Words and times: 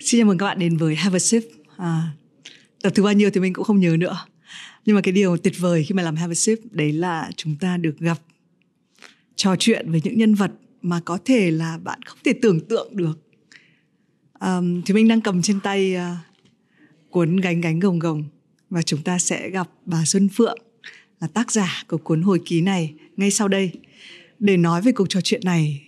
Xin 0.00 0.20
chào 0.20 0.26
mừng 0.26 0.38
các 0.38 0.46
bạn 0.46 0.58
đến 0.58 0.76
với 0.76 0.94
Have 0.94 1.16
a 1.16 1.18
Sip. 1.18 1.42
À, 1.76 2.02
tập 2.82 2.92
thứ 2.94 3.02
bao 3.02 3.12
nhiêu 3.12 3.30
thì 3.30 3.40
mình 3.40 3.52
cũng 3.52 3.64
không 3.64 3.80
nhớ 3.80 3.96
nữa. 3.98 4.26
Nhưng 4.86 4.96
mà 4.96 5.02
cái 5.02 5.12
điều 5.12 5.36
tuyệt 5.36 5.54
vời 5.58 5.84
khi 5.84 5.94
mà 5.94 6.02
làm 6.02 6.16
Have 6.16 6.32
a 6.32 6.34
Sip 6.34 6.58
đấy 6.70 6.92
là 6.92 7.30
chúng 7.36 7.56
ta 7.60 7.76
được 7.76 7.98
gặp 7.98 8.18
trò 9.36 9.56
chuyện 9.58 9.90
với 9.90 10.00
những 10.04 10.18
nhân 10.18 10.34
vật 10.34 10.52
mà 10.82 11.00
có 11.04 11.18
thể 11.24 11.50
là 11.50 11.78
bạn 11.78 12.02
không 12.02 12.18
thể 12.24 12.32
tưởng 12.42 12.60
tượng 12.68 12.96
được. 12.96 13.18
À, 14.38 14.60
thì 14.86 14.94
mình 14.94 15.08
đang 15.08 15.20
cầm 15.20 15.42
trên 15.42 15.60
tay 15.60 15.96
uh, 15.96 16.00
cuốn 17.10 17.36
gánh 17.36 17.60
gánh 17.60 17.80
gồng 17.80 17.98
gồng 17.98 18.24
và 18.70 18.82
chúng 18.82 19.02
ta 19.02 19.18
sẽ 19.18 19.50
gặp 19.50 19.68
bà 19.84 20.04
Xuân 20.04 20.28
Phượng 20.28 20.58
là 21.20 21.28
tác 21.28 21.52
giả 21.52 21.84
của 21.88 21.98
cuốn 21.98 22.22
hồi 22.22 22.40
ký 22.44 22.60
này 22.60 22.94
ngay 23.16 23.30
sau 23.30 23.48
đây. 23.48 23.72
Để 24.38 24.56
nói 24.56 24.82
về 24.82 24.92
cuộc 24.92 25.08
trò 25.08 25.20
chuyện 25.20 25.40
này 25.44 25.82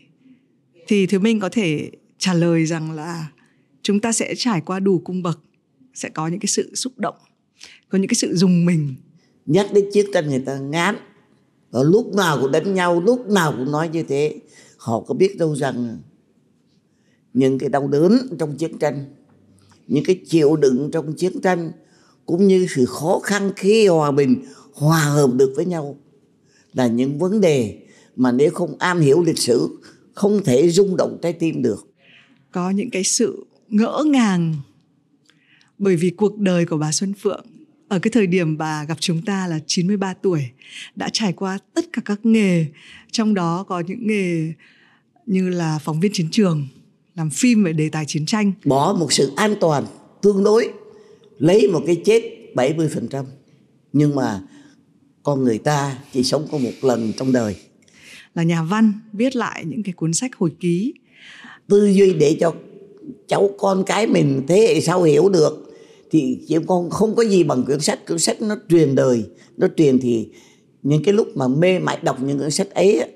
thì 0.87 1.07
Thứ 1.07 1.19
mình 1.19 1.41
có 1.41 1.49
thể 1.49 1.91
trả 2.19 2.35
lời 2.35 2.67
rằng 2.67 2.91
là 2.91 3.27
chúng 3.83 4.01
ta 4.01 4.13
sẽ 4.13 4.35
trải 4.37 4.61
qua 4.61 4.81
đủ 4.81 4.99
cung 5.05 5.23
bậc 5.23 5.41
sẽ 5.95 6.09
có 6.09 6.29
những 6.29 6.41
cái 6.41 6.47
sự 6.47 6.75
xúc 6.75 6.93
động 6.97 7.17
có 7.89 7.99
những 7.99 8.09
cái 8.09 8.15
sự 8.15 8.37
dùng 8.37 8.65
mình. 8.65 8.95
Nhắc 9.47 9.67
đến 9.75 9.85
chiến 9.93 10.07
tranh 10.13 10.31
người 10.31 10.43
ta 10.47 10.59
ngán. 10.59 10.97
Ở 11.71 11.83
lúc 11.85 12.15
nào 12.15 12.39
cũng 12.41 12.53
đánh 12.53 12.75
nhau 12.75 13.01
lúc 13.01 13.29
nào 13.29 13.55
cũng 13.57 13.73
nói 13.73 13.89
như 13.89 14.03
thế. 14.03 14.41
Họ 14.77 15.01
có 15.01 15.15
biết 15.15 15.37
đâu 15.39 15.57
rằng 15.57 15.99
những 17.35 17.59
cái 17.59 17.69
đau 17.69 17.89
đớn 17.89 18.19
trong 18.39 18.57
chiến 18.57 18.79
tranh 18.79 19.05
những 19.87 20.05
cái 20.05 20.21
chịu 20.27 20.57
đựng 20.57 20.91
trong 20.93 21.13
chiến 21.13 21.41
tranh 21.41 21.73
cũng 22.27 22.49
như 22.49 22.67
sự 22.75 22.85
khó 22.85 23.21
khăn 23.23 23.53
khi 23.57 23.87
hòa 23.87 24.11
bình 24.11 24.45
hòa 24.73 25.01
hợp 25.01 25.31
được 25.35 25.53
với 25.57 25.65
nhau 25.65 25.99
là 26.73 26.87
những 26.87 27.19
vấn 27.19 27.41
đề 27.41 27.79
mà 28.17 28.33
nếu 28.33 28.51
không 28.51 28.75
am 28.79 29.01
hiểu 29.01 29.23
lịch 29.23 29.39
sử 29.39 29.69
không 30.15 30.45
thể 30.45 30.71
rung 30.71 30.97
động 30.97 31.19
trái 31.23 31.33
tim 31.33 31.63
được. 31.63 31.87
Có 32.53 32.71
những 32.71 32.91
cái 32.91 33.05
sự 33.05 33.47
ngỡ 33.73 34.05
ngàng. 34.07 34.55
Bởi 35.79 35.97
vì 35.97 36.11
cuộc 36.11 36.39
đời 36.39 36.67
của 36.67 36.77
bà 36.77 36.93
Xuân 36.93 37.15
Phượng 37.15 37.47
ở 37.89 37.99
cái 37.99 38.11
thời 38.11 38.27
điểm 38.27 38.59
bà 38.59 38.85
gặp 38.85 38.97
chúng 39.01 39.23
ta 39.23 39.47
là 39.47 39.59
93 39.67 40.15
tuổi 40.15 40.51
đã 40.97 41.09
trải 41.13 41.33
qua 41.33 41.59
tất 41.75 41.85
cả 41.93 42.03
các 42.05 42.27
nghề 42.27 42.67
trong 43.11 43.35
đó 43.35 43.65
có 43.69 43.81
những 43.81 44.07
nghề 44.07 44.53
như 45.27 45.49
là 45.49 45.79
phóng 45.85 46.01
viên 46.01 46.13
chiến 46.13 46.29
trường 46.31 46.69
làm 47.15 47.31
phim 47.31 47.65
về 47.65 47.73
đề 47.73 47.89
tài 47.89 48.05
chiến 48.07 48.27
tranh. 48.27 48.53
Bỏ 48.65 48.97
một 48.99 49.13
sự 49.13 49.33
an 49.37 49.55
toàn 49.61 49.85
tương 50.23 50.45
đối 50.45 50.73
lấy 51.39 51.69
một 51.69 51.83
cái 51.87 52.03
chết 52.05 52.23
70% 52.55 53.25
nhưng 53.93 54.15
mà 54.15 54.41
con 55.23 55.45
người 55.45 55.59
ta 55.59 55.99
chỉ 56.13 56.23
sống 56.23 56.47
có 56.53 56.59
một 56.59 56.73
lần 56.83 57.13
trong 57.17 57.33
đời. 57.33 57.57
Là 58.35 58.43
nhà 58.43 58.63
văn 58.63 58.93
viết 59.13 59.37
lại 59.37 59.65
những 59.65 59.83
cái 59.83 59.93
cuốn 59.93 60.13
sách 60.13 60.31
hồi 60.37 60.53
ký. 60.61 60.95
Tư 61.69 61.87
duy 61.87 62.13
để 62.13 62.37
cho 62.41 62.55
cháu 63.29 63.51
con 63.59 63.85
cái 63.87 64.07
mình 64.07 64.43
thế 64.49 64.57
hệ 64.57 64.81
sau 64.81 65.03
hiểu 65.03 65.29
được 65.29 65.73
thì 66.11 66.39
chị 66.49 66.57
con 66.67 66.91
không 66.91 67.15
có 67.15 67.25
gì 67.25 67.45
bằng 67.45 67.65
quyển 67.65 67.81
sách 67.81 68.07
quyển 68.07 68.19
sách 68.19 68.43
nó 68.43 68.57
truyền 68.69 68.95
đời 68.95 69.25
nó 69.57 69.69
truyền 69.77 69.99
thì 69.99 70.29
những 70.83 71.05
cái 71.05 71.15
lúc 71.15 71.29
mà 71.37 71.49
mê 71.49 71.79
mải 71.79 71.99
đọc 72.03 72.17
những 72.23 72.39
quyển 72.39 72.51
sách 72.51 72.71
ấy 72.71 73.11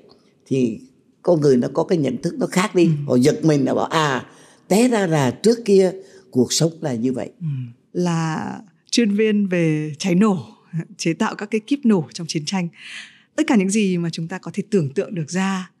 thì 0.45 0.79
con 1.21 1.41
người 1.41 1.57
nó 1.57 1.67
có 1.73 1.83
cái 1.83 1.97
nhận 1.97 2.21
thức 2.21 2.35
nó 2.39 2.47
khác 2.47 2.75
đi 2.75 2.85
ừ. 2.85 2.91
họ 3.07 3.15
giật 3.15 3.45
mình 3.45 3.65
là 3.65 3.73
bảo 3.73 3.85
à 3.85 4.25
té 4.67 4.87
ra 4.87 5.07
là 5.07 5.31
trước 5.31 5.65
kia 5.65 5.91
cuộc 6.31 6.53
sống 6.53 6.71
là 6.81 6.93
như 6.93 7.13
vậy 7.13 7.29
ừ. 7.39 7.47
là 7.93 8.53
chuyên 8.91 9.15
viên 9.15 9.47
về 9.47 9.93
cháy 9.99 10.15
nổ 10.15 10.37
chế 10.97 11.13
tạo 11.13 11.35
các 11.35 11.51
cái 11.51 11.61
kíp 11.67 11.79
nổ 11.83 12.07
trong 12.13 12.27
chiến 12.27 12.43
tranh 12.45 12.67
tất 13.35 13.43
cả 13.47 13.55
những 13.55 13.69
gì 13.69 13.97
mà 13.97 14.09
chúng 14.09 14.27
ta 14.27 14.37
có 14.37 14.51
thể 14.53 14.63
tưởng 14.69 14.93
tượng 14.93 15.15
được 15.15 15.29
ra 15.29 15.71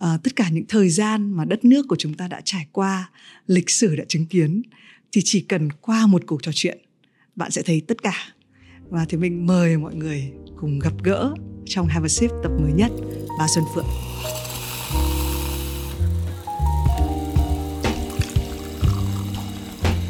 à, 0.00 0.18
tất 0.22 0.36
cả 0.36 0.48
những 0.48 0.64
thời 0.68 0.88
gian 0.88 1.32
mà 1.32 1.44
đất 1.44 1.64
nước 1.64 1.86
của 1.88 1.96
chúng 1.96 2.14
ta 2.14 2.28
đã 2.28 2.40
trải 2.44 2.66
qua 2.72 3.10
lịch 3.46 3.70
sử 3.70 3.96
đã 3.96 4.04
chứng 4.08 4.26
kiến 4.26 4.62
thì 5.12 5.20
chỉ 5.24 5.40
cần 5.40 5.68
qua 5.80 6.06
một 6.06 6.22
cuộc 6.26 6.42
trò 6.42 6.52
chuyện 6.54 6.78
bạn 7.36 7.50
sẽ 7.50 7.62
thấy 7.62 7.82
tất 7.88 8.02
cả. 8.02 8.14
Và 8.90 9.04
thì 9.08 9.16
mình 9.18 9.46
mời 9.46 9.76
mọi 9.76 9.94
người 9.94 10.32
cùng 10.56 10.78
gặp 10.78 10.92
gỡ 11.04 11.34
trong 11.66 11.86
Have 11.86 12.04
a 12.04 12.08
Sip 12.08 12.30
tập 12.42 12.52
mới 12.60 12.72
nhất 12.72 12.92
bà 13.38 13.46
Xuân 13.54 13.64
Phượng. 13.74 13.86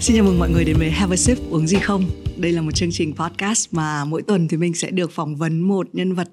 Xin 0.01 0.17
chào 0.17 0.25
mừng 0.25 0.39
mọi 0.39 0.51
người 0.51 0.65
đến 0.65 0.77
với 0.79 0.91
Have 0.91 1.15
a 1.15 1.17
Sip 1.17 1.39
uống 1.51 1.67
gì 1.67 1.77
không? 1.83 2.05
Đây 2.37 2.53
là 2.53 2.63
một 2.63 2.75
chương 2.75 2.91
trình 2.93 3.15
podcast 3.17 3.75
mà 3.75 4.05
mỗi 4.05 4.23
tuần 4.23 4.49
thì 4.49 4.57
mình 4.57 4.75
sẽ 4.75 4.91
được 4.91 5.13
phỏng 5.13 5.37
vấn 5.37 5.61
một 5.61 5.89
nhân 5.93 6.15
vật. 6.15 6.31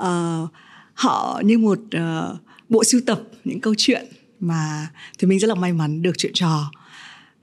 Uh, 0.00 0.50
họ 0.94 1.42
như 1.44 1.58
một 1.58 1.78
uh, 1.78 2.38
bộ 2.72 2.84
sưu 2.84 3.00
tập 3.06 3.22
những 3.44 3.60
câu 3.60 3.74
chuyện 3.78 4.06
mà 4.40 4.88
thì 5.18 5.26
mình 5.26 5.38
rất 5.38 5.48
là 5.48 5.54
may 5.54 5.72
mắn 5.72 6.02
được 6.02 6.18
chuyện 6.18 6.32
trò 6.34 6.70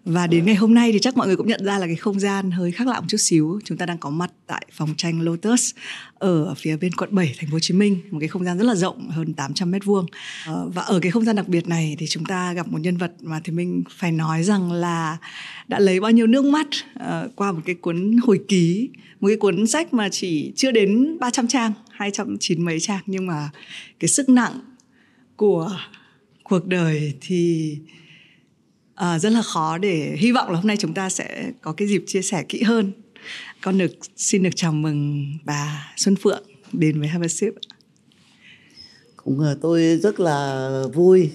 và 0.05 0.27
đến 0.27 0.45
ngày 0.45 0.55
hôm 0.55 0.73
nay 0.73 0.91
thì 0.91 0.99
chắc 0.99 1.17
mọi 1.17 1.27
người 1.27 1.35
cũng 1.35 1.47
nhận 1.47 1.65
ra 1.65 1.79
là 1.79 1.85
cái 1.85 1.95
không 1.95 2.19
gian 2.19 2.51
hơi 2.51 2.71
khác 2.71 2.87
lạ 2.87 2.99
một 2.99 3.05
chút 3.09 3.17
xíu. 3.17 3.59
Chúng 3.65 3.77
ta 3.77 3.85
đang 3.85 3.97
có 3.97 4.09
mặt 4.09 4.31
tại 4.47 4.65
phòng 4.71 4.93
tranh 4.97 5.21
Lotus 5.21 5.71
ở 6.13 6.53
phía 6.53 6.77
bên 6.77 6.91
quận 6.93 7.09
7 7.15 7.35
thành 7.39 7.49
phố 7.49 7.53
Hồ 7.53 7.59
Chí 7.59 7.73
Minh, 7.73 7.99
một 8.11 8.17
cái 8.19 8.27
không 8.27 8.43
gian 8.43 8.57
rất 8.57 8.63
là 8.63 8.75
rộng 8.75 9.09
hơn 9.09 9.33
800 9.33 9.71
mét 9.71 9.85
vuông. 9.85 10.05
Ờ, 10.45 10.69
và 10.73 10.81
ở 10.81 10.99
cái 10.99 11.11
không 11.11 11.25
gian 11.25 11.35
đặc 11.35 11.47
biệt 11.47 11.67
này 11.67 11.95
thì 11.99 12.07
chúng 12.07 12.25
ta 12.25 12.53
gặp 12.53 12.67
một 12.67 12.81
nhân 12.81 12.97
vật 12.97 13.11
mà 13.21 13.41
thì 13.43 13.53
mình 13.53 13.83
phải 13.97 14.11
nói 14.11 14.43
rằng 14.43 14.71
là 14.71 15.17
đã 15.67 15.79
lấy 15.79 15.99
bao 15.99 16.11
nhiêu 16.11 16.27
nước 16.27 16.45
mắt 16.45 16.67
ờ, 16.93 17.29
qua 17.35 17.51
một 17.51 17.61
cái 17.65 17.75
cuốn 17.75 18.17
hồi 18.23 18.39
ký, 18.47 18.89
một 19.19 19.27
cái 19.27 19.37
cuốn 19.37 19.67
sách 19.67 19.93
mà 19.93 20.09
chỉ 20.09 20.53
chưa 20.55 20.71
đến 20.71 21.17
300 21.19 21.47
trang, 21.47 21.73
209 21.91 22.65
mấy 22.65 22.79
trang 22.79 23.01
nhưng 23.05 23.27
mà 23.27 23.49
cái 23.99 24.07
sức 24.07 24.29
nặng 24.29 24.59
của 25.39 25.71
cuộc 26.43 26.65
đời 26.65 27.13
thì 27.21 27.77
à, 28.95 29.19
rất 29.19 29.29
là 29.29 29.41
khó 29.41 29.77
để 29.77 30.15
hy 30.19 30.31
vọng 30.31 30.49
là 30.49 30.55
hôm 30.55 30.67
nay 30.67 30.77
chúng 30.77 30.93
ta 30.93 31.09
sẽ 31.09 31.51
có 31.61 31.73
cái 31.73 31.87
dịp 31.87 32.03
chia 32.07 32.21
sẻ 32.21 32.43
kỹ 32.49 32.63
hơn. 32.63 32.91
Con 33.61 33.77
được 33.77 33.91
xin 34.15 34.43
được 34.43 34.49
chào 34.55 34.71
mừng 34.71 35.25
bà 35.45 35.93
Xuân 35.97 36.15
Phượng 36.15 36.43
đến 36.73 36.99
với 36.99 37.07
Have 37.07 37.25
a 37.25 37.27
Sip 37.27 37.53
cũng 39.23 39.45
tôi 39.61 39.97
rất 39.97 40.19
là 40.19 40.69
vui 40.93 41.29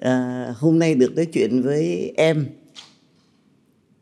à, 0.00 0.46
hôm 0.58 0.78
nay 0.78 0.94
được 0.94 1.16
nói 1.16 1.26
chuyện 1.26 1.62
với 1.62 2.12
em. 2.16 2.46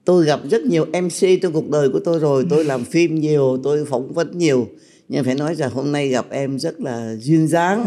Tôi 0.04 0.26
gặp 0.26 0.40
rất 0.50 0.62
nhiều 0.62 0.84
MC 0.84 1.42
trong 1.42 1.52
cuộc 1.52 1.70
đời 1.70 1.88
của 1.88 2.00
tôi 2.04 2.18
rồi. 2.18 2.46
Tôi 2.50 2.64
làm 2.64 2.84
phim 2.84 3.20
nhiều 3.20 3.60
tôi 3.62 3.84
phỏng 3.84 4.12
vấn 4.12 4.38
nhiều. 4.38 4.68
Nhưng 5.08 5.24
phải 5.24 5.34
nói 5.34 5.54
rằng 5.54 5.70
hôm 5.70 5.92
nay 5.92 6.08
gặp 6.08 6.26
em 6.30 6.58
rất 6.58 6.80
là 6.80 7.14
duyên 7.18 7.48
dáng 7.48 7.86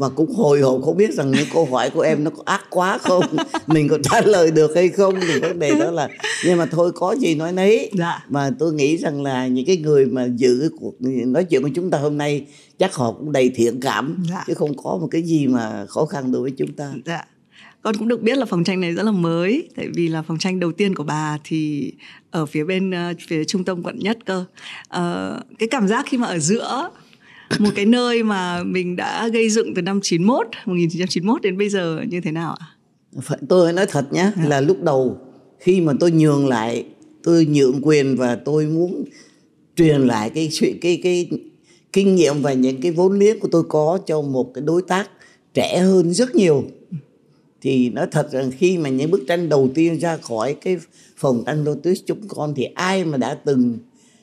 và 0.00 0.08
cũng 0.08 0.34
hồi 0.34 0.60
hộp 0.60 0.80
không 0.84 0.96
biết 0.96 1.14
rằng 1.14 1.30
những 1.30 1.46
câu 1.52 1.64
hỏi 1.64 1.90
của 1.90 2.00
em 2.00 2.24
nó 2.24 2.30
có 2.30 2.42
ác 2.46 2.64
quá 2.70 2.98
không? 2.98 3.24
Mình 3.66 3.88
có 3.88 3.98
trả 4.02 4.20
lời 4.20 4.50
được 4.50 4.74
hay 4.74 4.88
không? 4.88 5.14
Thì 5.20 5.40
vấn 5.40 5.58
đề 5.58 5.74
đó 5.74 5.90
là 5.90 6.08
nhưng 6.44 6.58
mà 6.58 6.66
thôi 6.66 6.92
có 6.94 7.12
gì 7.12 7.34
nói 7.34 7.52
nấy. 7.52 7.90
Dạ. 7.98 8.24
mà 8.28 8.50
tôi 8.58 8.72
nghĩ 8.72 8.96
rằng 8.96 9.22
là 9.22 9.46
những 9.46 9.66
cái 9.66 9.76
người 9.76 10.06
mà 10.06 10.28
giữ 10.36 10.70
cuộc 10.80 10.94
nói 11.26 11.44
chuyện 11.44 11.62
của 11.62 11.70
chúng 11.74 11.90
ta 11.90 11.98
hôm 11.98 12.18
nay 12.18 12.46
chắc 12.78 12.94
họ 12.94 13.12
cũng 13.12 13.32
đầy 13.32 13.50
thiện 13.54 13.80
cảm 13.80 14.22
dạ. 14.30 14.44
chứ 14.46 14.54
không 14.54 14.76
có 14.76 14.98
một 15.00 15.08
cái 15.10 15.22
gì 15.22 15.46
mà 15.46 15.86
khó 15.88 16.04
khăn 16.04 16.32
đối 16.32 16.42
với 16.42 16.52
chúng 16.56 16.72
ta. 16.72 16.92
Dạ. 17.04 17.24
Con 17.82 17.96
cũng 17.96 18.08
được 18.08 18.22
biết 18.22 18.38
là 18.38 18.44
phòng 18.44 18.64
tranh 18.64 18.80
này 18.80 18.92
rất 18.92 19.02
là 19.02 19.12
mới 19.12 19.68
tại 19.76 19.88
vì 19.94 20.08
là 20.08 20.22
phòng 20.22 20.38
tranh 20.38 20.60
đầu 20.60 20.72
tiên 20.72 20.94
của 20.94 21.04
bà 21.04 21.38
thì 21.44 21.92
ở 22.30 22.46
phía 22.46 22.64
bên 22.64 22.90
uh, 22.90 23.16
phía 23.28 23.44
trung 23.44 23.64
tâm 23.64 23.82
quận 23.82 23.98
nhất 23.98 24.18
cơ. 24.24 24.44
Uh, 24.96 25.58
cái 25.58 25.68
cảm 25.70 25.88
giác 25.88 26.06
khi 26.08 26.18
mà 26.18 26.26
ở 26.26 26.38
giữa 26.38 26.90
một 27.58 27.70
cái 27.74 27.86
nơi 27.86 28.22
mà 28.22 28.62
mình 28.62 28.96
đã 28.96 29.28
gây 29.28 29.50
dựng 29.50 29.74
từ 29.74 29.82
năm 29.82 30.00
91 30.02 30.46
1991 30.66 31.42
đến 31.42 31.58
bây 31.58 31.68
giờ 31.68 32.00
như 32.08 32.20
thế 32.20 32.32
nào 32.32 32.56
ạ? 32.60 32.66
Tôi 33.48 33.72
nói 33.72 33.86
thật 33.86 34.12
nhé 34.12 34.32
à. 34.36 34.44
là 34.48 34.60
lúc 34.60 34.82
đầu 34.82 35.18
khi 35.58 35.80
mà 35.80 35.92
tôi 36.00 36.10
nhường 36.10 36.48
lại 36.48 36.84
tôi 37.22 37.46
nhượng 37.46 37.80
quyền 37.82 38.16
và 38.16 38.36
tôi 38.36 38.66
muốn 38.66 39.04
truyền 39.76 40.00
lại 40.00 40.30
cái 40.30 40.48
cái 40.60 40.78
cái, 40.80 41.00
cái 41.02 41.28
kinh 41.92 42.14
nghiệm 42.14 42.42
và 42.42 42.52
những 42.52 42.80
cái 42.80 42.92
vốn 42.92 43.18
liếng 43.18 43.40
của 43.40 43.48
tôi 43.52 43.62
có 43.68 43.98
cho 44.06 44.22
một 44.22 44.54
cái 44.54 44.62
đối 44.66 44.82
tác 44.82 45.10
trẻ 45.54 45.78
hơn 45.78 46.12
rất 46.12 46.34
nhiều 46.34 46.64
thì 47.60 47.90
nói 47.90 48.06
thật 48.10 48.32
rằng 48.32 48.50
khi 48.58 48.78
mà 48.78 48.88
những 48.88 49.10
bức 49.10 49.20
tranh 49.28 49.48
đầu 49.48 49.68
tiên 49.74 49.98
ra 49.98 50.16
khỏi 50.16 50.54
cái 50.54 50.78
phòng 51.16 51.42
tranh 51.46 51.64
Lotus 51.64 51.98
chúng 52.06 52.28
con 52.28 52.54
thì 52.56 52.64
ai 52.64 53.04
mà 53.04 53.18
đã 53.18 53.34
từng 53.34 53.78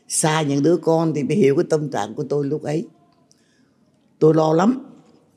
xa 0.07 0.41
những 0.41 0.63
đứa 0.63 0.77
con 0.77 1.13
thì 1.15 1.21
phải 1.27 1.35
hiểu 1.35 1.55
cái 1.55 1.65
tâm 1.69 1.89
trạng 1.91 2.13
của 2.13 2.23
tôi 2.23 2.45
lúc 2.45 2.63
ấy 2.63 2.85
tôi 4.19 4.33
lo 4.33 4.53
lắm 4.53 4.85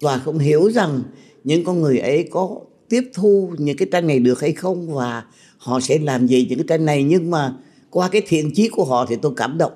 và 0.00 0.18
không 0.18 0.38
hiểu 0.38 0.70
rằng 0.70 1.02
những 1.44 1.64
con 1.64 1.80
người 1.80 1.98
ấy 1.98 2.28
có 2.30 2.60
tiếp 2.88 3.10
thu 3.14 3.54
những 3.58 3.76
cái 3.76 3.88
tranh 3.92 4.06
này 4.06 4.18
được 4.18 4.40
hay 4.40 4.52
không 4.52 4.94
và 4.94 5.24
họ 5.58 5.80
sẽ 5.80 5.98
làm 5.98 6.26
gì 6.26 6.46
những 6.48 6.58
cái 6.58 6.66
tranh 6.68 6.84
này. 6.84 7.02
Nhưng 7.04 7.30
mà 7.30 7.54
qua 7.90 8.08
cái 8.08 8.22
thiện 8.26 8.54
chí 8.54 8.68
của 8.68 8.84
họ 8.84 9.06
thì 9.06 9.16
tôi 9.22 9.32
cảm 9.36 9.58
động. 9.58 9.72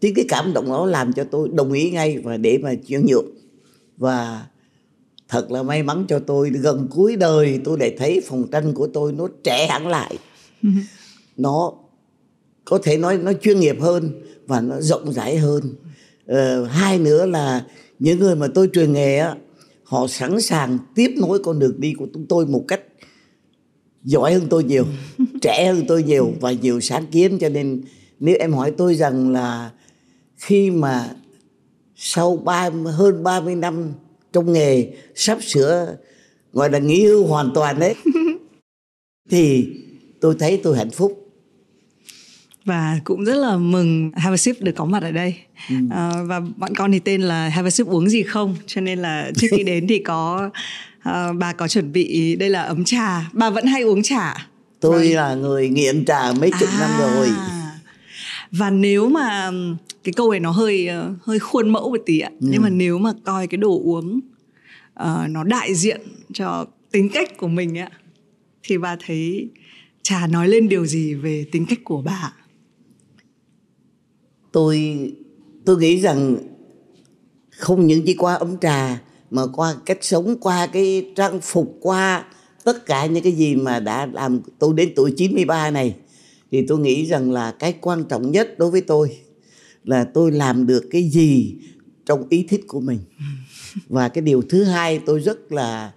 Chính 0.00 0.14
cái 0.14 0.24
cảm 0.28 0.52
động 0.52 0.68
đó 0.68 0.86
làm 0.86 1.12
cho 1.12 1.24
tôi 1.24 1.48
đồng 1.52 1.72
ý 1.72 1.90
ngay 1.90 2.18
và 2.18 2.36
để 2.36 2.58
mà 2.58 2.74
chuyển 2.86 3.06
nhượng. 3.06 3.26
Và 3.96 4.46
thật 5.28 5.50
là 5.50 5.62
may 5.62 5.82
mắn 5.82 6.04
cho 6.08 6.18
tôi 6.18 6.50
gần 6.50 6.88
cuối 6.90 7.16
đời 7.16 7.60
tôi 7.64 7.78
lại 7.78 7.94
thấy 7.98 8.20
phòng 8.26 8.46
tranh 8.52 8.74
của 8.74 8.86
tôi 8.86 9.12
nó 9.12 9.28
trẻ 9.44 9.66
hẳn 9.66 9.86
lại. 9.86 10.18
Nó 11.36 11.72
có 12.64 12.78
thể 12.82 12.98
nói 12.98 13.18
nó 13.18 13.32
chuyên 13.32 13.60
nghiệp 13.60 13.76
hơn 13.80 14.22
và 14.46 14.60
nó 14.60 14.80
rộng 14.80 15.12
rãi 15.12 15.36
hơn. 15.36 15.74
Ờ, 16.26 16.64
hai 16.64 16.98
nữa 16.98 17.26
là 17.26 17.64
những 18.00 18.18
người 18.18 18.36
mà 18.36 18.46
tôi 18.54 18.68
truyền 18.72 18.92
nghề 18.92 19.18
á 19.18 19.34
họ 19.84 20.06
sẵn 20.06 20.40
sàng 20.40 20.78
tiếp 20.94 21.14
nối 21.16 21.38
con 21.38 21.58
đường 21.58 21.80
đi 21.80 21.94
của 21.98 22.06
chúng 22.14 22.26
tôi 22.26 22.46
một 22.46 22.64
cách 22.68 22.80
giỏi 24.04 24.34
hơn 24.34 24.46
tôi 24.50 24.64
nhiều 24.64 24.84
trẻ 25.42 25.66
hơn 25.66 25.84
tôi 25.88 26.02
nhiều 26.02 26.32
và 26.40 26.52
nhiều 26.52 26.80
sáng 26.80 27.06
kiến. 27.06 27.38
Cho 27.38 27.48
nên 27.48 27.82
nếu 28.20 28.36
em 28.40 28.52
hỏi 28.52 28.70
tôi 28.70 28.94
rằng 28.94 29.32
là 29.32 29.70
khi 30.36 30.70
mà 30.70 31.14
sau 31.96 32.36
ba 32.36 32.70
hơn 32.84 33.22
30 33.22 33.54
năm 33.54 33.92
trong 34.32 34.52
nghề 34.52 34.92
sắp 35.14 35.38
sửa 35.42 35.96
gọi 36.52 36.70
là 36.70 36.78
nghỉ 36.78 37.06
hưu 37.06 37.26
hoàn 37.26 37.50
toàn 37.54 37.78
đấy 37.78 37.94
thì 39.30 39.66
tôi 40.20 40.34
thấy 40.38 40.60
tôi 40.62 40.76
hạnh 40.76 40.90
phúc 40.90 41.19
và 42.70 43.00
cũng 43.04 43.24
rất 43.24 43.34
là 43.34 43.56
mừng 43.56 44.10
Have 44.16 44.34
a 44.34 44.36
Sip 44.36 44.62
được 44.62 44.72
có 44.76 44.84
mặt 44.84 45.02
ở 45.02 45.10
đây 45.10 45.34
ừ. 45.68 45.76
à, 45.90 46.10
và 46.26 46.40
bọn 46.56 46.74
con 46.74 46.92
thì 46.92 46.98
tên 46.98 47.22
là 47.22 47.48
Have 47.48 47.66
a 47.66 47.70
Sip 47.70 47.86
uống 47.86 48.08
gì 48.08 48.22
không 48.22 48.56
cho 48.66 48.80
nên 48.80 48.98
là 48.98 49.30
trước 49.36 49.46
khi 49.50 49.62
đến 49.62 49.86
thì 49.86 49.98
có 49.98 50.50
à, 51.00 51.32
bà 51.32 51.52
có 51.52 51.68
chuẩn 51.68 51.92
bị 51.92 52.36
đây 52.36 52.50
là 52.50 52.62
ấm 52.62 52.84
trà 52.84 53.30
bà 53.32 53.50
vẫn 53.50 53.66
hay 53.66 53.82
uống 53.82 54.02
trà 54.02 54.48
tôi 54.80 55.02
right. 55.02 55.16
Vâng. 55.16 55.28
là 55.28 55.34
người 55.34 55.68
nghiện 55.68 56.04
trà 56.04 56.32
mấy 56.32 56.50
chục 56.60 56.68
à. 56.68 56.78
năm 56.80 56.90
rồi 56.98 57.28
và 58.50 58.70
nếu 58.70 59.08
mà 59.08 59.50
cái 60.04 60.12
câu 60.16 60.30
này 60.30 60.40
nó 60.40 60.50
hơi 60.50 60.86
ờ, 60.86 61.14
hơi 61.22 61.38
khuôn 61.38 61.68
mẫu 61.68 61.90
một 61.90 62.00
tí 62.06 62.20
ạ 62.20 62.30
ừ. 62.40 62.46
nhưng 62.50 62.62
mà 62.62 62.68
nếu 62.68 62.98
mà 62.98 63.12
coi 63.24 63.46
cái 63.46 63.58
đồ 63.58 63.80
uống 63.84 64.20
uh, 65.02 65.28
nó 65.28 65.44
đại 65.44 65.74
diện 65.74 66.00
cho 66.32 66.66
tính 66.92 67.08
cách 67.08 67.36
của 67.36 67.48
mình 67.48 67.78
ạ 67.78 67.90
thì 68.62 68.78
bà 68.78 68.96
thấy 69.06 69.48
trà 70.02 70.26
nói 70.26 70.48
lên 70.48 70.68
điều 70.68 70.86
gì 70.86 71.14
về 71.14 71.44
tính 71.52 71.66
cách 71.66 71.78
của 71.84 72.02
bà 72.02 72.32
tôi 74.52 74.96
tôi 75.64 75.78
nghĩ 75.78 76.00
rằng 76.00 76.36
không 77.50 77.86
những 77.86 78.02
chỉ 78.06 78.14
qua 78.14 78.34
ấm 78.34 78.58
trà, 78.60 79.02
mà 79.30 79.42
qua 79.46 79.76
cách 79.86 79.98
sống, 80.00 80.36
qua 80.40 80.66
cái 80.66 81.12
trang 81.16 81.40
phục, 81.40 81.76
qua 81.80 82.24
tất 82.64 82.86
cả 82.86 83.06
những 83.06 83.22
cái 83.22 83.32
gì 83.32 83.54
mà 83.54 83.80
đã 83.80 84.06
làm 84.06 84.40
tôi 84.58 84.74
đến 84.74 84.92
tuổi 84.96 85.14
93 85.16 85.70
này, 85.70 85.96
thì 86.50 86.66
tôi 86.66 86.78
nghĩ 86.78 87.06
rằng 87.06 87.32
là 87.32 87.50
cái 87.50 87.74
quan 87.80 88.04
trọng 88.04 88.32
nhất 88.32 88.58
đối 88.58 88.70
với 88.70 88.80
tôi 88.80 89.18
là 89.84 90.04
tôi 90.04 90.32
làm 90.32 90.66
được 90.66 90.84
cái 90.90 91.02
gì 91.02 91.54
trong 92.06 92.26
ý 92.28 92.46
thích 92.48 92.64
của 92.68 92.80
mình. 92.80 92.98
Và 93.88 94.08
cái 94.08 94.22
điều 94.22 94.42
thứ 94.48 94.64
hai 94.64 94.98
tôi 95.06 95.20
rất 95.20 95.52
là, 95.52 95.92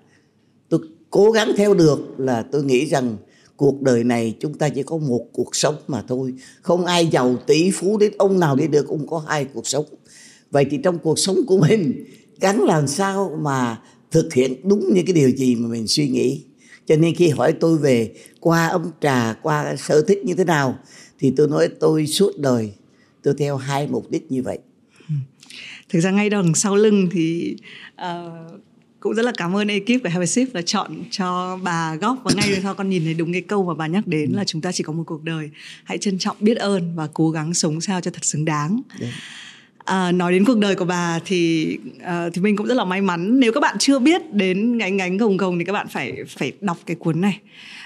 tôi 0.69 0.79
cố 1.09 1.31
gắng 1.31 1.51
theo 1.57 1.73
được 1.73 1.99
là 2.17 2.41
tôi 2.41 2.63
nghĩ 2.63 2.85
rằng 2.85 3.17
cuộc 3.63 3.81
đời 3.81 4.03
này 4.03 4.35
chúng 4.39 4.53
ta 4.53 4.69
chỉ 4.69 4.83
có 4.83 4.97
một 4.97 5.25
cuộc 5.33 5.55
sống 5.55 5.75
mà 5.87 6.01
thôi. 6.07 6.33
Không 6.61 6.85
ai 6.85 7.07
giàu 7.07 7.37
tỷ 7.47 7.71
phú 7.71 7.97
đến 7.97 8.13
ông 8.17 8.39
nào 8.39 8.55
đi 8.55 8.67
được 8.67 8.85
cũng 8.87 9.07
có 9.07 9.23
hai 9.27 9.45
cuộc 9.45 9.67
sống. 9.67 9.85
Vậy 10.51 10.65
thì 10.71 10.79
trong 10.83 10.99
cuộc 10.99 11.19
sống 11.19 11.37
của 11.47 11.57
mình 11.57 12.05
gắn 12.39 12.63
làm 12.63 12.87
sao 12.87 13.39
mà 13.41 13.81
thực 14.11 14.33
hiện 14.33 14.55
đúng 14.63 14.93
những 14.93 15.05
cái 15.05 15.13
điều 15.13 15.29
gì 15.29 15.55
mà 15.55 15.67
mình 15.67 15.87
suy 15.87 16.09
nghĩ? 16.09 16.43
Cho 16.85 16.95
nên 16.95 17.15
khi 17.15 17.29
hỏi 17.29 17.53
tôi 17.53 17.77
về 17.77 18.13
qua 18.39 18.67
ấm 18.67 18.91
trà 19.01 19.33
qua 19.33 19.75
sở 19.75 20.01
thích 20.01 20.25
như 20.25 20.33
thế 20.33 20.43
nào 20.43 20.79
thì 21.19 21.33
tôi 21.35 21.47
nói 21.47 21.69
tôi 21.79 22.07
suốt 22.07 22.37
đời 22.37 22.73
tôi 23.23 23.33
theo 23.37 23.57
hai 23.57 23.87
mục 23.87 24.11
đích 24.11 24.31
như 24.31 24.43
vậy. 24.43 24.59
Thực 25.89 25.99
ra 25.99 26.11
ngay 26.11 26.29
đằng 26.29 26.55
sau 26.55 26.75
lưng 26.75 27.09
thì 27.11 27.55
uh, 27.93 28.61
cũng 29.03 29.13
rất 29.13 29.25
là 29.25 29.31
cảm 29.37 29.55
ơn 29.55 29.67
ekip 29.67 30.03
của 30.03 30.09
Have 30.09 30.23
a 30.23 30.25
Sip 30.25 30.55
là 30.55 30.61
chọn 30.61 30.91
cho 31.11 31.59
bà 31.63 31.95
góc 31.95 32.17
và 32.23 32.31
ngay 32.35 32.59
sau 32.63 32.75
con 32.75 32.89
nhìn 32.89 33.03
thấy 33.03 33.13
đúng 33.13 33.33
cái 33.33 33.41
câu 33.41 33.65
mà 33.65 33.73
bà 33.73 33.87
nhắc 33.87 34.07
đến 34.07 34.31
là 34.31 34.43
chúng 34.43 34.61
ta 34.61 34.71
chỉ 34.71 34.83
có 34.83 34.93
một 34.93 35.03
cuộc 35.05 35.23
đời. 35.23 35.49
Hãy 35.83 35.97
trân 35.97 36.17
trọng 36.17 36.37
biết 36.39 36.57
ơn 36.57 36.95
và 36.95 37.07
cố 37.13 37.31
gắng 37.31 37.53
sống 37.53 37.81
sao 37.81 38.01
cho 38.01 38.11
thật 38.11 38.25
xứng 38.25 38.45
đáng. 38.45 38.81
Yeah. 38.99 39.13
À, 39.85 40.11
nói 40.11 40.31
đến 40.31 40.45
cuộc 40.45 40.57
đời 40.57 40.75
của 40.75 40.85
bà 40.85 41.19
thì 41.25 41.67
uh, 41.97 42.33
thì 42.33 42.41
mình 42.41 42.55
cũng 42.55 42.67
rất 42.67 42.73
là 42.73 42.85
may 42.85 43.01
mắn. 43.01 43.39
Nếu 43.39 43.51
các 43.53 43.59
bạn 43.59 43.75
chưa 43.79 43.99
biết 43.99 44.33
đến 44.33 44.77
ngánh 44.77 44.97
ngánh 44.97 45.17
gồng 45.17 45.37
gồng 45.37 45.59
thì 45.59 45.65
các 45.65 45.73
bạn 45.73 45.87
phải 45.87 46.13
phải 46.27 46.51
đọc 46.61 46.77
cái 46.85 46.95
cuốn 46.95 47.21
này. 47.21 47.39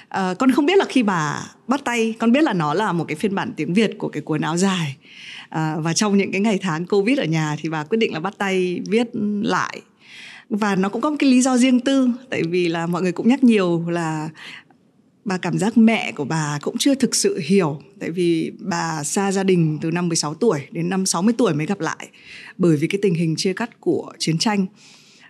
À, 0.10 0.34
con 0.40 0.52
không 0.52 0.66
biết 0.66 0.78
là 0.78 0.86
khi 0.90 1.04
bà 1.04 1.44
bắt 1.68 1.82
tay 1.84 2.14
con 2.20 2.32
biết 2.32 2.44
là 2.44 2.54
nó 2.54 2.74
là 2.74 2.92
một 2.92 3.06
cái 3.08 3.16
phiên 3.16 3.36
bản 3.36 3.54
tiếng 3.56 3.74
việt 3.74 3.92
của 3.98 4.10
cái 4.10 4.22
cuốn 4.22 4.42
áo 4.42 4.58
dài. 4.58 4.96
À, 5.50 5.76
và 5.80 5.94
trong 5.94 6.18
những 6.18 6.32
cái 6.32 6.42
ngày 6.42 6.60
tháng 6.62 6.86
covid 6.86 7.20
ở 7.20 7.26
nhà 7.26 7.56
thì 7.60 7.70
bà 7.70 7.84
quyết 7.84 7.98
định 7.98 8.14
là 8.14 8.20
bắt 8.20 8.34
tay 8.38 8.82
viết 8.88 9.08
lại 9.42 9.82
và 10.50 10.76
nó 10.76 10.90
cũng 10.90 11.02
có 11.02 11.10
một 11.10 11.16
cái 11.20 11.30
lý 11.30 11.42
do 11.42 11.58
riêng 11.58 11.80
tư, 11.80 12.10
tại 12.30 12.44
vì 12.44 12.68
là 12.68 12.88
mọi 12.88 13.02
người 13.02 13.12
cũng 13.12 13.28
nhắc 13.28 13.44
nhiều 13.44 13.90
là 13.90 14.30
bà 15.26 15.38
cảm 15.38 15.58
giác 15.58 15.78
mẹ 15.78 16.12
của 16.12 16.26
bà 16.26 16.60
cũng 16.62 16.76
chưa 16.78 16.96
thực 16.96 17.16
sự 17.16 17.40
hiểu, 17.46 17.82
tại 18.00 18.12
vì 18.12 18.52
bà 18.60 19.04
xa 19.04 19.32
gia 19.32 19.44
đình 19.44 19.78
từ 19.82 19.92
năm 19.92 20.08
16 20.08 20.34
tuổi 20.34 20.60
đến 20.72 20.90
năm 20.90 21.06
60 21.06 21.34
tuổi 21.38 21.54
mới 21.54 21.66
gặp 21.66 21.80
lại 21.80 22.08
bởi 22.58 22.78
vì 22.78 22.88
cái 22.88 23.00
tình 23.02 23.14
hình 23.14 23.36
chia 23.38 23.54
cắt 23.54 23.80
của 23.80 24.14
chiến 24.20 24.38
tranh. 24.38 24.66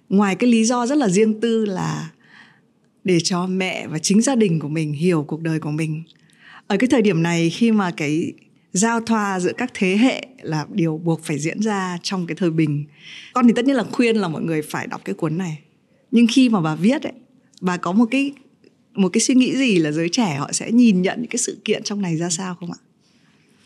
Ngoài 0.09 0.35
cái 0.35 0.49
lý 0.49 0.65
do 0.65 0.87
rất 0.87 0.97
là 0.97 1.09
riêng 1.09 1.41
tư 1.41 1.65
là 1.65 2.09
để 3.03 3.19
cho 3.19 3.47
mẹ 3.47 3.87
và 3.87 3.99
chính 3.99 4.21
gia 4.21 4.35
đình 4.35 4.59
của 4.59 4.67
mình 4.67 4.93
hiểu 4.93 5.23
cuộc 5.27 5.41
đời 5.41 5.59
của 5.59 5.71
mình. 5.71 6.03
Ở 6.67 6.77
cái 6.77 6.87
thời 6.87 7.01
điểm 7.01 7.23
này 7.23 7.49
khi 7.49 7.71
mà 7.71 7.91
cái 7.91 8.33
giao 8.77 9.01
thoa 9.01 9.39
giữa 9.39 9.53
các 9.57 9.71
thế 9.73 9.97
hệ 9.97 10.27
là 10.41 10.65
điều 10.71 10.97
buộc 10.97 11.23
phải 11.23 11.39
diễn 11.39 11.59
ra 11.59 11.97
trong 12.03 12.27
cái 12.27 12.35
thời 12.35 12.49
bình. 12.49 12.85
Con 13.33 13.47
thì 13.47 13.53
tất 13.55 13.65
nhiên 13.65 13.75
là 13.75 13.83
khuyên 13.91 14.15
là 14.15 14.27
mọi 14.27 14.41
người 14.41 14.61
phải 14.61 14.87
đọc 14.87 15.01
cái 15.05 15.15
cuốn 15.15 15.37
này. 15.37 15.59
Nhưng 16.11 16.27
khi 16.31 16.49
mà 16.49 16.61
bà 16.61 16.75
viết 16.75 17.03
ấy, 17.03 17.13
bà 17.61 17.77
có 17.77 17.91
một 17.91 18.05
cái 18.11 18.33
một 18.93 19.09
cái 19.13 19.21
suy 19.21 19.35
nghĩ 19.35 19.57
gì 19.57 19.77
là 19.77 19.91
giới 19.91 20.09
trẻ 20.11 20.35
họ 20.35 20.51
sẽ 20.51 20.71
nhìn 20.71 21.01
nhận 21.01 21.21
những 21.21 21.29
cái 21.29 21.37
sự 21.37 21.57
kiện 21.65 21.83
trong 21.83 22.01
này 22.01 22.17
ra 22.17 22.29
sao 22.29 22.55
không 22.59 22.71
ạ? 22.71 22.79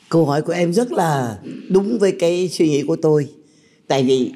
Câu 0.10 0.25
hỏi 0.25 0.42
của 0.42 0.54
em 0.54 0.74
rất 0.74 0.92
là 0.92 1.40
đúng 1.69 2.00
với 2.00 2.12
cái 2.19 2.50
suy 2.50 2.69
nghĩ 2.69 2.84
của 2.84 2.96
tôi. 2.96 3.30
Tại 3.88 4.04
vì 4.04 4.31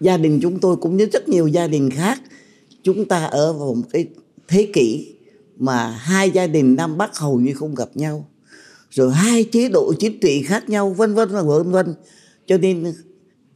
gia 0.00 0.16
đình 0.16 0.38
chúng 0.42 0.60
tôi 0.60 0.76
cũng 0.76 0.96
như 0.96 1.08
rất 1.12 1.28
nhiều 1.28 1.46
gia 1.46 1.66
đình 1.66 1.90
khác, 1.90 2.22
chúng 2.82 3.08
ta 3.08 3.24
ở 3.24 3.52
vào 3.52 3.74
một 3.74 3.86
cái 3.92 4.06
thế 4.48 4.70
kỷ 4.72 5.14
mà 5.58 5.90
hai 5.90 6.30
gia 6.30 6.46
đình 6.46 6.76
Nam 6.76 6.98
Bắc 6.98 7.16
hầu 7.18 7.40
như 7.40 7.54
không 7.54 7.74
gặp 7.74 7.88
nhau. 7.94 8.28
Rồi 8.96 9.12
hai 9.12 9.44
chế 9.44 9.68
độ 9.68 9.94
chính 9.98 10.20
trị 10.20 10.42
khác 10.42 10.68
nhau, 10.68 10.90
vân 10.90 11.14
vân 11.14 11.28
và 11.28 11.42
vân 11.42 11.70
vân. 11.70 11.94
Cho 12.46 12.58
nên 12.58 12.94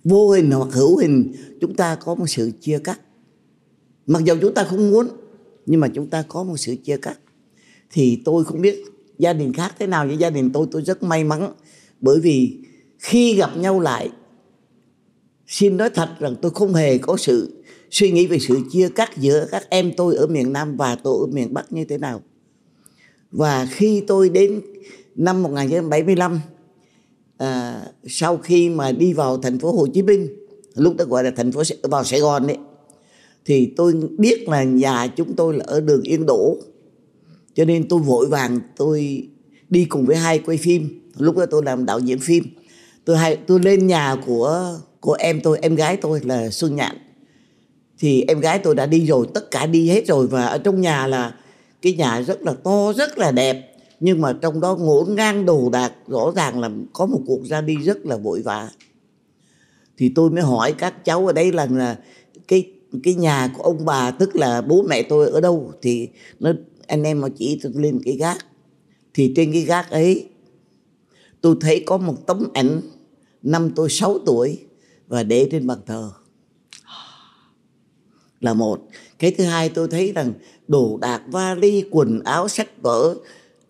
vô 0.04 0.30
hình 0.30 0.50
hoặc 0.50 0.68
hữu 0.72 0.96
hình, 0.96 1.32
chúng 1.60 1.74
ta 1.74 1.94
có 1.94 2.14
một 2.14 2.26
sự 2.26 2.50
chia 2.60 2.78
cắt. 2.78 3.00
Mặc 4.06 4.24
dù 4.24 4.34
chúng 4.40 4.54
ta 4.54 4.64
không 4.64 4.90
muốn, 4.90 5.08
nhưng 5.66 5.80
mà 5.80 5.88
chúng 5.88 6.06
ta 6.06 6.24
có 6.28 6.44
một 6.44 6.56
sự 6.56 6.76
chia 6.84 6.96
cắt 6.96 7.18
thì 7.90 8.22
tôi 8.24 8.44
không 8.44 8.60
biết 8.60 8.84
gia 9.18 9.32
đình 9.32 9.52
khác 9.52 9.74
thế 9.78 9.86
nào, 9.86 10.06
nhưng 10.06 10.20
gia 10.20 10.30
đình 10.30 10.50
tôi 10.52 10.66
tôi 10.70 10.82
rất 10.82 11.02
may 11.02 11.24
mắn 11.24 11.52
bởi 12.00 12.20
vì 12.20 12.56
khi 12.98 13.34
gặp 13.34 13.56
nhau 13.56 13.80
lại, 13.80 14.10
xin 15.46 15.76
nói 15.76 15.90
thật 15.90 16.08
rằng 16.18 16.36
tôi 16.42 16.50
không 16.50 16.74
hề 16.74 16.98
có 16.98 17.16
sự 17.16 17.62
suy 17.90 18.10
nghĩ 18.10 18.26
về 18.26 18.38
sự 18.38 18.60
chia 18.70 18.88
cắt 18.88 19.10
giữa 19.16 19.46
các 19.50 19.70
em 19.70 19.92
tôi 19.96 20.16
ở 20.16 20.26
miền 20.26 20.52
Nam 20.52 20.76
và 20.76 20.96
tôi 20.96 21.26
ở 21.26 21.26
miền 21.32 21.54
Bắc 21.54 21.72
như 21.72 21.84
thế 21.84 21.98
nào. 21.98 22.22
Và 23.32 23.66
khi 23.70 24.02
tôi 24.06 24.28
đến 24.28 24.60
năm 25.20 25.42
1975 25.42 26.40
à, 27.36 27.82
sau 28.06 28.36
khi 28.36 28.68
mà 28.68 28.92
đi 28.92 29.12
vào 29.12 29.38
thành 29.38 29.58
phố 29.58 29.72
Hồ 29.72 29.86
Chí 29.86 30.02
Minh 30.02 30.28
lúc 30.74 30.96
đó 30.96 31.04
gọi 31.04 31.24
là 31.24 31.30
thành 31.36 31.52
phố 31.52 31.62
vào 31.82 32.04
Sài 32.04 32.20
Gòn 32.20 32.46
đấy 32.46 32.56
thì 33.44 33.72
tôi 33.76 33.94
biết 34.18 34.48
là 34.48 34.62
nhà 34.62 35.06
chúng 35.06 35.36
tôi 35.36 35.54
là 35.54 35.64
ở 35.68 35.80
đường 35.80 36.02
Yên 36.02 36.26
Đỗ 36.26 36.56
cho 37.54 37.64
nên 37.64 37.88
tôi 37.88 38.00
vội 38.00 38.26
vàng 38.26 38.60
tôi 38.76 39.28
đi 39.70 39.84
cùng 39.84 40.06
với 40.06 40.16
hai 40.16 40.38
quay 40.38 40.58
phim. 40.58 41.10
Lúc 41.16 41.36
đó 41.36 41.46
tôi 41.50 41.62
làm 41.64 41.86
đạo 41.86 41.98
diễn 41.98 42.18
phim. 42.18 42.44
Tôi 43.04 43.16
hay 43.16 43.36
tôi 43.36 43.60
lên 43.60 43.86
nhà 43.86 44.16
của 44.26 44.78
của 45.00 45.12
em 45.12 45.40
tôi 45.40 45.58
em 45.62 45.74
gái 45.74 45.96
tôi 45.96 46.20
là 46.24 46.50
Xuân 46.50 46.76
Nhạn. 46.76 46.96
Thì 47.98 48.24
em 48.28 48.40
gái 48.40 48.58
tôi 48.58 48.74
đã 48.74 48.86
đi 48.86 49.06
rồi 49.06 49.26
tất 49.34 49.50
cả 49.50 49.66
đi 49.66 49.88
hết 49.88 50.06
rồi. 50.06 50.26
Và 50.26 50.46
ở 50.46 50.58
trong 50.58 50.80
nhà 50.80 51.06
là 51.06 51.34
cái 51.82 51.92
nhà 51.92 52.22
rất 52.22 52.42
là 52.42 52.54
to 52.64 52.92
rất 52.92 53.18
là 53.18 53.30
đẹp 53.30 53.69
nhưng 54.00 54.20
mà 54.20 54.32
trong 54.32 54.60
đó 54.60 54.76
ngổn 54.76 55.14
ngang 55.14 55.46
đồ 55.46 55.70
đạc 55.70 55.92
rõ 56.06 56.32
ràng 56.36 56.60
là 56.60 56.70
có 56.92 57.06
một 57.06 57.20
cuộc 57.26 57.44
ra 57.44 57.60
đi 57.60 57.76
rất 57.76 58.06
là 58.06 58.16
vội 58.16 58.42
vã. 58.42 58.70
Thì 59.96 60.12
tôi 60.14 60.30
mới 60.30 60.42
hỏi 60.42 60.74
các 60.78 61.04
cháu 61.04 61.26
ở 61.26 61.32
đây 61.32 61.52
là, 61.52 61.66
là 61.66 61.98
cái 62.48 62.72
cái 63.02 63.14
nhà 63.14 63.52
của 63.56 63.62
ông 63.62 63.84
bà 63.84 64.10
tức 64.10 64.36
là 64.36 64.60
bố 64.60 64.82
mẹ 64.82 65.02
tôi 65.02 65.30
ở 65.30 65.40
đâu? 65.40 65.72
Thì 65.82 66.08
nó 66.40 66.52
anh 66.86 67.02
em 67.02 67.20
mà 67.20 67.28
chỉ 67.36 67.60
tôi 67.62 67.72
lên 67.74 68.00
cái 68.04 68.16
gác. 68.16 68.46
Thì 69.14 69.32
trên 69.36 69.52
cái 69.52 69.62
gác 69.62 69.90
ấy 69.90 70.28
tôi 71.40 71.56
thấy 71.60 71.82
có 71.86 71.96
một 71.96 72.26
tấm 72.26 72.48
ảnh 72.54 72.80
năm 73.42 73.70
tôi 73.76 73.90
6 73.90 74.18
tuổi 74.26 74.58
và 75.08 75.22
để 75.22 75.48
trên 75.50 75.66
bàn 75.66 75.78
thờ. 75.86 76.10
Là 78.40 78.54
một. 78.54 78.88
Cái 79.18 79.34
thứ 79.38 79.44
hai 79.44 79.68
tôi 79.68 79.88
thấy 79.88 80.12
rằng 80.12 80.32
đồ 80.68 80.98
đạc 81.00 81.22
vali 81.26 81.84
quần 81.90 82.20
áo 82.24 82.48
sách 82.48 82.82
vở 82.82 83.14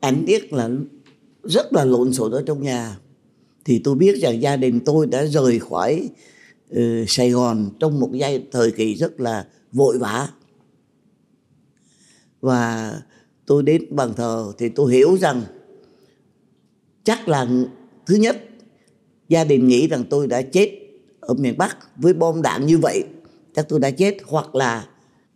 anh 0.01 0.25
biết 0.25 0.53
là 0.53 0.71
rất 1.45 1.73
là 1.73 1.85
lộn 1.85 2.13
xộn 2.13 2.31
ở 2.33 2.43
trong 2.47 2.63
nhà. 2.63 2.99
Thì 3.65 3.81
tôi 3.85 3.95
biết 3.95 4.17
rằng 4.21 4.43
gia 4.43 4.57
đình 4.57 4.81
tôi 4.81 5.07
đã 5.07 5.25
rời 5.25 5.59
khỏi 5.59 6.09
uh, 6.73 6.79
Sài 7.09 7.31
Gòn 7.31 7.71
trong 7.81 8.01
một 8.01 8.11
giai 8.13 8.45
thời 8.53 8.71
kỳ 8.71 8.95
rất 8.95 9.21
là 9.21 9.47
vội 9.73 9.99
vã. 9.99 10.29
Và 12.41 12.95
tôi 13.47 13.63
đến 13.63 13.85
bàn 13.91 14.15
thờ 14.17 14.53
thì 14.59 14.69
tôi 14.69 14.93
hiểu 14.93 15.17
rằng 15.17 15.43
chắc 17.05 17.29
là 17.29 17.47
thứ 18.07 18.15
nhất 18.15 18.37
gia 19.29 19.45
đình 19.45 19.69
nghĩ 19.69 19.89
rằng 19.89 20.05
tôi 20.11 20.27
đã 20.27 20.43
chết 20.43 20.71
ở 21.21 21.35
miền 21.35 21.59
Bắc 21.59 21.77
với 21.97 22.13
bom 22.13 22.43
đạn 22.43 22.67
như 22.67 22.79
vậy 22.79 23.05
chắc 23.55 23.69
tôi 23.69 23.81
đã 23.81 23.91
chết 23.91 24.17
hoặc 24.27 24.55
là 24.55 24.87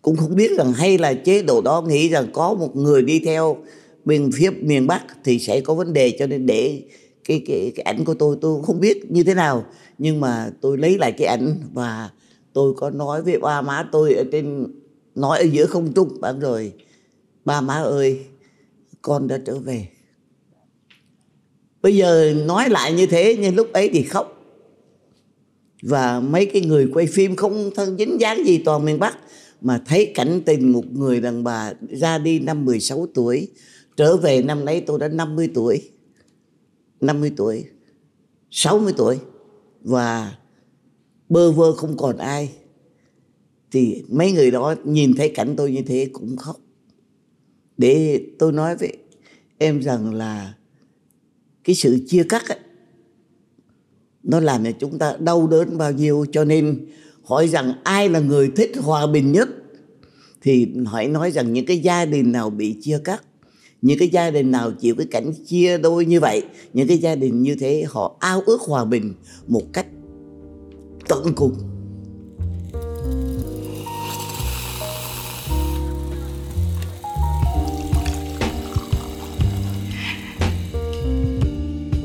cũng 0.03 0.17
không 0.17 0.37
biết 0.37 0.51
rằng 0.59 0.73
hay 0.73 0.99
là 0.99 1.15
chế 1.15 1.43
độ 1.43 1.61
đó 1.61 1.83
nghĩ 1.83 2.09
rằng 2.09 2.27
có 2.33 2.55
một 2.55 2.77
người 2.77 3.03
đi 3.03 3.19
theo 3.19 3.57
bên 4.05 4.31
phía 4.35 4.51
miền 4.51 4.87
Bắc 4.87 5.05
thì 5.25 5.39
sẽ 5.39 5.61
có 5.61 5.75
vấn 5.75 5.93
đề, 5.93 6.17
cho 6.19 6.27
nên 6.27 6.47
để 6.47 6.83
cái 7.25 7.43
cái 7.47 7.73
cái 7.75 7.83
ảnh 7.83 8.05
của 8.05 8.15
tôi 8.15 8.37
tôi 8.41 8.63
không 8.63 8.81
biết 8.81 9.11
như 9.11 9.25
thế 9.25 9.35
nào, 9.35 9.65
nhưng 9.99 10.21
mà 10.21 10.51
tôi 10.61 10.79
lấy 10.79 10.99
lại 10.99 11.13
cái 11.13 11.27
ảnh 11.27 11.55
và 11.73 12.11
tôi 12.53 12.75
có 12.77 12.91
nói 12.91 13.23
với 13.23 13.39
ba 13.39 13.63
má 13.63 13.89
tôi 13.93 14.15
ở 14.15 14.25
trên, 14.33 14.67
nói 15.15 15.39
ở 15.39 15.45
giữa 15.45 15.67
không 15.67 15.93
trung 15.93 16.21
bạn 16.21 16.41
rồi, 16.41 16.73
ba 17.45 17.61
má 17.61 17.75
ơi, 17.75 18.21
con 19.03 19.29
đã 19.29 19.39
trở 19.47 19.59
về. 19.59 19.89
Bây 21.83 21.97
giờ 21.97 22.35
nói 22.47 22.69
lại 22.69 22.93
như 22.93 23.07
thế, 23.07 23.37
nhưng 23.41 23.55
lúc 23.55 23.73
ấy 23.73 23.91
thì 23.93 24.03
khóc. 24.03 24.41
Và 25.83 26.21
mấy 26.21 26.47
cái 26.47 26.63
người 26.63 26.89
quay 26.95 27.07
phim 27.07 27.37
không 27.37 27.71
thân 27.75 27.99
dính 27.99 28.21
dáng 28.21 28.47
gì 28.47 28.59
toàn 28.59 28.85
miền 28.85 28.99
Bắc, 28.99 29.19
mà 29.61 29.81
thấy 29.87 30.13
cảnh 30.15 30.41
tình 30.47 30.73
một 30.73 30.85
người 30.93 31.21
đàn 31.21 31.45
bà 31.45 31.73
ra 31.91 32.19
đi 32.19 32.39
năm 32.39 32.65
16 32.65 33.07
tuổi 33.15 33.49
trở 33.97 34.17
về 34.17 34.43
năm 34.43 34.65
nay 34.65 34.81
tôi 34.87 34.99
đã 34.99 35.09
50 35.09 35.51
tuổi. 35.55 35.91
50 37.01 37.33
tuổi 37.37 37.65
60 38.51 38.93
tuổi. 38.97 39.19
Và 39.83 40.37
bơ 41.29 41.53
vơ 41.53 41.73
không 41.73 41.97
còn 41.97 42.17
ai. 42.17 42.53
Thì 43.71 44.05
mấy 44.09 44.33
người 44.33 44.51
đó 44.51 44.75
nhìn 44.85 45.15
thấy 45.17 45.29
cảnh 45.29 45.55
tôi 45.57 45.73
như 45.73 45.83
thế 45.83 46.09
cũng 46.13 46.37
khóc. 46.37 46.61
Để 47.77 48.27
tôi 48.39 48.53
nói 48.53 48.77
với 48.77 48.97
em 49.59 49.83
rằng 49.83 50.15
là 50.15 50.55
cái 51.65 51.77
sự 51.77 51.99
chia 52.07 52.25
cắt 52.29 52.49
ấy, 52.49 52.59
nó 54.23 54.41
làm 54.41 54.65
cho 54.65 54.71
chúng 54.81 54.99
ta 54.99 55.17
đau 55.21 55.47
đớn 55.47 55.79
bao 55.79 55.93
nhiêu. 55.93 56.27
Cho 56.33 56.45
nên 56.45 56.87
hỏi 57.25 57.49
rằng 57.49 57.73
ai 57.85 58.09
là 58.09 58.21
người 58.21 58.53
thích 58.57 58.73
hòa 58.77 59.07
bình 59.07 59.33
nhất 59.33 59.49
thì 60.41 60.69
hãy 60.93 61.09
nói 61.09 61.31
rằng 61.31 61.53
những 61.53 61.67
cái 61.67 61.79
gia 61.79 62.05
đình 62.05 62.33
nào 62.33 62.51
bị 62.51 62.77
chia 62.81 63.01
cắt 63.05 63.23
những 63.85 63.99
cái 63.99 64.09
gia 64.09 64.31
đình 64.31 64.51
nào 64.51 64.73
chịu 64.81 64.95
cái 64.95 65.07
cảnh 65.11 65.33
chia 65.47 65.79
đôi 65.79 66.07
như 66.07 66.21
vậy 66.21 66.43
những 66.73 66.89
cái 66.89 66.99
gia 66.99 67.15
đình 67.15 67.43
như 67.43 67.57
thế 67.61 67.85
họ 67.89 68.17
ao 68.21 68.43
ước 68.47 68.61
hòa 68.61 68.85
bình 68.85 69.15
một 69.47 69.63
cách 69.73 69.87
tận 71.09 71.33
cùng. 71.37 71.53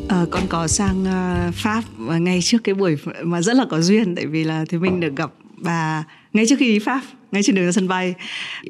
À, 0.08 0.26
con 0.32 0.44
có 0.50 0.68
sang 0.68 1.04
uh, 1.04 1.54
Pháp 1.56 1.84
ngay 2.00 2.40
trước 2.42 2.58
cái 2.64 2.76
buổi 2.76 2.98
mà 3.24 3.42
rất 3.42 3.56
là 3.56 3.66
có 3.70 3.82
duyên 3.82 4.16
tại 4.16 4.26
vì 4.26 4.44
là 4.44 4.66
thì 4.70 4.78
mình 4.78 5.00
được 5.00 5.16
gặp 5.16 5.32
và 5.60 6.04
ngay 6.34 6.46
trước 6.48 6.56
khi 6.60 6.74
đi 6.74 6.80
Pháp 6.80 7.02
ngay 7.32 7.44
trên 7.44 7.56
đường 7.56 7.66
ra 7.66 7.72
sân 7.72 7.88
bay 7.88 8.16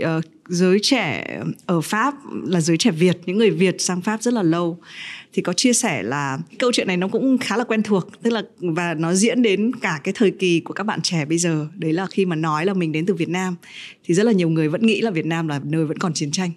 uh, 0.03 0.25
giới 0.47 0.79
trẻ 0.81 1.25
ở 1.65 1.81
Pháp 1.81 2.13
là 2.43 2.61
giới 2.61 2.77
trẻ 2.77 2.91
Việt 2.91 3.17
những 3.25 3.37
người 3.37 3.49
Việt 3.49 3.81
sang 3.81 4.01
Pháp 4.01 4.23
rất 4.23 4.33
là 4.33 4.43
lâu 4.43 4.77
thì 5.33 5.41
có 5.41 5.53
chia 5.53 5.73
sẻ 5.73 6.03
là 6.03 6.37
câu 6.59 6.71
chuyện 6.71 6.87
này 6.87 6.97
nó 6.97 7.07
cũng 7.07 7.37
khá 7.37 7.57
là 7.57 7.63
quen 7.63 7.83
thuộc. 7.83 8.23
Tức 8.23 8.29
là 8.29 8.41
và 8.59 8.93
nó 8.93 9.13
diễn 9.13 9.41
đến 9.41 9.71
cả 9.81 9.99
cái 10.03 10.13
thời 10.17 10.31
kỳ 10.31 10.59
của 10.59 10.73
các 10.73 10.83
bạn 10.83 11.01
trẻ 11.01 11.25
bây 11.25 11.37
giờ. 11.37 11.67
Đấy 11.75 11.93
là 11.93 12.07
khi 12.07 12.25
mà 12.25 12.35
nói 12.35 12.65
là 12.65 12.73
mình 12.73 12.91
đến 12.91 13.05
từ 13.05 13.13
Việt 13.13 13.29
Nam 13.29 13.55
thì 14.03 14.13
rất 14.13 14.23
là 14.25 14.31
nhiều 14.31 14.49
người 14.49 14.67
vẫn 14.67 14.85
nghĩ 14.85 15.01
là 15.01 15.11
Việt 15.11 15.25
Nam 15.25 15.47
là 15.47 15.59
nơi 15.63 15.85
vẫn 15.85 15.97
còn 15.97 16.13
chiến 16.13 16.31
tranh. 16.31 16.51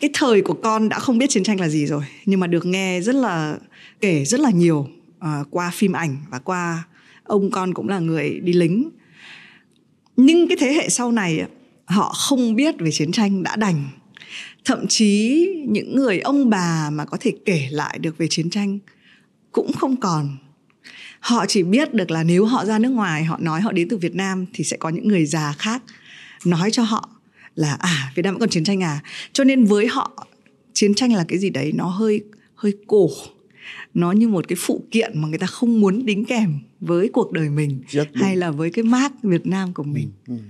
Cái 0.00 0.10
thời 0.14 0.42
của 0.42 0.54
con 0.54 0.88
đã 0.88 0.98
không 0.98 1.18
biết 1.18 1.30
chiến 1.30 1.44
tranh 1.44 1.60
là 1.60 1.68
gì 1.68 1.86
rồi 1.86 2.02
nhưng 2.26 2.40
mà 2.40 2.46
được 2.46 2.66
nghe 2.66 3.00
rất 3.00 3.14
là 3.14 3.58
kể 4.00 4.24
rất 4.24 4.40
là 4.40 4.50
nhiều 4.50 4.88
uh, 5.18 5.46
qua 5.50 5.70
phim 5.74 5.92
ảnh 5.92 6.16
và 6.30 6.38
qua 6.38 6.84
ông 7.24 7.50
con 7.50 7.74
cũng 7.74 7.88
là 7.88 7.98
người 7.98 8.40
đi 8.40 8.52
lính 8.52 8.90
nhưng 10.16 10.48
cái 10.48 10.56
thế 10.60 10.72
hệ 10.72 10.88
sau 10.88 11.12
này 11.12 11.44
họ 11.84 12.12
không 12.12 12.54
biết 12.54 12.74
về 12.78 12.90
chiến 12.90 13.12
tranh 13.12 13.42
đã 13.42 13.56
đành. 13.56 13.88
Thậm 14.64 14.86
chí 14.88 15.46
những 15.68 15.96
người 15.96 16.20
ông 16.20 16.50
bà 16.50 16.90
mà 16.92 17.04
có 17.04 17.16
thể 17.20 17.32
kể 17.44 17.68
lại 17.70 17.98
được 17.98 18.18
về 18.18 18.26
chiến 18.30 18.50
tranh 18.50 18.78
cũng 19.52 19.72
không 19.72 19.96
còn. 19.96 20.36
Họ 21.20 21.46
chỉ 21.48 21.62
biết 21.62 21.94
được 21.94 22.10
là 22.10 22.22
nếu 22.22 22.44
họ 22.44 22.64
ra 22.64 22.78
nước 22.78 22.88
ngoài, 22.88 23.24
họ 23.24 23.38
nói 23.40 23.60
họ 23.60 23.72
đến 23.72 23.88
từ 23.88 23.96
việt 23.96 24.14
nam 24.14 24.46
thì 24.54 24.64
sẽ 24.64 24.76
có 24.76 24.88
những 24.88 25.08
người 25.08 25.26
già 25.26 25.52
khác 25.58 25.82
nói 26.44 26.70
cho 26.70 26.82
họ 26.82 27.08
là 27.54 27.76
à 27.80 28.12
việt 28.14 28.22
nam 28.22 28.34
vẫn 28.34 28.40
còn 28.40 28.48
chiến 28.48 28.64
tranh 28.64 28.82
à? 28.82 29.00
Cho 29.32 29.44
nên 29.44 29.64
với 29.64 29.86
họ, 29.86 30.26
chiến 30.72 30.94
tranh 30.94 31.12
là 31.12 31.24
cái 31.28 31.38
gì 31.38 31.50
đấy 31.50 31.72
nó 31.74 31.88
hơi 31.88 32.20
hơi 32.54 32.72
cổ. 32.86 33.10
Nó 33.94 34.12
như 34.12 34.28
một 34.28 34.48
cái 34.48 34.56
phụ 34.60 34.84
kiện 34.90 35.22
mà 35.22 35.28
người 35.28 35.38
ta 35.38 35.46
không 35.46 35.80
muốn 35.80 36.06
đính 36.06 36.24
kèm 36.24 36.58
với 36.86 37.10
cuộc 37.12 37.32
đời 37.32 37.50
mình 37.50 37.82
hay 38.14 38.36
là 38.36 38.50
với 38.50 38.70
cái 38.70 38.82
mác 38.82 39.22
Việt 39.22 39.46
Nam 39.46 39.72
của 39.74 39.82
mình. 39.82 40.12
Ừ, 40.26 40.34
ừ. 40.34 40.42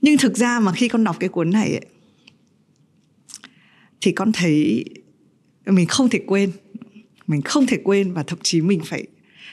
Nhưng 0.00 0.18
thực 0.18 0.36
ra 0.36 0.60
mà 0.60 0.72
khi 0.72 0.88
con 0.88 1.04
đọc 1.04 1.16
cái 1.20 1.28
cuốn 1.28 1.50
này 1.50 1.70
ấy, 1.70 1.86
thì 4.00 4.12
con 4.12 4.32
thấy 4.32 4.84
mình 5.66 5.86
không 5.86 6.08
thể 6.08 6.20
quên, 6.26 6.52
mình 7.26 7.42
không 7.42 7.66
thể 7.66 7.78
quên 7.84 8.12
và 8.12 8.22
thậm 8.22 8.38
chí 8.42 8.60
mình 8.60 8.80
phải 8.84 9.06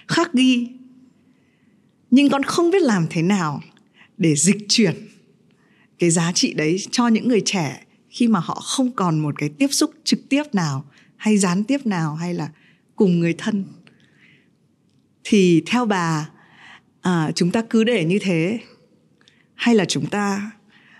khắc 0.08 0.34
ghi. 0.34 0.68
Nhưng 2.12 2.30
con 2.30 2.44
không 2.44 2.72
biết 2.72 2.82
làm 2.82 3.06
thế 3.10 3.22
nào 3.22 3.62
để 4.18 4.36
dịch 4.36 4.58
chuyển 4.70 4.96
cái 6.00 6.10
giá 6.10 6.32
trị 6.32 6.54
đấy 6.54 6.78
cho 6.92 7.08
những 7.08 7.28
người 7.28 7.42
trẻ 7.46 7.84
khi 8.10 8.28
mà 8.28 8.39
họ 8.39 8.54
không 8.54 8.92
còn 8.92 9.20
một 9.20 9.36
cái 9.38 9.50
tiếp 9.50 9.68
xúc 9.68 9.92
trực 10.04 10.30
tiếp 10.30 10.44
nào 10.54 10.86
hay 11.18 11.38
gián 11.38 11.63
tiếp 11.63 11.86
nào 11.86 12.16
hay 12.16 12.34
là 12.34 12.50
cùng 12.96 13.20
người 13.20 13.34
thân 13.38 13.66
thì 15.24 15.64
theo 15.66 15.86
bà 15.86 16.30
à, 17.02 17.32
chúng 17.36 17.52
ta 17.52 17.64
cứ 17.70 17.84
để 17.84 18.06
như 18.06 18.20
thế? 18.22 18.60
Hay 19.56 19.76
là 19.76 19.86
chúng 19.86 20.06
ta 20.06 20.52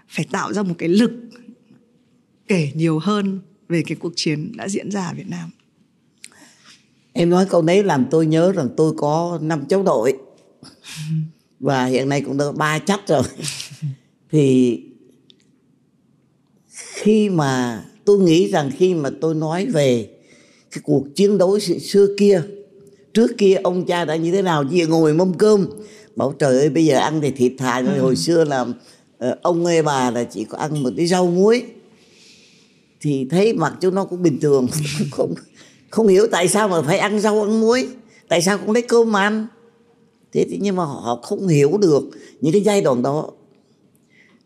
phải 0.08 0.26
tạo 0.32 0.54
ra 0.54 0.64
một 0.64 0.76
cái 0.78 0.90
lực 0.90 1.12
kể 2.48 2.72
nhiều 2.76 3.00
hơn 3.00 3.40
về 3.70 3.84
cái 3.88 3.96
cuộc 3.96 4.14
chiến 4.16 4.52
đã 4.56 4.68
diễn 4.68 4.92
ra 4.92 5.08
ở 5.08 5.14
Việt 5.14 5.28
Nam? 5.28 5.50
Em 7.14 7.30
nói 7.30 7.46
câu 7.50 7.62
đấy 7.62 7.84
làm 7.84 8.06
tôi 8.12 8.26
nhớ 8.26 8.52
rằng 8.52 8.70
tôi 8.78 8.94
có 8.98 9.40
năm 9.42 9.66
cháu 9.70 9.84
nội. 9.84 10.14
Và 11.60 11.86
hiện 11.86 12.10
nay 12.10 12.22
cũng 12.22 12.38
đã 12.38 12.46
ba 12.52 12.80
chắc 12.80 13.08
rồi. 13.08 13.24
Thì 14.32 14.80
khi 16.70 17.30
mà 17.30 17.84
tôi 18.06 18.20
nghĩ 18.20 18.48
rằng 18.48 18.72
khi 18.78 18.94
mà 18.94 19.10
tôi 19.22 19.36
nói 19.36 19.66
về 19.66 20.10
cái 20.72 20.82
cuộc 20.84 21.08
chiến 21.16 21.38
đấu 21.38 21.60
xưa 21.60 22.08
kia 22.18 22.42
trước 23.14 23.38
kia 23.38 23.56
ông 23.64 23.86
cha 23.86 24.06
đã 24.06 24.16
như 24.16 24.32
thế 24.32 24.42
nào? 24.42 24.64
Chỉ 24.72 24.86
ngồi 24.86 25.14
mâm 25.14 25.34
cơm. 25.34 25.68
Bảo 26.16 26.34
trời 26.40 26.60
ơi 26.60 26.70
bây 26.70 26.86
giờ 26.86 26.98
ăn 26.98 27.22
thì 27.22 27.32
thịt 27.32 27.52
thà 27.58 27.82
rồi 27.82 27.96
ừ. 27.96 28.02
hồi 28.02 28.16
xưa 28.16 28.44
là 28.44 28.62
uh, 28.62 29.42
ông 29.42 29.66
ơi 29.66 29.82
bà 29.82 30.12
là 30.12 30.24
chỉ 30.24 30.44
có 30.44 30.58
ăn 30.58 30.84
một 30.84 30.90
cái 30.98 31.08
rau 31.08 31.28
muối. 31.28 31.64
Thì 33.02 33.28
thấy 33.30 33.54
mặt 33.54 33.74
chúng 33.82 33.96
nó 33.96 34.06
cũng 34.06 34.24
bình 34.24 34.40
thường. 34.40 34.68
Không 35.12 35.34
không 35.90 36.08
hiểu 36.08 36.28
tại 36.32 36.48
sao 36.48 36.68
mà 36.68 36.82
phải 36.82 36.98
ăn 36.98 37.20
rau 37.20 37.42
ăn 37.42 37.62
muối. 37.62 37.88
Tại 38.28 38.42
sao 38.42 38.58
không 38.58 38.72
lấy 38.72 38.82
cơm 38.82 39.12
mà 39.12 39.22
ăn? 39.22 39.48
Thế 40.34 40.46
thì 40.50 40.58
nhưng 40.62 40.76
mà 40.76 40.86
họ 40.86 41.20
không 41.24 41.48
hiểu 41.48 41.78
được 41.78 42.04
những 42.42 42.54
cái 42.54 42.62
giai 42.62 42.82
đoạn 42.82 43.02
đó. 43.02 43.30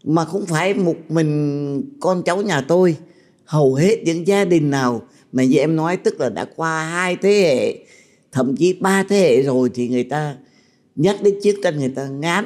Mà 0.03 0.25
không 0.25 0.45
phải 0.45 0.73
một 0.73 0.95
mình 1.09 1.83
con 1.99 2.23
cháu 2.23 2.41
nhà 2.41 2.61
tôi 2.61 2.95
hầu 3.45 3.75
hết 3.75 4.03
những 4.05 4.27
gia 4.27 4.45
đình 4.45 4.69
nào 4.69 5.01
mà 5.31 5.43
như 5.43 5.57
em 5.57 5.75
nói 5.75 5.97
tức 5.97 6.19
là 6.19 6.29
đã 6.29 6.45
qua 6.55 6.85
hai 6.85 7.15
thế 7.15 7.29
hệ 7.29 7.85
thậm 8.33 8.55
chí 8.55 8.73
ba 8.73 9.03
thế 9.03 9.19
hệ 9.19 9.41
rồi 9.41 9.69
thì 9.73 9.87
người 9.87 10.03
ta 10.03 10.37
nhắc 10.95 11.23
đến 11.23 11.39
chiến 11.41 11.55
tranh 11.63 11.79
người 11.79 11.89
ta 11.89 12.07
ngán. 12.07 12.45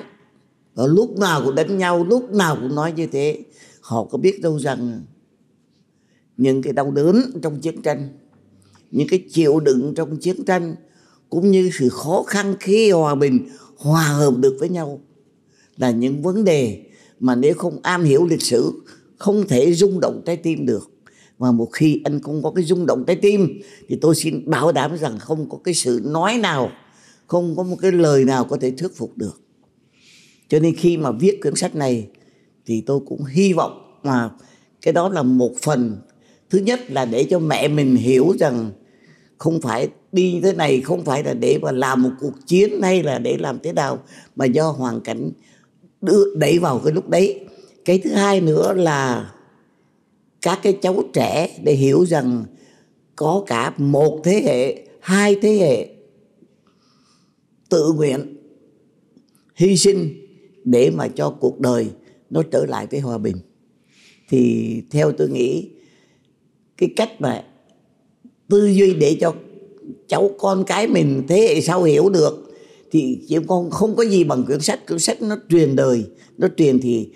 Và 0.76 0.86
lúc 0.88 1.18
nào 1.18 1.42
cũng 1.46 1.56
đánh 1.56 1.78
nhau, 1.78 2.04
lúc 2.04 2.32
nào 2.32 2.56
cũng 2.56 2.76
nói 2.76 2.94
như 2.96 3.08
thế. 3.08 3.40
Họ 3.82 4.04
có 4.04 4.18
biết 4.18 4.42
đâu 4.42 4.60
rằng 4.60 5.02
những 6.38 6.62
cái 6.62 6.74
đau 6.74 6.92
đớn 6.92 7.22
trong 7.42 7.60
chiến 7.60 7.82
tranh, 7.82 8.10
những 8.92 9.08
cái 9.08 9.24
chịu 9.32 9.60
đựng 9.60 9.94
trong 9.96 10.18
chiến 10.18 10.46
tranh, 10.46 10.76
cũng 11.30 11.52
như 11.52 11.70
sự 11.80 11.90
khó 11.90 12.24
khăn 12.28 12.56
khi 12.60 12.92
hòa 12.92 13.16
bình, 13.16 13.50
hòa 13.78 14.04
hợp 14.04 14.34
được 14.38 14.58
với 14.60 14.70
nhau 14.70 15.02
là 15.78 15.92
những 15.92 16.22
vấn 16.22 16.44
đề 16.44 16.84
mà 17.20 17.36
nếu 17.36 17.54
không 17.54 17.80
am 17.84 18.04
hiểu 18.04 18.26
lịch 18.26 18.42
sử, 18.42 18.72
không 19.18 19.48
thể 19.48 19.74
rung 19.74 20.00
động 20.00 20.22
trái 20.26 20.38
tim 20.38 20.66
được 20.66 20.92
và 21.38 21.52
một 21.52 21.70
khi 21.74 22.02
anh 22.04 22.22
không 22.22 22.44
có 22.44 22.52
cái 22.52 22.64
rung 22.64 22.86
động 22.86 23.04
trái 23.08 23.16
tim, 23.16 23.62
thì 23.90 23.98
tôi 24.02 24.16
xin 24.16 24.50
bảo 24.50 24.72
đảm 24.72 24.98
rằng 24.98 25.20
không 25.20 25.50
có 25.50 25.58
cái 25.64 25.74
sự 25.74 26.02
nói 26.06 26.38
nào, 26.38 26.72
không 27.28 27.56
có 27.56 27.64
một 27.64 27.76
cái 27.82 27.92
lời 27.92 28.26
nào 28.26 28.46
có 28.46 28.58
thể 28.62 28.72
thuyết 28.72 28.96
phục 28.96 29.18
được. 29.18 29.42
Cho 30.48 30.60
nên 30.60 30.76
khi 30.76 30.98
mà 30.98 31.12
viết 31.12 31.42
quyển 31.42 31.56
sách 31.56 31.76
này, 31.76 32.08
thì 32.66 32.82
tôi 32.82 33.00
cũng 33.06 33.26
hy 33.26 33.54
vọng 33.54 34.00
mà 34.04 34.30
cái 34.82 34.94
đó 34.94 35.10
là 35.10 35.24
một 35.24 35.52
phần. 35.62 35.98
Thứ 36.50 36.60
nhất 36.60 36.92
là 36.92 37.06
để 37.06 37.24
cho 37.24 37.40
mẹ 37.40 37.68
mình 37.68 37.96
hiểu 37.96 38.34
rằng 38.40 38.72
không 39.38 39.62
phải 39.62 39.90
đi 40.12 40.34
như 40.34 40.42
thế 40.42 40.54
này, 40.54 40.82
không 40.82 41.06
phải 41.06 41.24
là 41.24 41.34
để 41.34 41.60
mà 41.62 41.72
làm 41.72 42.04
một 42.04 42.12
cuộc 42.20 42.34
chiến 42.48 42.82
hay 42.82 43.04
là 43.04 43.20
để 43.20 43.38
làm 43.38 43.60
thế 43.64 43.74
nào, 43.74 44.00
mà 44.36 44.46
do 44.46 44.72
hoàn 44.72 45.02
cảnh 45.02 45.32
đưa 46.02 46.36
đẩy 46.36 46.60
vào 46.60 46.82
cái 46.84 46.94
lúc 46.94 47.10
đấy. 47.10 47.46
Cái 47.86 48.00
thứ 48.04 48.12
hai 48.12 48.42
nữa 48.42 48.74
là 48.74 49.32
các 50.48 50.60
cái 50.64 50.78
cháu 50.82 51.04
trẻ 51.14 51.60
để 51.64 51.74
hiểu 51.74 52.06
rằng 52.06 52.46
có 53.16 53.44
cả 53.48 53.74
một 53.78 54.22
thế 54.24 54.42
hệ, 54.46 54.88
hai 55.00 55.36
thế 55.42 55.58
hệ 55.58 55.88
tự 57.70 57.94
nguyện, 57.94 58.38
hy 59.56 59.78
sinh 59.78 60.14
để 60.64 60.90
mà 60.90 61.08
cho 61.08 61.30
cuộc 61.30 61.60
đời 61.60 61.88
nó 62.30 62.44
trở 62.52 62.66
lại 62.66 62.88
với 62.92 63.00
hòa 63.00 63.18
bình. 63.18 63.38
Thì 64.30 64.74
theo 64.92 65.12
tôi 65.12 65.30
nghĩ, 65.30 65.70
cái 66.78 66.90
cách 66.96 67.22
mà 67.22 67.44
tư 68.50 68.68
duy 68.68 68.94
để 68.94 69.18
cho 69.22 69.34
cháu 70.08 70.32
con 70.40 70.64
cái 70.68 70.88
mình 70.88 71.24
thế 71.28 71.42
hệ 71.42 71.62
sau 71.62 71.84
hiểu 71.84 72.10
được 72.10 72.58
thì 72.92 73.20
chị 73.28 73.38
con 73.48 73.70
không 73.70 73.96
có 73.96 74.04
gì 74.04 74.24
bằng 74.24 74.44
quyển 74.46 74.60
sách. 74.60 74.88
Quyển 74.88 75.00
sách 75.00 75.22
nó 75.22 75.38
truyền 75.50 75.76
đời, 75.76 76.04
nó 76.38 76.48
truyền 76.58 76.80
thì 76.80 77.10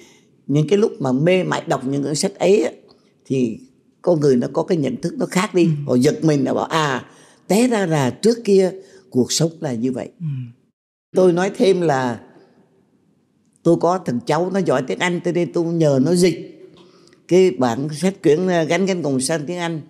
những 0.47 0.67
cái 0.67 0.79
lúc 0.79 0.91
mà 0.99 1.11
mê 1.11 1.43
mải 1.43 1.63
đọc 1.67 1.81
những 1.85 2.01
quyển 2.01 2.15
sách 2.15 2.39
ấy 2.39 2.80
thì 3.25 3.59
con 4.01 4.19
người 4.19 4.35
nó 4.35 4.47
có 4.53 4.63
cái 4.63 4.77
nhận 4.77 5.01
thức 5.01 5.13
nó 5.17 5.25
khác 5.25 5.55
đi. 5.55 5.65
Ừ. 5.65 5.71
họ 5.87 5.95
giật 5.95 6.23
mình 6.23 6.43
là 6.43 6.53
bảo 6.53 6.65
à 6.65 7.05
té 7.47 7.67
ra 7.67 7.85
là 7.85 8.09
trước 8.09 8.37
kia 8.43 8.71
cuộc 9.09 9.31
sống 9.31 9.51
là 9.59 9.73
như 9.73 9.91
vậy. 9.91 10.09
Ừ. 10.19 10.25
tôi 11.15 11.33
nói 11.33 11.51
thêm 11.57 11.81
là 11.81 12.19
tôi 13.63 13.75
có 13.81 13.99
thằng 14.05 14.19
cháu 14.25 14.49
nó 14.53 14.59
giỏi 14.59 14.83
tiếng 14.87 14.99
anh 14.99 15.19
cho 15.25 15.31
nên 15.31 15.53
tôi 15.53 15.65
nhờ 15.65 15.99
nó 16.01 16.15
dịch. 16.15 16.57
Cái 17.27 17.51
bản 17.51 17.87
sách 18.01 18.23
quyển 18.23 18.47
à, 18.47 18.63
gánh 18.63 18.85
gánh 18.85 19.03
cùng 19.03 19.21
sang 19.21 19.45
tiếng 19.45 19.57
anh 19.57 19.81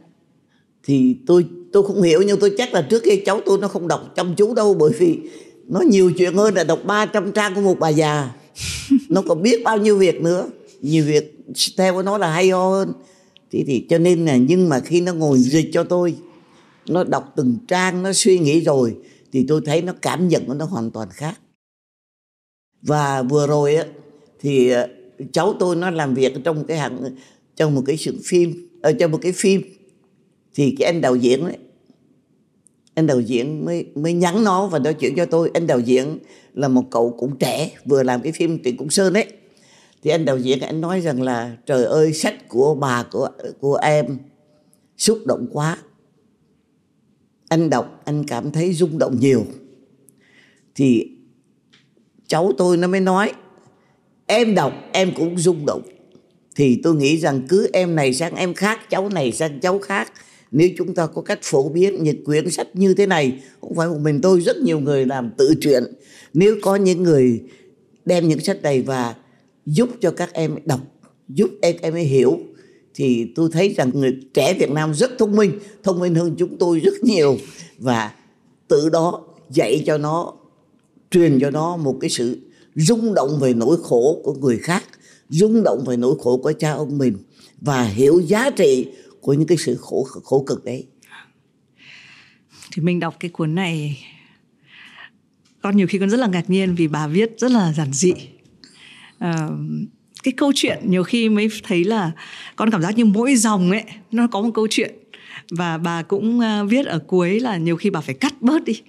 thì 0.83 1.15
tôi 1.27 1.45
tôi 1.71 1.83
không 1.83 2.01
hiểu 2.01 2.21
nhưng 2.21 2.39
tôi 2.39 2.53
chắc 2.57 2.73
là 2.73 2.81
trước 2.81 3.03
kia 3.03 3.15
cháu 3.25 3.41
tôi 3.45 3.57
nó 3.57 3.67
không 3.67 3.87
đọc 3.87 4.13
chăm 4.15 4.35
chú 4.35 4.53
đâu 4.53 4.73
bởi 4.73 4.91
vì 4.99 5.19
nó 5.67 5.79
nhiều 5.79 6.11
chuyện 6.17 6.33
hơn 6.33 6.55
là 6.55 6.63
đọc 6.63 6.79
300 6.85 7.31
trang 7.31 7.55
của 7.55 7.61
một 7.61 7.79
bà 7.79 7.89
già. 7.89 8.31
Nó 9.09 9.21
còn 9.27 9.41
biết 9.41 9.63
bao 9.63 9.77
nhiêu 9.77 9.97
việc 9.97 10.21
nữa. 10.21 10.45
Nhiều 10.81 11.05
việc 11.05 11.37
theo 11.77 12.01
nó 12.01 12.17
là 12.17 12.31
hay 12.31 12.49
ho 12.49 12.69
hơn 12.69 12.93
thì, 13.51 13.63
thì 13.63 13.85
cho 13.89 13.97
nên 13.97 14.25
là 14.25 14.37
nhưng 14.37 14.69
mà 14.69 14.79
khi 14.79 15.01
nó 15.01 15.13
ngồi 15.13 15.39
dịch 15.39 15.69
cho 15.73 15.83
tôi 15.83 16.15
nó 16.89 17.03
đọc 17.03 17.33
từng 17.35 17.57
trang 17.67 18.03
nó 18.03 18.13
suy 18.13 18.39
nghĩ 18.39 18.61
rồi 18.61 18.95
thì 19.31 19.45
tôi 19.47 19.61
thấy 19.65 19.81
nó 19.81 19.93
cảm 20.01 20.27
nhận 20.27 20.45
của 20.45 20.53
nó 20.53 20.65
hoàn 20.65 20.91
toàn 20.91 21.09
khác. 21.11 21.39
Và 22.81 23.21
vừa 23.21 23.47
rồi 23.47 23.75
á 23.75 23.85
thì 24.39 24.69
ờ, 24.69 24.87
cháu 25.31 25.53
tôi 25.59 25.75
nó 25.75 25.89
làm 25.89 26.13
việc 26.13 26.33
trong 26.43 26.65
cái 26.65 26.77
hạng 26.77 27.15
trong 27.55 27.75
một 27.75 27.83
cái 27.85 27.97
sự 27.97 28.19
phim 28.25 28.69
ở 28.81 28.93
trong 28.93 29.11
một 29.11 29.19
cái 29.21 29.31
phim. 29.31 29.61
Thì 30.55 30.75
cái 30.79 30.85
anh 30.85 31.01
đạo 31.01 31.15
diễn 31.15 31.43
ấy 31.45 31.57
anh 32.93 33.07
đạo 33.07 33.19
diễn 33.19 33.65
mới 33.65 33.85
mới 33.95 34.13
nhắn 34.13 34.43
nó 34.43 34.67
và 34.67 34.79
nói 34.79 34.93
chuyện 34.93 35.13
cho 35.15 35.25
tôi. 35.25 35.51
Anh 35.53 35.67
đạo 35.67 35.79
diễn 35.79 36.17
là 36.53 36.67
một 36.67 36.83
cậu 36.91 37.15
cũng 37.19 37.37
trẻ 37.37 37.71
vừa 37.85 38.03
làm 38.03 38.21
cái 38.21 38.31
phim 38.31 38.63
trịnh 38.63 38.77
công 38.77 38.89
sơn 38.89 39.13
ấy 39.13 39.25
thì 40.01 40.11
anh 40.11 40.25
đạo 40.25 40.37
diễn 40.37 40.59
anh 40.59 40.81
nói 40.81 41.01
rằng 41.01 41.21
là, 41.21 41.57
trời 41.65 41.85
ơi, 41.85 42.13
sách 42.13 42.49
của 42.49 42.75
bà, 42.75 43.03
của 43.03 43.29
của 43.59 43.75
em 43.75 44.17
xúc 44.97 45.19
động 45.25 45.47
quá. 45.51 45.77
Anh 47.49 47.69
đọc, 47.69 48.01
anh 48.05 48.23
cảm 48.27 48.51
thấy 48.51 48.73
rung 48.73 48.97
động 48.97 49.19
nhiều. 49.19 49.45
Thì 50.75 51.07
cháu 52.27 52.51
tôi 52.57 52.77
nó 52.77 52.87
mới 52.87 52.99
nói, 53.01 53.33
em 54.25 54.55
đọc, 54.55 54.73
em 54.91 55.11
cũng 55.15 55.37
rung 55.37 55.65
động. 55.65 55.81
Thì 56.55 56.79
tôi 56.83 56.95
nghĩ 56.95 57.17
rằng 57.17 57.41
cứ 57.49 57.69
em 57.73 57.95
này 57.95 58.13
sang 58.13 58.35
em 58.35 58.53
khác, 58.53 58.79
cháu 58.89 59.09
này 59.09 59.31
sang 59.31 59.59
cháu 59.59 59.79
khác. 59.79 60.11
Nếu 60.51 60.69
chúng 60.77 60.95
ta 60.95 61.07
có 61.07 61.21
cách 61.21 61.39
phổ 61.41 61.69
biến 61.69 62.03
những 62.03 62.25
quyển, 62.25 62.49
sách 62.49 62.67
như 62.73 62.93
thế 62.93 63.05
này, 63.05 63.39
không 63.61 63.75
phải 63.75 63.87
một 63.87 63.97
mình 64.01 64.21
tôi, 64.21 64.41
rất 64.41 64.57
nhiều 64.57 64.79
người 64.79 65.05
làm 65.05 65.31
tự 65.37 65.53
truyện. 65.61 65.83
Nếu 66.33 66.55
có 66.61 66.75
những 66.75 67.03
người 67.03 67.43
đem 68.05 68.27
những 68.27 68.39
sách 68.39 68.61
này 68.61 68.81
và 68.81 69.15
giúp 69.71 69.89
cho 70.01 70.11
các 70.11 70.33
em 70.33 70.55
đọc, 70.65 70.79
giúp 71.29 71.49
em 71.61 71.75
em 71.81 71.93
ấy 71.93 72.03
hiểu. 72.03 72.39
Thì 72.93 73.31
tôi 73.35 73.49
thấy 73.51 73.73
rằng 73.77 73.91
người 73.93 74.17
trẻ 74.33 74.53
Việt 74.53 74.69
Nam 74.69 74.93
rất 74.93 75.11
thông 75.17 75.35
minh 75.35 75.59
thông 75.83 75.99
minh 75.99 76.15
hơn 76.15 76.35
chúng 76.37 76.57
tôi 76.57 76.79
rất 76.79 76.93
nhiều. 77.03 77.37
Và 77.77 78.11
tự 78.67 78.89
đó 78.89 79.21
dạy 79.49 79.83
cho 79.85 79.97
nó, 79.97 80.33
truyền 81.11 81.39
cho 81.41 81.49
nó 81.49 81.77
một 81.77 81.97
cái 82.01 82.09
sự 82.09 82.39
rung 82.75 83.13
động 83.13 83.39
về 83.39 83.53
nỗi 83.53 83.77
khổ 83.83 84.21
của 84.23 84.33
người 84.33 84.57
khác, 84.57 84.83
rung 85.29 85.63
động 85.63 85.83
về 85.87 85.97
nỗi 85.97 86.15
khổ 86.21 86.37
của 86.37 86.53
cha 86.59 86.71
ông 86.71 86.97
mình 86.97 87.17
và 87.61 87.83
hiểu 87.83 88.19
giá 88.19 88.49
trị 88.49 88.87
của 89.21 89.33
những 89.33 89.47
cái 89.47 89.57
sự 89.57 89.75
khổ 89.75 90.03
khổ 90.03 90.43
cực 90.47 90.65
đấy 90.65 90.85
thì 92.71 92.81
mình 92.81 92.99
đọc 92.99 93.15
cái 93.19 93.31
cuốn 93.31 93.55
này, 93.55 94.05
con 95.61 95.77
nhiều 95.77 95.87
khi 95.87 95.99
con 95.99 96.09
rất 96.09 96.19
là 96.19 96.27
ngạc 96.27 96.49
nhiên 96.49 96.75
vì 96.75 96.87
bà 96.87 97.07
viết 97.07 97.33
rất 97.37 97.51
là 97.51 97.73
giản 97.73 97.93
dị 97.93 98.13
cái 100.23 100.31
câu 100.37 100.51
chuyện 100.55 100.79
nhiều 100.85 101.03
khi 101.03 101.29
mới 101.29 101.47
thấy 101.63 101.83
là 101.83 102.11
con 102.55 102.71
cảm 102.71 102.81
giác 102.81 102.97
như 102.97 103.05
mỗi 103.05 103.35
dòng 103.35 103.71
ấy 103.71 103.83
nó 104.11 104.27
có 104.27 104.41
một 104.41 104.51
câu 104.53 104.67
chuyện. 104.69 104.95
Và 105.51 105.77
bà 105.77 106.01
cũng 106.01 106.39
uh, 106.39 106.69
viết 106.69 106.85
ở 106.85 106.99
cuối 106.99 107.39
là 107.39 107.57
nhiều 107.57 107.75
khi 107.75 107.89
bà 107.89 108.01
phải 108.01 108.15
cắt 108.15 108.41
bớt 108.41 108.63
đi. 108.63 108.81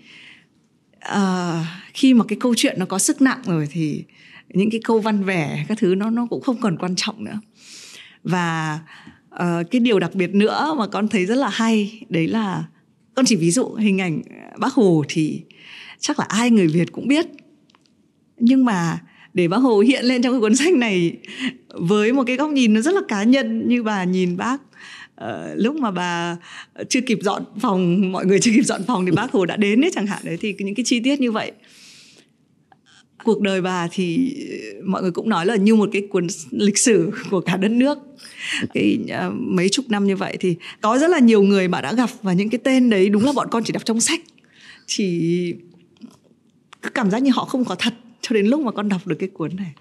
Uh, 1.14 1.66
khi 1.94 2.14
mà 2.14 2.24
cái 2.28 2.38
câu 2.40 2.54
chuyện 2.56 2.78
nó 2.78 2.86
có 2.86 2.98
sức 2.98 3.22
nặng 3.22 3.42
rồi 3.46 3.68
thì 3.70 4.04
những 4.48 4.70
cái 4.70 4.80
câu 4.84 5.00
văn 5.00 5.24
vẻ 5.24 5.64
các 5.68 5.78
thứ 5.78 5.94
nó 5.94 6.10
nó 6.10 6.26
cũng 6.30 6.42
không 6.42 6.60
còn 6.60 6.76
quan 6.76 6.96
trọng 6.96 7.24
nữa. 7.24 7.40
Và 8.22 8.80
uh, 9.34 9.70
cái 9.70 9.80
điều 9.80 9.98
đặc 9.98 10.14
biệt 10.14 10.34
nữa 10.34 10.74
mà 10.78 10.86
con 10.86 11.08
thấy 11.08 11.26
rất 11.26 11.34
là 11.34 11.48
hay 11.48 12.04
đấy 12.08 12.26
là 12.26 12.64
con 13.14 13.24
chỉ 13.24 13.36
ví 13.36 13.50
dụ 13.50 13.74
hình 13.74 14.00
ảnh 14.00 14.22
bác 14.58 14.72
hồ 14.72 15.04
thì 15.08 15.42
chắc 15.98 16.18
là 16.18 16.24
ai 16.28 16.50
người 16.50 16.66
việt 16.66 16.92
cũng 16.92 17.08
biết. 17.08 17.26
Nhưng 18.36 18.64
mà 18.64 18.98
để 19.34 19.48
bác 19.48 19.56
hồ 19.56 19.78
hiện 19.78 20.04
lên 20.04 20.22
trong 20.22 20.32
cái 20.32 20.40
cuốn 20.40 20.56
sách 20.56 20.72
này 20.72 21.12
với 21.68 22.12
một 22.12 22.24
cái 22.26 22.36
góc 22.36 22.50
nhìn 22.50 22.74
nó 22.74 22.80
rất 22.80 22.94
là 22.94 23.00
cá 23.08 23.22
nhân 23.22 23.68
như 23.68 23.82
bà 23.82 24.04
nhìn 24.04 24.36
bác. 24.36 24.62
Uh, 25.24 25.28
lúc 25.54 25.76
mà 25.76 25.90
bà 25.90 26.36
chưa 26.88 27.00
kịp 27.00 27.18
dọn 27.22 27.44
phòng 27.60 28.12
mọi 28.12 28.26
người 28.26 28.40
chưa 28.40 28.50
kịp 28.54 28.62
dọn 28.62 28.82
phòng 28.86 29.06
thì 29.06 29.12
bác 29.12 29.32
hồ 29.32 29.46
đã 29.46 29.56
đến 29.56 29.84
ấy 29.84 29.90
chẳng 29.94 30.06
hạn. 30.06 30.22
Đấy 30.24 30.38
thì 30.40 30.54
những 30.58 30.74
cái 30.74 30.84
chi 30.84 31.00
tiết 31.00 31.20
như 31.20 31.32
vậy. 31.32 31.52
Cuộc 33.24 33.40
đời 33.40 33.60
bà 33.60 33.88
thì 33.92 34.34
ờ, 34.74 34.82
mọi 34.86 35.02
người 35.02 35.10
cũng 35.10 35.28
nói 35.28 35.46
là 35.46 35.56
như 35.56 35.74
một 35.74 35.88
cái 35.92 36.02
cuốn 36.10 36.26
lịch 36.50 36.78
sử 36.78 37.10
của 37.30 37.40
cả 37.40 37.56
đất 37.56 37.70
nước. 37.70 37.98
Cái 38.74 38.98
uh, 39.04 39.34
mấy 39.38 39.68
chục 39.68 39.84
năm 39.88 40.06
như 40.06 40.16
vậy 40.16 40.36
thì 40.40 40.56
có 40.80 40.98
rất 40.98 41.10
là 41.10 41.18
nhiều 41.18 41.42
người 41.42 41.68
bà 41.68 41.80
đã 41.80 41.92
gặp 41.92 42.10
và 42.22 42.32
những 42.32 42.50
cái 42.50 42.60
tên 42.64 42.90
đấy 42.90 43.08
đúng 43.08 43.24
là 43.24 43.32
bọn 43.32 43.48
con 43.50 43.64
chỉ 43.64 43.72
đọc 43.72 43.84
trong 43.84 44.00
sách. 44.00 44.20
Chỉ 44.86 45.54
cảm 46.94 47.10
giác 47.10 47.22
như 47.22 47.30
họ 47.34 47.44
không 47.44 47.64
có 47.64 47.74
thật 47.74 47.94
cho 48.22 48.34
đến 48.34 48.46
lúc 48.46 48.60
mà 48.60 48.72
con 48.72 48.88
đọc 48.88 49.06
được 49.06 49.16
cái 49.18 49.28
cuốn 49.28 49.56
này, 49.56 49.72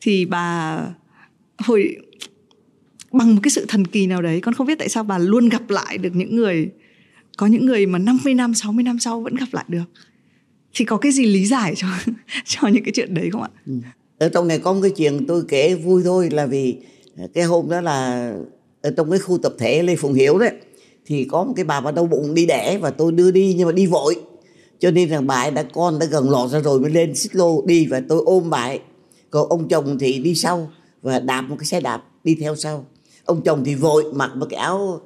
thì 0.00 0.24
bà 0.24 0.78
hồi, 1.58 1.96
bằng 3.12 3.34
một 3.34 3.40
cái 3.42 3.50
sự 3.50 3.64
thần 3.68 3.86
kỳ 3.86 4.06
nào 4.06 4.22
đấy, 4.22 4.40
con 4.40 4.54
không 4.54 4.66
biết 4.66 4.78
tại 4.78 4.88
sao 4.88 5.04
bà 5.04 5.18
luôn 5.18 5.48
gặp 5.48 5.70
lại 5.70 5.98
được 5.98 6.16
những 6.16 6.36
người, 6.36 6.70
có 7.36 7.46
những 7.46 7.66
người 7.66 7.86
mà 7.86 7.98
50 7.98 8.34
năm 8.34 8.54
60 8.54 8.82
năm 8.82 8.98
sau 8.98 9.20
vẫn 9.20 9.34
gặp 9.34 9.48
lại 9.52 9.64
được 9.68 9.84
thì 10.74 10.84
có 10.84 10.96
cái 10.96 11.12
gì 11.12 11.26
lý 11.26 11.46
giải 11.46 11.74
cho 11.76 11.86
cho 12.44 12.68
những 12.68 12.84
cái 12.84 12.92
chuyện 12.94 13.14
đấy 13.14 13.28
không 13.32 13.42
ạ? 13.42 13.48
Ừ. 13.66 13.72
Ở 14.18 14.28
trong 14.28 14.48
này 14.48 14.58
có 14.58 14.72
một 14.72 14.80
cái 14.82 14.90
chuyện 14.90 15.26
tôi 15.26 15.42
kể 15.48 15.74
vui 15.74 16.02
thôi, 16.04 16.28
là 16.30 16.46
vì 16.46 16.76
cái 17.34 17.44
hôm 17.44 17.70
đó 17.70 17.80
là 17.80 18.32
ở 18.82 18.90
trong 18.96 19.10
cái 19.10 19.18
khu 19.18 19.38
tập 19.38 19.54
thể 19.58 19.82
Lê 19.82 19.96
Phụng 19.96 20.14
Hiểu 20.14 20.38
đấy, 20.38 20.52
thì 21.06 21.24
có 21.24 21.44
một 21.44 21.52
cái 21.56 21.64
bà 21.64 21.80
bà 21.80 21.90
đau 21.90 22.06
bụng 22.06 22.34
đi 22.34 22.46
đẻ 22.46 22.78
và 22.80 22.90
tôi 22.90 23.12
đưa 23.12 23.30
đi 23.30 23.54
nhưng 23.58 23.66
mà 23.66 23.72
đi 23.72 23.86
vội 23.86 24.16
cho 24.78 24.90
nên 24.90 25.08
rằng 25.08 25.26
bà 25.26 25.34
ấy 25.34 25.50
đã 25.50 25.62
con 25.62 25.98
đã 25.98 26.06
gần 26.06 26.30
lọt 26.30 26.50
ra 26.50 26.60
rồi 26.60 26.80
mới 26.80 26.90
lên 26.90 27.14
xích 27.14 27.36
lô 27.36 27.62
đi 27.66 27.86
và 27.86 28.02
tôi 28.08 28.22
ôm 28.24 28.50
bà 28.50 28.62
ấy. 28.62 28.78
Còn 29.30 29.48
ông 29.48 29.68
chồng 29.68 29.98
thì 29.98 30.18
đi 30.18 30.34
sau 30.34 30.70
và 31.02 31.18
đạp 31.18 31.42
một 31.42 31.56
cái 31.58 31.66
xe 31.66 31.80
đạp 31.80 32.02
đi 32.24 32.36
theo 32.40 32.56
sau. 32.56 32.86
Ông 33.24 33.42
chồng 33.42 33.64
thì 33.64 33.74
vội 33.74 34.04
mặc 34.12 34.30
một 34.36 34.46
cái 34.50 34.60
áo 34.60 35.00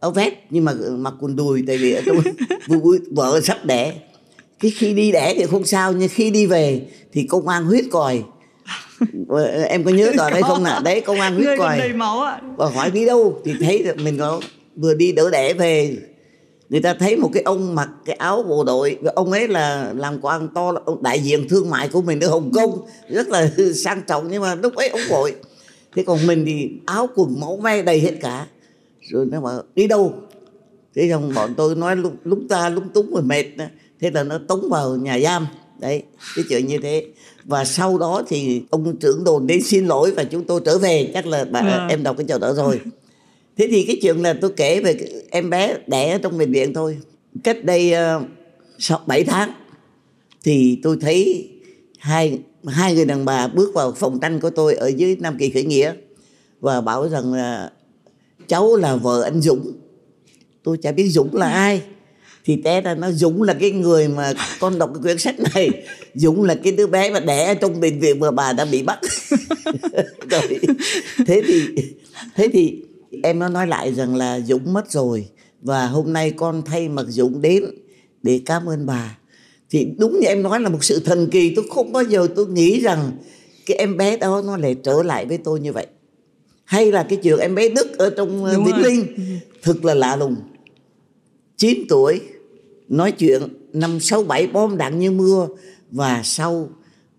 áo 0.00 0.10
vest 0.10 0.34
nhưng 0.50 0.64
mà 0.64 0.72
mặc 0.90 1.14
quần 1.20 1.36
đùi 1.36 1.64
tại 1.66 1.78
vì 1.78 1.96
trong 2.06 2.16
vợ 3.10 3.40
sắp 3.40 3.64
đẻ. 3.64 3.94
Cái 4.60 4.70
khi 4.70 4.94
đi 4.94 5.12
đẻ 5.12 5.34
thì 5.36 5.46
không 5.46 5.64
sao 5.64 5.92
nhưng 5.92 6.08
khi 6.08 6.30
đi 6.30 6.46
về 6.46 6.86
thì 7.12 7.22
công 7.22 7.48
an 7.48 7.64
huyết 7.64 7.84
còi. 7.90 8.22
Em 9.68 9.84
có 9.84 9.90
nhớ 9.90 10.12
tòa 10.16 10.30
đấy 10.30 10.42
không 10.42 10.64
nè 10.64 10.78
đấy 10.84 11.00
công 11.00 11.20
an 11.20 11.34
huyết 11.34 11.58
còi. 11.58 11.78
đầy 11.78 11.92
máu 11.92 12.20
ạ. 12.20 12.40
Và 12.56 12.66
hỏi 12.66 12.90
đi 12.90 13.06
đâu 13.06 13.40
thì 13.44 13.54
thấy 13.60 13.84
mình 14.04 14.18
có 14.18 14.40
vừa 14.76 14.94
đi 14.94 15.12
đỡ 15.12 15.30
đẻ 15.30 15.52
về 15.52 15.96
người 16.70 16.80
ta 16.80 16.94
thấy 16.94 17.16
một 17.16 17.30
cái 17.32 17.42
ông 17.42 17.74
mặc 17.74 17.88
cái 18.04 18.16
áo 18.16 18.42
bộ 18.42 18.64
đội 18.64 18.98
ông 19.14 19.32
ấy 19.32 19.48
là 19.48 19.92
làm 19.96 20.18
quan 20.22 20.48
to 20.54 20.72
là 20.72 20.80
đại 21.02 21.20
diện 21.20 21.48
thương 21.48 21.70
mại 21.70 21.88
của 21.88 22.02
mình 22.02 22.20
ở 22.20 22.28
Hồng 22.28 22.52
Kông 22.54 22.86
rất 23.08 23.28
là 23.28 23.50
sang 23.74 24.02
trọng 24.06 24.28
nhưng 24.30 24.42
mà 24.42 24.54
lúc 24.54 24.74
ấy 24.74 24.88
ông 24.88 25.00
vội. 25.10 25.34
Thế 25.94 26.02
còn 26.06 26.26
mình 26.26 26.44
thì 26.46 26.70
áo 26.86 27.08
quần 27.14 27.40
máu 27.40 27.56
me 27.56 27.82
đầy 27.82 28.00
hết 28.00 28.12
cả. 28.20 28.46
Rồi 29.00 29.26
nó 29.26 29.40
bảo 29.40 29.62
đi 29.74 29.86
đâu? 29.86 30.14
Thế 30.94 31.08
xong 31.10 31.32
bọn 31.34 31.54
tôi 31.56 31.74
nói 31.74 31.96
lúc, 31.96 32.12
lúc 32.24 32.38
ta 32.48 32.68
lúng 32.68 32.88
túng 32.88 33.14
rồi 33.14 33.22
mệt 33.22 33.44
thế 34.00 34.10
là 34.10 34.22
nó 34.22 34.38
tống 34.48 34.68
vào 34.70 34.96
nhà 34.96 35.18
giam. 35.18 35.46
Đấy 35.78 36.02
cái 36.36 36.44
chuyện 36.48 36.66
như 36.66 36.78
thế. 36.82 37.06
Và 37.44 37.64
sau 37.64 37.98
đó 37.98 38.22
thì 38.28 38.62
ông 38.70 38.96
trưởng 38.96 39.24
đồn 39.24 39.46
đến 39.46 39.62
xin 39.62 39.86
lỗi 39.86 40.10
và 40.10 40.24
chúng 40.24 40.44
tôi 40.44 40.60
trở 40.64 40.78
về. 40.78 41.10
Chắc 41.14 41.26
là 41.26 41.44
bà, 41.50 41.60
à. 41.60 41.86
em 41.90 42.02
đọc 42.02 42.16
cái 42.18 42.26
chỗ 42.28 42.38
đó 42.38 42.52
rồi 42.52 42.80
thế 43.60 43.68
thì 43.70 43.84
cái 43.84 43.98
chuyện 44.02 44.22
là 44.22 44.34
tôi 44.40 44.50
kể 44.56 44.80
về 44.80 44.96
em 45.30 45.50
bé 45.50 45.76
đẻ 45.86 46.12
ở 46.12 46.18
trong 46.18 46.38
bệnh 46.38 46.52
viện 46.52 46.74
thôi. 46.74 46.98
Cách 47.44 47.64
đây 47.64 47.92
ờ, 47.92 48.22
uh, 48.94 49.06
7 49.06 49.24
tháng 49.24 49.52
thì 50.44 50.78
tôi 50.82 50.96
thấy 51.00 51.48
hai 51.98 52.38
hai 52.66 52.94
người 52.94 53.04
đàn 53.04 53.24
bà 53.24 53.48
bước 53.48 53.74
vào 53.74 53.92
phòng 53.92 54.20
tranh 54.20 54.40
của 54.40 54.50
tôi 54.50 54.74
ở 54.74 54.86
dưới 54.86 55.16
Nam 55.20 55.36
Kỳ 55.38 55.50
khởi 55.50 55.64
nghĩa 55.64 55.92
và 56.60 56.80
bảo 56.80 57.08
rằng 57.08 57.34
là 57.34 57.70
cháu 58.48 58.76
là 58.76 58.96
vợ 58.96 59.22
anh 59.22 59.40
Dũng. 59.40 59.72
Tôi 60.62 60.76
chả 60.82 60.92
biết 60.92 61.08
Dũng 61.08 61.36
là 61.36 61.52
ai. 61.52 61.82
Thì 62.44 62.62
té 62.64 62.80
ra 62.80 62.94
nó 62.94 63.10
Dũng 63.10 63.42
là 63.42 63.54
cái 63.54 63.70
người 63.70 64.08
mà 64.08 64.32
con 64.60 64.78
đọc 64.78 64.90
cái 64.94 65.02
quyển 65.02 65.18
sách 65.18 65.34
này. 65.54 65.70
Dũng 66.14 66.44
là 66.44 66.54
cái 66.54 66.72
đứa 66.72 66.86
bé 66.86 67.10
mà 67.10 67.20
đẻ 67.20 67.54
trong 67.54 67.80
bệnh 67.80 68.00
viện 68.00 68.20
mà 68.20 68.30
bà 68.30 68.52
đã 68.52 68.64
bị 68.64 68.82
bắt. 68.82 68.98
Rồi 70.30 70.42
thế 71.26 71.42
thì 71.46 71.62
thế 72.36 72.48
thì 72.52 72.82
em 73.22 73.38
nó 73.38 73.48
nói 73.48 73.66
lại 73.66 73.94
rằng 73.94 74.16
là 74.16 74.40
Dũng 74.40 74.72
mất 74.72 74.90
rồi 74.90 75.28
và 75.62 75.86
hôm 75.86 76.12
nay 76.12 76.30
con 76.30 76.62
thay 76.64 76.88
mặt 76.88 77.06
Dũng 77.08 77.40
đến 77.40 77.64
để 78.22 78.40
cảm 78.46 78.68
ơn 78.68 78.86
bà. 78.86 79.18
Thì 79.70 79.88
đúng 79.98 80.20
như 80.20 80.26
em 80.26 80.42
nói 80.42 80.60
là 80.60 80.68
một 80.68 80.84
sự 80.84 81.00
thần 81.00 81.28
kỳ 81.30 81.54
tôi 81.54 81.64
không 81.70 81.92
bao 81.92 82.02
giờ 82.02 82.28
tôi 82.36 82.46
nghĩ 82.46 82.80
rằng 82.80 83.12
cái 83.66 83.76
em 83.76 83.96
bé 83.96 84.16
đó 84.16 84.42
nó 84.46 84.56
lại 84.56 84.76
trở 84.82 85.02
lại 85.02 85.26
với 85.26 85.38
tôi 85.38 85.60
như 85.60 85.72
vậy. 85.72 85.86
Hay 86.64 86.92
là 86.92 87.06
cái 87.08 87.18
chuyện 87.22 87.38
em 87.38 87.54
bé 87.54 87.68
Đức 87.68 87.98
ở 87.98 88.10
trong 88.10 88.44
ờ, 88.44 88.60
Vĩnh 88.60 88.82
Linh 88.82 89.06
thực 89.62 89.84
là 89.84 89.94
lạ 89.94 90.16
lùng. 90.16 90.36
9 91.56 91.78
tuổi 91.88 92.20
nói 92.88 93.12
chuyện 93.12 93.42
năm 93.72 94.00
sáu 94.00 94.22
bảy 94.22 94.46
bom 94.46 94.76
đạn 94.76 94.98
như 94.98 95.10
mưa 95.10 95.48
và 95.90 96.20
sau 96.24 96.68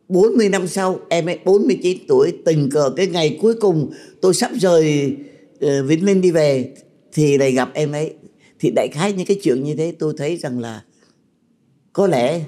40 0.10 0.50
năm 0.50 0.68
sau 0.68 1.00
em 1.10 1.26
ấy 1.26 1.40
49 1.46 1.98
tuổi 2.08 2.34
tình 2.46 2.70
cờ 2.70 2.92
cái 2.96 3.08
ngày 3.08 3.38
cuối 3.42 3.54
cùng 3.54 3.92
tôi 4.22 4.34
sắp 4.34 4.52
rời 4.60 5.16
Vĩnh 5.62 6.06
Linh 6.06 6.22
đi 6.22 6.32
về 6.32 6.74
thì 7.14 7.38
lại 7.38 7.52
gặp 7.52 7.70
em 7.74 7.92
ấy. 7.92 8.14
Thì 8.60 8.72
đại 8.76 8.88
khái 8.88 9.14
những 9.14 9.26
cái 9.26 9.40
chuyện 9.44 9.64
như 9.64 9.76
thế 9.76 9.94
tôi 10.00 10.14
thấy 10.18 10.38
rằng 10.38 10.60
là 10.60 10.84
có 11.94 12.08
lẽ 12.08 12.42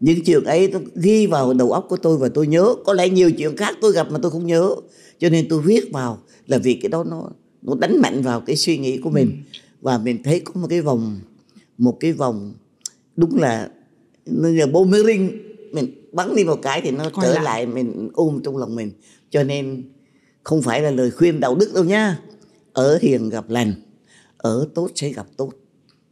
những 0.00 0.24
chuyện 0.24 0.44
ấy 0.44 0.68
tôi 0.68 0.82
ghi 0.94 1.26
vào 1.26 1.54
đầu 1.54 1.72
óc 1.72 1.86
của 1.88 1.96
tôi 1.96 2.18
và 2.18 2.28
tôi 2.28 2.46
nhớ. 2.46 2.74
Có 2.84 2.92
lẽ 2.92 3.08
nhiều 3.08 3.30
chuyện 3.30 3.56
khác 3.56 3.76
tôi 3.80 3.92
gặp 3.92 4.10
mà 4.10 4.18
tôi 4.22 4.30
không 4.30 4.46
nhớ. 4.46 4.74
Cho 5.18 5.28
nên 5.28 5.48
tôi 5.48 5.60
viết 5.60 5.92
vào 5.92 6.18
là 6.46 6.58
vì 6.58 6.74
cái 6.74 6.88
đó 6.88 7.04
nó 7.04 7.28
nó 7.62 7.74
đánh 7.74 8.00
mạnh 8.00 8.22
vào 8.22 8.40
cái 8.40 8.56
suy 8.56 8.78
nghĩ 8.78 8.96
của 8.98 9.10
mình. 9.10 9.30
Ừ. 9.30 9.58
và 9.80 9.98
mình 9.98 10.22
thấy 10.22 10.40
có 10.40 10.52
một 10.54 10.66
cái 10.70 10.80
vòng 10.80 11.20
một 11.78 11.96
cái 12.00 12.12
vòng 12.12 12.54
đúng 13.16 13.40
là 13.40 13.70
như 14.26 14.66
boomerang 14.66 15.30
mình 15.72 16.08
bắn 16.12 16.36
đi 16.36 16.44
một 16.44 16.58
cái 16.62 16.80
thì 16.80 16.90
nó 16.90 17.10
Quay 17.14 17.28
trở 17.28 17.34
lại. 17.34 17.44
lại 17.44 17.66
mình 17.66 18.08
ôm 18.14 18.40
trong 18.44 18.56
lòng 18.56 18.74
mình. 18.74 18.90
Cho 19.30 19.42
nên 19.42 19.82
không 20.42 20.62
phải 20.62 20.80
là 20.80 20.90
lời 20.90 21.10
khuyên 21.10 21.40
đạo 21.40 21.54
đức 21.54 21.74
đâu 21.74 21.84
nha 21.84 22.18
ở 22.72 22.98
hiền 23.02 23.28
gặp 23.28 23.50
lành, 23.50 23.74
ở 24.36 24.68
tốt 24.74 24.90
sẽ 24.94 25.12
gặp 25.12 25.26
tốt. 25.36 25.52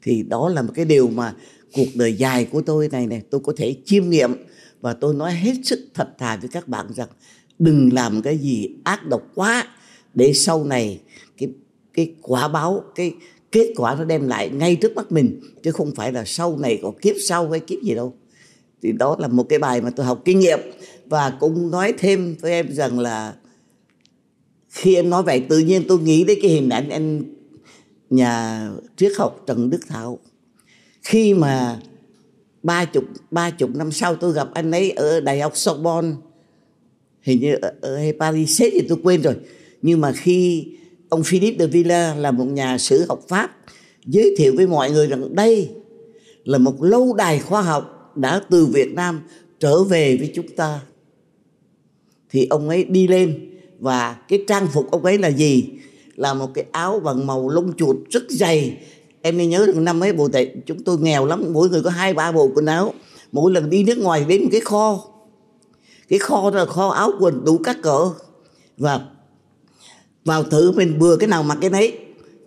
Thì 0.03 0.23
đó 0.23 0.49
là 0.49 0.63
một 0.63 0.73
cái 0.75 0.85
điều 0.85 1.09
mà 1.09 1.35
cuộc 1.73 1.87
đời 1.95 2.15
dài 2.15 2.45
của 2.45 2.61
tôi 2.61 2.89
này 2.89 3.07
này 3.07 3.23
tôi 3.31 3.41
có 3.45 3.53
thể 3.57 3.77
chiêm 3.85 4.11
nghiệm. 4.11 4.33
Và 4.81 4.93
tôi 4.93 5.15
nói 5.15 5.35
hết 5.35 5.55
sức 5.65 5.81
thật 5.95 6.09
thà 6.19 6.37
với 6.37 6.49
các 6.49 6.69
bạn 6.69 6.87
rằng 6.95 7.09
đừng 7.59 7.93
làm 7.93 8.23
cái 8.23 8.39
gì 8.39 8.69
ác 8.85 9.07
độc 9.07 9.23
quá, 9.35 9.69
để 10.15 10.33
sau 10.33 10.65
này 10.65 11.01
cái 11.39 11.49
cái 11.95 12.15
quả 12.23 12.49
báo, 12.49 12.85
cái 12.95 13.15
kết 13.53 13.73
quả 13.77 13.95
nó 13.95 14.05
đem 14.05 14.29
lại 14.29 14.49
ngay 14.51 14.77
trước 14.77 14.97
mắt 14.97 15.13
mình, 15.13 15.41
chứ 15.63 15.73
không 15.73 15.95
phải 15.95 16.13
là 16.13 16.25
sau 16.27 16.59
này 16.59 16.79
có 16.83 16.93
kiếp 17.03 17.15
sau 17.29 17.51
hay 17.51 17.61
kiếp 17.61 17.83
gì 17.83 17.95
đâu. 17.95 18.15
Thì 18.83 18.93
đó 18.93 19.17
là 19.19 19.29
một 19.29 19.47
cái 19.49 19.59
bài 19.59 19.81
mà 19.81 19.91
tôi 19.91 20.07
học 20.07 20.23
kinh 20.25 20.39
nghiệm. 20.39 20.59
Và 21.07 21.31
cũng 21.41 21.71
nói 21.71 21.95
thêm 21.99 22.37
với 22.41 22.53
em 22.53 22.73
rằng 22.73 22.99
là 22.99 23.35
khi 24.71 24.95
em 24.95 25.11
nói 25.11 25.23
vậy 25.23 25.43
tự 25.49 25.59
nhiên 25.59 25.85
tôi 25.89 25.99
nghĩ 25.99 26.25
đến 26.25 26.39
cái 26.43 26.51
hình 26.51 26.69
ảnh 26.69 26.89
anh 26.89 27.23
nhà 28.11 28.69
triết 28.97 29.13
học 29.19 29.45
Trần 29.47 29.71
Đức 29.71 29.81
Thảo. 29.89 30.19
Khi 31.03 31.35
mà 31.35 31.81
ba 32.63 32.85
chục 32.85 33.05
ba 33.31 33.51
chục 33.51 33.71
năm 33.75 33.93
sau 33.93 34.15
tôi 34.15 34.33
gặp 34.33 34.49
anh 34.55 34.71
ấy 34.71 34.91
ở 34.91 35.21
đại 35.21 35.41
học 35.41 35.57
Sorbonne 35.57 36.17
hình 37.23 37.41
như 37.41 37.55
ở, 37.63 37.73
ở 37.81 37.99
Paris 38.19 38.63
thì 38.73 38.81
tôi 38.89 38.99
quên 39.03 39.23
rồi. 39.23 39.35
Nhưng 39.83 40.01
mà 40.01 40.13
khi 40.13 40.67
ông 41.09 41.23
Philippe 41.23 41.59
de 41.59 41.67
Villa 41.67 42.15
là 42.15 42.31
một 42.31 42.45
nhà 42.45 42.79
sử 42.79 43.05
học 43.09 43.25
Pháp 43.29 43.57
giới 44.07 44.35
thiệu 44.39 44.53
với 44.57 44.67
mọi 44.67 44.91
người 44.91 45.07
rằng 45.07 45.35
đây 45.35 45.71
là 46.45 46.59
một 46.59 46.83
lâu 46.83 47.15
đài 47.15 47.39
khoa 47.39 47.63
học 47.63 48.13
đã 48.17 48.43
từ 48.51 48.67
Việt 48.67 48.93
Nam 48.95 49.21
trở 49.61 49.85
về 49.85 50.17
với 50.17 50.31
chúng 50.35 50.49
ta 50.49 50.81
thì 52.31 52.47
ông 52.51 52.69
ấy 52.69 52.85
đi 52.85 53.09
lên 53.09 53.51
và 53.81 54.17
cái 54.29 54.45
trang 54.49 54.69
phục 54.73 54.91
ông 54.91 55.05
ấy 55.05 55.19
là 55.19 55.29
gì? 55.29 55.65
Là 56.17 56.35
một 56.35 56.55
cái 56.55 56.65
áo 56.73 57.01
bằng 57.01 57.27
màu 57.27 57.49
lông 57.49 57.73
chuột 57.77 57.97
rất 58.11 58.23
dày. 58.29 58.77
Em 59.23 59.39
nên 59.39 59.51
nhớ 59.51 59.67
được 59.67 59.77
năm 59.77 60.03
ấy 60.03 60.13
bộ 60.13 60.29
tệ 60.29 60.55
chúng 60.67 60.83
tôi 60.83 60.99
nghèo 60.99 61.27
lắm 61.27 61.45
mỗi 61.53 61.69
người 61.69 61.83
có 61.83 61.91
hai 61.91 62.15
ba 62.15 62.33
bộ 62.33 62.51
quần 62.55 62.67
áo. 62.67 62.95
Mỗi 63.33 63.53
lần 63.53 63.71
đi 63.71 63.85
nước 63.85 63.99
ngoài 63.99 64.25
đến 64.29 64.43
một 64.43 64.49
cái 64.53 64.61
kho. 64.61 65.05
Cái 66.09 66.19
kho 66.19 66.51
đó 66.51 66.57
là 66.57 66.65
kho 66.65 66.89
áo 66.89 67.13
quần 67.21 67.45
đủ 67.45 67.59
các 67.59 67.77
cỡ. 67.83 68.11
Và 68.79 69.01
vào 70.25 70.43
thử 70.43 70.73
mình 70.73 70.99
vừa 70.99 71.17
cái 71.17 71.29
nào 71.29 71.43
mặc 71.43 71.59
cái 71.61 71.71
nấy. 71.71 71.99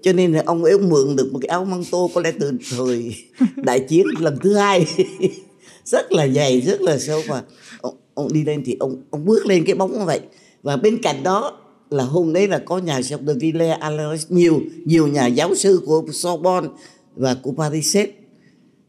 Cho 0.02 0.14
nên 0.14 0.34
là 0.34 0.44
ông 0.46 0.64
ấy 0.64 0.80
mượn 0.80 1.16
được 1.16 1.30
một 1.34 1.40
cái 1.42 1.50
áo 1.50 1.66
măng 1.66 1.84
tô 1.92 2.12
có 2.14 2.22
lẽ 2.22 2.32
từ 2.40 2.52
thời 2.78 3.16
đại 3.56 3.80
chiến 3.80 4.08
lần 4.20 4.38
thứ 4.42 4.54
hai. 4.54 4.86
Rất 5.86 6.12
là 6.12 6.28
dày 6.28 6.62
rất 6.62 6.82
là 6.82 6.98
sâu. 6.98 7.22
Và 7.28 7.44
ông, 7.82 7.96
ông 8.14 8.34
đi 8.34 8.44
lên 8.44 8.64
thì 8.66 8.78
ông 8.80 9.02
ông 9.10 9.26
bước 9.26 9.46
lên 9.46 9.66
cái 9.66 9.76
bóng 9.76 10.00
như 10.00 10.06
vậy 10.06 10.22
và 10.64 10.78
bên 10.78 11.02
cạnh 11.02 11.24
đó 11.24 11.60
là 11.90 12.04
hôm 12.04 12.34
đấy 12.34 12.48
là 12.48 12.60
có 12.60 12.78
nhà 12.78 13.00
học 13.12 13.22
de 13.28 13.34
Villers 13.34 13.80
Alois 13.80 14.26
nhiều 14.30 14.62
nhiều 14.86 15.08
nhà 15.08 15.28
giáo 15.28 15.56
sư 15.56 15.82
của 15.86 16.06
Sorbonne 16.12 16.70
và 17.16 17.34
của 17.34 17.52
Paris 17.52 17.98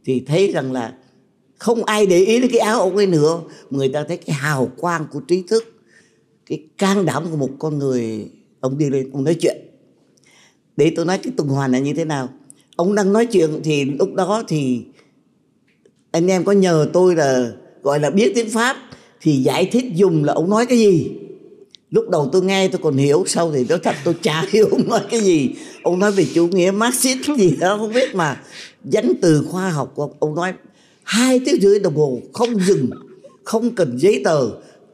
thì 0.05 0.23
thấy 0.27 0.53
rằng 0.53 0.73
là 0.73 0.95
không 1.59 1.85
ai 1.85 2.07
để 2.07 2.19
ý 2.19 2.41
đến 2.41 2.51
cái 2.51 2.61
áo 2.61 2.81
ông 2.81 2.97
ấy 2.97 3.07
nữa. 3.07 3.41
Người 3.71 3.89
ta 3.89 4.05
thấy 4.09 4.17
cái 4.17 4.37
hào 4.37 4.71
quang 4.77 5.07
của 5.13 5.21
trí 5.21 5.43
thức, 5.43 5.65
cái 6.47 6.63
can 6.79 7.07
đảm 7.07 7.25
của 7.31 7.37
một 7.37 7.51
con 7.59 7.79
người, 7.79 8.31
ông 8.61 8.79
đi 8.79 8.91
lên, 8.91 9.11
ông 9.13 9.25
nói 9.25 9.35
chuyện. 9.35 9.57
Để 10.77 10.93
tôi 10.97 11.05
nói 11.05 11.19
cái 11.19 11.33
tuần 11.37 11.49
hoàn 11.49 11.73
là 11.73 11.79
như 11.79 11.93
thế 11.95 12.05
nào. 12.05 12.29
Ông 12.77 12.95
đang 12.95 13.13
nói 13.13 13.27
chuyện 13.27 13.51
thì 13.65 13.85
lúc 13.85 14.15
đó 14.15 14.45
thì 14.49 14.83
anh 16.11 16.31
em 16.31 16.45
có 16.45 16.53
nhờ 16.53 16.89
tôi 16.93 17.17
là, 17.17 17.53
gọi 17.83 18.01
là 18.01 18.11
biết 18.11 18.33
tiếng 18.35 18.51
pháp, 18.51 18.77
thì 19.21 19.33
giải 19.37 19.69
thích 19.73 19.85
dùng 19.95 20.25
là 20.25 20.33
ông 20.33 20.51
nói 20.51 20.67
cái 20.67 20.79
gì 20.79 21.11
lúc 21.95 22.09
đầu 22.09 22.29
tôi 22.33 22.43
nghe 22.43 22.69
tôi 22.69 22.81
còn 22.83 22.97
hiểu 22.97 23.25
sau 23.27 23.53
thì 23.53 23.65
tôi 23.65 23.79
thật 23.79 23.95
tôi 24.05 24.15
chả 24.23 24.45
hiểu 24.51 24.69
ông 24.71 24.89
nói 24.89 25.01
cái 25.11 25.21
gì. 25.21 25.51
Ông 25.83 25.99
nói 25.99 26.13
về 26.13 26.27
chủ 26.35 26.49
nghĩa 26.49 26.71
marxist 26.71 27.19
gì 27.39 27.57
đó 27.57 27.77
không 27.77 27.93
biết 27.93 28.15
mà. 28.15 28.43
Danh 28.85 29.13
từ 29.23 29.45
khoa 29.49 29.71
học 29.71 29.93
của 29.95 30.03
ông, 30.03 30.13
ông 30.19 30.35
nói 30.35 30.53
hai 31.03 31.41
tiếng 31.47 31.61
rưỡi 31.61 31.79
đồng 31.79 31.97
hồ 31.97 32.21
không 32.33 32.61
dừng 32.61 32.91
không 33.45 33.75
cần 33.75 33.97
giấy 33.99 34.21
tờ 34.25 34.51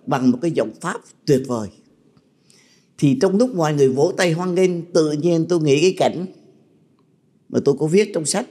bằng 0.07 0.31
một 0.31 0.39
cái 0.43 0.51
giọng 0.51 0.71
pháp 0.81 1.01
tuyệt 1.27 1.43
vời. 1.47 1.69
Thì 2.99 3.19
trong 3.21 3.37
lúc 3.37 3.55
mọi 3.55 3.75
người 3.75 3.89
vỗ 3.89 4.13
tay 4.17 4.33
hoan 4.33 4.55
nghênh 4.55 4.83
tự 4.93 5.13
nhiên 5.13 5.47
tôi 5.49 5.61
nghĩ 5.61 5.81
cái 5.81 5.95
cảnh 5.97 6.27
mà 7.49 7.59
tôi 7.65 7.75
có 7.79 7.87
viết 7.87 8.11
trong 8.15 8.25
sách. 8.25 8.47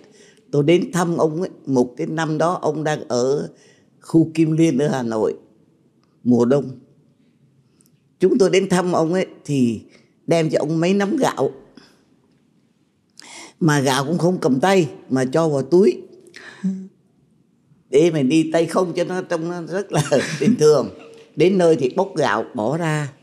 Tôi 0.51 0.63
đến 0.63 0.91
thăm 0.91 1.17
ông 1.17 1.41
ấy 1.41 1.49
một 1.65 1.93
cái 1.97 2.07
năm 2.07 2.37
đó 2.37 2.59
ông 2.61 2.83
đang 2.83 3.07
ở 3.07 3.49
khu 4.01 4.31
Kim 4.33 4.51
Liên 4.51 4.77
ở 4.77 4.87
Hà 4.87 5.03
Nội 5.03 5.33
mùa 6.23 6.45
đông 6.45 6.71
chúng 8.19 8.37
tôi 8.37 8.49
đến 8.49 8.69
thăm 8.69 8.91
ông 8.91 9.13
ấy 9.13 9.25
thì 9.45 9.81
đem 10.27 10.49
cho 10.49 10.59
ông 10.59 10.79
mấy 10.79 10.93
nắm 10.93 11.17
gạo. 11.17 11.51
Mà 13.59 13.79
gạo 13.79 14.05
cũng 14.05 14.17
không 14.17 14.37
cầm 14.41 14.59
tay, 14.59 14.89
mà 15.09 15.25
cho 15.25 15.49
vào 15.49 15.61
túi. 15.61 16.01
Để 17.89 18.11
mình 18.11 18.29
đi 18.29 18.51
tay 18.53 18.65
không 18.65 18.93
cho 18.93 19.03
nó 19.03 19.21
trông 19.21 19.49
nó 19.49 19.61
rất 19.61 19.91
là 19.91 20.03
bình 20.41 20.55
thường. 20.59 20.89
Đến 21.35 21.57
nơi 21.57 21.75
thì 21.75 21.89
bốc 21.95 22.15
gạo, 22.15 22.45
bỏ 22.55 22.77
ra. 22.77 23.13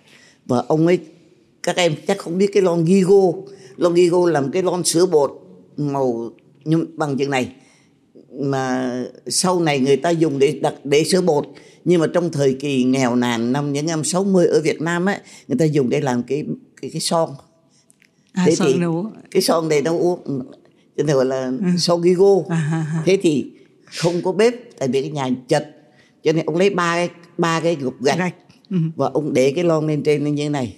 Và 0.46 0.58
ông 0.68 0.86
ấy, 0.86 0.98
các 1.62 1.76
em 1.76 1.94
chắc 2.06 2.18
không 2.18 2.38
biết 2.38 2.50
cái 2.52 2.62
lon 2.62 2.86
gigo. 2.86 3.32
Lon 3.76 3.96
gigo 3.96 4.30
làm 4.30 4.50
cái 4.50 4.62
lon 4.62 4.84
sữa 4.84 5.06
bột 5.06 5.30
màu 5.76 6.30
nhưng 6.64 6.98
bằng 6.98 7.18
chừng 7.18 7.30
này 7.30 7.52
mà 8.38 8.92
sau 9.26 9.60
này 9.60 9.80
người 9.80 9.96
ta 9.96 10.10
dùng 10.10 10.38
để 10.38 10.58
đặt 10.62 10.74
để 10.84 11.04
sữa 11.04 11.20
bột 11.20 11.46
nhưng 11.84 12.00
mà 12.00 12.06
trong 12.06 12.32
thời 12.32 12.54
kỳ 12.54 12.84
nghèo 12.84 13.16
nàn 13.16 13.52
năm 13.52 13.72
những 13.72 13.86
năm 13.86 14.04
60 14.04 14.46
ở 14.46 14.60
Việt 14.60 14.80
Nam 14.80 15.06
á 15.06 15.20
người 15.48 15.58
ta 15.58 15.64
dùng 15.64 15.90
để 15.90 16.00
làm 16.00 16.22
cái 16.22 16.44
cái 16.80 16.90
cái 16.90 17.00
son 17.00 17.30
à, 18.32 18.44
thế 18.46 18.54
son 18.54 18.68
thì 18.72 18.78
nấu. 18.78 19.10
cái 19.30 19.42
son 19.42 19.68
để 19.68 19.82
nấu 19.82 19.98
uống 19.98 20.40
cho 20.96 21.04
nên 21.04 21.16
gọi 21.16 21.24
là 21.24 21.44
ừ. 21.44 21.66
son 21.78 22.02
gigo 22.02 22.36
à, 22.48 23.02
thế 23.06 23.18
thì 23.22 23.50
không 23.84 24.22
có 24.22 24.32
bếp 24.32 24.54
tại 24.78 24.88
vì 24.88 25.02
cái 25.02 25.10
nhà 25.10 25.30
chật 25.48 25.68
cho 26.22 26.32
nên 26.32 26.46
ông 26.46 26.56
lấy 26.56 26.70
ba 26.70 26.94
cái 26.94 27.10
ba 27.38 27.60
cái 27.60 27.76
gục 27.80 28.02
gạch, 28.02 28.18
gạch. 28.18 28.34
Ừ. 28.70 28.76
và 28.96 29.06
ông 29.06 29.32
để 29.32 29.52
cái 29.54 29.64
lon 29.64 29.86
lên 29.86 30.02
trên 30.02 30.34
như 30.34 30.42
thế 30.44 30.48
này 30.48 30.76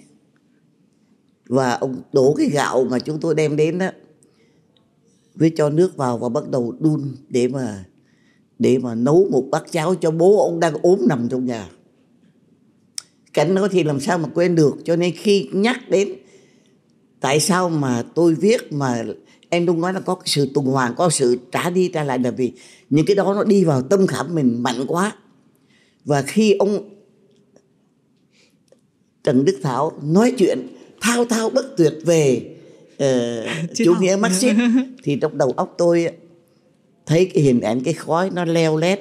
và 1.49 1.71
ông 1.73 2.01
đổ 2.13 2.33
cái 2.37 2.49
gạo 2.49 2.83
mà 2.83 2.99
chúng 2.99 3.19
tôi 3.19 3.35
đem 3.35 3.55
đến 3.55 3.77
đó 3.77 3.89
với 5.39 5.51
cho 5.55 5.69
nước 5.69 5.97
vào 5.97 6.17
và 6.17 6.29
bắt 6.29 6.49
đầu 6.49 6.75
đun 6.79 7.15
để 7.29 7.47
mà 7.47 7.85
để 8.59 8.77
mà 8.77 8.95
nấu 8.95 9.27
một 9.31 9.43
bát 9.51 9.63
cháo 9.71 9.95
cho 9.95 10.11
bố 10.11 10.45
ông 10.45 10.59
đang 10.59 10.73
ốm 10.81 10.99
nằm 11.09 11.27
trong 11.29 11.45
nhà. 11.45 11.69
Cảnh 13.33 13.55
đó 13.55 13.67
thì 13.71 13.83
làm 13.83 13.99
sao 13.99 14.17
mà 14.17 14.29
quên 14.33 14.55
được, 14.55 14.75
cho 14.83 14.95
nên 14.95 15.13
khi 15.17 15.49
nhắc 15.53 15.89
đến 15.89 16.13
tại 17.19 17.39
sao 17.39 17.69
mà 17.69 18.03
tôi 18.15 18.35
viết 18.35 18.73
mà 18.73 19.05
em 19.49 19.65
đúng 19.65 19.81
nói 19.81 19.93
là 19.93 19.99
có 19.99 20.15
cái 20.15 20.27
sự 20.27 20.49
tuần 20.53 20.65
hoàn, 20.65 20.95
có 20.95 21.09
sự 21.09 21.37
trả 21.51 21.69
đi 21.69 21.89
trả 21.93 22.03
lại 22.03 22.19
là 22.19 22.31
vì 22.31 22.51
những 22.89 23.05
cái 23.05 23.15
đó 23.15 23.33
nó 23.33 23.43
đi 23.43 23.63
vào 23.63 23.81
tâm 23.81 24.07
khảm 24.07 24.35
mình 24.35 24.63
mạnh 24.63 24.85
quá. 24.87 25.15
Và 26.05 26.21
khi 26.21 26.53
ông 26.53 26.89
Trần 29.23 29.45
Đức 29.45 29.59
Thảo 29.63 29.91
nói 30.03 30.33
chuyện 30.37 30.67
thao 31.01 31.25
thao 31.25 31.49
bất 31.49 31.77
tuyệt 31.77 31.93
về 32.05 32.55
uh, 33.03 33.75
chủ 33.75 33.93
nghĩa 33.99 34.15
Marxist. 34.15 34.57
Thì 35.03 35.17
trong 35.21 35.37
đầu 35.37 35.51
óc 35.51 35.75
tôi 35.77 36.07
thấy 37.05 37.31
cái 37.33 37.43
hình 37.43 37.61
ảnh 37.61 37.83
cái 37.83 37.93
khói 37.93 38.29
nó 38.29 38.45
leo 38.45 38.77
lét 38.77 38.99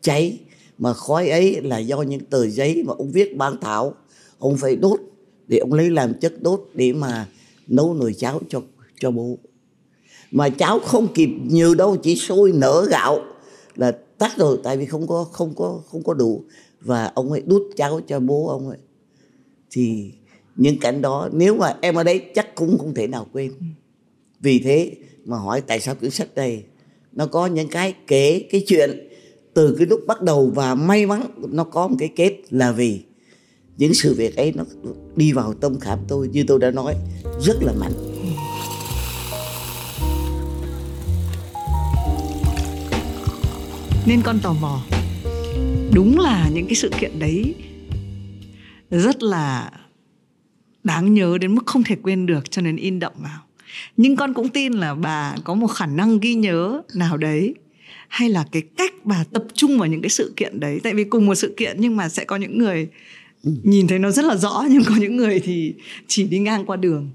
cháy. 0.00 0.38
Mà 0.78 0.92
khói 0.92 1.28
ấy 1.28 1.60
là 1.62 1.78
do 1.78 2.02
những 2.02 2.20
tờ 2.20 2.46
giấy 2.46 2.82
mà 2.86 2.92
ông 2.98 3.12
viết 3.12 3.36
ban 3.36 3.60
thảo 3.60 3.94
ông 4.38 4.56
phải 4.56 4.76
đốt 4.76 5.00
để 5.48 5.58
ông 5.58 5.72
lấy 5.72 5.90
làm 5.90 6.14
chất 6.14 6.42
đốt 6.42 6.68
để 6.74 6.92
mà 6.92 7.26
nấu 7.68 7.94
nồi 7.94 8.14
cháo 8.14 8.40
cho 8.48 8.62
cho 9.00 9.10
bố. 9.10 9.38
Mà 10.30 10.48
cháo 10.48 10.78
không 10.78 11.08
kịp 11.14 11.30
nhiều 11.46 11.74
đâu 11.74 11.96
chỉ 11.96 12.16
sôi 12.16 12.52
nở 12.52 12.86
gạo 12.90 13.24
là 13.76 13.92
tắt 14.18 14.32
rồi 14.36 14.58
tại 14.62 14.76
vì 14.76 14.86
không 14.86 15.06
có 15.06 15.24
không 15.24 15.54
có 15.54 15.80
không 15.86 16.02
có 16.02 16.14
đủ. 16.14 16.44
Và 16.80 17.12
ông 17.14 17.32
ấy 17.32 17.42
đút 17.46 17.62
cháo 17.76 18.00
cho 18.06 18.20
bố 18.20 18.48
ông 18.48 18.68
ấy. 18.68 18.78
Thì 19.70 20.12
những 20.56 20.78
cảnh 20.78 21.02
đó 21.02 21.28
nếu 21.32 21.56
mà 21.56 21.74
em 21.80 21.94
ở 21.94 22.02
đấy 22.02 22.22
chắc 22.34 22.54
cũng 22.54 22.78
không 22.78 22.94
thể 22.94 23.06
nào 23.06 23.26
quên. 23.32 23.52
Vì 24.40 24.58
thế 24.58 24.92
mà 25.24 25.36
hỏi 25.36 25.60
tại 25.60 25.80
sao 25.80 25.94
quyển 25.94 26.10
sách 26.10 26.28
đây 26.34 26.64
nó 27.12 27.26
có 27.26 27.46
những 27.46 27.68
cái 27.68 27.94
kể 28.06 28.46
cái 28.50 28.64
chuyện 28.66 29.08
từ 29.54 29.74
cái 29.78 29.86
lúc 29.86 30.00
bắt 30.06 30.22
đầu 30.22 30.52
và 30.54 30.74
may 30.74 31.06
mắn 31.06 31.22
nó 31.36 31.64
có 31.64 31.88
một 31.88 31.96
cái 31.98 32.08
kết 32.16 32.36
là 32.50 32.72
vì 32.72 33.00
những 33.76 33.94
sự 33.94 34.14
việc 34.14 34.36
ấy 34.36 34.52
nó 34.56 34.64
đi 35.16 35.32
vào 35.32 35.54
tâm 35.54 35.80
khảm 35.80 35.98
tôi 36.08 36.28
như 36.28 36.44
tôi 36.46 36.58
đã 36.58 36.70
nói 36.70 36.94
rất 37.40 37.62
là 37.62 37.72
mạnh. 37.72 37.92
Nên 44.06 44.22
con 44.24 44.38
tò 44.42 44.52
mò 44.52 44.82
đúng 45.92 46.18
là 46.18 46.50
những 46.54 46.66
cái 46.66 46.74
sự 46.74 46.90
kiện 47.00 47.18
đấy 47.18 47.54
rất 48.90 49.22
là 49.22 49.70
đáng 50.84 51.14
nhớ 51.14 51.38
đến 51.40 51.54
mức 51.54 51.66
không 51.66 51.82
thể 51.82 51.96
quên 52.02 52.26
được 52.26 52.50
cho 52.50 52.62
nên 52.62 52.76
in 52.76 52.98
đậm 52.98 53.12
vào. 53.16 53.40
Nhưng 53.96 54.16
con 54.16 54.34
cũng 54.34 54.48
tin 54.48 54.72
là 54.72 54.94
bà 54.94 55.34
có 55.44 55.54
một 55.54 55.66
khả 55.66 55.86
năng 55.86 56.20
ghi 56.20 56.34
nhớ 56.34 56.82
nào 56.94 57.16
đấy. 57.16 57.54
Hay 58.08 58.28
là 58.28 58.44
cái 58.52 58.62
cách 58.76 58.92
bà 59.04 59.24
tập 59.32 59.44
trung 59.54 59.78
vào 59.78 59.88
những 59.88 60.02
cái 60.02 60.08
sự 60.08 60.32
kiện 60.36 60.60
đấy. 60.60 60.80
Tại 60.82 60.94
vì 60.94 61.04
cùng 61.04 61.26
một 61.26 61.34
sự 61.34 61.54
kiện 61.56 61.76
nhưng 61.80 61.96
mà 61.96 62.08
sẽ 62.08 62.24
có 62.24 62.36
những 62.36 62.58
người 62.58 62.88
nhìn 63.42 63.86
thấy 63.86 63.98
nó 63.98 64.10
rất 64.10 64.24
là 64.24 64.36
rõ 64.36 64.64
nhưng 64.70 64.82
có 64.84 64.96
những 64.96 65.16
người 65.16 65.40
thì 65.40 65.74
chỉ 66.06 66.24
đi 66.24 66.38
ngang 66.38 66.66
qua 66.66 66.76
đường. 66.76 67.10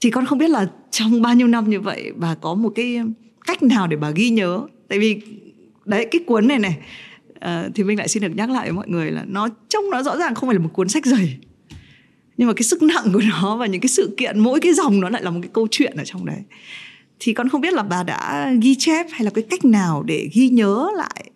Thì 0.00 0.10
con 0.10 0.26
không 0.26 0.38
biết 0.38 0.50
là 0.50 0.70
trong 0.90 1.22
bao 1.22 1.34
nhiêu 1.34 1.46
năm 1.46 1.70
như 1.70 1.80
vậy 1.80 2.12
bà 2.16 2.34
có 2.34 2.54
một 2.54 2.72
cái 2.74 2.98
cách 3.46 3.62
nào 3.62 3.86
để 3.86 3.96
bà 3.96 4.10
ghi 4.10 4.30
nhớ. 4.30 4.66
Tại 4.88 4.98
vì 4.98 5.20
đấy 5.84 6.06
cái 6.10 6.20
cuốn 6.26 6.48
này 6.48 6.58
này 6.58 6.78
uh, 7.34 7.74
thì 7.74 7.84
mình 7.84 7.98
lại 7.98 8.08
xin 8.08 8.22
được 8.22 8.32
nhắc 8.36 8.50
lại 8.50 8.66
với 8.66 8.72
mọi 8.72 8.88
người 8.88 9.10
là 9.10 9.24
nó 9.28 9.48
trông 9.68 9.90
nó 9.90 10.02
rõ 10.02 10.16
ràng 10.16 10.34
không 10.34 10.48
phải 10.48 10.54
là 10.54 10.62
một 10.62 10.70
cuốn 10.72 10.88
sách 10.88 11.06
dày 11.06 11.38
nhưng 12.36 12.48
mà 12.48 12.54
cái 12.54 12.62
sức 12.62 12.82
nặng 12.82 13.10
của 13.12 13.20
nó 13.30 13.56
và 13.56 13.66
những 13.66 13.80
cái 13.80 13.88
sự 13.88 14.14
kiện 14.16 14.38
mỗi 14.38 14.60
cái 14.60 14.74
dòng 14.74 15.00
nó 15.00 15.08
lại 15.08 15.22
là 15.22 15.30
một 15.30 15.38
cái 15.42 15.50
câu 15.52 15.68
chuyện 15.70 15.96
ở 15.96 16.02
trong 16.06 16.26
đấy. 16.26 16.38
Thì 17.18 17.32
con 17.32 17.48
không 17.48 17.60
biết 17.60 17.72
là 17.72 17.82
bà 17.82 18.02
đã 18.02 18.52
ghi 18.62 18.74
chép 18.78 19.06
hay 19.10 19.24
là 19.24 19.30
cái 19.30 19.44
cách 19.50 19.64
nào 19.64 20.02
để 20.02 20.28
ghi 20.32 20.48
nhớ 20.48 20.90
lại? 20.96 21.30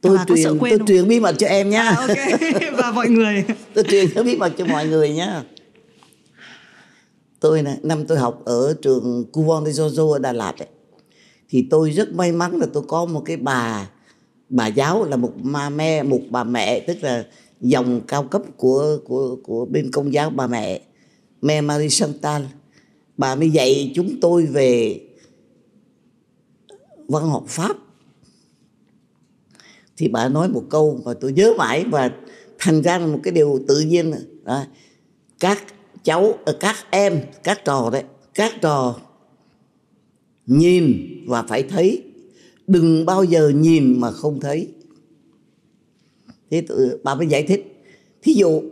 Tôi 0.00 0.16
bà 0.16 0.24
truyền 0.24 0.58
tôi 0.60 0.78
không? 0.78 0.86
truyền 0.86 1.08
bí 1.08 1.20
mật 1.20 1.34
cho 1.38 1.46
em 1.46 1.70
nhá 1.70 1.82
à, 1.82 1.96
ok. 1.96 2.40
Và 2.78 2.90
mọi 2.90 3.08
người. 3.08 3.44
Tôi 3.74 3.84
truyền 3.84 4.24
bí 4.24 4.36
mật 4.36 4.52
cho 4.58 4.66
mọi 4.66 4.88
người 4.88 5.10
nhá 5.10 5.42
tôi 7.44 7.62
này 7.62 7.76
năm 7.82 8.06
tôi 8.06 8.18
học 8.18 8.42
ở 8.44 8.74
trường 8.82 9.24
Cuvon 9.32 9.66
de 9.66 9.72
Jojo 9.72 10.10
ở 10.10 10.18
Đà 10.18 10.32
Lạt 10.32 10.54
ấy, 10.58 10.68
thì 11.48 11.66
tôi 11.70 11.90
rất 11.90 12.14
may 12.14 12.32
mắn 12.32 12.58
là 12.58 12.66
tôi 12.72 12.82
có 12.88 13.04
một 13.04 13.22
cái 13.24 13.36
bà 13.36 13.88
bà 14.48 14.66
giáo 14.66 15.04
là 15.04 15.16
một 15.16 15.32
ma 15.42 15.70
me 15.70 16.02
một 16.02 16.20
bà 16.30 16.44
mẹ 16.44 16.80
tức 16.80 16.96
là 17.00 17.24
dòng 17.60 18.00
cao 18.08 18.24
cấp 18.24 18.42
của 18.56 18.98
của 19.04 19.36
của 19.42 19.64
bên 19.64 19.90
công 19.90 20.12
giáo 20.12 20.30
bà 20.30 20.46
mẹ. 20.46 20.80
Mẹ 21.42 21.60
Marie 21.60 21.88
Chantal, 21.88 22.42
bà 23.16 23.34
mới 23.34 23.50
dạy 23.50 23.92
chúng 23.94 24.20
tôi 24.20 24.46
về 24.46 25.00
văn 27.08 27.28
học 27.28 27.44
pháp. 27.48 27.76
Thì 29.96 30.08
bà 30.08 30.28
nói 30.28 30.48
một 30.48 30.64
câu 30.70 31.00
mà 31.04 31.14
tôi 31.20 31.32
nhớ 31.32 31.52
mãi 31.58 31.84
và 31.90 32.10
thành 32.58 32.82
ra 32.82 32.98
là 32.98 33.06
một 33.06 33.20
cái 33.22 33.32
điều 33.32 33.60
tự 33.68 33.80
nhiên. 33.80 34.12
Đó. 34.44 34.64
các 35.40 35.64
cháu 36.02 36.38
ờ, 36.44 36.56
các 36.60 36.76
em, 36.90 37.20
các 37.42 37.64
trò 37.64 37.90
đấy, 37.92 38.02
các 38.34 38.52
trò 38.60 38.96
nhìn 40.46 41.08
và 41.26 41.42
phải 41.42 41.62
thấy. 41.62 42.02
Đừng 42.66 43.06
bao 43.06 43.24
giờ 43.24 43.48
nhìn 43.48 44.00
mà 44.00 44.10
không 44.10 44.40
thấy 44.40 44.68
thế 46.50 46.60
tự, 46.60 47.00
bà 47.04 47.14
mới 47.14 47.26
giải 47.26 47.42
thích. 47.42 47.84
Thí 48.22 48.32
dụ 48.32 48.62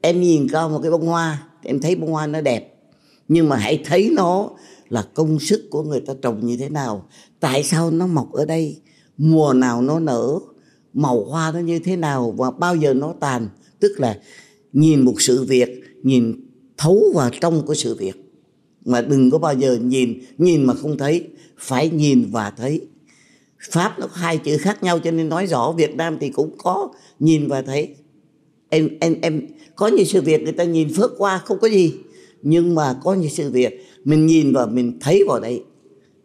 em 0.00 0.20
nhìn 0.20 0.48
cao 0.52 0.68
một 0.68 0.80
cái 0.82 0.90
bông 0.90 1.06
hoa 1.06 1.48
em 1.62 1.80
thấy 1.80 1.94
bông 1.96 2.12
hoa 2.12 2.26
nó 2.26 2.40
đẹp 2.40 2.72
nhưng 3.28 3.48
mà 3.48 3.56
hãy 3.56 3.82
thấy 3.84 4.10
nó 4.12 4.50
là 4.88 5.02
công 5.14 5.38
sức 5.38 5.70
của 5.70 5.82
người 5.82 6.00
ta 6.00 6.14
trồng 6.22 6.46
như 6.46 6.56
thế 6.56 6.68
nào. 6.68 7.08
Tại 7.40 7.64
sao 7.64 7.90
nó 7.90 8.06
mọc 8.06 8.32
ở 8.32 8.44
đây? 8.44 8.80
Mùa 9.18 9.52
nào 9.52 9.82
nó 9.82 10.00
nở? 10.00 10.38
Màu 10.92 11.24
hoa 11.24 11.52
nó 11.52 11.58
như 11.58 11.78
thế 11.78 11.96
nào? 11.96 12.30
Và 12.30 12.50
bao 12.50 12.76
giờ 12.76 12.94
nó 12.94 13.14
tàn? 13.20 13.48
Tức 13.80 14.00
là 14.00 14.18
nhìn 14.72 15.00
một 15.00 15.14
sự 15.18 15.44
việc 15.44 15.68
nhìn 16.02 16.34
thấu 16.76 17.02
vào 17.14 17.30
trong 17.40 17.66
của 17.66 17.74
sự 17.74 17.94
việc. 17.94 18.32
Mà 18.84 19.00
đừng 19.00 19.30
có 19.30 19.38
bao 19.38 19.54
giờ 19.54 19.76
nhìn 19.76 20.20
nhìn 20.38 20.64
mà 20.64 20.74
không 20.74 20.98
thấy. 20.98 21.28
Phải 21.58 21.90
nhìn 21.90 22.26
và 22.30 22.50
thấy 22.50 22.80
pháp 23.70 23.98
nó 23.98 24.06
hai 24.12 24.38
chữ 24.38 24.56
khác 24.58 24.82
nhau 24.82 24.98
cho 24.98 25.10
nên 25.10 25.28
nói 25.28 25.46
rõ, 25.46 25.72
việt 25.72 25.94
nam 25.94 26.16
thì 26.20 26.28
cũng 26.28 26.54
có 26.58 26.88
nhìn 27.18 27.48
và 27.48 27.62
thấy. 27.62 27.94
Em 28.68 28.88
em 29.00 29.16
em, 29.22 29.46
có 29.76 29.86
những 29.86 30.06
sự 30.06 30.22
việc 30.22 30.42
người 30.42 30.52
ta 30.52 30.64
nhìn 30.64 30.94
phớt 30.94 31.10
qua, 31.18 31.38
không 31.38 31.58
có 31.58 31.68
gì. 31.68 31.94
Nhưng 32.42 32.74
mà 32.74 32.96
có 33.04 33.14
những 33.14 33.30
sự 33.30 33.50
việc 33.50 33.86
mình 34.04 34.26
nhìn 34.26 34.52
và 34.52 34.66
mình 34.66 34.98
thấy 35.00 35.24
vào 35.28 35.40
đây 35.40 35.62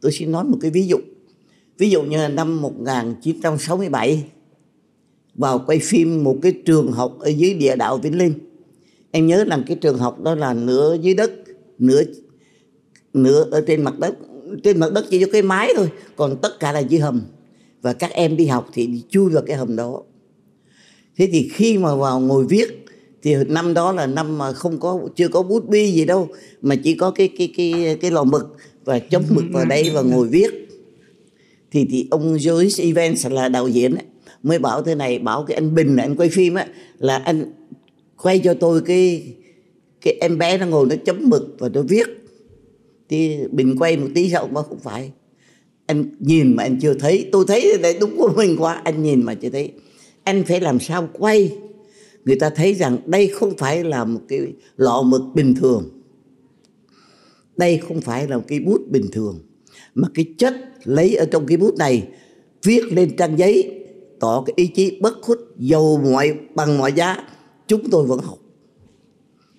tôi 0.02 0.12
xin 0.12 0.32
nói 0.32 0.43
một 0.43 0.58
cái 0.62 0.71
ví 0.71 0.88
dụ. 0.88 0.97
Ví 1.78 1.89
dụ 1.89 2.04
như 2.04 2.17
là 2.17 2.28
năm 2.28 2.62
1967 2.62 4.23
vào 5.36 5.63
quay 5.65 5.80
phim 5.80 6.23
một 6.23 6.38
cái 6.41 6.54
trường 6.65 6.91
học 6.91 7.17
ở 7.19 7.30
dưới 7.30 7.54
địa 7.54 7.76
đạo 7.76 7.97
Vĩnh 7.97 8.17
Linh. 8.17 8.34
Em 9.12 9.28
nhớ 9.28 9.43
rằng 9.43 9.63
cái 9.67 9.78
trường 9.82 9.97
học 9.97 10.21
đó 10.23 10.36
là 10.36 10.54
nửa 10.54 10.97
dưới 11.02 11.13
đất, 11.13 11.32
nửa 11.80 12.04
nửa 13.13 13.47
ở 13.52 13.63
trên 13.67 13.84
mặt 13.84 14.00
đất 14.00 14.15
trên 14.63 14.79
mặt 14.79 14.93
đất 14.93 15.05
chỉ 15.10 15.19
có 15.19 15.27
cái 15.31 15.41
mái 15.41 15.73
thôi. 15.75 15.89
Còn 16.15 16.38
tất 16.41 16.60
cả 16.60 16.71
là 16.71 16.79
dưới 16.79 16.99
hầm. 16.99 17.21
Và 17.81 17.93
các 17.93 18.12
em 18.12 18.38
đi 18.38 18.45
học 18.45 18.69
thì 18.73 18.88
đi 18.88 19.03
chui 19.10 19.29
vào 19.29 19.43
cái 19.47 19.57
hầm 19.57 19.75
đó. 19.75 20.01
Thế 21.17 21.29
thì 21.31 21.49
khi 21.53 21.77
mà 21.77 21.95
vào 21.95 22.19
ngồi 22.19 22.45
viết 22.45 22.86
thì 23.23 23.36
năm 23.47 23.73
đó 23.73 23.91
là 23.91 24.05
năm 24.05 24.38
mà 24.38 24.53
không 24.53 24.79
có 24.79 24.99
chưa 25.15 25.27
có 25.27 25.41
bút 25.41 25.69
bi 25.69 25.91
gì 25.91 26.05
đâu 26.05 26.27
mà 26.62 26.75
chỉ 26.75 26.93
có 26.93 27.12
cái 27.12 27.29
cái 27.38 27.53
cái 27.57 27.97
cái 28.01 28.12
lò 28.12 28.23
mực 28.23 28.55
và 28.86 28.99
chấm 28.99 29.23
mực 29.29 29.43
vào 29.51 29.65
đây 29.65 29.89
và 29.93 30.01
ngồi 30.01 30.27
viết. 30.27 30.49
Thì 31.71 31.86
thì 31.89 32.07
ông 32.12 32.38
Joyce 32.38 32.83
Evans 32.83 33.27
là 33.27 33.49
đạo 33.49 33.67
diễn 33.67 33.95
ấy, 33.95 34.05
mới 34.43 34.60
bảo 34.60 34.83
thế 34.83 34.95
này 34.95 35.19
bảo 35.19 35.43
cái 35.43 35.55
anh 35.55 35.75
Bình 35.75 35.95
là 35.95 36.03
anh 36.03 36.15
quay 36.15 36.29
phim 36.29 36.53
á 36.53 36.67
là 36.99 37.17
anh 37.17 37.53
quay 38.17 38.39
cho 38.39 38.53
tôi 38.53 38.81
cái 38.81 39.33
cái 40.01 40.17
em 40.21 40.38
bé 40.38 40.57
nó 40.57 40.65
ngồi 40.65 40.86
nó 40.86 40.95
chấm 41.05 41.29
mực 41.29 41.55
và 41.60 41.69
nó 41.69 41.81
viết 41.81 42.07
thì 43.10 43.38
Bình 43.52 43.76
quay 43.80 43.98
một 43.98 44.08
tí 44.15 44.30
sau 44.30 44.48
mà 44.48 44.62
không 44.62 44.80
phải. 44.80 45.12
Anh 45.86 46.06
nhìn 46.20 46.56
mà 46.56 46.63
anh 46.63 46.80
chưa 46.82 46.93
thấy. 46.93 47.30
Tôi 47.32 47.46
thấy 47.48 47.78
đấy 47.82 47.98
đúng 48.00 48.17
của 48.17 48.34
mình 48.36 48.56
quá. 48.60 48.82
Anh 48.84 49.04
nhìn 49.04 49.24
mà 49.24 49.34
chưa 49.34 49.50
thấy. 49.50 49.72
Anh 50.24 50.43
phải 50.43 50.60
làm 50.60 50.80
sao 50.80 51.10
quay? 51.13 51.58
Người 52.26 52.36
ta 52.36 52.50
thấy 52.50 52.74
rằng 52.74 52.98
đây 53.06 53.28
không 53.28 53.58
phải 53.58 53.84
là 53.84 54.06
một 54.06 54.20
cái 54.28 54.39
lọ 54.78 55.02
mực 55.02 55.22
bình 55.36 55.56
thường. 55.56 55.89
Đây 57.58 57.78
không 57.78 58.02
phải 58.02 58.28
là 58.28 58.38
một 58.38 58.43
cái 58.48 58.60
bút 58.60 58.82
bình 58.89 59.06
thường. 59.12 59.39
Mà 59.96 60.08
cái 60.13 60.26
chất 60.38 60.56
lấy 60.84 61.15
ở 61.15 61.26
trong 61.32 61.46
cái 61.46 61.58
bút 61.58 61.78
này, 61.78 62.08
viết 62.63 62.84
lên 62.91 63.15
trang 63.17 63.39
giấy, 63.39 63.86
tỏ 64.20 64.43
cái 64.46 64.54
ý 64.56 64.67
chí 64.67 65.00
bất 65.02 65.22
khuất 65.22 65.39
dầu 65.58 66.02
mọi 66.12 66.34
bằng 66.56 66.78
mọi 66.78 66.93
giá. 66.93 67.17
Chúng 67.67 67.89
tôi 67.89 68.06
vẫn 68.06 68.20
học. 68.20 68.38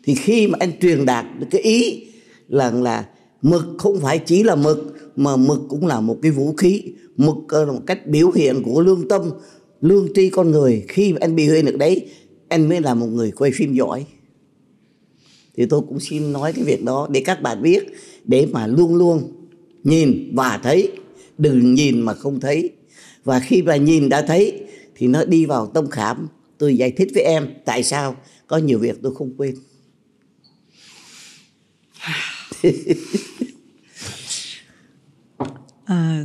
Thì 0.03 0.15
khi 0.15 0.47
mà 0.47 0.57
anh 0.61 0.73
truyền 0.81 1.07
đạt 1.07 1.27
được 1.39 1.47
cái 1.51 1.61
ý 1.61 2.07
là 2.49 2.71
là 2.71 3.09
mực 3.42 3.64
không 3.79 4.01
phải 4.01 4.18
chỉ 4.18 4.42
là 4.42 4.55
mực, 4.55 4.94
mà 5.16 5.37
mực 5.37 5.61
cũng 5.68 5.87
là 5.87 6.01
một 6.01 6.18
cái 6.22 6.33
vũ 6.33 6.53
khí. 6.53 6.83
Mực 7.16 7.37
là 7.51 7.64
một 7.64 7.81
cách 7.87 8.07
biểu 8.07 8.31
hiện 8.31 8.62
của 8.62 8.81
lương 8.81 9.09
tâm, 9.09 9.31
lương 9.81 10.09
tri 10.14 10.31
con 10.31 10.51
người. 10.51 10.85
Khi 10.88 11.12
mà 11.12 11.18
anh 11.20 11.37
bị 11.37 11.44
hiện 11.44 11.64
được 11.64 11.77
đấy, 11.79 12.07
anh 12.48 12.68
mới 12.68 12.81
là 12.81 12.94
một 12.94 13.07
người 13.07 13.31
quay 13.31 13.51
phim 13.55 13.74
giỏi. 13.74 14.05
Thì 15.57 15.66
tôi 15.66 15.81
cũng 15.88 16.01
xin 16.01 16.33
nói 16.33 16.53
cái 16.53 16.64
việc 16.64 16.85
đó 16.85 17.09
để 17.11 17.22
các 17.24 17.42
bạn 17.42 17.62
biết, 17.62 17.85
để 18.24 18.46
mà 18.46 18.66
luôn 18.66 18.94
luôn 18.94 19.33
nhìn 19.85 20.31
và 20.35 20.61
thấy. 20.62 20.92
Đừng 21.38 21.74
nhìn 21.74 22.01
mà 22.01 22.14
không 22.14 22.40
thấy. 22.40 22.70
Và 23.24 23.40
khi 23.40 23.62
mà 23.62 23.77
nhìn 23.77 24.09
đã 24.09 24.22
thấy, 24.22 24.61
thì 24.96 25.07
nó 25.07 25.24
đi 25.24 25.46
vào 25.46 25.66
tâm 25.66 25.90
khảm. 25.90 26.29
Tôi 26.59 26.77
giải 26.77 26.90
thích 26.90 27.09
với 27.14 27.22
em 27.22 27.48
tại 27.64 27.83
sao 27.83 28.16
có 28.46 28.57
nhiều 28.57 28.79
việc 28.79 28.98
tôi 29.03 29.14
không 29.14 29.35
quên. 29.37 29.55
à, 35.85 36.25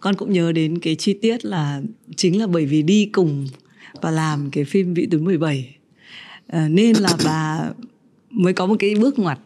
con 0.00 0.14
cũng 0.14 0.32
nhớ 0.32 0.52
đến 0.52 0.78
cái 0.78 0.94
chi 0.94 1.12
tiết 1.12 1.44
là 1.44 1.82
chính 2.16 2.40
là 2.40 2.46
bởi 2.46 2.66
vì 2.66 2.82
đi 2.82 3.10
cùng 3.12 3.46
và 4.02 4.10
làm 4.10 4.50
cái 4.50 4.64
phim 4.64 4.94
vị 4.94 5.08
tướng 5.10 5.24
17 5.24 5.76
à, 6.46 6.68
nên 6.68 6.96
là 6.96 7.10
bà 7.24 7.70
mới 8.30 8.52
có 8.52 8.66
một 8.66 8.76
cái 8.78 8.94
bước 8.94 9.18
ngoặt. 9.18 9.38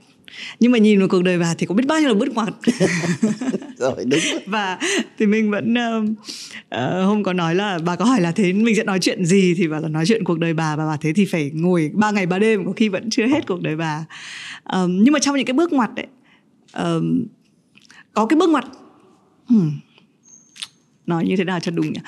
Nhưng 0.61 0.73
mà 0.73 0.79
nhìn 0.79 0.99
vào 0.99 1.09
cuộc 1.09 1.23
đời 1.23 1.39
bà 1.39 1.55
thì 1.55 1.67
có 1.67 1.75
biết 1.75 1.87
bao 1.87 2.01
nhiêu 2.01 2.09
là 2.09 2.15
bước 2.15 2.35
ngoặt. 2.35 2.49
Rồi 3.77 4.05
đúng 4.07 4.21
và 4.47 4.79
thì 5.19 5.27
mình 5.27 5.51
vẫn 5.51 5.75
uh, 5.75 6.05
uh, 6.09 7.07
hôm 7.07 7.23
có 7.23 7.33
nói 7.33 7.55
là 7.55 7.79
bà 7.79 7.97
có 7.97 8.05
hỏi 8.05 8.21
là 8.21 8.33
thế 8.33 8.53
mình 8.53 8.77
sẽ 8.77 8.85
nói 8.85 8.99
chuyện 9.01 9.25
gì? 9.25 9.55
Thì 9.55 9.69
bà 9.69 9.81
là 9.81 9.89
nói 9.89 10.07
chuyện 10.07 10.25
cuộc 10.25 10.39
đời 10.39 10.55
bà. 10.55 10.77
Và 10.77 10.87
bà 10.87 10.97
thế 10.97 11.13
thì 11.13 11.25
phải 11.25 11.51
ngồi 11.55 11.91
ba 11.95 12.11
ngày 12.11 12.27
ba 12.27 12.39
đêm 12.39 12.67
có 12.67 12.73
khi 12.73 12.89
vẫn 12.89 13.11
chưa 13.11 13.27
hết 13.27 13.47
cuộc 13.47 13.63
đời 13.63 13.77
bà. 13.77 14.05
Um, 14.73 15.05
nhưng 15.05 15.13
mà 15.13 15.19
trong 15.19 15.37
những 15.37 15.47
cái 15.47 15.55
bước 15.55 15.73
ngoặt 15.73 15.91
đấy 15.95 16.07
có 18.15 18.27
cái 18.27 18.37
bước 18.37 18.51
ngoặt. 18.51 18.65
Hmm, 19.49 19.71
nói 21.07 21.27
như 21.27 21.37
thế 21.37 21.45
nào 21.45 21.61
cho 21.61 21.71
đúng 21.71 21.93
nhỉ? 21.93 22.01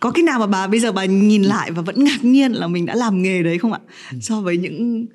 Có 0.00 0.10
cái 0.10 0.22
nào 0.22 0.38
mà 0.38 0.46
bà 0.46 0.66
bây 0.66 0.80
giờ 0.80 0.92
bà 0.92 1.04
nhìn 1.04 1.42
lại 1.42 1.70
và 1.70 1.82
vẫn 1.82 2.04
ngạc 2.04 2.24
nhiên 2.24 2.52
là 2.52 2.66
mình 2.66 2.86
đã 2.86 2.94
làm 2.94 3.22
nghề 3.22 3.42
đấy 3.42 3.58
không 3.58 3.72
ạ? 3.72 3.80
So 4.20 4.40
với 4.40 4.56
những 4.56 5.06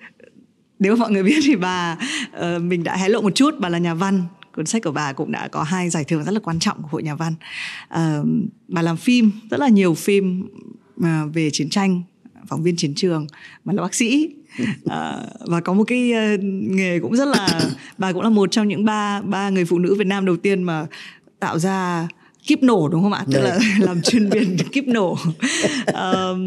nếu 0.79 0.95
mọi 0.95 1.11
người 1.11 1.23
biết 1.23 1.39
thì 1.43 1.55
bà 1.55 1.97
uh, 2.27 2.61
mình 2.61 2.83
đã 2.83 2.97
hé 2.97 3.09
lộ 3.09 3.21
một 3.21 3.35
chút. 3.35 3.55
Bà 3.59 3.69
là 3.69 3.77
nhà 3.77 3.93
văn 3.93 4.23
cuốn 4.55 4.65
sách 4.65 4.83
của 4.83 4.91
bà 4.91 5.13
cũng 5.13 5.31
đã 5.31 5.47
có 5.47 5.63
hai 5.63 5.89
giải 5.89 6.03
thưởng 6.03 6.23
rất 6.23 6.31
là 6.31 6.39
quan 6.39 6.59
trọng 6.59 6.81
của 6.81 6.87
hội 6.91 7.03
nhà 7.03 7.15
văn. 7.15 7.33
Uh, 7.93 8.27
bà 8.67 8.81
làm 8.81 8.97
phim 8.97 9.31
rất 9.49 9.59
là 9.59 9.67
nhiều 9.67 9.93
phim 9.93 10.47
uh, 10.99 11.05
về 11.33 11.49
chiến 11.53 11.69
tranh 11.69 12.03
phóng 12.47 12.63
viên 12.63 12.75
chiến 12.75 12.93
trường. 12.95 13.27
Bà 13.63 13.73
là 13.73 13.81
bác 13.81 13.93
sĩ 13.93 14.35
uh, 14.63 14.91
và 15.47 15.61
có 15.63 15.73
một 15.73 15.83
cái 15.87 16.11
uh, 16.11 16.39
nghề 16.43 16.99
cũng 16.99 17.15
rất 17.15 17.27
là 17.27 17.59
bà 17.97 18.13
cũng 18.13 18.21
là 18.21 18.29
một 18.29 18.51
trong 18.51 18.67
những 18.67 18.85
ba 18.85 19.21
ba 19.21 19.49
người 19.49 19.65
phụ 19.65 19.79
nữ 19.79 19.95
Việt 19.95 20.07
Nam 20.07 20.25
đầu 20.25 20.37
tiên 20.37 20.63
mà 20.63 20.85
tạo 21.39 21.59
ra 21.59 22.07
kíp 22.47 22.63
nổ 22.63 22.87
đúng 22.87 23.03
không 23.03 23.13
ạ? 23.13 23.25
Tức 23.31 23.41
là 23.41 23.59
làm 23.79 24.01
chuyên 24.01 24.29
viên 24.29 24.57
kíp 24.71 24.87
nổ. 24.87 25.17
Uh, 25.89 26.37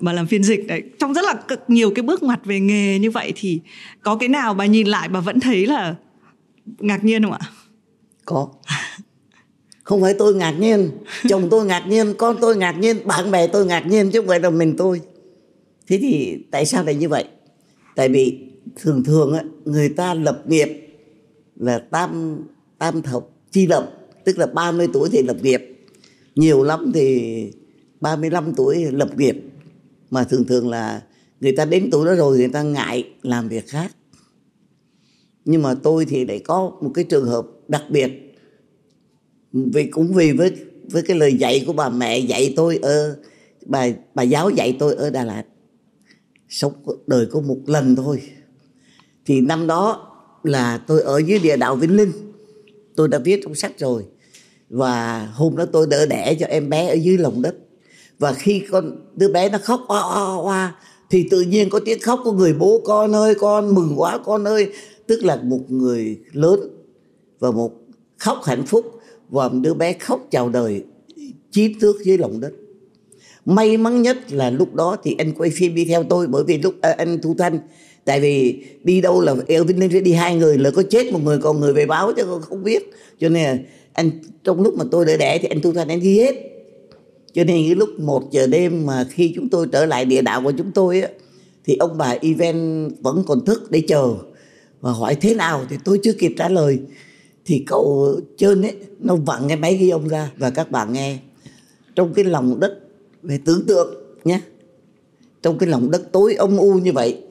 mà 0.00 0.12
làm 0.12 0.26
phiên 0.26 0.42
dịch 0.42 0.66
đấy 0.66 0.82
trong 0.98 1.14
rất 1.14 1.24
là 1.24 1.34
nhiều 1.68 1.90
cái 1.90 2.02
bước 2.02 2.22
ngoặt 2.22 2.44
về 2.44 2.60
nghề 2.60 2.98
như 2.98 3.10
vậy 3.10 3.32
thì 3.36 3.60
có 4.02 4.16
cái 4.16 4.28
nào 4.28 4.54
bà 4.54 4.66
nhìn 4.66 4.86
lại 4.86 5.08
bà 5.08 5.20
vẫn 5.20 5.40
thấy 5.40 5.66
là 5.66 5.94
ngạc 6.78 7.04
nhiên 7.04 7.22
không 7.22 7.32
ạ? 7.32 7.40
Có. 8.24 8.48
Không 9.82 10.02
phải 10.02 10.14
tôi 10.18 10.34
ngạc 10.34 10.50
nhiên 10.50 10.90
chồng 11.28 11.48
tôi 11.50 11.66
ngạc 11.66 11.86
nhiên 11.86 12.14
con 12.18 12.36
tôi 12.40 12.56
ngạc 12.56 12.72
nhiên 12.72 13.06
bạn 13.06 13.30
bè 13.30 13.46
tôi 13.46 13.66
ngạc 13.66 13.86
nhiên 13.86 14.10
chứ 14.10 14.20
không 14.20 14.28
phải 14.28 14.40
là 14.40 14.50
mình 14.50 14.74
tôi. 14.78 15.00
Thế 15.86 15.98
thì 15.98 16.38
tại 16.50 16.66
sao 16.66 16.84
lại 16.84 16.94
như 16.94 17.08
vậy 17.08 17.24
tại 17.96 18.08
vì 18.08 18.38
thường 18.76 19.04
thường 19.04 19.32
á, 19.32 19.44
người 19.64 19.88
ta 19.88 20.14
lập 20.14 20.42
nghiệp 20.46 20.68
là 21.56 21.78
tam 21.78 22.42
tam 22.78 23.02
thập 23.02 23.22
chi 23.50 23.66
lập 23.66 23.92
tức 24.24 24.38
là 24.38 24.46
30 24.46 24.88
tuổi 24.92 25.08
thì 25.12 25.22
lập 25.22 25.36
nghiệp. 25.42 25.62
Nhiều 26.34 26.62
lắm 26.62 26.92
thì 26.94 27.52
35 28.00 28.54
tuổi 28.54 28.84
lập 28.92 29.18
nghiệp. 29.18 29.36
Mà 30.10 30.24
thường 30.24 30.44
thường 30.44 30.68
là 30.68 31.02
người 31.40 31.52
ta 31.52 31.64
đến 31.64 31.88
tuổi 31.92 32.06
đó 32.06 32.14
rồi 32.14 32.36
người 32.36 32.48
ta 32.48 32.62
ngại 32.62 33.04
làm 33.22 33.48
việc 33.48 33.68
khác. 33.68 33.96
Nhưng 35.44 35.62
mà 35.62 35.74
tôi 35.74 36.04
thì 36.04 36.24
lại 36.24 36.38
có 36.38 36.72
một 36.82 36.90
cái 36.94 37.04
trường 37.04 37.24
hợp 37.24 37.46
đặc 37.68 37.82
biệt. 37.90 38.36
Vì 39.52 39.86
cũng 39.86 40.12
vì 40.14 40.32
với 40.32 40.52
với 40.90 41.02
cái 41.02 41.18
lời 41.18 41.34
dạy 41.34 41.64
của 41.66 41.72
bà 41.72 41.88
mẹ 41.88 42.18
dạy 42.18 42.52
tôi 42.56 42.78
ở 42.82 43.16
bà 43.66 43.88
bà 44.14 44.22
giáo 44.22 44.50
dạy 44.50 44.76
tôi 44.78 44.94
ở 44.94 45.10
Đà 45.10 45.24
Lạt 45.24 45.44
sống 46.48 46.72
đời 47.06 47.26
có 47.30 47.40
một 47.40 47.58
lần 47.66 47.96
thôi. 47.96 48.22
Thì 49.26 49.40
năm 49.40 49.66
đó 49.66 50.12
là 50.42 50.78
tôi 50.78 51.02
ở 51.02 51.18
dưới 51.18 51.38
địa 51.38 51.56
đạo 51.56 51.76
Vĩnh 51.76 51.96
Linh. 51.96 52.12
Tôi 52.96 53.08
đã 53.08 53.18
viết 53.18 53.40
trong 53.42 53.54
sách 53.54 53.78
rồi. 53.78 54.04
Và 54.70 55.26
hôm 55.34 55.56
đó 55.56 55.64
tôi 55.72 55.86
đỡ 55.86 56.06
đẻ 56.06 56.36
cho 56.40 56.46
em 56.46 56.68
bé 56.68 56.88
ở 56.88 56.94
dưới 56.94 57.18
lòng 57.18 57.42
đất. 57.42 57.56
Và 58.18 58.32
khi 58.32 58.62
con, 58.70 58.96
đứa 59.14 59.28
bé 59.28 59.50
nó 59.50 59.58
khóc, 59.62 59.80
oa 59.88 60.00
oa 60.00 60.36
oa 60.36 60.76
thì 61.10 61.28
tự 61.30 61.40
nhiên 61.40 61.70
có 61.70 61.80
tiếng 61.84 62.00
khóc 62.00 62.20
của 62.24 62.32
người 62.32 62.54
bố, 62.54 62.80
con 62.84 63.14
ơi, 63.14 63.34
con, 63.34 63.74
mừng 63.74 63.92
quá, 63.96 64.18
con 64.18 64.44
ơi. 64.44 64.72
Tức 65.06 65.24
là 65.24 65.36
một 65.36 65.60
người 65.68 66.18
lớn 66.32 66.60
và 67.38 67.50
một 67.50 67.72
khóc 68.18 68.38
hạnh 68.44 68.66
phúc. 68.66 69.00
Và 69.28 69.48
một 69.48 69.58
đứa 69.62 69.74
bé 69.74 69.92
khóc 69.92 70.26
chào 70.30 70.48
đời 70.48 70.84
chín 71.50 71.80
thước 71.80 71.96
dưới 72.04 72.18
lòng 72.18 72.40
đất 72.40 72.52
may 73.46 73.76
mắn 73.76 74.02
nhất 74.02 74.32
là 74.32 74.50
lúc 74.50 74.74
đó 74.74 74.96
thì 75.04 75.14
anh 75.18 75.32
quay 75.32 75.50
phim 75.50 75.74
đi 75.74 75.84
theo 75.84 76.02
tôi 76.02 76.26
bởi 76.26 76.44
vì 76.44 76.58
lúc 76.58 76.74
à, 76.80 76.94
anh 76.98 77.18
thu 77.22 77.34
thanh 77.38 77.58
tại 78.06 78.20
vì 78.20 78.64
đi 78.84 79.00
đâu 79.00 79.20
là 79.20 79.34
Elvin 79.46 79.78
lên 79.78 80.04
đi 80.04 80.12
hai 80.12 80.36
người 80.36 80.58
là 80.58 80.70
có 80.70 80.82
chết 80.90 81.12
một 81.12 81.20
người 81.24 81.38
còn 81.38 81.60
người 81.60 81.72
về 81.72 81.86
báo 81.86 82.12
chứ 82.16 82.24
không 82.42 82.64
biết. 82.64 82.92
Cho 83.20 83.28
nên 83.28 83.44
là 83.44 83.58
anh 83.92 84.10
trong 84.44 84.62
lúc 84.62 84.74
mà 84.78 84.84
tôi 84.90 85.04
đỡ 85.04 85.16
đẻ 85.16 85.38
thì 85.38 85.48
anh 85.48 85.60
thu 85.60 85.72
thanh 85.72 85.88
anh 85.88 86.00
ghi 86.00 86.18
hết. 86.18 86.34
Cho 87.32 87.44
nên 87.44 87.66
cái 87.66 87.74
lúc 87.74 87.88
một 88.00 88.22
giờ 88.30 88.46
đêm 88.46 88.86
mà 88.86 89.06
khi 89.10 89.32
chúng 89.34 89.48
tôi 89.48 89.66
trở 89.72 89.86
lại 89.86 90.04
địa 90.04 90.22
đạo 90.22 90.42
của 90.42 90.52
chúng 90.58 90.72
tôi 90.72 91.00
á 91.00 91.08
thì 91.64 91.76
ông 91.76 91.98
bà 91.98 92.16
event 92.22 92.92
vẫn 93.00 93.24
còn 93.26 93.44
thức 93.44 93.70
để 93.70 93.82
chờ. 93.88 94.14
Và 94.80 94.92
hỏi 94.92 95.14
thế 95.14 95.34
nào 95.34 95.64
thì 95.70 95.76
tôi 95.84 96.00
chưa 96.02 96.12
kịp 96.12 96.34
trả 96.38 96.48
lời. 96.48 96.78
Thì 97.44 97.64
cậu 97.66 98.16
trên 98.36 98.62
ấy 98.62 98.74
nó 99.00 99.16
vặn 99.16 99.48
cái 99.48 99.56
máy 99.56 99.76
ghi 99.76 99.90
ông 99.90 100.08
ra 100.08 100.30
và 100.38 100.50
các 100.50 100.70
bạn 100.70 100.92
nghe. 100.92 101.18
Trong 101.94 102.14
cái 102.14 102.24
lòng 102.24 102.60
đất 102.60 102.85
về 103.26 103.38
tưởng 103.44 103.66
tượng 103.66 103.94
nhé. 104.24 104.40
Trong 105.42 105.58
cái 105.58 105.68
lòng 105.68 105.90
đất 105.90 106.12
tối 106.12 106.34
âm 106.34 106.56
u 106.56 106.74
như 106.74 106.92
vậy, 106.92 107.22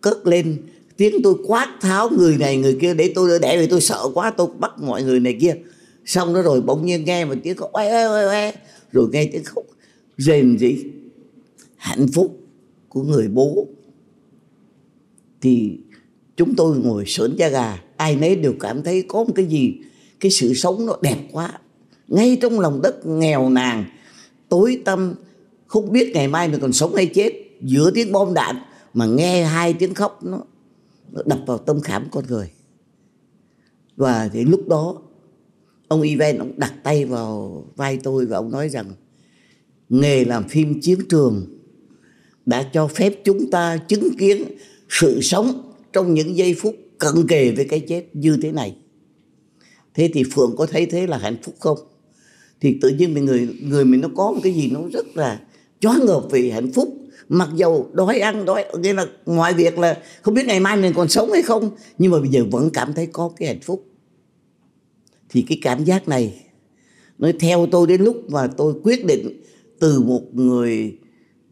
cất 0.00 0.26
lên, 0.26 0.56
tiếng 0.96 1.22
tôi 1.22 1.34
quát 1.46 1.76
tháo 1.80 2.10
người 2.10 2.36
này, 2.36 2.56
người 2.56 2.78
kia, 2.80 2.94
để 2.94 3.12
tôi 3.14 3.28
đỡ 3.28 3.38
đẻ 3.38 3.58
vì 3.58 3.66
tôi 3.66 3.80
sợ 3.80 4.08
quá, 4.14 4.30
tôi 4.30 4.48
bắt 4.58 4.72
mọi 4.82 5.02
người 5.02 5.20
này 5.20 5.36
kia. 5.40 5.54
Xong 6.04 6.34
đó 6.34 6.42
rồi 6.42 6.60
bỗng 6.60 6.86
nhiên 6.86 7.04
nghe 7.04 7.24
một 7.24 7.34
tiếng 7.42 7.56
khóc, 7.56 7.72
oe 7.72 7.90
oe 7.90 8.04
oe 8.04 8.26
oe. 8.26 8.52
Rồi 8.92 9.08
nghe 9.12 9.28
tiếng 9.32 9.44
khóc 9.44 9.64
rền 10.18 10.58
rĩ 10.58 10.84
hạnh 11.76 12.06
phúc 12.14 12.40
của 12.88 13.02
người 13.02 13.28
bố. 13.28 13.66
Thì 15.40 15.78
chúng 16.36 16.54
tôi 16.54 16.76
ngồi 16.78 17.04
sởn 17.06 17.36
da 17.36 17.48
gà, 17.48 17.82
ai 17.96 18.16
nấy 18.16 18.36
đều 18.36 18.54
cảm 18.60 18.82
thấy 18.82 19.02
có 19.08 19.24
một 19.24 19.32
cái 19.34 19.46
gì, 19.46 19.74
cái 20.20 20.30
sự 20.30 20.54
sống 20.54 20.86
nó 20.86 20.96
đẹp 21.02 21.18
quá. 21.32 21.58
Ngay 22.08 22.38
trong 22.40 22.60
lòng 22.60 22.82
đất 22.82 23.06
nghèo 23.06 23.50
nàn, 23.50 23.84
tối 24.48 24.82
tăm 24.84 25.14
không 25.66 25.92
biết 25.92 26.10
ngày 26.14 26.28
mai 26.28 26.48
mình 26.48 26.60
còn 26.60 26.72
sống 26.72 26.94
hay 26.94 27.06
chết. 27.06 27.32
Giữa 27.62 27.90
tiếng 27.90 28.12
bom 28.12 28.34
đạn 28.34 28.56
mà 28.94 29.06
nghe 29.06 29.44
hai 29.44 29.72
tiếng 29.72 29.94
khóc 29.94 30.20
nó, 30.24 30.40
nó 31.12 31.22
đập 31.26 31.38
vào 31.46 31.58
tâm 31.58 31.80
khảm 31.80 32.08
con 32.10 32.24
người. 32.28 32.50
Và 33.96 34.30
thì 34.32 34.44
lúc 34.44 34.68
đó 34.68 35.02
ông 35.88 36.02
Ivan 36.02 36.38
ông 36.38 36.52
đặt 36.56 36.74
tay 36.82 37.04
vào 37.04 37.64
vai 37.76 37.98
tôi 38.02 38.26
và 38.26 38.36
ông 38.36 38.50
nói 38.50 38.68
rằng 38.68 38.92
nghề 39.88 40.24
làm 40.24 40.48
phim 40.48 40.80
chiến 40.80 40.98
trường 41.08 41.46
đã 42.46 42.70
cho 42.72 42.86
phép 42.86 43.12
chúng 43.24 43.50
ta 43.50 43.76
chứng 43.76 44.16
kiến 44.18 44.44
sự 44.88 45.20
sống 45.22 45.72
trong 45.92 46.14
những 46.14 46.36
giây 46.36 46.54
phút 46.58 46.74
cận 46.98 47.26
kề 47.28 47.52
với 47.52 47.64
cái 47.64 47.80
chết 47.80 48.04
như 48.12 48.38
thế 48.42 48.52
này. 48.52 48.76
Thế 49.94 50.10
thì 50.14 50.24
phượng 50.32 50.54
có 50.56 50.66
thấy 50.66 50.86
thế 50.86 51.06
là 51.06 51.18
hạnh 51.18 51.36
phúc 51.42 51.54
không? 51.58 51.78
Thì 52.60 52.78
tự 52.80 52.88
nhiên 52.88 53.14
mình 53.14 53.24
người 53.24 53.48
người 53.62 53.84
mình 53.84 54.00
nó 54.00 54.08
có 54.16 54.32
một 54.32 54.40
cái 54.42 54.52
gì 54.52 54.70
nó 54.70 54.80
rất 54.92 55.06
là 55.14 55.40
choáng 55.80 56.06
ngợp 56.06 56.22
vì 56.30 56.50
hạnh 56.50 56.72
phúc. 56.72 56.96
Mặc 57.28 57.48
dầu 57.54 57.90
đói 57.92 58.18
ăn 58.18 58.44
đói 58.44 58.64
nghĩa 58.78 58.92
là 58.92 59.06
ngoài 59.26 59.54
việc 59.54 59.78
là 59.78 59.98
không 60.22 60.34
biết 60.34 60.46
ngày 60.46 60.60
mai 60.60 60.76
mình 60.76 60.92
còn 60.96 61.08
sống 61.08 61.32
hay 61.32 61.42
không 61.42 61.70
nhưng 61.98 62.12
mà 62.12 62.20
bây 62.20 62.28
giờ 62.28 62.44
vẫn 62.50 62.70
cảm 62.70 62.92
thấy 62.94 63.06
có 63.06 63.30
cái 63.36 63.48
hạnh 63.48 63.60
phúc. 63.60 63.84
Thì 65.28 65.44
cái 65.48 65.58
cảm 65.62 65.84
giác 65.84 66.08
này 66.08 66.42
nó 67.18 67.30
theo 67.40 67.66
tôi 67.70 67.86
đến 67.86 68.02
lúc 68.02 68.30
mà 68.30 68.46
tôi 68.46 68.74
quyết 68.82 69.04
định 69.04 69.42
từ 69.78 70.00
một 70.00 70.22
người 70.32 70.98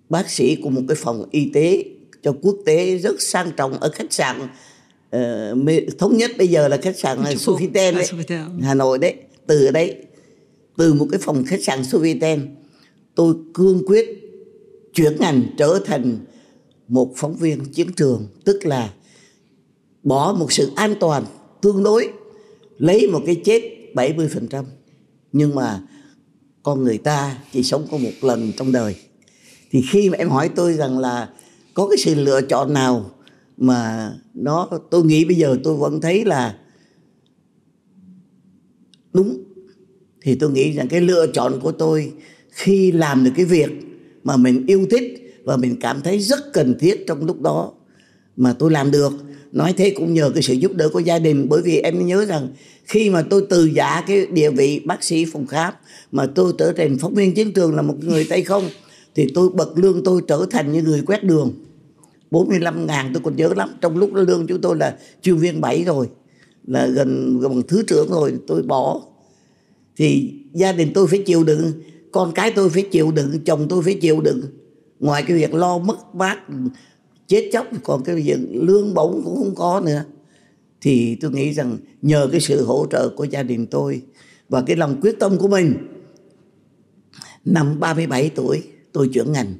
bác 0.08 0.30
sĩ 0.30 0.56
của 0.62 0.70
một 0.70 0.82
cái 0.88 0.96
phòng 0.96 1.28
y 1.30 1.50
tế 1.54 1.84
cho 2.22 2.34
quốc 2.42 2.56
tế 2.66 2.96
rất 2.96 3.22
sang 3.22 3.50
trọng 3.56 3.72
ở 3.72 3.90
khách 3.90 4.12
sạn 4.12 4.48
uh, 5.16 5.98
thống 5.98 6.16
nhất 6.16 6.30
bây 6.38 6.48
giờ 6.48 6.68
là 6.68 6.76
khách 6.76 6.98
sạn 6.98 7.18
Sofitel 7.22 7.94
đấy 7.94 8.06
Hà 8.62 8.74
Nội 8.74 8.98
đấy. 8.98 9.14
Từ 9.46 9.70
đấy 9.70 9.96
từ 10.76 10.94
một 10.94 11.06
cái 11.10 11.20
phòng 11.22 11.44
khách 11.46 11.62
sạn 11.62 11.82
Sofitel 11.82 12.38
tôi 13.14 13.34
cương 13.54 13.82
quyết 13.86 14.20
chuyển 14.94 15.16
ngành 15.20 15.42
trở 15.56 15.80
thành 15.84 16.18
một 16.88 17.12
phóng 17.16 17.36
viên 17.36 17.64
chiến 17.64 17.92
trường, 17.92 18.26
tức 18.44 18.66
là 18.66 18.94
bỏ 20.02 20.36
một 20.38 20.52
sự 20.52 20.70
an 20.76 20.94
toàn 21.00 21.24
tương 21.60 21.82
đối, 21.82 22.12
lấy 22.78 23.06
một 23.12 23.22
cái 23.26 23.34
chết 23.44 23.62
70% 23.94 24.64
nhưng 25.32 25.54
mà 25.54 25.82
con 26.62 26.84
người 26.84 26.98
ta 26.98 27.38
chỉ 27.52 27.62
sống 27.62 27.86
có 27.90 27.96
một 27.96 28.10
lần 28.22 28.52
trong 28.56 28.72
đời. 28.72 28.96
Thì 29.70 29.82
khi 29.90 30.10
mà 30.10 30.18
em 30.18 30.28
hỏi 30.28 30.50
tôi 30.56 30.72
rằng 30.72 30.98
là 30.98 31.30
có 31.74 31.88
cái 31.88 31.96
sự 31.96 32.14
lựa 32.14 32.40
chọn 32.42 32.72
nào 32.72 33.10
mà 33.56 34.12
nó, 34.34 34.68
tôi 34.90 35.04
nghĩ 35.04 35.24
bây 35.24 35.36
giờ 35.36 35.58
tôi 35.64 35.76
vẫn 35.76 36.00
thấy 36.00 36.24
là 36.24 36.58
đúng, 39.12 39.44
thì 40.22 40.34
tôi 40.34 40.50
nghĩ 40.50 40.72
rằng 40.72 40.88
cái 40.88 41.00
lựa 41.00 41.26
chọn 41.26 41.60
của 41.60 41.72
tôi 41.72 42.12
khi 42.54 42.92
làm 42.92 43.24
được 43.24 43.30
cái 43.36 43.44
việc 43.44 43.70
mà 44.24 44.36
mình 44.36 44.64
yêu 44.66 44.86
thích 44.90 45.34
và 45.44 45.56
mình 45.56 45.76
cảm 45.80 46.00
thấy 46.00 46.18
rất 46.18 46.52
cần 46.52 46.78
thiết 46.78 47.06
trong 47.06 47.26
lúc 47.26 47.40
đó 47.40 47.72
mà 48.36 48.52
tôi 48.58 48.70
làm 48.70 48.90
được. 48.90 49.12
Nói 49.52 49.74
thế 49.76 49.90
cũng 49.96 50.14
nhờ 50.14 50.30
cái 50.34 50.42
sự 50.42 50.54
giúp 50.54 50.72
đỡ 50.74 50.88
của 50.88 50.98
gia 50.98 51.18
đình, 51.18 51.46
bởi 51.48 51.62
vì 51.62 51.78
em 51.78 52.06
nhớ 52.06 52.24
rằng 52.24 52.48
khi 52.84 53.10
mà 53.10 53.22
tôi 53.22 53.46
từ 53.50 53.64
giả 53.64 54.04
cái 54.06 54.26
địa 54.26 54.50
vị 54.50 54.80
bác 54.84 55.04
sĩ 55.04 55.24
phòng 55.24 55.46
khám 55.46 55.74
mà 56.12 56.26
tôi 56.26 56.52
trở 56.58 56.72
thành 56.72 56.98
phóng 56.98 57.14
viên 57.14 57.34
chiến 57.34 57.52
trường 57.52 57.74
là 57.74 57.82
một 57.82 57.94
người 58.00 58.24
tay 58.24 58.42
không, 58.42 58.64
thì 59.14 59.28
tôi 59.34 59.48
bật 59.48 59.78
lương 59.78 60.04
tôi 60.04 60.22
trở 60.28 60.46
thành 60.50 60.72
như 60.72 60.82
người 60.82 61.02
quét 61.06 61.24
đường. 61.24 61.52
45 62.30 62.86
ngàn 62.86 63.10
tôi 63.14 63.22
còn 63.24 63.36
nhớ 63.36 63.50
lắm, 63.56 63.70
trong 63.80 63.98
lúc 63.98 64.12
đó 64.12 64.22
lương 64.22 64.46
chúng 64.46 64.60
tôi 64.60 64.76
là 64.76 64.98
chuyên 65.22 65.36
viên 65.36 65.60
7 65.60 65.84
rồi, 65.84 66.08
là 66.66 66.86
gần 66.86 67.38
gần 67.40 67.62
thứ 67.68 67.82
trưởng 67.86 68.10
rồi, 68.10 68.32
tôi 68.46 68.62
bỏ. 68.62 69.00
Thì 69.96 70.32
gia 70.52 70.72
đình 70.72 70.92
tôi 70.94 71.06
phải 71.06 71.18
chịu 71.26 71.44
đựng 71.44 71.72
con 72.14 72.32
cái 72.34 72.52
tôi 72.56 72.70
phải 72.70 72.82
chịu 72.82 73.10
đựng, 73.10 73.44
chồng 73.44 73.66
tôi 73.68 73.82
phải 73.82 73.94
chịu 73.94 74.20
đựng. 74.20 74.42
Ngoài 75.00 75.22
cái 75.22 75.36
việc 75.36 75.54
lo 75.54 75.78
mất 75.78 76.14
mát 76.14 76.38
chết 77.26 77.50
chóc, 77.52 77.66
còn 77.82 78.04
cái 78.04 78.16
việc 78.16 78.38
lương 78.52 78.94
bổng 78.94 79.22
cũng 79.24 79.36
không 79.36 79.54
có 79.54 79.82
nữa. 79.84 80.04
Thì 80.80 81.14
tôi 81.20 81.30
nghĩ 81.30 81.52
rằng 81.52 81.76
nhờ 82.02 82.28
cái 82.32 82.40
sự 82.40 82.64
hỗ 82.64 82.86
trợ 82.90 83.08
của 83.16 83.24
gia 83.24 83.42
đình 83.42 83.66
tôi 83.66 84.02
và 84.48 84.62
cái 84.62 84.76
lòng 84.76 85.00
quyết 85.00 85.18
tâm 85.18 85.38
của 85.38 85.48
mình, 85.48 85.74
năm 87.44 87.80
37 87.80 88.30
tuổi, 88.34 88.62
tôi 88.92 89.08
chuyển 89.08 89.32
ngành. 89.32 89.54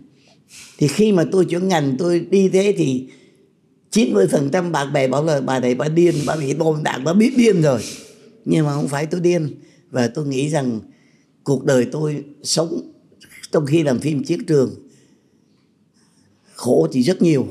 Thì 0.79 0.89
khi 0.89 1.13
mà 1.13 1.25
tôi 1.33 1.45
chuyển 1.45 1.69
ngành, 1.69 1.97
tôi 1.99 2.21
đi 2.31 2.49
thế 2.49 2.75
thì 2.77 3.09
90% 3.93 4.73
bạn 4.73 4.93
bè 4.93 5.09
bảo 5.09 5.25
là, 5.25 5.41
bà 5.41 5.61
này 5.61 5.75
bà 5.75 5.89
điên, 5.89 6.15
bà 6.27 6.37
bị 6.37 6.55
bom 6.55 6.83
đạn, 6.83 7.05
bà 7.05 7.13
biết 7.13 7.33
điên 7.37 7.63
rồi. 7.63 7.81
Nhưng 8.45 8.67
mà 8.67 8.73
không 8.73 8.89
phải 8.89 9.07
tôi 9.07 9.21
điên. 9.21 9.55
Và 9.91 10.09
tôi 10.09 10.27
nghĩ 10.27 10.49
rằng 10.49 10.81
cuộc 11.45 11.65
đời 11.65 11.87
tôi 11.93 12.25
sống 12.43 12.93
trong 13.53 13.67
khi 13.67 13.83
làm 13.83 13.99
phim 13.99 14.25
chiến 14.25 14.45
trường 14.47 14.75
khổ 16.55 16.89
thì 16.93 17.03
rất 17.03 17.23
nhiều. 17.23 17.49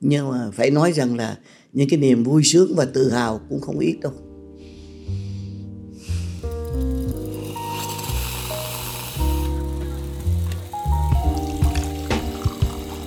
Nhưng 0.00 0.28
mà 0.30 0.50
phải 0.52 0.70
nói 0.70 0.92
rằng 0.92 1.16
là 1.16 1.38
những 1.72 1.88
cái 1.88 1.98
niềm 1.98 2.24
vui 2.24 2.44
sướng 2.44 2.74
và 2.76 2.84
tự 2.84 3.10
hào 3.10 3.40
cũng 3.48 3.60
không 3.60 3.78
ít 3.78 3.96
đâu. 4.00 4.12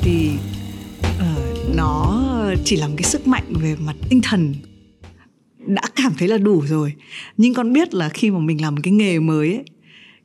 Thì 0.02 0.30
uh, 1.00 1.76
nó 1.76 2.24
chỉ 2.66 2.76
là 2.76 2.88
một 2.88 2.94
cái 2.98 3.10
sức 3.10 3.28
mạnh 3.28 3.54
về 3.62 3.76
mặt 3.76 3.96
tinh 4.10 4.22
thần. 4.24 4.54
Đã 5.68 5.82
cảm 5.96 6.14
thấy 6.18 6.28
là 6.28 6.38
đủ 6.38 6.62
rồi. 6.62 6.94
Nhưng 7.38 7.54
con 7.54 7.74
biết 7.74 7.94
là 7.94 8.10
khi 8.10 8.32
mà 8.32 8.40
mình 8.40 8.62
làm 8.62 8.76
một 8.76 8.82
cái 8.84 8.94
nghề 8.94 9.20
mới 9.20 9.54
ấy, 9.54 9.64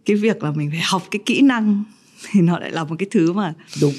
cái 0.09 0.17
việc 0.17 0.43
là 0.43 0.51
mình 0.51 0.71
phải 0.71 0.81
học 0.85 1.03
cái 1.11 1.21
kỹ 1.27 1.41
năng 1.41 1.85
thì 2.31 2.41
nó 2.41 2.59
lại 2.59 2.71
là 2.71 2.85
một 2.85 2.97
cái 2.99 3.07
thứ 3.11 3.33
mà 3.33 3.55
đúng 3.81 3.93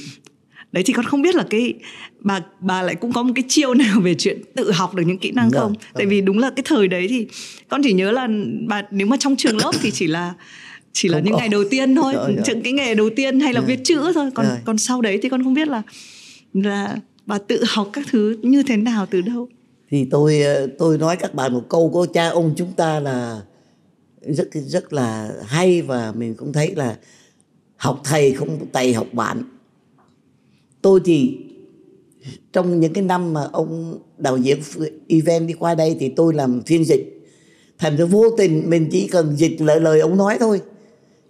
đấy 0.72 0.84
thì 0.88 0.94
con 0.94 1.06
không 1.06 1.22
biết 1.22 1.36
là 1.36 1.46
cái 1.50 1.74
bà 2.20 2.40
bà 2.60 2.82
lại 2.82 2.96
cũng 2.96 3.12
có 3.14 3.24
một 3.24 3.32
cái 3.36 3.44
chiêu 3.48 3.74
nào 3.84 4.00
về 4.00 4.16
chuyện 4.16 4.42
tự 4.56 4.72
học 4.72 4.96
được 4.96 5.04
những 5.08 5.18
kỹ 5.18 5.32
năng 5.32 5.50
Dạ, 5.52 5.60
không 5.60 5.74
dạ. 5.82 5.88
tại 5.94 6.06
vì 6.06 6.22
đúng 6.22 6.38
là 6.40 6.50
cái 6.56 6.64
thời 6.66 6.88
đấy 6.88 7.08
thì 7.10 7.28
con 7.70 7.82
chỉ 7.84 7.94
nhớ 7.94 8.12
là 8.12 8.28
bà 8.68 8.82
nếu 8.92 9.08
mà 9.08 9.18
trong 9.20 9.36
trường 9.36 9.58
lớp 9.58 9.72
thì 9.82 9.92
chỉ 9.92 10.08
là 10.08 10.34
chỉ 10.94 11.10
là 11.10 11.18
Không 11.18 11.24
những 11.26 11.34
có. 11.34 11.40
ngày 11.40 11.50
đầu 11.50 11.64
tiên 11.70 11.96
thôi 11.96 12.14
Dạ, 12.16 12.44
những 12.48 12.62
cái 12.64 12.74
nghề 12.74 12.96
đầu 12.96 13.10
tiên 13.16 13.40
hay 13.40 13.54
là 13.54 13.62
viết 13.62 13.80
chữ 13.84 14.12
thôi 14.14 14.30
còn 14.36 14.46
Dạ. 14.46 14.58
còn 14.66 14.78
sau 14.78 15.02
đấy 15.02 15.20
thì 15.24 15.30
con 15.30 15.44
không 15.44 15.54
biết 15.54 15.68
là 15.68 15.82
là 16.54 16.98
bà 17.26 17.38
tự 17.38 17.64
học 17.70 17.90
các 17.94 18.06
thứ 18.12 18.38
như 18.42 18.64
thế 18.64 18.78
nào 18.78 19.06
từ 19.06 19.22
đâu 19.22 19.50
thì 19.92 20.06
tôi 20.12 20.42
ờ, 20.42 20.68
tôi 20.80 20.98
nói 20.98 21.16
các 21.16 21.34
bạn 21.34 21.54
một 21.54 21.64
câu 21.70 21.90
của 21.94 22.06
cha 22.14 22.28
ông 22.30 22.54
chúng 22.58 22.72
ta 22.78 23.00
là 23.00 23.42
rất 24.22 24.48
rất 24.54 24.94
là 24.94 25.34
hay 25.46 25.82
và 25.82 26.12
mình 26.12 26.36
cũng 26.36 26.54
thấy 26.54 26.76
là 26.76 26.98
học 27.76 28.02
thầy 28.04 28.34
không 28.34 28.66
thầy 28.74 28.94
học 28.94 29.08
bạn 29.14 29.44
tôi 30.82 31.00
thì 31.06 31.38
trong 32.54 32.80
những 32.80 32.94
cái 32.94 33.04
năm 33.04 33.34
mà 33.34 33.44
ông 33.52 34.00
đạo 34.18 34.38
diễn 34.38 34.60
event 35.08 35.48
đi 35.48 35.54
qua 35.54 35.76
đây 35.76 35.98
thì 36.00 36.10
tôi 36.10 36.34
làm 36.34 36.62
phiên 36.66 36.86
dịch. 36.86 37.28
Thành 37.78 37.98
ra 37.98 38.06
vô 38.06 38.24
tình 38.38 38.70
mình 38.70 38.90
chỉ 38.92 39.08
cần 39.08 39.36
dịch 39.38 39.62
lại 39.62 39.80
lời 39.80 40.00
ông 40.00 40.18
nói 40.18 40.38
thôi 40.40 40.62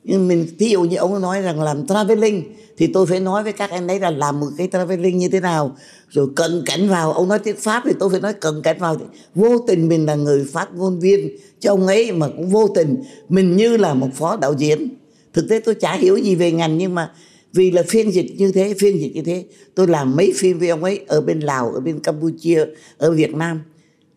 nhưng 0.09 0.27
mình 0.27 0.47
ví 0.57 0.69
dụ 0.69 0.81
như 0.81 0.97
ông 0.97 1.21
nói 1.21 1.41
rằng 1.41 1.61
làm 1.61 1.87
traveling, 1.87 2.43
thì 2.77 2.87
tôi 2.87 3.05
phải 3.05 3.19
nói 3.19 3.43
với 3.43 3.53
các 3.53 3.71
em 3.71 3.87
đấy 3.87 3.99
là 3.99 4.09
làm 4.09 4.39
một 4.39 4.47
cái 4.57 4.69
traveling 4.71 5.17
như 5.17 5.29
thế 5.29 5.39
nào. 5.39 5.75
Rồi 6.09 6.27
cận 6.35 6.63
cảnh 6.65 6.89
vào, 6.89 7.13
ông 7.13 7.27
nói 7.27 7.39
tiếng 7.39 7.55
pháp 7.55 7.83
thì 7.85 7.91
tôi 7.99 8.09
phải 8.09 8.19
nói 8.19 8.33
cận 8.33 8.61
cảnh 8.63 8.77
vào. 8.79 8.97
Vô 9.35 9.57
tình 9.67 9.87
mình 9.87 10.05
là 10.05 10.15
người 10.15 10.45
phát 10.53 10.75
ngôn 10.75 10.99
viên 10.99 11.37
cho 11.59 11.71
ông 11.71 11.87
ấy 11.87 12.11
mà 12.11 12.27
cũng 12.27 12.49
vô 12.49 12.67
tình. 12.67 12.95
Mình 13.29 13.57
như 13.57 13.77
là 13.77 13.93
một 13.93 14.07
phó 14.15 14.37
đạo 14.37 14.53
diễn. 14.57 14.89
Thực 15.33 15.49
tế 15.49 15.59
tôi 15.59 15.75
chả 15.75 15.93
hiểu 15.93 16.17
gì 16.17 16.35
về 16.35 16.51
ngành, 16.51 16.77
nhưng 16.77 16.95
mà 16.95 17.11
vì 17.53 17.71
là 17.71 17.83
phiên 17.87 18.13
dịch 18.13 18.35
như 18.37 18.51
thế, 18.51 18.73
phiên 18.79 18.99
dịch 18.99 19.11
như 19.15 19.21
thế, 19.21 19.43
tôi 19.75 19.87
làm 19.87 20.15
mấy 20.15 20.33
phim 20.35 20.59
với 20.59 20.69
ông 20.69 20.83
ấy 20.83 21.01
ở 21.07 21.21
bên 21.21 21.39
lào, 21.39 21.71
ở 21.71 21.79
bên 21.79 21.99
campuchia, 21.99 22.65
ở 22.97 23.11
việt 23.11 23.35
nam. 23.35 23.61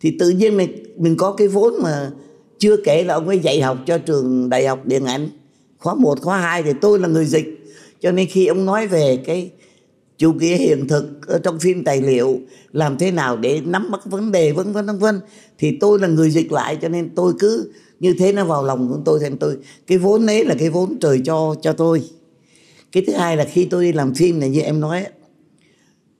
Thì 0.01 0.15
tự 0.19 0.29
nhiên 0.29 0.57
mình 0.57 0.83
mình 0.97 1.15
có 1.17 1.33
cái 1.33 1.47
vốn 1.47 1.73
mà 1.81 2.11
chưa 2.59 2.77
kể 2.77 3.03
là 3.03 3.13
ông 3.13 3.27
ấy 3.27 3.39
dạy 3.39 3.61
học 3.61 3.77
cho 3.85 3.97
trường 3.97 4.49
đại 4.49 4.67
học 4.67 4.85
điện 4.85 5.05
ảnh 5.05 5.29
khóa 5.83 5.93
1, 5.93 6.21
khóa 6.21 6.39
2 6.39 6.63
thì 6.63 6.71
tôi 6.81 6.99
là 6.99 7.07
người 7.07 7.25
dịch. 7.25 7.65
Cho 7.99 8.11
nên 8.11 8.27
khi 8.29 8.47
ông 8.47 8.65
nói 8.65 8.87
về 8.87 9.17
cái 9.25 9.51
chủ 10.17 10.33
nghĩa 10.33 10.55
hiện 10.55 10.87
thực 10.87 11.27
ở 11.27 11.39
trong 11.43 11.59
phim 11.59 11.83
tài 11.83 12.01
liệu 12.01 12.39
làm 12.71 12.97
thế 12.97 13.11
nào 13.11 13.37
để 13.37 13.61
nắm 13.65 13.91
bắt 13.91 14.05
vấn 14.05 14.31
đề 14.31 14.51
vân 14.51 14.71
vân 14.71 14.85
vân 14.85 14.99
vân 14.99 15.19
thì 15.57 15.77
tôi 15.79 15.99
là 15.99 16.07
người 16.07 16.31
dịch 16.31 16.51
lại. 16.51 16.77
Cho 16.81 16.89
nên 16.89 17.09
tôi 17.15 17.33
cứ 17.39 17.71
như 17.99 18.15
thế 18.19 18.33
nó 18.33 18.45
vào 18.45 18.63
lòng 18.63 18.89
của 18.89 18.99
tôi 19.05 19.19
thành 19.19 19.37
tôi. 19.37 19.57
Cái 19.87 19.97
vốn 19.97 20.25
ấy 20.25 20.45
là 20.45 20.55
cái 20.59 20.69
vốn 20.69 20.99
trời 20.99 21.21
cho 21.25 21.55
cho 21.61 21.73
tôi. 21.73 22.03
Cái 22.91 23.03
thứ 23.07 23.13
hai 23.13 23.37
là 23.37 23.45
khi 23.45 23.65
tôi 23.65 23.83
đi 23.83 23.93
làm 23.93 24.13
phim 24.13 24.39
này 24.39 24.49
như 24.49 24.61
em 24.61 24.79
nói 24.79 25.05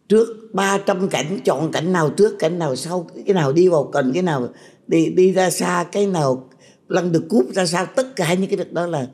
trước 0.10 0.28
300 0.54 1.10
cảnh 1.10 1.40
chọn 1.46 1.72
cảnh 1.72 1.94
nào 1.94 2.10
trước 2.10 2.40
cảnh 2.40 2.60
nào 2.60 2.76
sau 2.76 3.08
cái 3.26 3.34
nào 3.34 3.54
đi 3.54 3.68
vào 3.68 3.84
cần 3.94 4.12
cái 4.14 4.22
nào 4.22 4.50
đi 4.88 5.10
đi 5.10 5.32
ra 5.32 5.50
xa 5.50 5.86
cái 5.92 6.08
nào 6.08 6.50
lăn 6.90 7.12
được 7.12 7.24
cúp 7.30 7.54
ra 7.54 7.66
sao 7.66 7.86
tất 7.86 8.16
cả 8.16 8.34
những 8.34 8.50
cái 8.50 8.58
việc 8.58 8.74
đó 8.74 8.86
là 8.86 9.08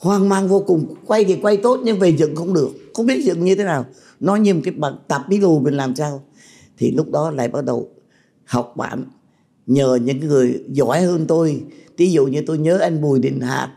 hoang 0.00 0.28
mang 0.28 0.48
vô 0.48 0.64
cùng. 0.66 0.94
Quay 1.06 1.24
thì 1.24 1.36
quay 1.42 1.56
tốt 1.56 1.80
nhưng 1.84 1.98
về 1.98 2.08
dựng 2.08 2.36
không 2.36 2.54
được. 2.54 2.70
Không 2.94 3.06
biết 3.06 3.24
dựng 3.24 3.44
như 3.44 3.54
thế 3.54 3.64
nào. 3.64 3.86
Nó 4.20 4.36
như 4.36 4.54
một 4.54 4.60
cái 4.64 4.74
bản 4.74 4.94
tập 5.08 5.22
bí 5.28 5.38
lù 5.38 5.58
mình 5.58 5.74
làm 5.74 5.96
sao. 5.96 6.22
Thì 6.78 6.90
lúc 6.90 7.10
đó 7.10 7.30
lại 7.30 7.48
bắt 7.48 7.64
đầu 7.64 7.88
học 8.44 8.74
bạn, 8.76 9.04
nhờ 9.66 9.98
những 10.04 10.20
người 10.20 10.60
giỏi 10.68 11.00
hơn 11.00 11.24
tôi. 11.28 11.62
Ví 11.96 12.12
dụ 12.12 12.26
như 12.26 12.42
tôi 12.46 12.58
nhớ 12.58 12.78
anh 12.78 13.02
Bùi 13.02 13.18
Đình 13.18 13.40
Hạc. 13.40 13.70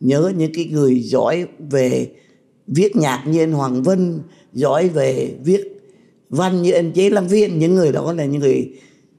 Nhớ 0.00 0.32
những 0.36 0.52
cái 0.54 0.64
người 0.64 1.00
giỏi 1.00 1.46
về 1.70 2.08
viết 2.66 2.96
nhạc 2.96 3.24
như 3.26 3.42
anh 3.42 3.52
Hoàng 3.52 3.82
Vân. 3.82 4.20
Giỏi 4.52 4.88
về 4.88 5.34
viết 5.44 5.82
văn 6.30 6.62
như 6.62 6.72
anh 6.72 6.92
Chế 6.92 7.10
Lâm 7.10 7.26
Viên. 7.26 7.58
Những 7.58 7.74
người 7.74 7.92
đó 7.92 8.12
là 8.12 8.24
những 8.24 8.40
người 8.40 8.72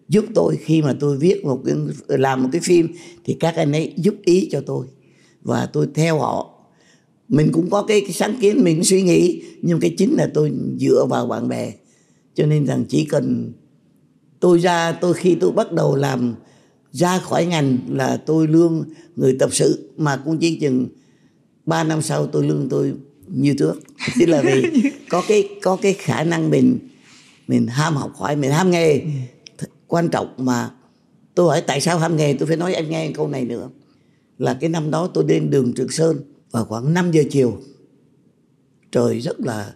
giúp 0.10 0.26
tôi 0.36 0.56
khi 0.56 0.82
mà 0.82 0.96
tôi 1.00 1.18
viết 1.18 1.46
một 1.46 1.62
cái 1.66 1.76
làm 2.08 2.44
một 2.44 2.50
cái 2.52 2.62
phim. 2.64 2.88
Thì 3.26 3.38
các 3.40 3.56
anh 3.56 3.72
ấy 3.72 3.94
giúp 3.98 4.16
ý 4.26 4.50
cho 4.52 4.62
tôi 4.66 4.88
và 5.44 5.66
tôi 5.66 5.88
theo 5.94 6.20
họ. 6.20 6.50
Mình 7.28 7.52
cũng 7.52 7.70
có 7.70 7.84
cái, 7.84 8.02
cái 8.02 8.12
sáng 8.12 8.36
kiến 8.42 8.64
mình 8.64 8.84
suy 8.84 9.02
nghĩ 9.02 9.44
nhưng 9.62 9.80
cái 9.80 9.96
chính 9.98 10.14
là 10.14 10.30
tôi 10.34 10.52
dựa 10.80 11.06
vào 11.10 11.26
bạn 11.26 11.48
bè. 11.48 11.74
Cho 12.36 12.46
nên 12.46 12.66
rằng 12.66 12.86
chỉ 12.90 13.06
cần 13.06 13.54
tôi 14.40 14.60
ra 14.60 14.92
tôi 14.92 15.14
khi 15.14 15.36
tôi 15.36 15.52
bắt 15.52 15.72
đầu 15.72 15.96
làm 15.96 16.36
ra 16.92 17.20
khỏi 17.20 17.46
ngành 17.46 17.78
là 17.90 18.18
tôi 18.18 18.48
lương 18.48 18.84
người 19.16 19.36
tập 19.40 19.50
sự 19.54 19.90
mà 19.98 20.18
cũng 20.18 20.38
chỉ 20.38 20.60
chừng 20.60 20.88
3 21.66 21.84
năm 21.84 22.02
sau 22.02 22.28
tôi 22.28 22.44
lương 22.44 22.70
tôi 22.70 22.94
như 23.28 23.56
trước. 23.60 23.74
Tức 24.20 24.26
là 24.26 24.42
vì 24.42 24.64
có 25.10 25.24
cái 25.28 25.50
có 25.62 25.76
cái 25.76 25.94
khả 25.94 26.24
năng 26.24 26.50
mình 26.50 26.80
mình 27.48 27.68
ham 27.68 27.96
học 27.96 28.12
hỏi 28.16 28.36
mình 28.36 28.52
ham 28.52 28.72
nghề. 28.72 28.98
Th- 29.58 29.68
quan 29.88 30.10
trọng 30.10 30.34
mà 30.38 30.70
tôi 31.36 31.46
hỏi 31.48 31.62
tại 31.68 31.82
sao 31.82 32.00
ham 32.00 32.18
nghề 32.18 32.34
tôi 32.34 32.48
phải 32.48 32.58
nói 32.58 32.74
anh 32.74 32.90
nghe 32.90 33.12
câu 33.12 33.28
này 33.28 33.46
nữa 33.46 33.70
là 34.38 34.54
cái 34.54 34.70
năm 34.70 34.92
đó 34.92 35.08
tôi 35.14 35.24
đến 35.24 35.50
đường 35.50 35.74
Trường 35.74 35.90
Sơn 35.90 36.18
vào 36.52 36.66
khoảng 36.66 36.94
5 36.94 37.12
giờ 37.12 37.24
chiều. 37.30 37.58
Trời 38.92 39.20
rất 39.20 39.40
là 39.40 39.74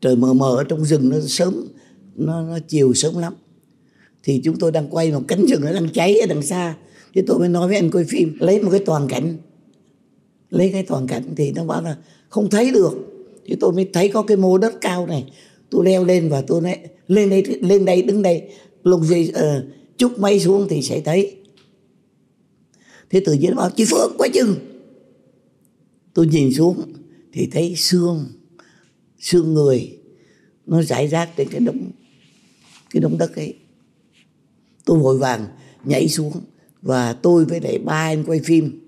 trời 0.00 0.16
mờ 0.16 0.32
mờ 0.32 0.56
ở 0.56 0.64
trong 0.64 0.84
rừng 0.84 1.08
nó 1.08 1.16
sớm 1.20 1.66
nó, 2.14 2.42
nó 2.42 2.58
chiều 2.68 2.94
sớm 2.94 3.18
lắm. 3.18 3.34
Thì 4.22 4.40
chúng 4.44 4.58
tôi 4.58 4.72
đang 4.72 4.88
quay 4.88 5.12
một 5.12 5.22
cánh 5.28 5.46
rừng 5.46 5.60
nó 5.64 5.72
đang 5.72 5.88
cháy 5.88 6.20
ở 6.20 6.26
đằng 6.26 6.42
xa. 6.42 6.76
Thì 7.14 7.22
tôi 7.26 7.38
mới 7.38 7.48
nói 7.48 7.68
với 7.68 7.76
anh 7.76 7.90
quay 7.90 8.04
phim 8.04 8.36
lấy 8.40 8.62
một 8.62 8.70
cái 8.70 8.80
toàn 8.86 9.08
cảnh. 9.08 9.36
Lấy 10.50 10.70
cái 10.72 10.82
toàn 10.82 11.06
cảnh 11.06 11.22
thì 11.36 11.52
nó 11.52 11.64
bảo 11.64 11.82
là 11.82 11.96
không 12.28 12.50
thấy 12.50 12.70
được. 12.70 12.92
Thì 13.46 13.56
tôi 13.60 13.72
mới 13.72 13.88
thấy 13.92 14.08
có 14.08 14.22
cái 14.22 14.36
mô 14.36 14.58
đất 14.58 14.74
cao 14.80 15.06
này. 15.06 15.24
Tôi 15.70 15.84
leo 15.84 16.04
lên 16.04 16.28
và 16.28 16.40
tôi 16.40 16.60
nói 16.60 16.76
lên 17.08 17.30
đây 17.30 17.44
lên 17.60 17.84
đây 17.84 18.02
đứng 18.02 18.22
đây. 18.22 18.42
Lúc 18.82 19.00
gì 19.02 19.30
uh, 19.30 19.64
chút 19.98 20.18
máy 20.18 20.40
xuống 20.40 20.66
thì 20.68 20.82
sẽ 20.82 21.00
thấy 21.00 21.36
thế 23.12 23.20
tự 23.24 23.32
nhiên 23.32 23.50
nó 23.50 23.56
bảo, 23.56 23.70
chị 23.70 23.84
Phượng 23.90 24.14
quá 24.18 24.28
chừng. 24.34 24.56
Tôi 26.14 26.26
nhìn 26.26 26.52
xuống 26.52 26.92
thì 27.32 27.48
thấy 27.52 27.74
xương 27.76 28.24
xương 29.18 29.54
người 29.54 29.98
nó 30.66 30.82
rải 30.82 31.08
rác 31.08 31.30
trên 31.36 31.48
cái 31.48 31.60
đống 31.60 31.90
cái 32.90 33.00
đống 33.00 33.18
đất 33.18 33.36
ấy. 33.36 33.54
Tôi 34.84 34.98
vội 34.98 35.18
vàng 35.18 35.46
nhảy 35.84 36.08
xuống 36.08 36.32
và 36.82 37.12
tôi 37.12 37.44
với 37.44 37.60
lại 37.60 37.78
ba 37.78 37.94
anh 37.94 38.24
quay 38.24 38.40
phim, 38.44 38.86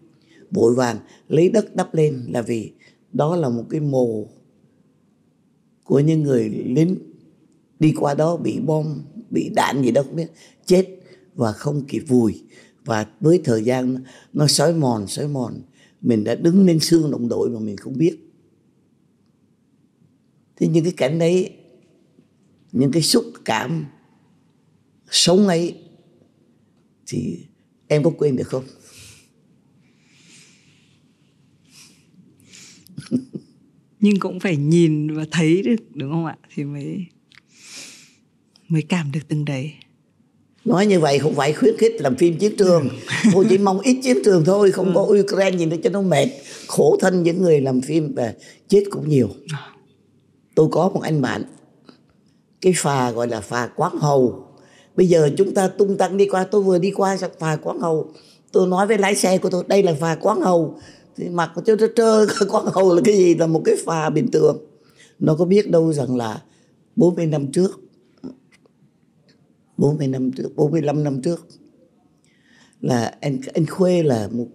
vội 0.50 0.74
vàng 0.74 0.98
lấy 1.28 1.48
đất 1.48 1.76
đắp 1.76 1.94
lên 1.94 2.26
là 2.28 2.42
vì 2.42 2.72
đó 3.12 3.36
là 3.36 3.48
một 3.48 3.64
cái 3.70 3.80
mồ 3.80 4.26
của 5.84 6.00
những 6.00 6.22
người 6.22 6.48
lính 6.48 6.96
đi 7.80 7.94
qua 7.96 8.14
đó 8.14 8.36
bị 8.36 8.60
bom, 8.60 9.02
bị 9.30 9.48
đạn 9.48 9.82
gì 9.82 9.90
đó 9.90 10.02
không 10.02 10.16
biết, 10.16 10.28
chết 10.66 10.86
và 11.34 11.52
không 11.52 11.84
kịp 11.84 12.02
vùi 12.08 12.42
và 12.84 13.06
với 13.20 13.40
thời 13.44 13.64
gian 13.64 13.96
nó 14.32 14.46
xói 14.46 14.74
mòn 14.74 15.06
xói 15.06 15.28
mòn, 15.28 15.62
mình 16.00 16.24
đã 16.24 16.34
đứng 16.34 16.66
lên 16.66 16.80
xương 16.80 17.10
đồng 17.10 17.28
đội 17.28 17.50
mà 17.50 17.60
mình 17.60 17.76
không 17.76 17.98
biết. 17.98 18.16
Thế 20.56 20.68
nhưng 20.72 20.84
cái 20.84 20.92
cảnh 20.96 21.18
đấy, 21.18 21.56
những 22.72 22.92
cái 22.92 23.02
xúc 23.02 23.24
cảm 23.44 23.84
sống 25.10 25.46
ấy, 25.48 25.78
thì 27.06 27.38
em 27.88 28.02
có 28.02 28.10
quên 28.18 28.36
được 28.36 28.48
không? 28.48 28.64
Nhưng 34.00 34.18
cũng 34.20 34.40
phải 34.40 34.56
nhìn 34.56 35.14
và 35.14 35.26
thấy 35.30 35.62
được 35.62 35.76
đúng 35.94 36.10
không 36.10 36.26
ạ? 36.26 36.36
Thì 36.54 36.64
mới 36.64 37.06
mới 38.68 38.82
cảm 38.82 39.12
được 39.12 39.20
từng 39.28 39.44
đấy 39.44 39.72
nói 40.64 40.86
như 40.86 41.00
vậy 41.00 41.18
không 41.18 41.34
phải 41.34 41.52
khuyến 41.52 41.76
khích 41.76 42.00
làm 42.00 42.16
phim 42.16 42.38
chiến 42.38 42.56
trường. 42.56 42.88
Tôi 43.32 43.46
chỉ 43.48 43.58
mong 43.58 43.80
ít 43.80 44.00
chiến 44.02 44.18
trường 44.24 44.44
thôi 44.44 44.70
không 44.70 44.94
có 44.94 45.02
ừ. 45.02 45.20
Ukraine 45.20 45.58
gì 45.58 45.66
nữa 45.66 45.76
cho 45.84 45.90
nó 45.90 46.02
mệt. 46.02 46.28
Khổ 46.66 46.96
thân 47.00 47.22
những 47.22 47.42
người 47.42 47.60
làm 47.60 47.80
phim 47.80 48.14
và 48.14 48.32
chết 48.68 48.84
cũng 48.90 49.08
nhiều. 49.08 49.28
Tôi 50.54 50.68
có 50.70 50.88
một 50.88 51.00
anh 51.02 51.22
bạn 51.22 51.42
cái 52.60 52.72
phà 52.76 53.10
gọi 53.10 53.28
là 53.28 53.40
phà 53.40 53.66
quán 53.76 53.92
hầu. 53.98 54.44
Bây 54.96 55.08
giờ 55.08 55.30
chúng 55.36 55.54
ta 55.54 55.68
tung 55.68 55.96
tăng 55.96 56.16
đi 56.16 56.26
qua 56.26 56.44
tôi 56.44 56.62
vừa 56.62 56.78
đi 56.78 56.90
qua 56.90 57.16
phà 57.38 57.56
quán 57.56 57.80
hầu. 57.80 58.10
Tôi 58.52 58.66
nói 58.66 58.86
với 58.86 58.98
lái 58.98 59.14
xe 59.14 59.38
của 59.38 59.50
tôi 59.50 59.64
đây 59.66 59.82
là 59.82 59.94
phà 60.00 60.14
quán 60.14 60.40
hầu. 60.40 60.78
Thì 61.16 61.28
mặt 61.28 61.50
của 61.54 61.62
tôi 61.66 61.76
trơ 61.96 62.26
quán 62.50 62.64
hầu 62.66 62.94
là 62.94 63.02
cái 63.04 63.16
gì? 63.16 63.34
Là 63.34 63.46
một 63.46 63.62
cái 63.64 63.74
phà 63.84 64.10
bình 64.10 64.30
thường. 64.32 64.58
Nó 65.18 65.34
có 65.34 65.44
biết 65.44 65.70
đâu 65.70 65.92
rằng 65.92 66.16
là 66.16 66.42
40 66.96 67.26
năm 67.26 67.52
trước 67.52 67.83
40 69.76 70.08
năm 70.08 70.32
trước 70.32 70.56
45 70.56 71.04
năm 71.04 71.22
trước. 71.22 71.46
Là 72.80 73.14
anh 73.20 73.38
anh 73.54 73.66
Khuê 73.66 74.02
là 74.02 74.28
một 74.32 74.46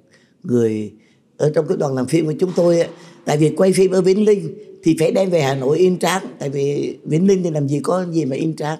người 0.43 0.93
ở 1.37 1.51
trong 1.55 1.67
cái 1.67 1.77
đoàn 1.77 1.95
làm 1.95 2.07
phim 2.07 2.25
của 2.25 2.33
chúng 2.39 2.51
tôi 2.55 2.83
tại 3.25 3.37
vì 3.37 3.49
quay 3.49 3.73
phim 3.73 3.91
ở 3.91 4.01
Vĩnh 4.01 4.25
Linh 4.25 4.57
thì 4.83 4.95
phải 4.99 5.11
đem 5.11 5.29
về 5.29 5.41
Hà 5.41 5.55
Nội 5.55 5.77
in 5.77 5.99
trác 5.99 6.23
tại 6.39 6.49
vì 6.49 6.97
Vĩnh 7.03 7.27
Linh 7.27 7.43
thì 7.43 7.51
làm 7.51 7.67
gì 7.67 7.79
có 7.83 8.05
gì 8.11 8.25
mà 8.25 8.35
in 8.35 8.55
trác 8.55 8.79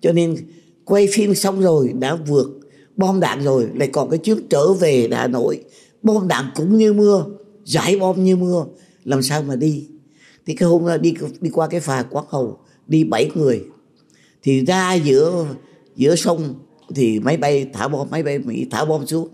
cho 0.00 0.12
nên 0.12 0.36
quay 0.84 1.08
phim 1.12 1.34
xong 1.34 1.60
rồi 1.60 1.92
đã 1.98 2.14
vượt 2.14 2.58
bom 2.98 3.20
đạn 3.20 3.44
rồi, 3.44 3.68
lại 3.74 3.88
còn 3.92 4.10
cái 4.10 4.18
chuyến 4.18 4.38
trở 4.50 4.72
về 4.72 5.08
Hà 5.12 5.26
Nội. 5.26 5.64
Bom 6.02 6.28
đạn 6.28 6.44
cũng 6.54 6.78
như 6.78 6.92
mưa, 6.92 7.24
giải 7.64 7.96
bom 7.96 8.24
như 8.24 8.36
mưa. 8.36 8.64
Làm 9.04 9.22
sao 9.22 9.42
mà 9.42 9.56
đi? 9.56 9.88
Thì 10.46 10.54
cái 10.54 10.68
hôm 10.68 10.86
đó 10.86 10.96
đi 10.96 11.14
đi 11.40 11.50
qua 11.50 11.68
cái 11.68 11.80
phà 11.80 12.02
quán 12.02 12.24
hầu 12.28 12.58
đi 12.86 13.04
bảy 13.04 13.30
người. 13.34 13.64
Thì 14.42 14.64
ra 14.64 14.94
giữa 14.94 15.46
giữa 15.98 16.16
sông 16.16 16.54
thì 16.94 17.20
máy 17.20 17.36
bay 17.36 17.66
thả 17.72 17.88
bom 17.88 18.08
máy 18.10 18.22
bay 18.22 18.38
mỹ 18.38 18.66
thả 18.70 18.84
bom 18.84 19.06
xuống. 19.06 19.28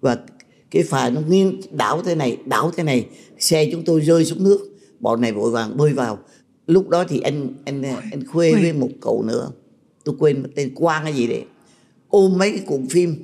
Và 0.00 0.18
cái 0.70 0.82
phà 0.82 1.10
nó 1.10 1.20
nghiêng 1.28 1.60
đảo 1.70 2.02
thế 2.02 2.14
này 2.14 2.38
đảo 2.44 2.70
thế 2.76 2.82
này 2.82 3.06
xe 3.38 3.68
chúng 3.72 3.84
tôi 3.84 4.00
rơi 4.00 4.24
xuống 4.24 4.44
nước. 4.44 4.58
Bọn 5.00 5.20
này 5.20 5.32
vội 5.32 5.50
vàng 5.50 5.76
bơi 5.76 5.92
vào. 5.92 6.18
Lúc 6.66 6.88
đó 6.88 7.04
thì 7.08 7.20
anh 7.20 7.54
anh 7.64 7.82
anh 7.82 8.26
khuê 8.26 8.52
với 8.52 8.72
một 8.72 8.88
cậu 9.00 9.22
nữa. 9.22 9.50
Tôi 10.04 10.14
quên 10.18 10.42
tên 10.54 10.74
quang 10.74 11.02
hay 11.04 11.12
gì 11.12 11.26
đấy. 11.26 11.44
Ôm 12.08 12.38
mấy 12.38 12.50
cái 12.50 12.60
cuộn 12.66 12.86
phim 12.86 13.16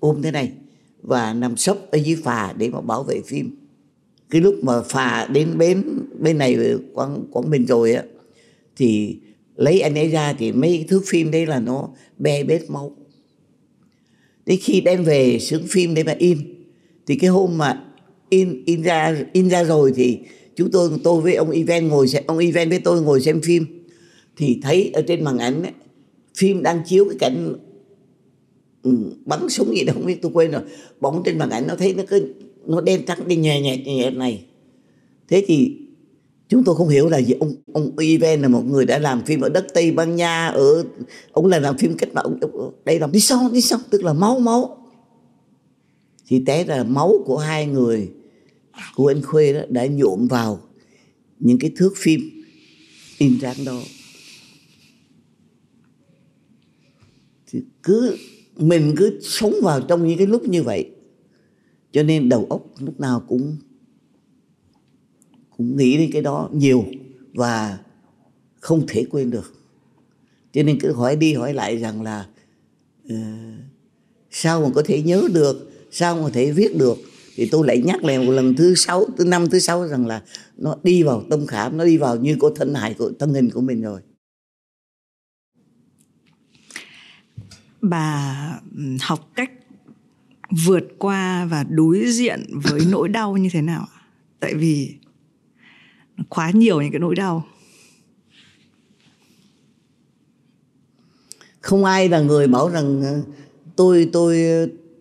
ôm 0.00 0.22
thế 0.22 0.30
này 0.30 0.52
và 1.02 1.34
nằm 1.34 1.56
sấp 1.56 1.76
ở 1.90 1.98
dưới 1.98 2.16
phà 2.16 2.52
để 2.52 2.68
mà 2.68 2.80
bảo 2.80 3.02
vệ 3.02 3.20
phim. 3.26 3.56
Cái 4.30 4.40
lúc 4.40 4.54
mà 4.62 4.82
phà 4.82 5.26
đến 5.26 5.58
bến 5.58 5.84
bên 6.18 6.38
này 6.38 6.58
quảng 6.94 7.24
quảng 7.30 7.50
bình 7.50 7.66
rồi 7.66 7.92
á 7.92 8.02
thì 8.76 9.18
lấy 9.58 9.80
anh 9.80 9.98
ấy 9.98 10.08
ra 10.08 10.32
thì 10.32 10.52
mấy 10.52 10.84
thước 10.88 11.02
phim 11.06 11.30
đấy 11.30 11.46
là 11.46 11.60
nó 11.60 11.88
be 12.18 12.44
bết 12.44 12.70
máu. 12.70 12.96
Đến 14.46 14.58
khi 14.62 14.80
đem 14.80 15.04
về 15.04 15.38
sướng 15.38 15.66
phim 15.66 15.94
để 15.94 16.02
mà 16.02 16.14
in 16.18 16.38
thì 17.06 17.16
cái 17.16 17.30
hôm 17.30 17.58
mà 17.58 17.84
in 18.28 18.62
in 18.66 18.82
ra 18.82 19.16
in 19.32 19.50
ra 19.50 19.64
rồi 19.64 19.92
thì 19.96 20.18
chúng 20.56 20.70
tôi 20.70 20.90
tôi 21.04 21.20
với 21.20 21.34
ông 21.34 21.50
Ivan 21.50 21.88
ngồi 21.88 22.08
xem 22.08 22.22
ông 22.26 22.38
Ivan 22.38 22.68
với 22.68 22.78
tôi 22.78 23.02
ngồi 23.02 23.20
xem 23.20 23.40
phim 23.40 23.66
thì 24.36 24.60
thấy 24.62 24.90
ở 24.94 25.02
trên 25.02 25.24
màn 25.24 25.38
ảnh 25.38 25.62
ấy, 25.62 25.72
phim 26.36 26.62
đang 26.62 26.82
chiếu 26.86 27.04
cái 27.04 27.18
cảnh 27.18 27.54
ừ, 28.82 28.92
bắn 29.24 29.48
súng 29.48 29.76
gì 29.76 29.84
đó 29.84 29.92
không 29.92 30.06
biết 30.06 30.22
tôi 30.22 30.32
quên 30.34 30.50
rồi. 30.50 30.62
Bóng 31.00 31.22
trên 31.24 31.38
màn 31.38 31.50
ảnh 31.50 31.66
nó 31.66 31.74
thấy 31.76 31.94
nó 31.94 32.02
cứ 32.08 32.34
nó 32.66 32.80
đen 32.80 33.02
trắng 33.06 33.28
đi 33.28 33.36
nhẹ 33.36 33.60
nhẹ 33.60 33.76
nhẹ 33.76 34.10
này. 34.10 34.44
Thế 35.28 35.44
thì 35.46 35.76
chúng 36.48 36.64
tôi 36.64 36.76
không 36.76 36.88
hiểu 36.88 37.08
là 37.08 37.18
gì. 37.18 37.34
Ông 37.40 37.54
ông 37.72 37.98
Ivan 37.98 38.42
là 38.42 38.48
một 38.48 38.62
người 38.66 38.86
đã 38.86 38.98
làm 38.98 39.24
phim 39.24 39.40
ở 39.40 39.48
đất 39.48 39.66
Tây 39.74 39.92
Ban 39.92 40.16
Nha, 40.16 40.46
ở, 40.46 40.84
ông 41.32 41.46
là 41.46 41.58
làm 41.58 41.78
phim 41.78 41.96
cách 41.96 42.14
mạng 42.14 42.38
đây 42.84 43.00
là 43.00 43.06
đi 43.06 43.20
sau 43.20 43.50
đi 43.52 43.60
sau, 43.60 43.78
tức 43.90 44.02
là 44.02 44.12
máu 44.12 44.38
máu. 44.38 44.84
Thì 46.26 46.42
té 46.46 46.64
là 46.64 46.84
máu 46.84 47.12
của 47.24 47.38
hai 47.38 47.66
người, 47.66 48.10
của 48.96 49.10
anh 49.10 49.22
Khuê 49.22 49.52
đó, 49.52 49.60
đã 49.68 49.86
nhuộm 49.86 50.26
vào 50.26 50.60
những 51.38 51.58
cái 51.58 51.72
thước 51.76 51.92
phim 51.96 52.20
in 53.18 53.38
ráng 53.38 53.64
đó. 53.66 53.80
Thì 57.50 57.62
cứ, 57.82 58.16
mình 58.56 58.94
cứ 58.96 59.18
sống 59.22 59.54
vào 59.62 59.80
trong 59.80 60.08
những 60.08 60.18
cái 60.18 60.26
lúc 60.26 60.42
như 60.44 60.62
vậy. 60.62 60.90
Cho 61.92 62.02
nên 62.02 62.28
đầu 62.28 62.46
óc 62.50 62.66
lúc 62.78 63.00
nào 63.00 63.24
cũng 63.28 63.56
cũng 65.58 65.76
nghĩ 65.76 65.98
đến 65.98 66.10
cái 66.12 66.22
đó 66.22 66.48
nhiều 66.52 66.84
và 67.34 67.78
không 68.60 68.86
thể 68.88 69.06
quên 69.10 69.30
được. 69.30 69.54
Cho 70.52 70.62
nên 70.62 70.78
cứ 70.80 70.92
hỏi 70.92 71.16
đi 71.16 71.34
hỏi 71.34 71.54
lại 71.54 71.76
rằng 71.76 72.02
là 72.02 72.26
uh, 73.06 73.18
sao 74.30 74.62
mà 74.62 74.68
có 74.74 74.82
thể 74.86 75.02
nhớ 75.02 75.22
được 75.32 75.70
sao 75.90 76.14
mà 76.14 76.22
có 76.22 76.30
thể 76.32 76.52
viết 76.52 76.76
được? 76.76 76.96
Thì 77.34 77.48
tôi 77.50 77.66
lại 77.66 77.82
nhắc 77.84 78.04
lại 78.04 78.18
một 78.18 78.32
lần 78.32 78.54
thứ 78.56 78.74
sáu 78.74 79.04
thứ 79.16 79.24
năm 79.24 79.50
thứ 79.50 79.58
sáu 79.58 79.88
rằng 79.88 80.06
là 80.06 80.22
nó 80.56 80.76
đi 80.82 81.02
vào 81.02 81.24
tâm 81.30 81.46
khảm 81.46 81.76
nó 81.76 81.84
đi 81.84 81.96
vào 81.96 82.16
như 82.16 82.36
có 82.40 82.50
thân 82.56 82.74
hại 82.74 82.94
của 82.94 83.12
thân 83.18 83.34
hình 83.34 83.50
của 83.50 83.60
mình 83.60 83.82
rồi. 83.82 84.00
Bà 87.80 88.60
ừ, 88.76 88.82
học 89.00 89.30
cách 89.34 89.50
vượt 90.66 90.84
qua 90.98 91.44
và 91.44 91.64
đối 91.64 92.12
diện 92.12 92.44
với 92.62 92.80
nỗi 92.90 93.08
đau 93.08 93.36
như 93.36 93.48
thế 93.52 93.62
nào 93.62 93.86
tại 94.40 94.54
vì 94.54 94.94
quá 96.28 96.50
nhiều 96.50 96.80
những 96.80 96.92
cái 96.92 97.00
nỗi 97.00 97.14
đau. 97.14 97.44
Không 101.60 101.84
ai 101.84 102.08
là 102.08 102.20
người 102.20 102.46
bảo 102.46 102.68
rằng 102.68 103.02
ờ, 103.02 103.20
tôi 103.76 104.08
tôi 104.12 104.38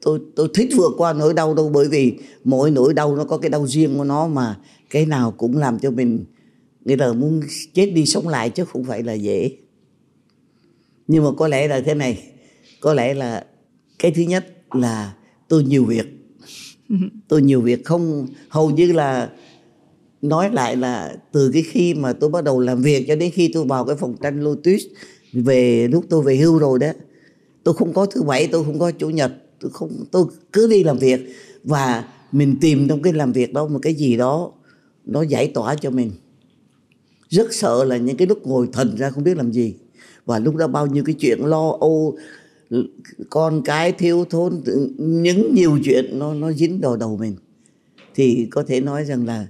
tôi 0.02 0.20
tôi 0.36 0.48
thích 0.54 0.70
vượt 0.78 0.94
qua 0.98 1.14
nỗi 1.14 1.34
đau 1.34 1.54
đâu 1.54 1.70
bởi 1.70 1.88
vì 1.88 2.20
mỗi 2.44 2.72
nỗi 2.72 2.94
đau 2.94 3.16
nó 3.16 3.24
có 3.24 3.38
cái 3.38 3.50
đau 3.50 3.68
riêng 3.68 3.98
của 3.98 4.04
nó 4.04 4.28
mà 4.28 4.58
cái 4.90 5.06
nào 5.06 5.32
cũng 5.32 5.58
làm 5.58 5.80
cho 5.80 5.92
mình 5.92 6.26
nghĩa 6.86 6.96
là 6.96 7.14
muốn 7.14 7.42
chết 7.74 7.86
đi 7.86 8.06
sống 8.06 8.28
lại 8.28 8.50
chứ 8.50 8.66
không 8.66 8.84
phải 8.84 9.04
là 9.04 9.14
dễ. 9.14 9.52
Nhưng 11.08 11.24
mà 11.24 11.30
có 11.38 11.48
lẽ 11.48 11.68
là 11.68 11.82
thế 11.82 11.94
này 11.94 12.24
có 12.80 12.94
lẽ 12.94 13.14
là 13.14 13.46
cái 14.00 14.12
thứ 14.12 14.22
nhất 14.22 14.48
là 14.72 15.14
tôi 15.48 15.64
nhiều 15.64 15.86
việc. 15.86 16.06
Tôi 17.28 17.42
nhiều 17.42 17.62
việc 17.62 17.86
không 17.86 18.28
hầu 18.50 18.70
như 18.70 18.92
là 18.92 19.30
nói 20.30 20.50
lại 20.54 20.76
là 20.76 21.18
từ 21.32 21.52
cái 21.54 21.62
khi 21.62 21.94
mà 21.94 22.14
tôi 22.14 22.30
bắt 22.30 22.44
đầu 22.44 22.60
làm 22.60 22.82
việc 22.82 23.06
cho 23.08 23.16
đến 23.16 23.32
khi 23.34 23.52
tôi 23.54 23.66
vào 23.66 23.86
cái 23.86 23.96
phòng 23.96 24.16
tranh 24.22 24.44
Lotus 24.44 24.82
về 25.34 25.88
lúc 25.88 26.06
tôi 26.10 26.24
về 26.24 26.38
hưu 26.38 26.58
rồi 26.58 26.80
đó, 26.80 26.92
tôi 27.64 27.74
không 27.74 27.94
có 27.94 28.06
thứ 28.06 28.24
bảy, 28.24 28.48
tôi 28.48 28.64
không 28.64 28.80
có 28.80 28.92
chủ 28.92 29.10
nhật, 29.10 29.32
tôi 29.60 29.72
không, 29.74 29.92
tôi 30.12 30.26
cứ 30.54 30.68
đi 30.68 30.84
làm 30.84 30.98
việc 30.98 31.20
và 31.64 32.04
mình 32.32 32.56
tìm 32.62 32.88
trong 32.88 33.02
cái 33.02 33.14
làm 33.14 33.32
việc 33.32 33.54
đó 33.54 33.68
một 33.68 33.80
cái 33.82 33.94
gì 33.94 34.18
đó 34.18 34.52
nó 35.06 35.22
giải 35.22 35.48
tỏa 35.48 35.76
cho 35.76 35.90
mình. 35.90 36.12
Rất 37.30 37.54
sợ 37.54 37.84
là 37.84 37.98
những 37.98 38.18
cái 38.18 38.28
lúc 38.28 38.48
ngồi 38.48 38.70
thần 38.74 38.96
ra 38.96 39.10
không 39.10 39.24
biết 39.24 39.38
làm 39.38 39.52
gì. 39.52 39.76
Và 40.26 40.40
lúc 40.40 40.56
đó 40.56 40.68
bao 40.68 40.88
nhiêu 40.88 41.04
cái 41.04 41.16
chuyện 41.20 41.46
lo 41.46 41.78
âu, 41.80 42.18
con 43.30 43.62
cái 43.62 43.92
thiếu 43.92 44.26
thốn, 44.30 44.62
những 44.98 45.56
nhiều 45.56 45.80
chuyện 45.84 46.20
nó 46.20 46.34
nó 46.34 46.52
dính 46.52 46.80
vào 46.82 46.98
đầu 46.98 47.18
mình. 47.18 47.36
Thì 48.16 48.48
có 48.52 48.64
thể 48.64 48.82
nói 48.82 49.06
rằng 49.06 49.26
là 49.26 49.48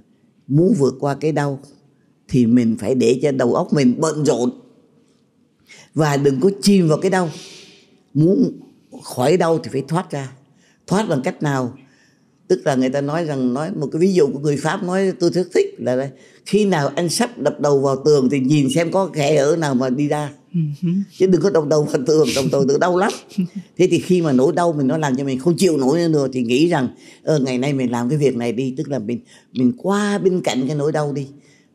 muốn 0.48 0.74
vượt 0.74 0.94
qua 1.00 1.14
cái 1.14 1.32
đau 1.32 1.60
thì 2.28 2.46
mình 2.46 2.76
phải 2.80 2.94
để 2.94 3.20
cho 3.22 3.32
đầu 3.32 3.54
óc 3.54 3.72
mình 3.72 3.94
bận 3.98 4.24
rộn. 4.24 4.50
Và 5.94 6.16
đừng 6.16 6.40
có 6.40 6.50
chìm 6.62 6.88
vào 6.88 6.98
cái 6.98 7.10
đau. 7.10 7.30
Muốn 8.14 8.52
khỏi 9.02 9.36
đau 9.36 9.58
thì 9.58 9.70
phải 9.72 9.82
thoát 9.88 10.10
ra. 10.10 10.32
Thoát 10.86 11.08
bằng 11.08 11.22
cách 11.24 11.42
nào? 11.42 11.74
Tức 12.48 12.60
là 12.64 12.74
người 12.74 12.90
ta 12.90 13.00
nói 13.00 13.24
rằng, 13.24 13.54
nói 13.54 13.70
một 13.70 13.88
cái 13.92 14.00
ví 14.00 14.12
dụ 14.12 14.26
của 14.32 14.38
người 14.38 14.56
pháp 14.56 14.82
nói, 14.82 15.12
tôi 15.20 15.30
rất 15.30 15.48
thích 15.54 15.74
là 15.78 16.10
khi 16.46 16.64
nào 16.64 16.90
anh 16.96 17.08
sắp 17.08 17.38
đập 17.38 17.60
đầu 17.60 17.80
vào 17.80 18.02
tường 18.04 18.28
thì 18.30 18.40
nhìn 18.40 18.68
xem 18.74 18.92
có 18.92 19.10
kẻ 19.12 19.36
ở 19.36 19.56
nào 19.56 19.74
mà 19.74 19.90
đi 19.90 20.08
ra 20.08 20.30
chứ 21.18 21.26
đừng 21.26 21.40
có 21.40 21.50
đồng 21.50 21.68
đầu 21.68 21.82
vào 21.82 22.02
tưởng 22.06 22.28
đồng 22.36 22.50
đầu 22.52 22.64
tự 22.68 22.78
đau 22.78 22.96
lắm. 22.96 23.12
Thế 23.76 23.88
thì 23.90 23.98
khi 23.98 24.22
mà 24.22 24.32
nỗi 24.32 24.52
đau 24.52 24.72
mình 24.72 24.86
nó 24.86 24.98
làm 24.98 25.16
cho 25.16 25.24
mình 25.24 25.38
không 25.38 25.56
chịu 25.56 25.76
nổi 25.76 26.08
nữa 26.08 26.28
thì 26.32 26.42
nghĩ 26.42 26.68
rằng 26.68 26.88
ờ, 27.22 27.38
ngày 27.38 27.58
nay 27.58 27.72
mình 27.72 27.90
làm 27.90 28.08
cái 28.08 28.18
việc 28.18 28.36
này 28.36 28.52
đi 28.52 28.74
tức 28.76 28.88
là 28.88 28.98
mình 28.98 29.20
mình 29.52 29.72
qua 29.78 30.18
bên 30.18 30.40
cạnh 30.40 30.66
cái 30.66 30.76
nỗi 30.76 30.92
đau 30.92 31.12
đi. 31.12 31.26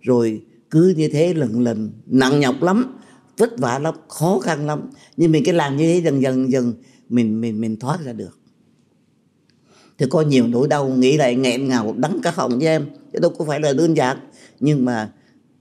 Rồi 0.02 0.42
cứ 0.70 0.94
như 0.98 1.08
thế 1.08 1.34
lần 1.34 1.62
lần 1.62 1.92
nặng 2.06 2.40
nhọc 2.40 2.64
lắm 2.64 2.96
vất 3.38 3.60
vả 3.60 3.80
lắm 3.80 3.96
khó 4.08 4.40
khăn 4.40 4.66
lắm. 4.66 4.82
Nhưng 5.18 5.32
mình 5.32 5.44
cứ 5.46 5.52
làm 5.52 5.78
như 5.78 5.94
thế 5.94 6.02
dần 6.02 6.22
dần 6.22 6.52
dần 6.52 6.74
mình 7.10 7.42
mình 7.42 7.62
mình 7.62 7.80
thoát 7.80 8.06
ra 8.06 8.14
được. 8.14 8.40
Thì 9.98 10.06
có 10.10 10.22
nhiều 10.22 10.48
nỗi 10.48 10.68
đau 10.68 10.90
nghĩ 10.90 11.18
lại 11.18 11.36
nghẹn 11.36 11.68
ngào 11.68 11.96
đắng 11.98 12.20
cả 12.24 12.32
họng 12.36 12.60
với 12.60 12.68
em. 12.68 12.86
Chứ 13.14 13.20
đâu 13.20 13.32
có 13.38 13.46
phải 13.46 13.60
là 13.60 13.74
đơn 13.74 13.98
giản. 13.98 14.18
Nhưng 14.60 14.86
mà 14.86 15.12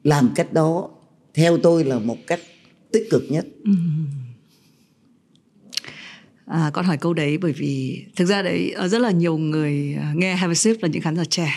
làm 0.05 0.33
cách 0.35 0.53
đó 0.53 0.89
theo 1.35 1.59
tôi 1.59 1.85
là 1.85 1.99
một 1.99 2.17
cách 2.27 2.41
tích 2.93 3.07
cực 3.11 3.23
nhất. 3.31 3.47
À, 6.47 6.71
con 6.73 6.85
hỏi 6.85 6.97
câu 6.97 7.15
đấy 7.15 7.39
bởi 7.39 7.53
vì 7.53 8.05
thực 8.17 8.25
ra 8.25 8.43
đấy 8.43 8.71
ờ, 8.71 8.89
rất 8.89 8.99
là 8.99 9.11
nhiều 9.11 9.39
người 9.39 9.97
ờ, 9.99 10.05
nghe 10.15 10.35
Have 10.35 10.53
a 10.53 10.55
Sip 10.55 10.83
là 10.83 10.89
những 10.89 11.03
khán 11.03 11.17
giả 11.17 11.25
trẻ. 11.25 11.53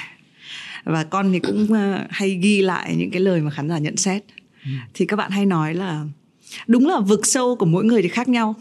Và 0.84 1.04
con 1.04 1.32
thì 1.34 1.40
cũng 1.40 1.74
ờ, 1.74 2.06
hay 2.10 2.30
ghi 2.30 2.62
lại 2.62 2.96
những 2.96 3.12
cái 3.12 3.22
lời 3.22 3.42
mà 3.42 3.52
khán 3.52 3.70
giả 3.70 3.78
nhận 3.78 3.98
xét. 3.98 4.24
Ừ. 4.66 4.72
thì 4.94 5.06
các 5.06 5.16
bạn 5.16 5.32
hay 5.32 5.46
nói 5.46 5.74
là 5.74 6.06
đúng 6.68 6.88
là 6.88 7.00
vực 7.00 7.26
sâu 7.26 7.56
của 7.56 7.66
mỗi 7.66 7.86
người 7.86 8.02
thì 8.02 8.08
khác 8.08 8.28
nhau. 8.28 8.56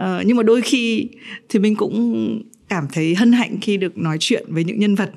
Uh, 0.00 0.06
nhưng 0.26 0.36
mà 0.36 0.42
đôi 0.42 0.62
khi 0.62 1.08
thì 1.48 1.58
mình 1.58 1.76
cũng 1.76 2.42
cảm 2.68 2.86
thấy 2.92 3.14
hân 3.14 3.32
hạnh 3.32 3.56
khi 3.60 3.76
được 3.76 3.98
nói 3.98 4.16
chuyện 4.20 4.44
với 4.48 4.64
những 4.64 4.78
nhân 4.78 4.94
vật 4.94 5.10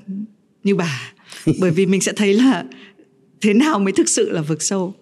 như 0.63 0.75
bà. 0.75 1.13
Bởi 1.59 1.71
vì 1.71 1.85
mình 1.85 2.01
sẽ 2.01 2.13
thấy 2.15 2.33
là 2.33 2.63
thế 3.41 3.53
nào 3.53 3.79
mới 3.79 3.93
thực 3.93 4.09
sự 4.09 4.31
là 4.31 4.41
vực 4.41 4.61
sâu 4.61 4.95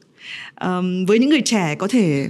um, 0.63 1.05
với 1.05 1.19
những 1.19 1.29
người 1.29 1.41
trẻ 1.41 1.75
có 1.75 1.87
thể 1.87 2.29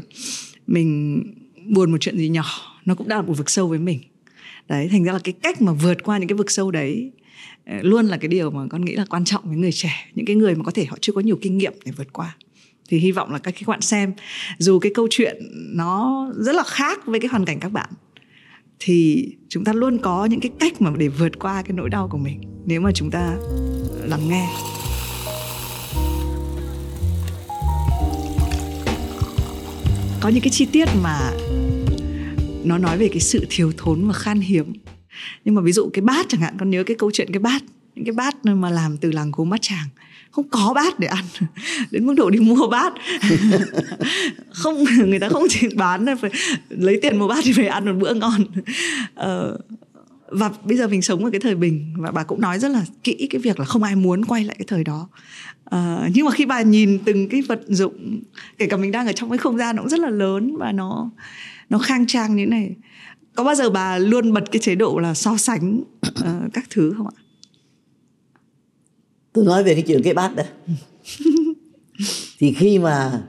mình 0.68 1.24
buồn 1.68 1.92
một 1.92 1.98
chuyện 2.00 2.18
gì 2.18 2.30
nhỏ 2.30 2.46
nó 2.86 2.96
cũng 2.96 3.08
đã 3.08 3.16
là 3.16 3.22
một 3.22 3.34
vực 3.34 3.50
sâu 3.50 3.68
với 3.68 3.80
mình. 3.80 4.00
Đấy 4.68 4.88
thành 4.92 5.04
ra 5.04 5.14
là 5.14 5.20
cái 5.24 5.34
cách 5.34 5.62
mà 5.62 5.72
vượt 5.72 6.04
qua 6.04 6.18
những 6.18 6.28
cái 6.28 6.38
vực 6.38 6.52
sâu 6.52 6.72
đấy 6.72 7.12
ờ, 7.66 7.76
luôn 7.82 8.06
là 8.06 8.18
cái 8.18 8.28
điều 8.28 8.52
mà 8.52 8.62
con 8.70 8.86
nghĩ 8.86 8.96
là 8.96 9.06
quan 9.10 9.26
trọng 9.26 9.44
với 9.46 9.58
người 9.58 9.72
trẻ 9.72 10.12
những 10.16 10.26
cái 10.26 10.36
người 10.36 10.56
mà 10.56 10.64
có 10.64 10.72
thể 10.72 10.86
họ 10.86 10.98
chưa 11.02 11.14
có 11.14 11.22
nhiều 11.22 11.38
kinh 11.42 11.58
nghiệm 11.58 11.74
để 11.86 11.92
vượt 11.98 12.14
qua. 12.14 12.36
Thì 12.90 12.98
hy 12.98 13.12
vọng 13.12 13.32
là 13.32 13.40
các 13.40 13.52
cái 13.52 13.64
bạn 13.68 13.82
xem 13.82 14.14
dù 14.58 14.80
cái 14.80 14.92
câu 14.96 15.08
chuyện 15.10 15.38
nó 15.76 16.28
rất 16.38 16.56
là 16.56 16.64
khác 16.64 17.06
với 17.06 17.20
cái 17.20 17.30
hoàn 17.30 17.46
cảnh 17.46 17.60
các 17.60 17.72
bạn 17.72 17.90
thì 18.80 19.28
chúng 19.50 19.64
ta 19.64 19.74
luôn 19.74 19.98
có 19.98 20.26
những 20.26 20.40
cái 20.40 20.52
cách 20.60 20.82
mà 20.82 20.92
để 20.98 21.08
vượt 21.08 21.40
qua 21.40 21.62
cái 21.62 21.74
nỗi 21.74 21.90
đau 21.90 22.08
của 22.08 22.18
mình 22.18 22.42
nếu 22.66 22.82
mà 22.82 22.92
chúng 22.96 23.12
ta 23.12 23.38
lắng 24.04 24.30
nghe. 24.30 24.48
Có 30.22 30.30
những 30.30 30.42
cái 30.42 30.50
chi 30.50 30.66
tiết 30.66 30.88
mà 31.02 31.32
nó 32.64 32.78
nói 32.78 32.98
về 32.98 33.08
cái 33.08 33.20
sự 33.20 33.46
thiếu 33.50 33.72
thốn 33.78 34.08
và 34.08 34.14
khan 34.14 34.40
hiếm. 34.40 34.74
Nhưng 35.46 35.56
mà 35.56 35.62
ví 35.62 35.72
dụ 35.72 35.90
cái 35.94 36.02
bát 36.02 36.26
chẳng 36.30 36.42
hạn 36.42 36.56
con 36.60 36.70
nhớ 36.70 36.84
cái 36.84 36.98
câu 37.00 37.12
chuyện 37.14 37.28
cái 37.34 37.40
bát 37.40 37.64
những 37.96 38.06
cái 38.06 38.14
bát 38.14 38.46
mà 38.46 38.70
làm 38.70 38.98
từ 38.98 39.12
làng 39.12 39.32
gốm 39.34 39.50
bát 39.50 39.62
tràng. 39.62 39.88
Không 40.32 40.50
có 40.50 40.74
bát 40.76 41.00
để 41.00 41.08
ăn 41.08 41.26
đến 41.92 42.06
mức 42.06 42.14
độ 42.18 42.30
đi 42.30 42.40
mua 42.40 42.68
bát. 42.68 42.94
Không 44.52 44.84
người 45.06 45.20
ta 45.20 45.30
không 45.30 45.44
chỉ 45.50 45.68
bán 45.76 46.06
phải 46.22 46.32
lấy 46.70 47.00
tiền 47.02 47.20
mua 47.20 47.28
bát 47.28 47.40
thì 47.44 47.54
phải 47.54 47.68
ăn 47.68 47.86
một 47.86 47.94
bữa 48.00 48.14
ngon. 48.14 48.46
Ờ, 49.16 49.58
và 50.32 50.52
bây 50.64 50.78
giờ 50.78 50.88
mình 50.88 51.02
sống 51.02 51.26
ở 51.26 51.32
cái 51.32 51.40
thời 51.40 51.56
bình 51.56 51.94
và 51.98 52.12
bà 52.12 52.24
cũng 52.24 52.42
nói 52.42 52.60
rất 52.60 52.72
là 52.72 52.86
kỹ 53.04 53.28
cái 53.30 53.42
việc 53.42 53.60
là 53.60 53.66
không 53.66 53.84
ai 53.84 53.96
muốn 53.96 54.26
quay 54.26 54.44
lại 54.44 54.56
cái 54.60 54.66
thời 54.68 54.84
đó. 54.84 55.10
À, 55.66 56.10
nhưng 56.14 56.26
mà 56.26 56.32
khi 56.32 56.46
bà 56.46 56.62
nhìn 56.62 57.00
từng 57.06 57.30
cái 57.30 57.42
vật 57.42 57.62
dụng 57.68 58.22
kể 58.58 58.68
cả 58.68 58.78
mình 58.78 58.92
đang 58.92 59.08
ở 59.08 59.14
trong 59.14 59.30
cái 59.30 59.38
không 59.38 59.58
gian 59.58 59.76
nó 59.76 59.82
cũng 59.82 59.90
rất 59.90 60.00
là 60.00 60.10
lớn 60.10 60.58
và 60.58 60.72
nó 60.72 61.10
nó 61.70 61.78
khang 61.78 62.08
trang 62.08 62.36
như 62.36 62.44
thế 62.46 62.50
này. 62.50 62.76
Có 63.36 63.44
bao 63.44 63.56
giờ 63.56 63.70
bà 63.70 63.98
luôn 63.98 64.34
bật 64.34 64.52
cái 64.52 64.60
chế 64.60 64.76
độ 64.76 65.00
là 65.00 65.14
so 65.14 65.38
sánh 65.38 65.80
uh, 66.08 66.54
các 66.54 66.66
thứ 66.70 66.94
không 66.98 67.08
ạ? 67.08 67.18
Tôi 69.34 69.46
nói 69.46 69.64
về 69.64 69.74
cái 69.74 69.84
chuyện 69.88 70.02
cái 70.04 70.14
bát 70.14 70.36
đấy 70.36 70.48
thì 72.40 72.54
khi 72.54 72.80
mà 72.80 73.22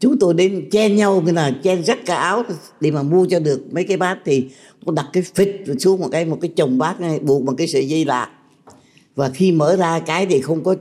chúng 0.00 0.18
tôi 0.18 0.34
đến 0.34 0.68
chen 0.70 0.96
nhau 0.96 1.22
cái 1.26 1.34
là 1.34 1.52
chen 1.62 1.84
rất 1.84 1.98
cả 2.06 2.16
áo 2.16 2.42
để 2.80 2.90
mà 2.90 3.02
mua 3.02 3.26
cho 3.30 3.40
được 3.40 3.72
mấy 3.72 3.84
cái 3.84 3.96
bát. 3.96 4.18
Thì 4.24 4.46
tôi 4.86 4.94
đặt 4.94 5.06
cái 5.12 5.22
phịch 5.34 5.64
xuống 5.78 6.00
một 6.00 6.08
cái 6.12 6.24
một 6.24 6.38
cái 6.40 6.50
chồng 6.56 6.78
bát 6.78 7.00
này, 7.00 7.18
buộc 7.18 7.42
bằng 7.42 7.56
cái 7.56 7.66
sợi 7.66 7.88
dây 7.88 8.04
lạc. 8.04 8.30
Và 9.14 9.30
khi 9.30 9.52
mở 9.52 9.76
ra 9.76 9.98
cái 9.98 10.26
thì 10.26 10.40
không 10.40 10.64
có 10.64 10.76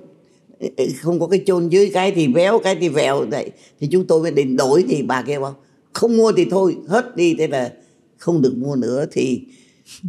không 1.01 1.20
có 1.20 1.28
cái 1.28 1.41
chôn 1.45 1.70
dưới 1.70 1.89
cái 1.93 2.11
thì 2.11 2.28
véo, 2.28 2.59
cái 2.59 2.76
thì 2.76 2.89
vẹo 2.89 3.26
vậy 3.32 3.51
thì 3.80 3.88
chúng 3.91 4.07
tôi 4.07 4.22
mới 4.22 4.32
định 4.32 4.57
đổi 4.57 4.86
thì 4.89 5.01
bà 5.01 5.22
kêu 5.22 5.41
bảo, 5.41 5.55
không 5.93 6.18
mua 6.18 6.32
thì 6.32 6.45
thôi, 6.51 6.78
hết 6.88 7.16
đi. 7.16 7.36
Thế 7.38 7.47
là 7.47 7.72
không 8.18 8.41
được 8.41 8.53
mua 8.57 8.76
nữa. 8.76 9.05
Thì 9.11 9.41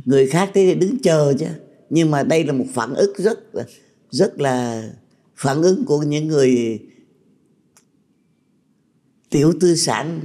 người 0.04 0.26
khác 0.26 0.50
thế 0.54 0.66
thì 0.66 0.74
đứng 0.74 0.98
chờ 1.02 1.34
chứ. 1.38 1.46
Nhưng 1.90 2.10
mà 2.10 2.22
đây 2.22 2.44
là 2.44 2.52
một 2.52 2.64
phản 2.74 2.94
ứng 2.94 3.12
rất 3.16 3.38
rất 4.10 4.40
là 4.40 4.82
phản 5.36 5.62
ứng 5.62 5.84
của 5.84 5.98
những 5.98 6.28
người 6.28 6.78
tiểu 9.30 9.52
tư 9.60 9.76
sản. 9.76 10.20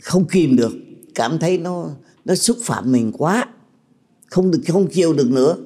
Không 0.00 0.28
kìm 0.28 0.56
được 0.56 0.72
cảm 1.14 1.38
thấy 1.38 1.58
nó 1.58 1.90
nó 2.24 2.34
xúc 2.34 2.56
phạm 2.62 2.92
mình 2.92 3.12
quá. 3.12 3.46
Không 4.26 4.50
được 4.50 4.60
không 4.68 4.86
chịu 4.86 5.12
được 5.12 5.30
nữa. 5.30 5.56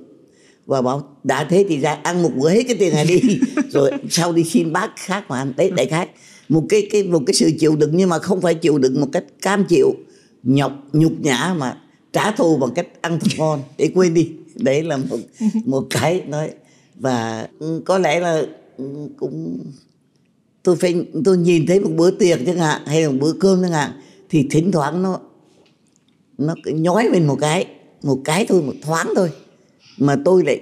Và 0.66 0.82
bảo 0.82 1.16
đã 1.24 1.44
thế 1.44 1.66
thì 1.68 1.80
ra 1.80 1.94
ăn 1.94 2.22
một 2.22 2.30
bữa 2.36 2.50
hết 2.50 2.62
cái 2.68 2.76
tiền 2.76 2.92
này 2.92 3.04
đi. 3.04 3.20
Rồi 3.70 3.90
sau 4.10 4.32
đi 4.32 4.44
xin 4.44 4.72
bác 4.72 4.90
khác 4.96 5.24
mà 5.28 5.38
ăn 5.38 5.52
đấy 5.56 5.70
đại 5.70 5.86
khác 5.86 6.10
một 6.48 6.64
cái 6.68 6.88
cái 6.90 7.02
một 7.02 7.22
cái 7.26 7.34
sự 7.34 7.50
chịu 7.58 7.76
đựng 7.76 7.90
nhưng 7.94 8.08
mà 8.08 8.18
không 8.18 8.40
phải 8.40 8.54
chịu 8.54 8.78
đựng 8.78 9.00
một 9.00 9.08
cách 9.12 9.24
cam 9.42 9.64
chịu 9.64 9.94
nhọc 10.42 10.72
nhục 10.92 11.12
nhã 11.20 11.54
mà 11.58 11.78
trả 12.12 12.30
thù 12.30 12.56
bằng 12.56 12.70
cách 12.74 12.88
ăn 13.00 13.18
thật 13.20 13.30
ngon. 13.38 13.62
Để 13.78 13.90
quên 13.94 14.14
đi. 14.14 14.30
Đấy 14.54 14.82
là 14.82 14.96
một 14.96 15.18
một 15.64 15.86
cái 15.90 16.22
nói. 16.28 16.50
Và 16.94 17.48
ừ, 17.58 17.82
có 17.84 17.98
lẽ 17.98 18.20
là 18.20 18.42
ừ, 18.76 18.84
cũng 19.16 19.58
tôi 20.68 20.76
phải 20.76 20.94
tôi 21.24 21.38
nhìn 21.38 21.66
thấy 21.66 21.80
một 21.80 21.90
bữa 21.96 22.10
tiệc 22.10 22.38
chẳng 22.46 22.58
hạn 22.58 22.82
hay 22.86 23.02
là 23.02 23.08
một 23.08 23.16
bữa 23.20 23.32
cơm 23.32 23.62
chẳng 23.62 23.72
hạn 23.72 23.90
thì 24.28 24.46
thỉnh 24.50 24.72
thoảng 24.72 25.02
nó 25.02 25.20
nó 26.38 26.54
nhói 26.64 27.08
mình 27.10 27.26
một 27.26 27.36
cái 27.40 27.66
một 28.02 28.20
cái 28.24 28.46
thôi 28.48 28.62
một 28.62 28.72
thoáng 28.82 29.12
thôi. 29.16 29.30
Mà 29.98 30.16
tôi 30.24 30.44
lại 30.44 30.60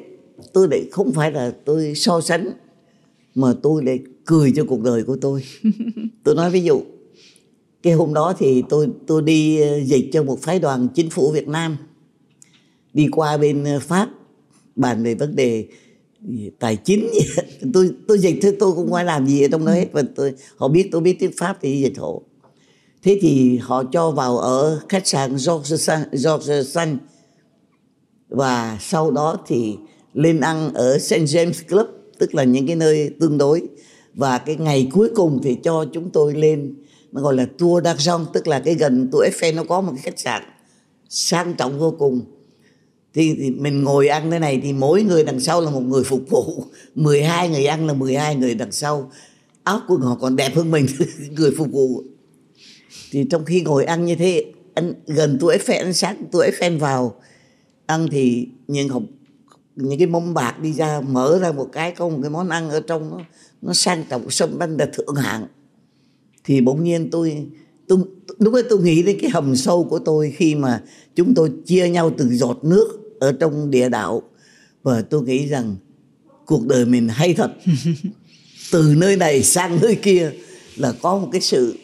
tôi 0.53 0.69
lại 0.71 0.81
không 0.91 1.13
phải 1.13 1.33
là 1.33 1.53
tôi 1.65 1.95
so 1.95 2.21
sánh 2.21 2.51
mà 3.35 3.55
tôi 3.63 3.85
lại 3.85 3.99
cười 4.25 4.53
cho 4.57 4.65
cuộc 4.65 4.81
đời 4.83 5.05
của 5.05 5.17
tôi. 5.21 5.45
Tôi 6.25 6.35
nói 6.35 6.51
ví 6.51 6.61
dụ 6.63 6.83
cái 7.83 7.93
hôm 7.93 8.15
đó 8.15 8.35
thì 8.39 8.63
tôi 8.69 8.89
tôi 9.07 9.23
đi 9.23 9.61
ờ, 9.61 9.81
dịch 9.81 10.11
cho 10.13 10.23
một 10.23 10.39
phái 10.43 10.59
đoàn 10.59 10.89
chính 10.95 11.11
phủ 11.11 11.31
Việt 11.31 11.49
Nam. 11.49 11.77
Đi 12.93 13.09
qua 13.13 13.37
bên 13.37 13.65
ờ, 13.65 13.81
Pháp 13.81 14.11
bàn 14.77 15.05
về 15.05 15.15
vấn 15.15 15.37
đề 15.37 15.67
tài 16.59 16.77
chính. 16.77 17.11
Tôi 17.73 17.91
tôi 18.09 18.19
dịch 18.19 18.39
thôi 18.43 18.57
tôi 18.59 18.75
không 18.75 18.91
phải 18.91 19.05
làm 19.05 19.27
gì 19.27 19.43
ở 19.43 19.49
trong 19.53 19.65
đó 19.67 19.73
hết, 19.73 19.87
và 19.93 20.03
tôi, 20.17 20.33
họ 20.57 20.69
biết, 20.69 20.89
tôi 20.93 21.01
biết 21.01 21.17
tiếng 21.19 21.33
Pháp 21.37 21.59
thì 21.63 21.81
dịch 21.81 21.99
hộ. 21.99 22.23
Thế 23.03 23.19
thì 23.23 23.59
họ 23.63 23.85
cho 23.93 24.11
vào 24.11 24.39
ở 24.39 24.81
khách 24.89 25.07
sạn 25.07 25.37
George 26.25 26.63
Sun 26.63 26.99
và 28.29 28.79
sau 28.81 29.11
đó 29.11 29.39
thì 29.47 29.77
lên 30.15 30.41
ăn 30.41 30.75
ở 30.75 30.99
St 30.99 31.15
James 31.15 31.69
Club, 31.69 31.87
tức 32.19 32.35
là 32.35 32.45
những 32.45 32.67
cái 32.67 32.77
nơi 32.77 33.11
tương 33.21 33.39
đối. 33.39 33.63
Và 34.15 34.39
cái 34.39 34.57
ngày 34.57 34.89
cuối 34.93 35.09
cùng 35.15 35.41
thì 35.43 35.57
cho 35.63 35.85
chúng 35.93 36.11
tôi 36.11 36.35
lên, 36.35 36.75
nó 37.13 37.21
gọi 37.21 37.35
là 37.35 37.47
tour 37.59 37.85
d'argent, 37.85 38.25
tức 38.33 38.47
là 38.47 38.61
cái 38.61 38.75
gần 38.75 39.09
tour 39.13 39.25
Eiffel, 39.25 39.55
nó 39.55 39.65
có 39.65 39.81
một 39.81 39.93
cái 39.95 40.03
khách 40.03 40.19
sạn 40.19 40.43
sang 41.09 41.55
trọng 41.55 41.79
vô 41.79 41.95
cùng 41.99 42.21
thì, 43.17 43.35
thì 43.39 43.51
mình 43.51 43.83
ngồi 43.83 44.09
ăn 44.09 44.31
thế 44.31 44.39
này 44.39 44.61
thì 44.63 44.73
mỗi 44.73 45.03
người 45.03 45.25
đằng 45.25 45.41
sau 45.41 45.61
là 45.61 45.71
một 45.71 45.81
người 45.81 46.05
phục 46.05 46.23
vụ. 46.31 46.65
12 46.95 47.49
người 47.49 47.67
ăn 47.67 47.87
là 47.87 47.93
12 47.93 48.37
người 48.37 48.55
đằng 48.55 48.73
sau. 48.73 49.11
Áo 49.65 49.81
quần 49.89 50.01
họ 50.01 50.17
còn 50.21 50.37
đẹp 50.37 50.57
hơn 50.57 50.71
mình 50.71 50.87
người 51.31 51.51
phục 51.57 51.73
vụ. 51.73 52.03
Thì 53.11 53.25
trong 53.31 53.45
khi 53.45 53.61
ngồi 53.61 53.85
ăn 53.85 54.05
như 54.05 54.17
thế 54.17 54.45
anh 54.75 54.95
gần 55.07 55.39
tuổi 55.41 55.59
phen 55.59 55.83
anh 55.83 55.95
sáng 55.95 56.25
tuổi 56.33 56.51
phen 56.51 56.79
vào 56.79 57.21
ăn 57.87 58.09
thì 58.11 58.49
những 58.69 58.89
học 58.89 59.03
những 59.77 59.99
cái 59.99 60.07
mâm 60.07 60.35
bạc 60.35 60.61
đi 60.63 60.73
ra 60.73 61.01
mở 61.01 61.39
ra 61.43 61.53
một 61.53 61.69
cái 61.73 61.93
có 61.93 62.09
một 62.09 62.19
cái 62.23 62.31
món 62.31 62.49
ăn 62.49 62.71
ở 62.71 62.81
trong 62.81 63.11
nó 63.11 63.21
nó 63.63 63.73
sang 63.73 64.05
trọng 64.11 64.31
sâm 64.31 64.59
banh 64.59 64.77
là 64.77 64.87
thượng 64.93 65.15
hạng. 65.15 65.47
Thì 66.45 66.61
bỗng 66.61 66.85
nhiên 66.85 67.11
tôi 67.11 67.47
tôi 67.89 67.99
lúc 68.39 68.55
ấy 68.55 68.63
tôi 68.63 68.83
nghĩ 68.83 69.03
đến 69.03 69.19
cái 69.21 69.31
hầm 69.31 69.57
sâu 69.57 69.85
của 69.85 69.99
tôi 69.99 70.33
khi 70.37 70.55
mà 70.55 70.83
chúng 71.15 71.35
tôi 71.35 71.53
chia 71.67 71.89
nhau 71.89 72.11
từng 72.19 72.37
giọt 72.37 72.59
nước 72.63 73.06
ở 73.21 73.33
trong 73.33 73.71
địa 73.71 73.89
đạo. 73.89 74.23
Và 74.83 75.03
tôi 75.03 75.23
nghĩ 75.23 75.47
rằng 75.47 75.77
cuộc 76.47 76.67
đời 76.67 76.87
mình 76.87 77.09
hay 77.09 77.35
thật. 77.35 77.53
Từ 78.73 78.95
nơi 78.97 79.17
này 79.17 79.43
sang 79.43 79.79
nơi 79.83 79.97
kia 80.03 80.33
là 80.77 80.93
có 81.03 81.19
một 81.19 81.29
cái 81.33 81.41
sự 81.41 81.79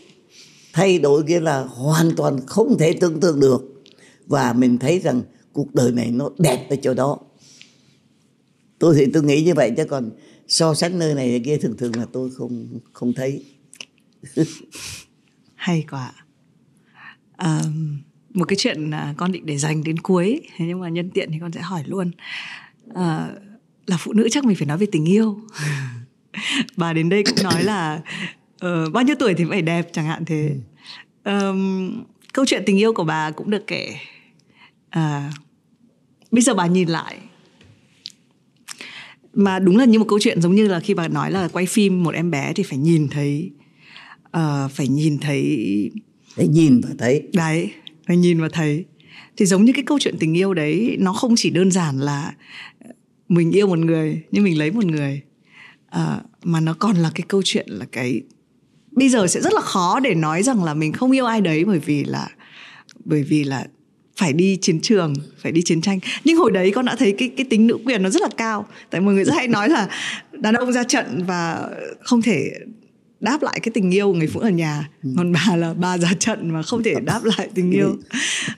thay 0.73 0.99
đổi 0.99 1.23
kia 1.29 1.41
là 1.41 1.61
hoàn 1.61 2.17
toàn 2.17 2.47
không 2.47 2.79
thể 2.79 2.93
tưởng 2.93 3.21
tượng 3.21 3.41
được. 3.41 3.83
Và 4.27 4.53
mình 4.53 4.79
thấy 4.79 4.99
rằng 4.99 5.23
cuộc 5.53 5.75
đời 5.75 5.93
này 5.93 6.11
nó 6.11 6.31
đẹp 6.39 6.67
ở 6.71 6.77
chỗ 6.83 6.95
đó. 6.95 7.19
Tôi 8.79 8.95
thì 8.99 9.07
tôi 9.13 9.23
nghĩ 9.23 9.43
như 9.43 9.55
vậy 9.55 9.73
chứ 9.77 9.85
còn 9.85 10.11
so 10.49 10.75
sánh 10.75 10.99
nơi 10.99 11.15
này 11.15 11.43
kia 11.45 11.57
thường 11.57 11.77
thường 11.77 11.97
là 11.97 12.07
tôi 12.13 12.31
không 12.31 12.81
không 12.93 13.13
thấy. 13.13 13.45
Hay 15.55 15.85
quá. 15.91 16.13
À, 17.37 17.63
một 18.35 18.45
cái 18.45 18.57
chuyện 18.57 18.91
con 19.17 19.33
định 19.33 19.47
để 19.47 19.59
dành 19.59 19.85
đến 19.85 19.99
cuối 19.99 20.41
nhưng 20.59 20.81
mà 20.81 20.89
nhân 20.89 21.11
tiện 21.11 21.29
thì 21.33 21.39
con 21.41 21.53
sẽ 21.53 21.61
hỏi 21.61 21.83
luôn. 21.87 22.11
À, 22.95 23.29
là 23.87 23.97
phụ 23.97 24.13
nữ 24.13 24.29
chắc 24.31 24.45
mình 24.45 24.57
phải 24.57 24.67
nói 24.67 24.79
về 24.79 24.87
tình 24.93 25.05
yêu. 25.05 25.41
Bà 26.77 26.93
đến 26.93 27.09
đây 27.09 27.25
cũng 27.25 27.45
nói 27.45 27.65
là 27.65 28.01
uh, 28.67 28.93
bao 28.93 29.05
nhiêu 29.05 29.17
tuổi 29.19 29.35
thì 29.35 29.45
phải 29.51 29.63
đẹp 29.63 29.89
chẳng 29.93 30.07
hạn 30.07 30.25
thế. 30.25 30.57
Um, 31.25 32.05
câu 32.33 32.47
chuyện 32.47 32.63
tình 32.67 32.79
yêu 32.79 32.93
của 32.93 33.05
bà 33.05 33.31
cũng 33.31 33.51
được 33.51 33.67
kể. 33.67 33.97
À, 34.91 35.33
bây 36.31 36.43
giờ 36.43 36.55
bà 36.55 36.67
nhìn 36.67 36.89
lại. 36.89 37.17
Mà 39.35 39.59
đúng 39.59 39.77
là 39.77 39.85
như 39.85 39.99
một 39.99 40.07
câu 40.09 40.19
chuyện 40.23 40.43
giống 40.43 40.55
như 40.55 40.69
là 40.69 40.81
khi 40.81 40.95
bà 40.95 41.09
nói 41.09 41.31
là 41.31 41.49
quay 41.49 41.67
phim 41.67 42.03
một 42.03 42.15
em 42.15 42.31
bé 42.31 42.53
thì 42.57 42.63
phải 42.63 42.79
nhìn 42.79 43.09
thấy 43.09 43.51
uh, 44.37 44.71
phải 44.71 44.89
nhìn 44.89 45.19
thấy 45.19 45.91
phải 46.35 46.49
nhìn 46.49 46.81
và 46.81 46.95
thấy. 46.99 47.29
Đấy 47.33 47.71
phải 48.07 48.17
nhìn 48.17 48.41
và 48.41 48.49
thấy 48.53 48.85
thì 49.37 49.47
giống 49.47 49.65
như 49.65 49.73
cái 49.73 49.85
câu 49.85 49.99
chuyện 49.99 50.17
tình 50.21 50.37
yêu 50.37 50.55
đấy 50.55 50.97
nó 51.01 51.13
không 51.13 51.35
chỉ 51.37 51.51
đơn 51.51 51.71
giản 51.71 52.01
là 52.01 52.35
ờ, 52.85 52.91
mình 53.29 53.53
yêu 53.53 53.67
một 53.67 53.79
người 53.79 54.23
nhưng 54.31 54.45
mình 54.45 54.59
lấy 54.59 54.71
một 54.71 54.85
người. 54.85 55.23
À, 55.91 56.21
mà 56.45 56.61
nó 56.61 56.75
còn 56.79 56.97
là 56.97 57.11
cái 57.15 57.25
câu 57.29 57.43
chuyện 57.45 57.67
là 57.69 57.87
cái 57.93 58.23
bây 58.91 59.09
giờ 59.09 59.27
sẽ 59.27 59.41
rất 59.41 59.53
là 59.53 59.61
khó 59.61 60.01
để 60.01 60.15
nói 60.15 60.43
rằng 60.43 60.65
là 60.65 60.75
mình 60.75 60.93
không 60.93 61.11
yêu 61.11 61.27
ai 61.27 61.41
đấy 61.41 61.65
bởi 61.65 61.79
vì 61.79 62.05
là 62.05 62.29
bởi 63.05 63.23
vì 63.23 63.45
là 63.45 63.67
phải 64.17 64.33
đi 64.33 64.59
chiến 64.61 64.81
trường 64.81 65.15
phải 65.39 65.53
đi 65.53 65.63
chiến 65.65 65.81
tranh. 65.81 65.99
Nhưng 66.25 66.37
hồi 66.37 66.51
đấy 66.51 66.73
con 66.75 66.85
đã 66.85 66.97
thấy 66.99 67.15
cái 67.19 67.31
cái 67.37 67.47
tính 67.51 67.67
nữ 67.67 67.79
quyền 67.85 68.03
nó 68.03 68.11
rất 68.11 68.23
là 68.23 68.29
cao. 68.37 68.67
Tại 68.91 69.01
mọi 69.01 69.15
người 69.15 69.25
rất 69.25 69.35
hay 69.35 69.49
nói 69.49 69.69
là 69.69 69.89
đàn 70.33 70.55
ông 70.55 70.73
ra 70.73 70.85
trận 70.85 71.25
và 71.27 71.69
không 72.01 72.23
thể 72.23 72.53
đáp 73.23 73.43
lại 73.43 73.61
cái 73.63 73.71
tình 73.75 73.91
yêu 73.91 74.07
của 74.07 74.19
người 74.19 74.27
phụ 74.27 74.41
nữ 74.41 74.47
ở 74.47 74.51
nhà. 74.51 74.89
Ừ. 75.03 75.11
còn 75.17 75.33
bà 75.33 75.57
là 75.57 75.75
bà 75.75 75.99
ra 75.99 76.11
trận 76.19 76.51
mà 76.51 76.63
không 76.63 76.83
thể 76.83 76.95
đáp 77.05 77.21
lại 77.25 77.49
tình 77.55 77.71
yêu. 77.71 77.97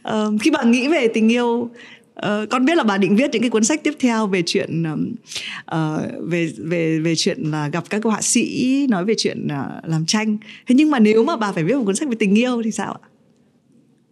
Uh, 0.09 0.41
khi 0.43 0.51
bạn 0.51 0.71
nghĩ 0.71 0.89
về 0.89 1.09
tình 1.09 1.33
yêu 1.33 1.71
Uh, 2.19 2.51
con 2.51 2.65
biết 2.65 2.77
là 2.77 2.83
bà 2.83 2.99
định 2.99 3.17
viết 3.17 3.31
những 3.33 3.43
cái 3.43 3.51
cuốn 3.51 3.65
sách 3.65 3.81
tiếp 3.85 3.95
theo 3.99 4.27
về 4.27 4.43
chuyện 4.47 4.83
uh, 4.83 6.01
về 6.23 6.51
về 6.59 6.99
về 6.99 7.15
chuyện 7.17 7.51
là 7.51 7.69
gặp 7.69 7.85
các 7.91 8.05
họa 8.05 8.21
sĩ 8.23 8.87
nói 8.91 9.05
về 9.05 9.15
chuyện 9.19 9.47
uh, 9.47 9.89
làm 9.89 10.07
tranh. 10.07 10.39
Thế 10.67 10.75
nhưng 10.75 10.91
mà 10.91 10.99
nếu 10.99 11.25
mà 11.25 11.37
bà 11.37 11.53
phải 11.53 11.65
viết 11.65 11.75
một 11.75 11.85
cuốn 11.85 11.97
sách 11.97 12.09
về 12.09 12.17
tình 12.19 12.39
yêu 12.39 12.63
thì 12.63 12.71
sao 12.71 12.93
ạ? 13.03 13.09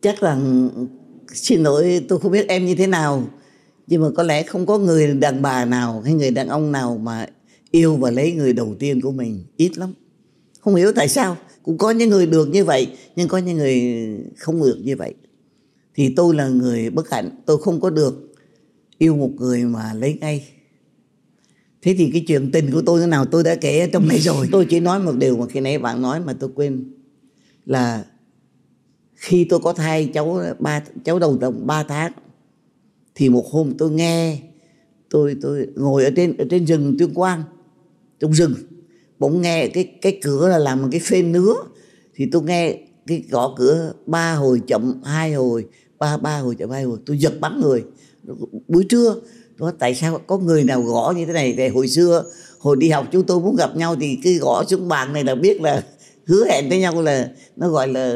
Chắc 0.00 0.22
là 0.22 0.38
xin 1.32 1.60
lỗi 1.60 2.00
tôi 2.08 2.20
không 2.20 2.32
biết 2.32 2.48
em 2.48 2.64
như 2.64 2.74
thế 2.74 2.86
nào. 2.86 3.28
Nhưng 3.86 4.02
mà 4.02 4.08
có 4.16 4.22
lẽ 4.22 4.42
không 4.42 4.66
có 4.66 4.78
người 4.78 5.14
đàn 5.14 5.42
bà 5.42 5.64
nào 5.64 6.02
hay 6.04 6.14
người 6.14 6.30
đàn 6.30 6.48
ông 6.48 6.72
nào 6.72 7.00
mà 7.02 7.26
yêu 7.70 7.96
và 7.96 8.10
lấy 8.10 8.32
người 8.32 8.52
đầu 8.52 8.76
tiên 8.78 9.00
của 9.00 9.12
mình. 9.12 9.44
Ít 9.56 9.78
lắm 9.78 9.92
không 10.62 10.74
hiểu 10.74 10.92
tại 10.92 11.08
sao. 11.08 11.36
Cũng 11.62 11.78
có 11.78 11.90
những 11.90 12.10
người 12.10 12.26
được 12.26 12.48
như 12.48 12.64
vậy, 12.64 12.88
nhưng 13.16 13.28
có 13.28 13.38
những 13.38 13.56
người 13.56 13.82
không 14.36 14.62
được 14.62 14.78
như 14.82 14.96
vậy. 14.96 15.14
Thì 15.94 16.14
tôi 16.16 16.34
là 16.34 16.48
người 16.48 16.90
bất 16.90 17.10
hạnh. 17.10 17.30
Tôi 17.46 17.58
không 17.62 17.80
có 17.80 17.90
được 17.90 18.34
yêu 18.98 19.16
một 19.16 19.30
người 19.36 19.64
mà 19.64 19.94
lấy 19.94 20.18
ngay. 20.20 20.44
Thế 21.82 21.94
thì 21.98 22.10
cái 22.12 22.24
chuyện 22.28 22.50
tình 22.52 22.72
của 22.72 22.82
tôi 22.86 23.00
thế 23.00 23.06
nào 23.06 23.24
tôi 23.24 23.44
đã 23.44 23.54
kể 23.54 23.80
ở 23.80 23.86
trong 23.92 24.08
này 24.08 24.18
rồi. 24.18 24.48
Tôi 24.52 24.66
chỉ 24.70 24.80
nói 24.80 25.00
một 25.00 25.12
điều 25.18 25.36
mà 25.36 25.46
khi 25.46 25.60
nãy 25.60 25.78
bạn 25.78 26.02
nói 26.02 26.20
mà 26.20 26.32
tôi 26.32 26.50
quên. 26.54 26.92
Là 27.66 28.04
khi 29.14 29.44
tôi 29.44 29.60
có 29.60 29.72
thai 29.72 30.10
cháu, 30.14 30.40
ba, 30.58 30.82
cháu 31.04 31.18
đầu 31.18 31.38
đồng 31.38 31.66
3 31.66 31.82
tháng, 31.82 32.12
thì 33.14 33.28
một 33.28 33.46
hôm 33.50 33.74
tôi 33.78 33.90
nghe 33.90 34.38
tôi 35.10 35.36
tôi 35.42 35.66
ngồi 35.74 36.04
ở 36.04 36.10
trên 36.16 36.36
ở 36.36 36.44
trên 36.50 36.66
rừng 36.66 36.96
tuyên 36.98 37.14
quang, 37.14 37.42
trong 38.20 38.34
rừng 38.34 38.54
bỗng 39.22 39.42
nghe 39.42 39.68
cái 39.68 39.84
cái 40.02 40.18
cửa 40.22 40.48
là 40.48 40.58
làm 40.58 40.90
cái 40.90 41.00
phên 41.04 41.32
nứa. 41.32 41.54
Thì 42.14 42.28
tôi 42.32 42.42
nghe 42.42 42.74
cái 43.06 43.24
gõ 43.30 43.54
cửa 43.58 43.92
ba 44.06 44.34
hồi 44.34 44.60
chậm 44.66 45.02
hai 45.04 45.32
hồi 45.32 45.66
ba 45.98 46.16
ba 46.16 46.38
hồi 46.38 46.54
chậm 46.58 46.70
hai 46.70 46.82
hồi 46.82 46.98
tôi 47.06 47.18
giật 47.18 47.40
bắn 47.40 47.60
người. 47.60 47.84
Buổi 48.68 48.84
trưa 48.88 49.16
tôi 49.58 49.72
tại 49.78 49.94
sao 49.94 50.18
có 50.26 50.38
người 50.38 50.64
nào 50.64 50.82
gõ 50.82 51.12
như 51.16 51.26
thế 51.26 51.32
này? 51.32 51.52
Để 51.52 51.68
hồi 51.68 51.88
xưa 51.88 52.24
hồi 52.58 52.76
đi 52.76 52.88
học 52.88 53.06
chúng 53.12 53.22
tôi 53.22 53.40
muốn 53.40 53.56
gặp 53.56 53.76
nhau 53.76 53.96
thì 54.00 54.18
cái 54.24 54.34
gõ 54.34 54.64
xuống 54.64 54.88
bàn 54.88 55.12
này 55.12 55.24
là 55.24 55.34
biết 55.34 55.60
là 55.60 55.82
hứa 56.26 56.44
hẹn 56.46 56.68
với 56.68 56.78
nhau 56.78 57.02
là 57.02 57.28
nó 57.56 57.68
gọi 57.68 57.88
là 57.88 58.14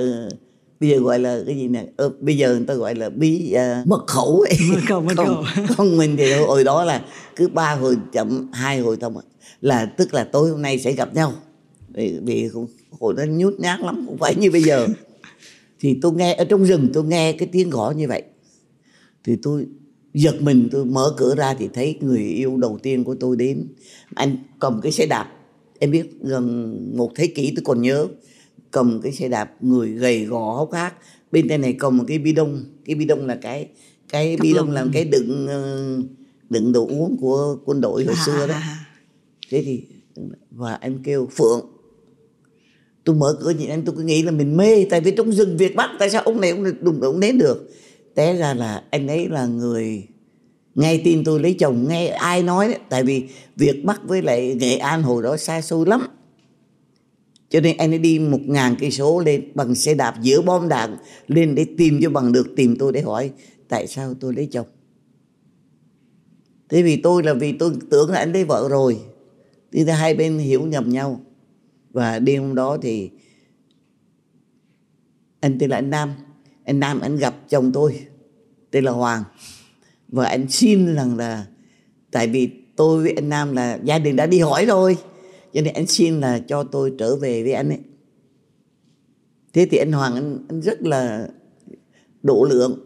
bây 0.81 0.91
giờ 0.91 0.99
gọi 0.99 1.19
là 1.19 1.41
cái 1.47 1.57
gì 1.57 1.69
nè? 1.69 1.85
Ờ, 1.97 2.11
bây 2.21 2.37
giờ 2.37 2.55
người 2.57 2.67
ta 2.67 2.75
gọi 2.75 2.95
là 2.95 3.11
bí 3.11 3.55
uh, 3.55 3.87
mật 3.87 4.05
khẩu 4.07 4.41
ấy. 4.41 4.59
Mật 4.73 4.81
khẩu 4.89 5.01
mật 5.01 5.15
khẩu. 5.17 5.45
không 5.77 5.97
mình 5.97 6.17
thì 6.17 6.33
hồi 6.33 6.65
đó 6.65 6.85
là 6.85 7.05
cứ 7.37 7.49
ba 7.49 7.75
hồi 7.75 7.97
chậm 8.13 8.49
hai 8.53 8.79
hồi 8.79 8.97
thông 8.97 9.17
là 9.61 9.87
tức 9.87 10.15
là 10.15 10.25
tối 10.25 10.51
hôm 10.51 10.63
nay 10.63 10.79
sẽ 10.79 10.93
gặp 10.93 11.15
nhau. 11.15 11.33
Vì, 11.89 12.19
vì 12.23 12.49
hồi 13.01 13.15
đó 13.17 13.25
nhút 13.29 13.55
nhát 13.59 13.81
lắm 13.81 14.05
không 14.07 14.19
phải 14.19 14.35
như 14.35 14.51
bây 14.51 14.63
giờ. 14.63 14.87
Thì 15.81 15.99
tôi 16.03 16.13
nghe 16.13 16.35
ở 16.35 16.45
trong 16.45 16.65
rừng 16.65 16.89
tôi 16.93 17.05
nghe 17.05 17.33
cái 17.33 17.49
tiếng 17.53 17.71
gõ 17.71 17.91
như 17.91 18.09
vậy. 18.09 18.23
Thì 19.25 19.37
tôi 19.43 19.67
giật 20.15 20.43
mình 20.43 20.69
tôi 20.73 20.85
mở 20.85 21.15
cửa 21.17 21.35
ra 21.35 21.55
thì 21.55 21.69
thấy 21.75 21.99
người 22.01 22.23
yêu 22.23 22.57
đầu 22.57 22.79
tiên 22.83 23.05
của 23.05 23.15
tôi 23.15 23.37
đến. 23.37 23.69
Anh 24.15 24.37
cầm 24.61 24.81
cái 24.83 24.93
xe 24.93 25.07
đạp 25.07 25.33
em 25.79 25.91
biết 25.91 26.21
gần 26.21 26.77
một 26.97 27.13
thế 27.15 27.27
kỷ 27.27 27.53
tôi 27.57 27.63
còn 27.65 27.83
nhớ. 27.83 28.07
Cầm 28.71 29.01
cái 29.03 29.13
xe 29.13 29.29
đạp 29.29 29.55
người 29.61 29.89
gầy 29.89 30.25
gò 30.25 30.55
hốc 30.57 30.73
hác. 30.73 30.95
Bên 31.33 31.49
tay 31.49 31.59
này 31.59 31.77
cầm 31.79 31.97
một 31.97 32.05
cái 32.09 32.19
bi 32.19 32.33
đông. 32.33 32.65
Cái 32.85 32.97
bi 32.97 33.05
đông 33.05 33.27
là 33.27 33.39
cái 33.43 33.69
cái 34.09 34.37
bi 34.37 34.53
đông 34.55 34.71
là 34.71 34.87
cái 34.93 35.05
đựng 35.05 35.47
ờ, 35.47 36.01
đựng 36.51 36.73
đồ 36.73 36.87
uống 36.87 37.17
của 37.21 37.59
quân 37.65 37.81
đội 37.81 38.05
hồi 38.05 38.17
xưa 38.27 38.47
đó 38.47 38.55
thế 39.51 39.63
thì, 39.63 39.83
và 40.51 40.75
anh 40.75 41.03
kêu, 41.03 41.29
phượng, 41.37 41.67
tôi 43.05 43.17
mở 43.17 43.39
cửa 43.41 43.51
nhìn 43.51 43.69
anh, 43.69 43.85
tôi 43.85 43.95
cứ 43.97 44.03
nghĩ 44.03 44.23
là 44.23 44.31
mình 44.31 44.57
mê, 44.57 44.85
tại 44.85 45.01
vì 45.01 45.11
trong 45.17 45.33
rừng 45.33 45.57
việt 45.57 45.77
bắc, 45.77 45.91
tại 45.99 46.11
sao 46.11 46.23
ông 46.23 46.41
này 46.41 46.51
ông 46.51 46.63
này 46.63 46.73
đùng 46.81 47.01
đùng 47.01 47.21
đến 47.21 47.39
được? 47.39 47.71
Té 48.15 48.37
ra 48.37 48.55
là 48.55 48.85
anh 48.91 49.09
ấy 49.09 49.29
là 49.29 49.47
người 49.47 50.07
nghe 50.75 51.01
tin 51.05 51.25
tôi 51.25 51.41
lấy 51.41 51.55
chồng, 51.55 51.89
nghe 51.89 52.07
ai 52.07 52.43
nói 52.43 52.69
đấy. 52.69 52.79
Tại 52.89 53.05
vì 53.05 53.25
việt 53.57 53.85
bắc 53.85 54.09
với 54.09 54.23
lại 54.23 54.55
nghệ 54.55 54.77
an 54.77 55.03
hồi 55.03 55.23
đó 55.23 55.37
xa 55.37 55.61
xôi 55.61 55.87
lắm. 55.87 56.07
Cho 57.49 57.61
nên 57.61 57.77
anh 57.77 57.93
ấy 57.93 57.99
đi 57.99 58.19
một 58.19 58.41
ngàn 58.47 58.77
cây 58.81 58.91
số 58.91 59.21
lên 59.21 59.53
bằng 59.55 59.75
xe 59.75 59.95
đạp 59.95 60.15
giữa 60.23 60.43
bom 60.43 60.69
đạn 60.69 60.97
lên 61.29 61.55
để 61.55 61.67
tìm 61.79 62.01
cho 62.03 62.11
bằng 62.11 62.33
được, 62.33 62.47
tìm 62.57 62.77
tôi 62.79 62.93
để 62.93 63.01
hỏi, 63.01 63.31
tại 63.69 63.87
sao 63.87 64.15
tôi 64.21 64.35
lấy 64.35 64.49
chồng? 64.53 64.67
Thế 66.69 66.83
vì 66.83 66.97
tôi 66.97 67.23
là 67.23 67.35
vì 67.35 67.53
tôi 67.53 67.73
tưởng 67.91 68.11
là 68.11 68.19
anh 68.19 68.33
lấy 68.33 68.45
vợ 68.45 68.69
rồi 68.69 68.99
thì 69.73 69.85
hai 69.85 70.15
bên 70.15 70.39
hiểu 70.39 70.67
nhầm 70.67 70.93
nhau. 70.93 71.21
Và 71.91 72.19
đêm 72.19 72.43
hôm 72.43 72.55
đó 72.55 72.79
thì 72.83 73.11
anh 75.41 75.59
tên 75.59 75.71
là 75.71 75.77
anh 75.77 75.91
Nam. 75.91 76.13
Anh 76.65 76.81
Nam 76.81 77.01
anh 77.01 77.17
gặp 77.17 77.35
chồng 77.49 77.73
tôi 77.73 78.01
tên 78.71 78.85
là 78.85 78.93
Hoàng. 78.93 79.25
Và 80.09 80.27
anh 80.27 80.49
xin 80.49 80.95
rằng 80.95 81.17
là 81.17 81.47
tại 82.11 82.29
vì 82.29 82.51
tôi 82.77 83.03
với 83.03 83.13
anh 83.13 83.29
Nam 83.29 83.53
là 83.53 83.79
gia 83.85 83.99
đình 83.99 84.17
đã 84.17 84.27
đi 84.27 84.39
hỏi 84.39 84.67
rồi 84.67 84.97
cho 85.53 85.61
nên 85.61 85.75
anh 85.75 85.87
xin 85.87 86.21
là 86.21 86.39
cho 86.39 86.65
tôi 86.65 86.93
trở 86.99 87.17
về 87.17 87.43
với 87.43 87.53
anh 87.53 87.69
ấy. 87.69 87.81
Thế 89.53 89.67
thì 89.71 89.79
anh 89.79 89.93
Hoàng 89.93 90.15
anh, 90.15 90.47
anh 90.49 90.61
rất 90.63 90.83
là 90.83 91.29
độ 92.23 92.47
lượng. 92.51 92.83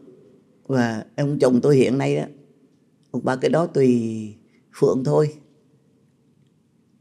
Và 0.66 1.05
ông 1.16 1.39
chồng 1.39 1.61
tôi 1.61 1.76
hiện 1.76 1.99
nay 1.99 2.16
đó 2.16 2.22
ông 3.11 3.24
ba 3.24 3.37
cái 3.37 3.51
đó 3.51 3.66
tùy 3.66 4.12
phượng 4.74 5.05
thôi 5.05 5.35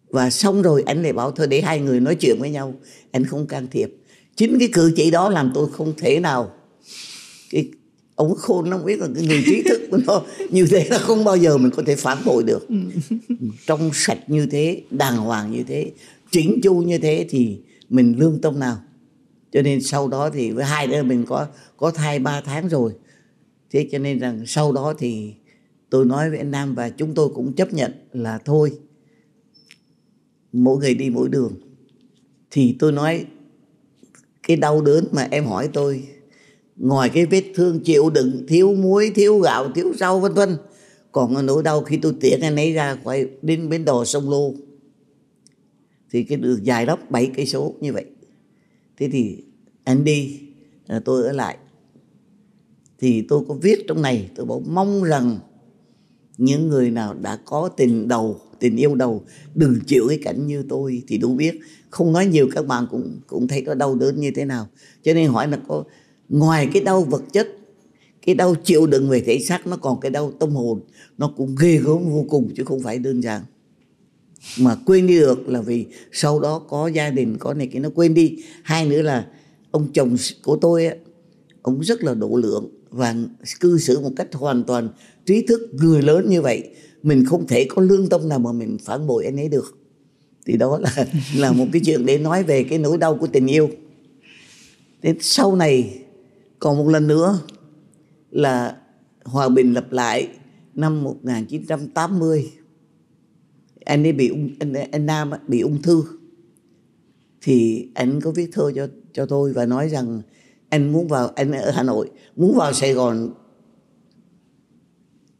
và 0.09 0.29
xong 0.29 0.61
rồi, 0.61 0.83
anh 0.85 1.03
lại 1.03 1.13
bảo 1.13 1.31
thôi, 1.31 1.47
để 1.47 1.61
hai 1.61 1.79
người 1.79 1.99
nói 1.99 2.15
chuyện 2.15 2.37
với 2.39 2.49
nhau. 2.49 2.73
Anh 3.11 3.25
không 3.25 3.47
can 3.47 3.67
thiệp. 3.71 3.95
Chính 4.35 4.59
cái 4.59 4.69
cử 4.73 4.93
chỉ 4.95 5.11
đó 5.11 5.29
làm 5.29 5.51
tôi 5.55 5.67
không 5.71 5.93
thể 5.97 6.19
nào. 6.19 6.51
Cái 7.49 7.69
ông 8.15 8.35
khôn 8.35 8.69
nó 8.69 8.77
biết 8.77 8.99
là 8.99 9.07
cái 9.15 9.27
người 9.27 9.43
trí 9.45 9.63
thức 9.63 9.81
của 9.91 9.97
nó. 10.07 10.21
Như 10.49 10.65
thế 10.65 10.87
là 10.89 10.97
không 10.97 11.23
bao 11.23 11.37
giờ 11.37 11.57
mình 11.57 11.71
có 11.75 11.83
thể 11.85 11.95
phản 11.95 12.17
bội 12.25 12.43
được. 12.43 12.67
Trong 13.67 13.89
sạch 13.93 14.19
như 14.27 14.45
thế, 14.45 14.81
đàng 14.91 15.17
hoàng 15.17 15.51
như 15.51 15.63
thế 15.63 15.91
chính 16.31 16.59
chu 16.63 16.75
như 16.75 16.97
thế 16.97 17.25
thì 17.29 17.59
mình 17.89 18.15
lương 18.17 18.41
tâm 18.41 18.59
nào? 18.59 18.77
Cho 19.51 19.61
nên 19.61 19.81
sau 19.81 20.07
đó 20.07 20.29
thì 20.29 20.51
với 20.51 20.65
hai 20.65 20.87
đứa 20.87 21.03
mình 21.03 21.25
có 21.25 21.47
có 21.77 21.91
thai 21.91 22.19
ba 22.19 22.41
tháng 22.41 22.69
rồi. 22.69 22.93
Thế 23.71 23.87
cho 23.91 23.97
nên 23.97 24.19
rằng 24.19 24.43
sau 24.47 24.71
đó 24.71 24.93
thì 24.97 25.33
tôi 25.89 26.05
nói 26.05 26.29
với 26.29 26.37
anh 26.37 26.51
Nam 26.51 26.75
và 26.75 26.89
chúng 26.89 27.13
tôi 27.13 27.29
cũng 27.35 27.53
chấp 27.53 27.73
nhận 27.73 27.91
là 28.13 28.37
thôi 28.45 28.71
mỗi 30.51 30.77
người 30.77 30.93
đi 30.93 31.09
mỗi 31.09 31.29
đường. 31.29 31.53
Thì 32.51 32.75
tôi 32.79 32.91
nói, 32.91 33.25
cái 34.47 34.57
đau 34.57 34.81
đớn 34.81 35.07
mà 35.11 35.27
em 35.31 35.45
hỏi 35.45 35.69
tôi, 35.73 36.03
ngoài 36.75 37.09
cái 37.09 37.25
vết 37.25 37.43
thương 37.55 37.79
chịu 37.79 38.09
đựng, 38.09 38.45
thiếu 38.47 38.75
muối, 38.75 39.11
thiếu 39.15 39.39
gạo, 39.39 39.71
thiếu 39.75 39.93
rau, 39.97 40.19
vân 40.19 40.33
vân, 40.33 40.57
còn 41.11 41.45
nỗi 41.45 41.63
đau 41.63 41.81
khi 41.81 41.97
tôi 41.97 42.13
tiễn 42.21 42.41
anh 42.41 42.55
ấy 42.55 42.73
ra 42.73 42.97
khỏi, 43.03 43.29
đến 43.41 43.69
bến 43.69 43.85
đò 43.85 44.05
sông 44.05 44.29
lô. 44.29 44.53
Thì 46.11 46.23
cái 46.23 46.37
đường 46.37 46.65
dài 46.65 46.85
lắm, 46.85 46.99
bảy 47.09 47.31
cây 47.35 47.45
số, 47.45 47.75
như 47.79 47.93
vậy. 47.93 48.05
Thế 48.97 49.09
thì 49.11 49.43
anh 49.83 50.03
đi 50.03 50.39
à, 50.87 51.01
tôi 51.05 51.23
ở 51.23 51.31
lại. 51.31 51.57
Thì 52.97 53.21
tôi 53.21 53.43
có 53.47 53.53
viết 53.53 53.85
trong 53.87 54.01
này, 54.01 54.29
tôi 54.35 54.45
bảo 54.45 54.63
mong 54.67 55.03
rằng 55.03 55.39
những 56.37 56.67
người 56.67 56.91
nào 56.91 57.13
đã 57.13 57.39
có 57.45 57.69
tình 57.77 58.07
đầu 58.07 58.41
tình 58.59 58.75
yêu 58.77 58.95
đầu. 58.95 59.23
Đừng 59.55 59.79
chịu 59.87 60.05
cái 60.09 60.19
cảnh 60.23 60.47
như 60.47 60.63
tôi 60.69 61.03
thì 61.07 61.17
đủ 61.17 61.35
biết. 61.35 61.59
Không 61.89 62.13
nói 62.13 62.25
nhiều, 62.25 62.49
các 62.55 62.67
bạn 62.67 62.87
cũng 62.91 63.19
cũng 63.27 63.47
thấy 63.47 63.61
nó 63.61 63.73
đau 63.73 63.95
đớn 63.95 64.19
như 64.19 64.31
thế 64.35 64.45
nào. 64.45 64.67
Cho 65.03 65.13
nên 65.13 65.29
hỏi 65.29 65.47
là 65.47 65.59
có, 65.67 65.83
ngoài 66.29 66.69
cái 66.73 66.83
đau 66.83 67.03
vật 67.03 67.23
chất, 67.33 67.47
cái 68.25 68.35
đau 68.35 68.55
chịu 68.55 68.87
đựng 68.87 69.09
về 69.09 69.21
thể 69.21 69.39
xác, 69.39 69.67
nó 69.67 69.77
còn 69.77 69.99
cái 69.99 70.11
đau 70.11 70.31
tâm 70.39 70.49
hồn, 70.49 70.81
nó 71.17 71.33
cũng 71.37 71.55
ghê 71.59 71.77
gớm 71.77 72.09
vô 72.09 72.25
cùng 72.29 72.49
chứ 72.57 72.63
không 72.63 72.79
phải 72.83 72.99
đơn 72.99 73.23
giản. 73.23 73.41
Mà 74.59 74.75
quên 74.85 75.07
đi 75.07 75.19
được 75.19 75.49
là 75.49 75.61
vì 75.61 75.85
sau 76.11 76.39
đó 76.39 76.59
có 76.59 76.87
gia 76.87 77.09
đình, 77.09 77.37
có 77.39 77.53
này 77.53 77.67
kia, 77.67 77.79
nó 77.79 77.89
quên 77.95 78.13
đi. 78.13 78.43
Hai 78.63 78.85
nữa 78.85 79.01
là 79.01 79.27
ông 79.71 79.87
chồng 79.93 80.15
của 80.43 80.57
tôi 80.61 80.85
á, 80.85 80.95
ông 81.61 81.83
rất 81.83 82.03
là 82.03 82.13
độ 82.13 82.35
lượng 82.35 82.69
và 82.89 83.15
cư 83.59 83.77
xử 83.77 83.99
một 83.99 84.11
cách 84.15 84.27
hoàn 84.33 84.63
toàn 84.63 84.89
trí 85.25 85.41
thức 85.41 85.61
người 85.71 86.01
lớn 86.01 86.29
như 86.29 86.41
vậy 86.41 86.69
mình 87.03 87.25
không 87.25 87.47
thể 87.47 87.67
có 87.69 87.81
lương 87.81 88.09
tâm 88.09 88.29
nào 88.29 88.39
mà 88.39 88.51
mình 88.51 88.77
phản 88.85 89.07
bội 89.07 89.25
anh 89.25 89.39
ấy 89.39 89.49
được. 89.49 89.77
Thì 90.45 90.57
đó 90.57 90.79
là 90.79 91.05
là 91.35 91.51
một 91.51 91.65
cái 91.71 91.81
chuyện 91.85 92.05
để 92.05 92.17
nói 92.17 92.43
về 92.43 92.63
cái 92.63 92.79
nỗi 92.79 92.97
đau 92.97 93.15
của 93.15 93.27
tình 93.27 93.47
yêu. 93.47 93.69
Thế 95.01 95.15
sau 95.19 95.55
này 95.55 95.99
còn 96.59 96.77
một 96.77 96.87
lần 96.87 97.07
nữa 97.07 97.39
là 98.31 98.77
hòa 99.23 99.49
bình 99.49 99.73
lập 99.73 99.91
lại 99.91 100.27
năm 100.75 101.03
1980 101.03 102.51
anh 103.85 104.05
ấy 104.05 104.11
bị 104.11 104.29
ung 104.29 104.49
anh, 104.59 104.73
anh 104.91 105.05
Nam 105.05 105.31
bị 105.47 105.61
ung 105.61 105.81
thư. 105.81 106.03
Thì 107.41 107.87
anh 107.93 108.21
có 108.21 108.31
viết 108.31 108.49
thơ 108.53 108.71
cho 108.75 108.87
cho 109.13 109.25
tôi 109.25 109.53
và 109.53 109.65
nói 109.65 109.89
rằng 109.89 110.21
anh 110.69 110.91
muốn 110.91 111.07
vào 111.07 111.27
anh 111.27 111.51
ở 111.51 111.71
Hà 111.71 111.83
Nội 111.83 112.09
muốn 112.35 112.57
vào 112.57 112.73
Sài 112.73 112.93
Gòn 112.93 113.29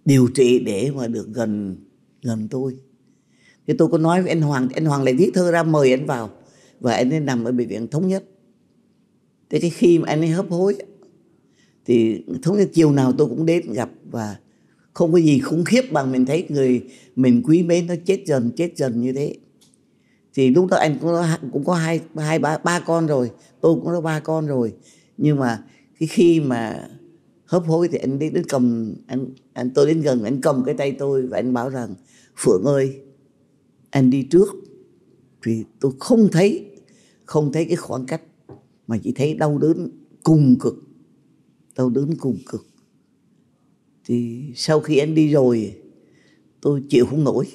điều 0.06 0.28
trị 0.36 0.60
để 0.60 0.92
mà 0.96 1.08
được 1.08 1.28
gần 1.34 1.76
gần 2.22 2.48
tôi. 2.52 2.76
Thì 3.68 3.74
tôi 3.78 3.88
có 3.88 3.98
nói 3.98 4.22
với 4.22 4.30
anh 4.30 4.42
Hoàng 4.42 4.70
anh 4.76 4.86
Hoàng 4.86 5.04
lại 5.04 5.14
viết 5.14 5.32
thơ 5.34 5.52
ra 5.52 5.64
mời 5.64 5.92
anh 5.92 6.06
vào 6.06 6.30
và 6.80 6.94
anh 6.94 7.14
ấy 7.14 7.20
nằm 7.20 7.44
ở 7.44 7.52
bệnh 7.52 7.68
viện 7.68 7.88
thống 7.88 8.08
nhất. 8.08 8.24
Thế 9.50 9.60
cái 9.60 9.70
khi 9.70 10.00
mà 10.00 10.08
anh 10.08 10.22
ấy 10.22 10.30
hấp 10.30 10.50
hối 10.50 10.76
thì 11.86 12.24
thống 12.42 12.58
nhất 12.58 12.70
chiều 12.74 12.92
nào 12.92 13.14
tôi 13.18 13.28
cũng 13.28 13.46
đến 13.46 13.74
gặp 13.74 13.90
và 14.12 14.38
không 14.94 15.12
có 15.12 15.18
gì 15.18 15.40
khủng 15.40 15.64
khiếp 15.66 15.92
bằng 15.92 16.12
mình 16.12 16.26
thấy 16.26 16.46
người 16.50 16.84
mình 17.16 17.42
quý 17.46 17.64
mến 17.64 17.88
nó 17.88 17.96
chết 18.06 18.24
dần 18.26 18.52
chết 18.56 18.78
dần 18.78 19.02
như 19.02 19.14
thế. 19.14 19.36
Thì 20.34 20.50
lúc 20.50 20.68
đó 20.68 20.78
anh 20.78 20.98
cũng 21.02 21.10
có, 21.10 21.38
cũng 21.52 21.64
có 21.64 21.74
hai 21.74 22.00
hai 22.16 22.40
ba 22.40 22.58
ba 22.58 22.80
con 22.80 23.08
rồi 23.08 23.32
tôi 23.62 23.76
cũng 23.76 23.86
có 23.86 24.02
ba 24.02 24.20
con 24.20 24.48
rồi. 24.48 24.74
Nhưng 25.18 25.40
mà 25.40 25.64
cái 26.00 26.08
khi 26.08 26.40
mà 26.40 26.88
hấp 27.50 27.66
hối 27.66 27.88
thì 27.88 27.98
anh 27.98 28.20
đến, 28.20 28.34
đến 28.34 28.44
cầm 28.50 28.96
anh 29.08 29.26
anh 29.54 29.70
tôi 29.76 29.86
đến 29.86 30.02
gần 30.02 30.24
anh 30.24 30.42
cầm 30.42 30.64
cái 30.66 30.76
tay 30.76 30.92
tôi 30.92 31.28
và 31.28 31.38
anh 31.38 31.54
bảo 31.54 31.70
rằng 31.70 31.96
phượng 32.38 32.64
ơi 32.64 33.00
anh 33.90 34.10
đi 34.10 34.24
trước. 34.24 34.48
Thì 35.46 35.64
tôi 35.80 35.92
không 36.00 36.28
thấy 36.32 36.66
không 37.26 37.52
thấy 37.52 37.66
cái 37.66 37.76
khoảng 37.76 38.06
cách 38.06 38.22
mà 38.88 38.98
chỉ 39.04 39.12
thấy 39.12 39.34
đau 39.34 39.58
đớn 39.58 39.90
cùng 40.24 40.56
cực 40.60 40.76
đau 41.78 41.90
đớn 41.90 42.16
cùng 42.20 42.38
cực. 42.52 42.66
Thì 44.06 44.44
sau 44.56 44.80
khi 44.80 44.98
anh 44.98 45.16
đi 45.16 45.32
rồi 45.32 45.76
tôi 46.62 46.84
chịu 46.90 47.06
không 47.06 47.24
nổi. 47.24 47.46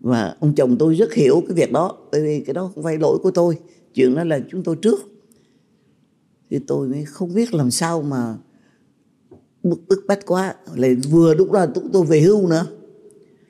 Và 0.00 0.36
ông 0.40 0.54
chồng 0.54 0.76
tôi 0.78 0.94
rất 0.94 1.14
hiểu 1.14 1.42
cái 1.48 1.54
việc 1.54 1.72
đó 1.72 1.98
bởi 2.12 2.22
vì 2.22 2.40
cái 2.40 2.54
đó 2.54 2.70
không 2.74 2.84
phải 2.84 2.98
lỗi 2.98 3.18
của 3.22 3.30
tôi 3.30 3.58
chuyện 3.94 4.14
đó 4.14 4.24
là 4.24 4.40
chúng 4.50 4.62
tôi 4.62 4.76
trước 4.76 5.00
thì 6.50 6.58
tôi 6.66 6.88
mới 6.88 7.04
không 7.04 7.34
biết 7.34 7.54
làm 7.54 7.70
sao 7.70 8.02
mà 8.02 8.36
bức 9.62 9.80
bức 9.88 10.04
bách 10.08 10.26
quá. 10.26 10.54
Lại 10.74 10.94
vừa 10.94 11.34
lúc 11.34 11.52
đó 11.52 11.66
tôi, 11.74 11.84
tôi 11.92 12.06
về 12.06 12.20
hưu 12.20 12.48
nữa. 12.48 12.66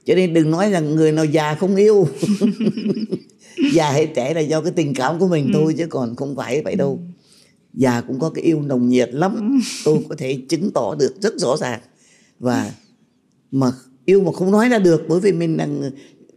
Cho 0.05 0.15
nên 0.15 0.35
đừng 0.35 0.51
nói 0.51 0.71
rằng 0.71 0.95
người 0.95 1.13
nào 1.13 1.25
già 1.25 1.55
không 1.55 1.77
yêu. 1.77 2.09
Già 3.75 3.91
hay 3.91 4.07
trẻ 4.07 4.35
là 4.35 4.41
do 4.41 4.61
cái 4.61 4.73
tình 4.73 4.95
cảm 4.95 5.19
của 5.19 5.29
mình 5.29 5.47
ừ. 5.47 5.51
thôi 5.55 5.75
chứ 5.79 5.87
còn 5.87 6.17
không 6.17 6.37
phải 6.37 6.63
vậy 6.63 6.75
đâu. 6.75 7.01
Già 7.75 8.01
cũng 8.01 8.21
có 8.21 8.31
cái 8.31 8.45
yêu 8.45 8.63
nồng 8.63 8.89
nhiệt 8.89 9.09
lắm. 9.13 9.37
Ừ. 9.37 9.65
tôi 9.85 10.05
có 10.09 10.15
thể 10.19 10.39
chứng 10.49 10.71
tỏ 10.71 10.95
được 10.95 11.15
rất 11.21 11.35
rõ 11.37 11.57
ràng. 11.57 11.81
Và 12.39 12.73
mà 13.51 13.73
yêu 14.05 14.21
mà 14.21 14.33
không 14.33 14.51
nói 14.51 14.69
ra 14.69 14.79
được 14.79 15.03
bởi 15.09 15.21
vì 15.21 15.33
mình 15.33 15.57
là 15.57 15.69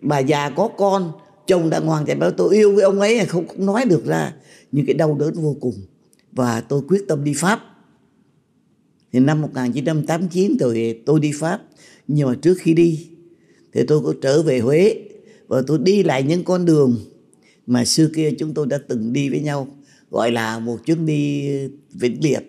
bà 0.02 0.20
già 0.20 0.50
có 0.50 0.70
con 0.78 1.12
chồng 1.48 1.70
đàng 1.70 1.86
hoàng 1.86 2.06
thì 2.06 2.16
bảo 2.16 2.32
tôi 2.32 2.56
yêu 2.56 2.76
với 2.76 2.84
ông 2.84 3.00
ấy 3.00 3.26
không, 3.26 3.48
không 3.48 3.66
nói 3.66 3.86
được 3.86 4.06
ra. 4.06 4.34
Những 4.72 4.86
cái 4.86 4.94
đau 4.94 5.16
đớn 5.20 5.34
vô 5.34 5.56
cùng 5.60 5.74
và 6.36 6.62
tôi 6.62 6.82
quyết 6.88 7.08
tâm 7.08 7.24
đi 7.24 7.34
Pháp. 7.34 7.60
Thì 9.12 9.20
năm 9.20 9.42
1989 9.42 10.58
tôi 10.60 11.02
tôi 11.06 11.20
đi 11.20 11.32
Pháp. 11.32 11.62
Nhưng 12.08 12.28
mà 12.28 12.36
trước 12.36 12.58
khi 12.60 12.74
đi, 12.74 13.08
thì 13.74 13.82
tôi 13.88 14.02
có 14.04 14.14
trở 14.22 14.42
về 14.42 14.60
Huế. 14.60 14.96
Và 15.48 15.62
tôi 15.68 15.80
đi 15.84 16.04
lại 16.04 16.24
những 16.24 16.44
con 16.44 16.66
đường 16.66 16.98
mà 17.68 17.86
xưa 17.86 18.10
kia 18.16 18.32
chúng 18.40 18.54
tôi 18.54 18.68
đã 18.68 18.80
từng 18.88 19.14
đi 19.14 19.30
với 19.30 19.40
nhau, 19.40 19.68
gọi 20.12 20.32
là 20.32 20.60
một 20.60 20.86
chuyến 20.86 21.06
đi 21.06 21.50
vĩnh 21.92 22.20
biệt. 22.22 22.40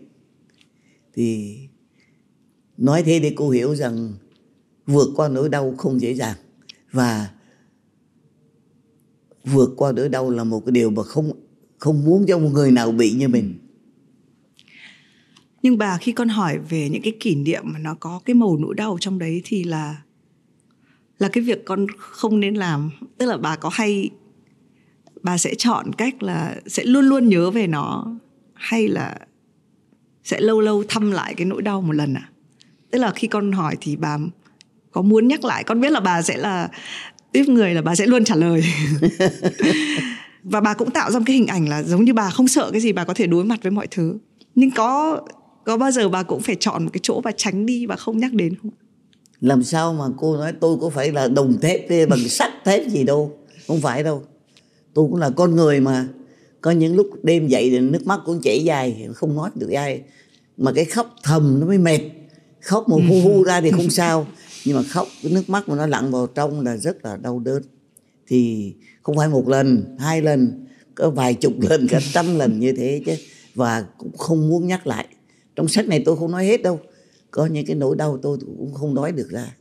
Thì 1.14 1.59
nói 2.76 3.03
thế 3.03 3.20
để 3.20 3.32
cô 3.37 3.51
hiểu 3.51 3.74
rằng 3.74 4.12
vượt 4.87 5.09
qua 5.16 5.28
nỗi 5.28 5.49
đau 5.49 5.74
không 5.78 6.01
dễ 6.01 6.14
dàng. 6.14 6.37
Và 6.93 7.30
vượt 9.45 9.70
qua 9.76 9.93
nỗi 9.93 10.09
đau 10.09 10.30
là 10.30 10.45
một 10.45 10.62
cái 10.66 10.72
điều 10.72 10.91
mà 10.91 11.03
không 11.03 11.32
không 11.78 12.05
muốn 12.05 12.26
cho 12.26 12.39
một 12.39 12.51
người 12.53 12.70
nào 12.70 12.93
bị 12.93 13.12
như 13.12 13.28
mình 13.28 13.55
nhưng 15.65 15.79
bà 15.79 15.99
khi 15.99 16.12
con 16.12 16.29
hỏi 16.29 16.59
về 16.59 16.89
những 16.89 17.03
cái 17.03 17.12
kỷ 17.21 17.35
niệm 17.35 17.62
mà 17.65 17.79
nó 17.79 17.95
có 18.01 18.21
cái 18.25 18.35
màu 18.35 18.57
nỗi 18.57 18.75
đau 18.75 18.97
trong 19.01 19.19
đấy 19.19 19.43
thì 19.45 19.65
là 19.65 19.97
là 21.19 21.29
cái 21.29 21.45
việc 21.45 21.65
con 21.65 21.87
không 21.99 22.41
nên 22.41 22.55
làm. 22.55 22.91
Tức 23.19 23.27
là 23.27 23.37
bà 23.37 23.57
có 23.57 23.71
hay, 23.73 24.11
bà 25.23 25.39
sẽ 25.39 25.55
chọn 25.55 25.93
cách 25.93 26.23
là 26.23 26.57
sẽ 26.67 26.85
luôn 26.85 27.05
luôn 27.05 27.29
nhớ 27.29 27.51
về 27.51 27.67
nó 27.67 28.17
hay 28.55 28.89
là 28.89 29.19
sẽ 30.25 30.41
lâu 30.41 30.61
lâu 30.61 30.85
thăm 30.89 31.11
lại 31.11 31.35
cái 31.35 31.45
nỗi 31.45 31.62
đau 31.62 31.81
một 31.81 31.93
lần 31.93 32.15
à 32.15 32.31
tức 32.95 33.01
là 33.01 33.11
khi 33.11 33.29
con 33.29 33.53
hỏi 33.53 33.77
thì 33.81 33.97
bà 33.97 34.19
có 34.93 35.03
muốn 35.03 35.29
nhắc 35.29 35.45
lại, 35.45 35.65
con 35.65 35.81
biết 35.81 35.93
là 35.93 36.01
bà 36.01 36.23
sẽ 36.23 36.37
là 36.37 36.69
tiếp 37.33 37.45
người 37.49 37.75
là 37.75 37.83
bà 37.83 37.95
sẽ 37.95 38.07
luôn 38.07 38.25
trả 38.25 38.35
lời. 38.35 38.65
Và 40.43 40.61
bà 40.61 40.75
cũng 40.75 40.91
tạo 40.91 41.11
ra 41.11 41.19
một 41.19 41.25
cái 41.27 41.37
hình 41.37 41.47
ảnh 41.47 41.69
là 41.69 41.83
giống 41.83 42.05
như 42.05 42.15
bà 42.15 42.31
không 42.31 42.49
sợ 42.49 42.71
cái 42.73 42.81
gì, 42.81 42.93
bà 42.93 43.05
có 43.05 43.15
thể 43.15 43.27
đối 43.27 43.45
mặt 43.45 43.59
với 43.62 43.71
mọi 43.73 43.87
thứ. 43.91 44.19
Nhưng 44.55 44.71
có 44.71 45.21
có 45.65 45.77
bao 45.77 45.91
giờ 45.91 46.09
bà 46.09 46.23
cũng 46.23 46.41
phải 46.41 46.57
chọn 46.61 46.85
một 46.85 46.91
cái 46.93 47.01
chỗ 47.03 47.21
và 47.21 47.33
tránh 47.37 47.67
đi 47.67 47.87
và 47.87 47.97
không 47.97 48.19
nhắc 48.19 48.33
đến 48.33 48.55
không? 48.62 48.71
Làm 49.41 49.62
sao 49.62 49.95
mà 49.95 50.05
cô 50.17 50.37
nói 50.37 50.53
tôi 50.61 50.77
có 50.81 50.91
phải 50.91 51.12
là 51.12 51.29
đồng 51.29 51.61
thép 51.61 51.91
hay 51.91 52.07
bằng 52.07 52.19
sắt 52.29 52.51
thép 52.65 52.89
gì 52.89 53.05
đâu? 53.05 53.39
Không 53.67 53.81
phải 53.81 54.03
đâu. 54.03 54.23
Tôi 54.95 55.09
cũng 55.11 55.21
là 55.21 55.31
con 55.31 55.57
người 55.57 55.81
mà. 55.81 56.09
Có 56.61 56.71
những 56.71 56.97
lúc 56.97 57.11
đêm 57.23 57.49
dậy 57.49 57.71
thì 57.71 57.81
nước 57.81 58.07
mắt 58.07 58.21
cũng 58.27 58.41
chảy 58.43 58.65
dài 58.65 59.09
không 59.15 59.37
nói 59.37 59.51
được 59.55 59.71
ai. 59.71 60.01
Mà 60.57 60.73
cái 60.73 60.85
khóc 60.85 61.15
thầm 61.23 61.61
nó 61.61 61.67
mới 61.67 61.79
mệt. 61.79 62.01
Khóc 62.61 62.89
mà 62.89 62.97
hu 63.09 63.21
hu 63.21 63.45
ra 63.45 63.61
thì 63.61 63.71
không 63.71 63.91
sao. 63.91 64.27
Nhưng 64.65 64.77
mà 64.77 64.83
khóc 64.83 65.09
cái 65.23 65.33
nước 65.33 65.51
mắt 65.51 65.69
mà 65.69 65.77
nó 65.77 65.87
lặn 65.87 66.11
vào 66.11 66.27
trong 66.27 66.61
là 66.61 66.77
rất 66.77 67.05
là 67.05 67.17
đau 67.17 67.39
đớn. 67.39 67.62
Thì 68.27 68.73
không 69.03 69.17
phải 69.17 69.29
một 69.29 69.49
lần 69.49 69.97
hai 69.99 70.23
lần 70.23 70.67
có 70.95 71.11
vài 71.11 71.35
chục 71.35 71.53
lần 71.61 71.89
cả 71.89 72.01
trăm 72.12 72.39
lần 72.39 72.61
như 72.61 72.73
thế 72.73 73.03
chứ. 73.07 73.15
Và 73.55 73.85
cũng 73.99 74.17
không 74.17 74.49
muốn 74.49 74.67
nhắc 74.67 74.87
lại 74.87 75.07
trong 75.57 75.69
sách 75.69 75.89
này 75.89 76.03
tôi 76.05 76.17
không 76.17 76.31
nói 76.31 76.47
hết 76.47 76.63
đâu. 76.63 76.81
Có 77.31 77.47
những 77.47 77.67
cái 77.67 77.77
nỗi 77.77 77.97
đau 77.97 78.19
tôi 78.23 78.39
cũng 78.41 78.75
không 78.75 78.95
nói 78.95 79.13
được 79.13 79.29
ra. 79.31 79.55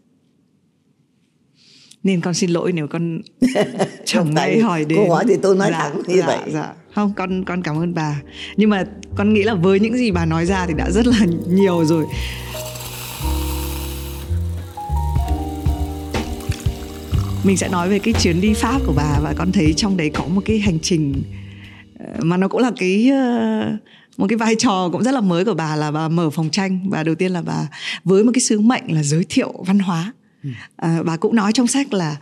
Nên 2.04 2.22
con 2.22 2.34
xin 2.34 2.50
lỗi 2.50 2.72
nếu 2.72 2.88
con 2.88 3.22
chẳng 4.06 4.34
may 4.34 4.60
hỏi 4.60 4.86
đến. 4.86 4.98
câu 4.98 5.10
hỏi 5.10 5.26
thì 5.28 5.36
tôi 5.41 5.56
nói 5.56 5.70
dạ, 5.72 5.80
thẳng 5.80 6.02
như 6.08 6.16
dạ, 6.18 6.26
vậy. 6.26 6.39
dạ. 6.54 6.74
không 6.94 7.14
con 7.16 7.46
con 7.46 7.64
cảm 7.64 7.78
ơn 7.78 7.94
bà. 7.94 8.22
Nhưng 8.56 8.70
mà 8.70 8.86
con 9.16 9.34
nghĩ 9.34 9.44
là 9.44 9.54
với 9.54 9.80
những 9.80 9.98
gì 9.98 10.12
bà 10.12 10.26
nói 10.26 10.46
ra 10.46 10.66
thì 10.68 10.74
đã 10.78 10.89
rất 10.91 11.08
là 11.08 11.26
nhiều 11.50 11.86
rồi. 11.86 12.06
Mình 17.44 17.58
sẽ 17.58 17.70
nói 17.70 17.89
về 17.89 18.00
cái 18.00 18.14
chuyến 18.14 18.41
đi 18.41 18.54
pháp 18.54 18.82
của 18.86 18.94
bà 18.96 19.20
và 19.24 19.34
con 19.38 19.52
thấy 19.52 19.74
trong 19.74 19.98
đấy 19.98 20.12
có 20.14 20.26
một 20.28 20.41
cái 20.46 20.60
hành 20.60 20.80
trình 20.80 21.24
ờ, 22.00 22.06
mà 22.24 22.38
nó 22.38 22.48
cũng 22.48 22.62
là 22.62 22.72
cái 22.78 23.12
uh, 23.12 23.80
một 24.18 24.28
cái 24.30 24.38
vai 24.38 24.55
trò 24.55 24.89
cũng 24.91 25.03
rất 25.03 25.14
là 25.14 25.22
mới 25.22 25.45
của 25.45 25.53
bà 25.53 25.76
là 25.76 25.91
bà 25.91 26.07
mở 26.07 26.30
phòng 26.30 26.49
tranh 26.49 26.89
và 26.89 27.03
đầu 27.03 27.16
tiên 27.16 27.32
là 27.32 27.41
bà 27.41 27.68
với 28.03 28.24
một 28.24 28.32
cái 28.34 28.41
sứ 28.41 28.59
mệnh 28.59 28.95
là 28.95 29.03
giới 29.03 29.26
thiệu 29.30 29.53
văn 29.68 29.80
hóa 29.80 30.14
ừ. 30.43 30.49
à, 30.76 30.99
bà 31.05 31.18
cũng 31.18 31.36
nói 31.36 31.51
trong 31.53 31.68
sách 31.68 31.93
là 31.93 32.16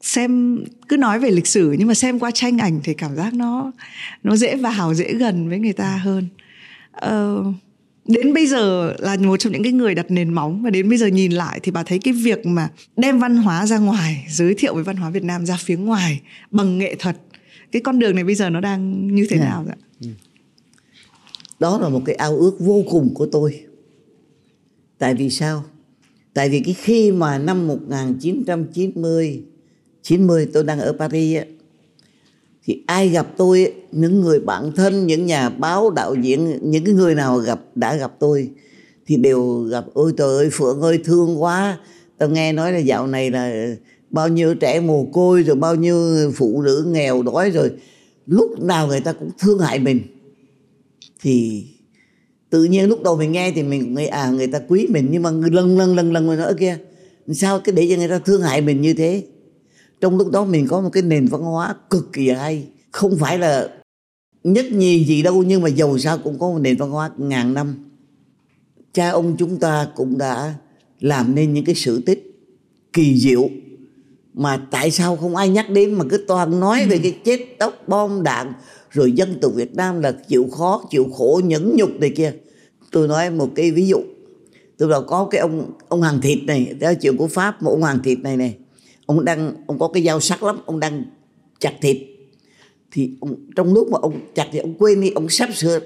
xem 0.00 0.58
cứ 0.88 0.96
nói 0.96 1.18
về 1.18 1.30
lịch 1.30 1.46
sử 1.46 1.76
nhưng 1.78 1.88
mà 1.88 1.94
xem 1.94 2.18
qua 2.18 2.30
tranh 2.30 2.58
ảnh 2.58 2.80
thì 2.84 2.94
cảm 2.94 3.16
giác 3.16 3.34
nó 3.34 3.72
nó 4.22 4.36
dễ 4.36 4.56
vào 4.56 4.94
dễ 4.94 5.14
gần 5.14 5.48
với 5.48 5.58
người 5.58 5.72
ta 5.72 5.96
hơn 5.96 6.28
ờ, 6.92 7.44
đến 8.04 8.34
bây 8.34 8.46
giờ 8.46 8.94
là 8.98 9.16
một 9.16 9.36
trong 9.36 9.52
những 9.52 9.62
cái 9.62 9.72
người 9.72 9.94
đặt 9.94 10.10
nền 10.10 10.34
móng 10.34 10.62
và 10.62 10.70
đến 10.70 10.88
bây 10.88 10.98
giờ 10.98 11.06
nhìn 11.06 11.32
lại 11.32 11.60
thì 11.62 11.72
bà 11.72 11.82
thấy 11.82 11.98
cái 11.98 12.14
việc 12.14 12.46
mà 12.46 12.68
đem 12.96 13.18
văn 13.18 13.36
hóa 13.36 13.66
ra 13.66 13.78
ngoài 13.78 14.26
giới 14.28 14.54
thiệu 14.54 14.74
về 14.74 14.82
văn 14.82 14.96
hóa 14.96 15.10
Việt 15.10 15.24
Nam 15.24 15.46
ra 15.46 15.56
phía 15.56 15.76
ngoài 15.76 16.20
bằng 16.50 16.78
nghệ 16.78 16.94
thuật 16.94 17.16
cái 17.72 17.82
con 17.82 17.98
đường 17.98 18.14
này 18.14 18.24
bây 18.24 18.34
giờ 18.34 18.50
nó 18.50 18.60
đang 18.60 19.14
như 19.14 19.26
thế 19.30 19.36
yeah. 19.36 19.48
Dạ. 19.48 19.50
nào 19.50 19.64
vậy? 19.66 19.76
Đó 21.60 21.78
là 21.78 21.88
một 21.88 22.02
cái 22.04 22.14
ao 22.14 22.36
ước 22.36 22.56
vô 22.58 22.82
cùng 22.90 23.14
của 23.14 23.26
tôi. 23.26 23.60
Tại 24.98 25.14
vì 25.14 25.30
sao? 25.30 25.64
Tại 26.34 26.48
vì 26.48 26.60
cái 26.60 26.74
khi 26.74 27.12
mà 27.12 27.38
năm 27.38 27.66
1990 27.66 29.42
90 30.02 30.48
tôi 30.52 30.64
đang 30.64 30.80
ở 30.80 30.92
Paris 30.98 31.38
á, 31.38 31.44
thì 32.64 32.82
ai 32.86 33.08
gặp 33.08 33.26
tôi 33.36 33.72
những 33.92 34.20
người 34.20 34.40
bạn 34.40 34.72
thân 34.76 35.06
những 35.06 35.26
nhà 35.26 35.48
báo 35.48 35.90
đạo 35.90 36.14
diễn 36.14 36.58
những 36.62 36.84
cái 36.84 36.94
người 36.94 37.14
nào 37.14 37.38
gặp 37.38 37.60
đã 37.74 37.96
gặp 37.96 38.12
tôi 38.18 38.50
thì 39.06 39.16
đều 39.16 39.66
gặp 39.70 39.84
ôi 39.92 40.12
trời 40.16 40.36
ơi 40.36 40.48
phượng 40.52 40.80
ơi 40.80 40.98
thương 41.04 41.42
quá. 41.42 41.78
Tao 42.18 42.28
nghe 42.28 42.52
nói 42.52 42.72
là 42.72 42.78
dạo 42.78 43.06
này 43.06 43.30
là 43.30 43.74
bao 44.10 44.28
nhiêu 44.28 44.54
trẻ 44.54 44.80
mồ 44.80 45.06
côi 45.12 45.42
rồi 45.42 45.56
bao 45.56 45.74
nhiêu 45.74 46.30
phụ 46.34 46.62
nữ 46.62 46.86
nghèo 46.88 47.22
đói 47.22 47.50
rồi 47.50 47.70
lúc 48.26 48.60
nào 48.60 48.86
người 48.86 49.00
ta 49.00 49.12
cũng 49.12 49.30
thương 49.38 49.58
hại 49.58 49.78
mình 49.78 50.00
thì 51.22 51.66
tự 52.50 52.64
nhiên 52.64 52.88
lúc 52.88 53.02
đầu 53.02 53.16
mình 53.16 53.32
nghe 53.32 53.52
thì 53.52 53.62
mình 53.62 53.94
nghĩ 53.94 54.06
à 54.06 54.30
người 54.30 54.46
ta 54.46 54.60
quý 54.68 54.86
mình 54.90 55.08
nhưng 55.10 55.22
mà 55.22 55.30
lần 55.30 55.78
lần 55.78 55.96
lần 55.96 56.12
lần 56.12 56.26
mình 56.26 56.38
nói 56.38 56.54
kia. 56.60 56.78
Sao 57.32 57.60
cái 57.60 57.74
để 57.74 57.86
cho 57.90 57.96
người 57.96 58.08
ta 58.08 58.18
thương 58.18 58.42
hại 58.42 58.60
mình 58.60 58.80
như 58.80 58.94
thế? 58.94 59.24
Trong 60.00 60.18
lúc 60.18 60.30
đó 60.30 60.44
mình 60.44 60.66
có 60.68 60.80
một 60.80 60.90
cái 60.92 61.02
nền 61.02 61.26
văn 61.26 61.42
hóa 61.42 61.74
cực 61.90 62.12
kỳ 62.12 62.28
hay. 62.28 62.66
Không 62.90 63.16
phải 63.18 63.38
là 63.38 63.68
nhất 64.44 64.66
nhì 64.72 65.04
gì 65.04 65.22
đâu 65.22 65.42
nhưng 65.42 65.62
mà 65.62 65.68
dầu 65.68 65.98
sao 65.98 66.18
cũng 66.18 66.38
có 66.38 66.48
một 66.48 66.58
nền 66.58 66.76
văn 66.76 66.90
hóa 66.90 67.10
ngàn 67.16 67.54
năm. 67.54 67.90
Cha 68.92 69.10
ông 69.10 69.36
chúng 69.38 69.56
ta 69.56 69.88
cũng 69.94 70.18
đã 70.18 70.54
làm 71.00 71.34
nên 71.34 71.54
những 71.54 71.64
cái 71.64 71.74
sự 71.74 72.02
tích 72.06 72.48
kỳ 72.92 73.18
diệu 73.18 73.48
mà 74.34 74.66
tại 74.70 74.90
sao 74.90 75.16
không 75.16 75.36
ai 75.36 75.48
nhắc 75.48 75.70
đến 75.70 75.94
mà 75.94 76.04
cứ 76.10 76.24
toàn 76.28 76.60
nói 76.60 76.86
về 76.86 76.98
cái 76.98 77.18
chết 77.24 77.38
tóc 77.58 77.88
bom 77.88 78.22
đạn 78.22 78.52
rồi 78.90 79.12
dân 79.12 79.38
tộc 79.40 79.52
Việt 79.54 79.74
Nam 79.74 80.00
là 80.00 80.12
chịu 80.12 80.48
khó 80.52 80.84
chịu 80.90 81.06
khổ 81.12 81.40
nhẫn 81.44 81.76
nhục 81.76 81.90
này 82.00 82.10
kia. 82.16 82.32
Tôi 82.90 83.08
nói 83.08 83.30
một 83.30 83.48
cái 83.54 83.70
ví 83.70 83.86
dụ. 83.86 84.00
Tôi 84.78 84.88
bảo 84.88 85.02
có 85.02 85.28
cái 85.30 85.40
ông 85.40 85.72
ông 85.88 86.02
hàng 86.02 86.20
thịt 86.20 86.38
này 86.46 86.74
theo 86.80 86.94
chuyện 86.94 87.16
của 87.16 87.26
Pháp 87.26 87.62
một 87.62 87.70
ông 87.70 87.82
hàng 87.82 87.98
thịt 88.02 88.18
này 88.18 88.36
này 88.36 88.56
ông 89.06 89.24
đang 89.24 89.54
ông 89.66 89.78
có 89.78 89.88
cái 89.88 90.02
dao 90.02 90.20
sắc 90.20 90.42
lắm 90.42 90.58
ông 90.66 90.80
đang 90.80 91.04
chặt 91.58 91.74
thịt. 91.80 91.96
Thì 92.90 93.10
ông, 93.20 93.36
trong 93.56 93.74
lúc 93.74 93.90
mà 93.90 93.98
ông 94.02 94.20
chặt 94.34 94.48
thì 94.52 94.58
ông 94.58 94.74
quên 94.78 95.00
đi 95.00 95.10
ông 95.10 95.28
sắp 95.28 95.50
sửa 95.54 95.80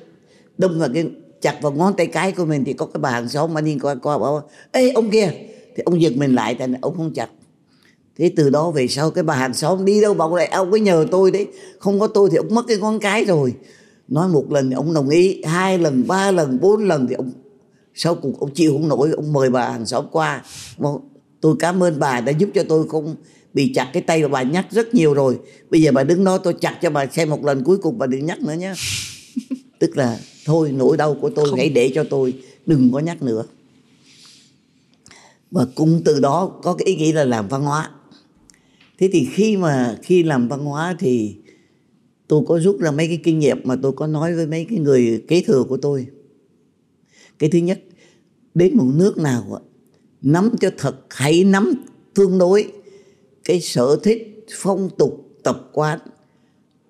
đâm 0.58 0.78
vào 0.78 0.88
cái 0.94 1.04
chặt 1.40 1.58
vào 1.62 1.72
ngón 1.72 1.94
tay 1.96 2.06
cái 2.06 2.32
của 2.32 2.44
mình 2.44 2.64
thì 2.64 2.72
có 2.72 2.86
cái 2.86 3.00
bà 3.00 3.10
hàng 3.10 3.28
xóm 3.28 3.54
mà 3.54 3.60
đi 3.60 3.78
qua 3.82 3.94
qua 3.94 4.18
bảo 4.18 4.48
ê 4.72 4.90
ông 4.90 5.10
kia. 5.10 5.30
Thì 5.76 5.82
ông 5.84 6.02
giật 6.02 6.12
mình 6.16 6.34
lại 6.34 6.54
tại 6.54 6.68
ông 6.80 6.96
không 6.96 7.14
chặt 7.14 7.30
thế 8.18 8.32
từ 8.36 8.50
đó 8.50 8.70
về 8.70 8.88
sau 8.88 9.10
cái 9.10 9.24
bà 9.24 9.34
hàng 9.34 9.54
xóm 9.54 9.84
đi 9.84 10.00
đâu 10.00 10.14
bảo 10.14 10.36
lại 10.36 10.46
ông 10.46 10.70
có 10.70 10.76
nhờ 10.76 11.06
tôi 11.10 11.30
đấy 11.30 11.46
không 11.78 12.00
có 12.00 12.06
tôi 12.06 12.28
thì 12.30 12.36
ông 12.36 12.54
mất 12.54 12.64
cái 12.68 12.76
ngón 12.76 13.00
cái 13.00 13.24
rồi. 13.24 13.54
Nói 14.08 14.28
một 14.28 14.52
lần 14.52 14.68
thì 14.70 14.74
ông 14.74 14.94
đồng 14.94 15.08
ý 15.08 15.42
hai 15.44 15.78
lần 15.78 16.06
ba 16.06 16.30
lần 16.30 16.60
bốn 16.60 16.88
lần 16.88 17.06
thì 17.06 17.14
ông 17.14 17.32
sau 17.94 18.14
cùng 18.14 18.34
ông 18.40 18.50
chịu 18.54 18.72
không 18.72 18.88
nổi 18.88 19.10
ông 19.10 19.32
mời 19.32 19.50
bà 19.50 19.68
hàng 19.70 19.86
xóm 19.86 20.04
qua. 20.12 20.42
Tôi 21.40 21.56
cảm 21.58 21.82
ơn 21.82 21.98
bà 21.98 22.20
đã 22.20 22.32
giúp 22.32 22.50
cho 22.54 22.62
tôi 22.68 22.88
không 22.88 23.16
bị 23.54 23.72
chặt 23.74 23.90
cái 23.92 24.02
tay 24.02 24.22
và 24.22 24.28
bà 24.28 24.42
nhắc 24.42 24.66
rất 24.70 24.94
nhiều 24.94 25.14
rồi. 25.14 25.38
Bây 25.70 25.82
giờ 25.82 25.92
bà 25.92 26.02
đứng 26.02 26.24
đó 26.24 26.38
tôi 26.38 26.54
chặt 26.54 26.78
cho 26.82 26.90
bà 26.90 27.06
xem 27.06 27.30
một 27.30 27.44
lần 27.44 27.64
cuối 27.64 27.78
cùng 27.78 27.98
bà 27.98 28.06
đừng 28.06 28.26
nhắc 28.26 28.42
nữa 28.42 28.52
nhé 28.52 28.74
tức 29.78 29.96
là 29.96 30.18
thôi 30.44 30.72
nỗi 30.72 30.96
đau 30.96 31.16
của 31.20 31.30
tôi 31.30 31.50
không. 31.50 31.58
hãy 31.58 31.68
để 31.68 31.92
cho 31.94 32.04
tôi 32.04 32.34
đừng 32.66 32.92
có 32.92 32.98
nhắc 32.98 33.22
nữa. 33.22 33.44
Và 35.50 35.66
cũng 35.74 36.02
từ 36.04 36.20
đó 36.20 36.52
có 36.62 36.74
cái 36.74 36.86
ý 36.86 36.96
nghĩ 36.96 37.12
là 37.12 37.24
làm 37.24 37.48
văn 37.48 37.62
hóa 37.62 37.90
thế 38.98 39.08
thì 39.12 39.28
khi 39.32 39.56
mà, 39.56 39.98
khi 40.02 40.22
làm 40.22 40.48
văn 40.48 40.64
hóa 40.64 40.96
thì 40.98 41.36
tôi 42.28 42.42
có 42.46 42.60
rút 42.60 42.80
ra 42.80 42.90
mấy 42.90 43.08
cái 43.08 43.20
kinh 43.24 43.38
nghiệm 43.38 43.60
mà 43.64 43.76
tôi 43.82 43.92
có 43.92 44.06
nói 44.06 44.34
với 44.34 44.46
mấy 44.46 44.66
cái 44.70 44.78
người 44.78 45.24
kế 45.28 45.42
thừa 45.42 45.64
của 45.68 45.76
tôi. 45.76 46.06
Cái 47.38 47.50
thứ 47.50 47.58
nhất, 47.58 47.82
đến 48.54 48.76
một 48.76 48.92
nước 48.94 49.18
nào 49.18 49.60
nắm 50.22 50.50
cho 50.60 50.70
thật, 50.78 50.96
hãy 51.10 51.44
nắm 51.44 51.72
tương 52.14 52.38
đối 52.38 52.72
cái 53.44 53.60
sở 53.60 53.96
thích, 54.02 54.46
phong 54.50 54.90
tục, 54.98 55.38
tập 55.42 55.70
quán 55.72 55.98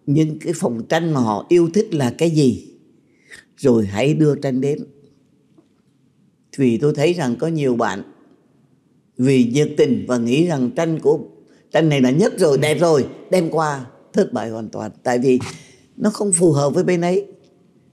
nhưng 0.07 0.39
cái 0.39 0.53
phòng 0.57 0.83
tranh 0.89 1.13
mà 1.13 1.21
họ 1.21 1.47
yêu 1.49 1.71
thích 1.75 1.95
là 1.95 2.15
cái 2.19 2.31
gì, 2.31 2.67
rồi 3.57 3.87
hãy 3.87 4.15
đưa 4.15 4.35
tranh 4.35 4.61
đến. 4.61 4.85
Vì 6.57 6.79
tôi 6.79 6.95
thấy 6.95 7.13
rằng 7.13 7.37
có 7.37 7.49
nhiều 7.49 7.77
bạn 7.77 8.03
vì 9.19 9.45
nhiệt 9.45 9.75
tình 9.77 10.05
và 10.09 10.19
nghĩ 10.19 10.47
rằng 10.47 10.71
tranh 10.77 10.99
của 11.03 11.19
tranh 11.75 11.89
này 11.89 12.01
là 12.01 12.11
nhất 12.11 12.39
rồi, 12.39 12.59
đẹp 12.59 12.79
rồi. 12.81 13.07
Đem 13.31 13.51
qua, 13.51 13.87
thất 14.13 14.33
bại 14.33 14.51
hoàn 14.51 14.69
toàn. 14.69 14.91
Tại 15.03 15.19
vì 15.19 15.39
nó 15.97 16.11
không 16.11 16.33
phù 16.33 16.53
hợp 16.53 16.71
với 16.75 16.85
bên 16.85 17.01
ấy. 17.01 17.27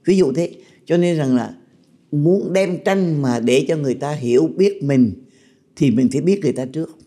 Ví 0.04 0.16
dụ 0.16 0.32
thế, 0.32 0.54
cho 0.84 0.96
nên 0.96 1.16
rằng 1.16 1.36
là 1.36 1.54
muốn 2.12 2.52
đem 2.52 2.78
tranh 2.84 3.22
mà 3.22 3.40
để 3.40 3.64
cho 3.68 3.76
người 3.76 3.94
ta 3.94 4.12
hiểu 4.12 4.50
biết 4.56 4.82
mình, 4.82 5.12
thì 5.76 5.90
mình 5.90 6.08
phải 6.12 6.20
biết 6.20 6.40
người 6.42 6.52
ta 6.52 6.64
trước. 6.64 6.98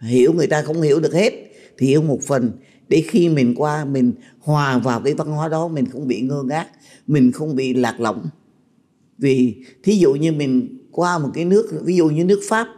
Hiểu 0.00 0.32
người 0.32 0.46
ta 0.46 0.62
không 0.62 0.82
hiểu 0.82 1.00
được 1.00 1.14
hết, 1.14 1.32
thì 1.78 1.86
hiểu 1.86 2.02
một 2.02 2.18
phần. 2.22 2.50
Để 2.88 3.04
khi 3.08 3.28
mình 3.28 3.54
qua, 3.54 3.84
mình 3.84 4.12
hòa 4.38 4.78
vào 4.78 5.00
cái 5.00 5.14
văn 5.14 5.28
hóa 5.28 5.48
đó, 5.48 5.68
mình 5.68 5.86
không 5.86 6.08
bị 6.08 6.20
ngơ 6.20 6.42
ngác, 6.42 6.66
mình 7.06 7.32
không 7.32 7.56
bị 7.56 7.74
lạc 7.74 8.00
lõng. 8.00 8.26
Vì 9.18 9.54
thí 9.82 9.96
dụ 9.96 10.14
như 10.14 10.32
mình 10.32 10.78
qua 10.90 11.18
một 11.18 11.30
cái 11.34 11.44
nước, 11.44 11.80
ví 11.84 11.96
dụ 11.96 12.08
như 12.08 12.24
nước 12.24 12.40
pháp, 12.48 12.68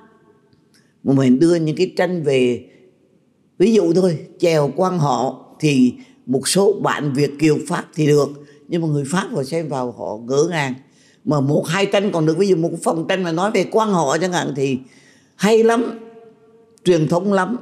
mà 1.04 1.14
mình 1.14 1.38
đưa 1.38 1.54
những 1.54 1.76
cái 1.76 1.92
tranh 1.96 2.22
về 2.22 2.70
ví 3.58 3.72
dụ 3.72 3.92
thôi 3.92 4.18
chèo 4.38 4.72
quan 4.76 4.98
họ 4.98 5.46
thì 5.60 5.94
một 6.26 6.48
số 6.48 6.72
bạn 6.72 7.12
việt 7.12 7.30
kiều 7.38 7.58
pháp 7.68 7.84
thì 7.94 8.06
được 8.06 8.28
nhưng 8.68 8.82
mà 8.82 8.88
người 8.88 9.04
pháp 9.06 9.28
vào 9.32 9.44
xem 9.44 9.68
vào 9.68 9.92
họ 9.92 10.18
ngỡ 10.26 10.48
ngàng 10.50 10.74
mà 11.24 11.40
một 11.40 11.66
hai 11.66 11.86
tranh 11.86 12.10
còn 12.12 12.26
được 12.26 12.38
ví 12.38 12.48
dụ 12.48 12.56
một 12.56 12.70
phòng 12.82 13.06
tranh 13.08 13.22
mà 13.22 13.32
nói 13.32 13.50
về 13.50 13.64
quan 13.72 13.90
họ 13.90 14.18
chẳng 14.18 14.32
hạn 14.32 14.52
thì 14.56 14.78
hay 15.36 15.62
lắm 15.62 15.98
truyền 16.84 17.08
thống 17.08 17.32
lắm 17.32 17.56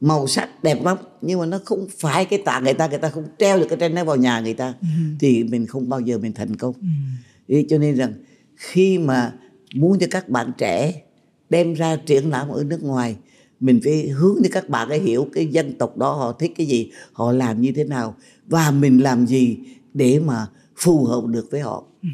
màu 0.00 0.26
sắc 0.26 0.62
đẹp 0.62 0.84
lắm 0.84 0.96
nhưng 1.22 1.40
mà 1.40 1.46
nó 1.46 1.58
không 1.64 1.86
phải 1.98 2.24
cái 2.24 2.42
tạ 2.44 2.60
người 2.60 2.74
ta 2.74 2.86
người 2.86 2.98
ta 2.98 3.08
không 3.08 3.24
treo 3.38 3.58
được 3.58 3.66
cái 3.68 3.78
tranh 3.78 3.94
đó 3.94 4.04
vào 4.04 4.16
nhà 4.16 4.40
người 4.40 4.54
ta 4.54 4.74
ừ. 4.80 4.86
thì 5.20 5.44
mình 5.44 5.66
không 5.66 5.88
bao 5.88 6.00
giờ 6.00 6.18
mình 6.18 6.32
thành 6.32 6.56
công 6.56 6.74
ừ. 7.48 7.62
cho 7.68 7.78
nên 7.78 7.94
rằng 7.94 8.12
khi 8.56 8.98
mà 8.98 9.32
muốn 9.74 9.98
cho 9.98 10.06
các 10.10 10.28
bạn 10.28 10.52
trẻ 10.58 11.02
đem 11.50 11.74
ra 11.74 11.96
triển 11.96 12.30
lãm 12.30 12.48
ở 12.48 12.64
nước 12.64 12.82
ngoài 12.82 13.16
mình 13.60 13.80
phải 13.84 14.08
hướng 14.08 14.36
cho 14.42 14.48
các 14.52 14.68
bạn 14.68 14.88
ấy 14.88 15.00
hiểu 15.00 15.28
cái 15.32 15.46
dân 15.46 15.78
tộc 15.78 15.96
đó 15.96 16.12
họ 16.12 16.32
thích 16.32 16.52
cái 16.56 16.66
gì 16.66 16.90
họ 17.12 17.32
làm 17.32 17.60
như 17.60 17.72
thế 17.72 17.84
nào 17.84 18.14
và 18.46 18.70
mình 18.70 19.02
làm 19.02 19.26
gì 19.26 19.58
để 19.94 20.20
mà 20.20 20.46
phù 20.76 21.04
hợp 21.04 21.26
được 21.26 21.48
với 21.50 21.60
họ 21.60 21.84
ừ. 22.02 22.08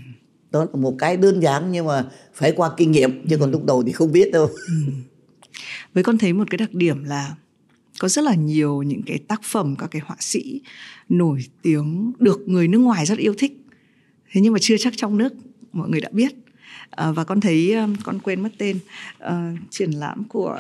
đó 0.51 0.65
là 0.65 0.81
một 0.81 0.95
cái 0.99 1.17
đơn 1.17 1.43
giản 1.43 1.73
nhưng 1.73 1.87
mà 1.87 2.07
phải 2.35 2.53
qua 2.53 2.71
kinh 2.77 2.93
nghiệm 2.93 3.27
chứ 3.29 3.37
còn 3.37 3.51
lúc 3.51 3.65
đầu 3.65 3.83
thì 3.83 3.93
không 3.93 4.13
biết 4.13 4.33
đâu 4.33 4.47
ừ. 4.47 4.93
với 5.95 6.05
con 6.05 6.19
thấy 6.19 6.33
một 6.33 6.45
cái 6.51 6.59
đặc 6.59 6.75
điểm 6.75 7.05
là 7.05 7.35
có 7.99 8.09
rất 8.09 8.23
là 8.23 8.35
nhiều 8.35 8.83
những 8.83 9.03
cái 9.07 9.19
tác 9.19 9.41
phẩm 9.45 9.77
các 9.79 9.87
cái 9.91 10.03
họa 10.05 10.17
sĩ 10.21 10.61
nổi 11.09 11.45
tiếng 11.63 12.13
được 12.19 12.49
người 12.49 12.69
nước 12.69 12.79
ngoài 12.79 13.07
rất 13.07 13.19
yêu 13.19 13.35
thích 13.39 13.53
thế 14.31 14.41
nhưng 14.41 14.53
mà 14.53 14.59
chưa 14.63 14.77
chắc 14.79 14.93
trong 14.97 15.19
nước 15.19 15.33
mọi 15.73 15.89
người 15.89 16.01
đã 16.01 16.09
biết 16.13 16.35
à, 16.91 17.13
và 17.13 17.25
con 17.25 17.41
thấy 17.41 17.75
con 18.05 18.19
quên 18.21 18.43
mất 18.43 18.49
tên 18.59 18.79
uh, 19.25 19.31
triển 19.71 19.91
lãm 19.91 20.25
của 20.25 20.57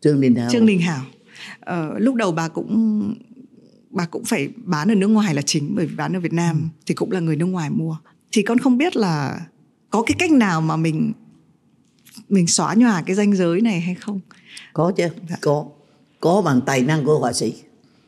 trương 0.00 0.20
đình 0.20 0.34
hảo 0.34 0.48
trương 0.52 0.66
đình 0.66 0.80
hảo 0.80 1.02
uh, 1.70 2.00
lúc 2.00 2.14
đầu 2.14 2.32
bà 2.32 2.48
cũng 2.48 3.14
bà 3.90 4.06
cũng 4.06 4.24
phải 4.24 4.48
bán 4.56 4.90
ở 4.90 4.94
nước 4.94 5.08
ngoài 5.08 5.34
là 5.34 5.42
chính 5.42 5.74
bởi 5.74 5.86
vì 5.86 5.96
bán 5.96 6.16
ở 6.16 6.20
việt 6.20 6.32
nam 6.32 6.60
ừ. 6.62 6.82
thì 6.86 6.94
cũng 6.94 7.12
là 7.12 7.20
người 7.20 7.36
nước 7.36 7.46
ngoài 7.46 7.70
mua. 7.70 7.96
Thì 8.32 8.42
con 8.42 8.58
không 8.58 8.78
biết 8.78 8.96
là 8.96 9.40
có 9.90 10.02
cái 10.02 10.14
cách 10.18 10.30
nào 10.30 10.60
mà 10.60 10.76
mình 10.76 11.12
mình 12.28 12.46
xóa 12.46 12.74
nhòa 12.74 13.02
cái 13.02 13.16
danh 13.16 13.36
giới 13.36 13.60
này 13.60 13.80
hay 13.80 13.94
không? 13.94 14.20
Có 14.72 14.92
chứ 14.96 15.08
dạ. 15.30 15.36
có. 15.40 15.64
Có 16.20 16.42
bằng 16.42 16.60
tài 16.66 16.82
năng 16.82 17.04
của 17.04 17.18
họa 17.18 17.32
sĩ. 17.32 17.54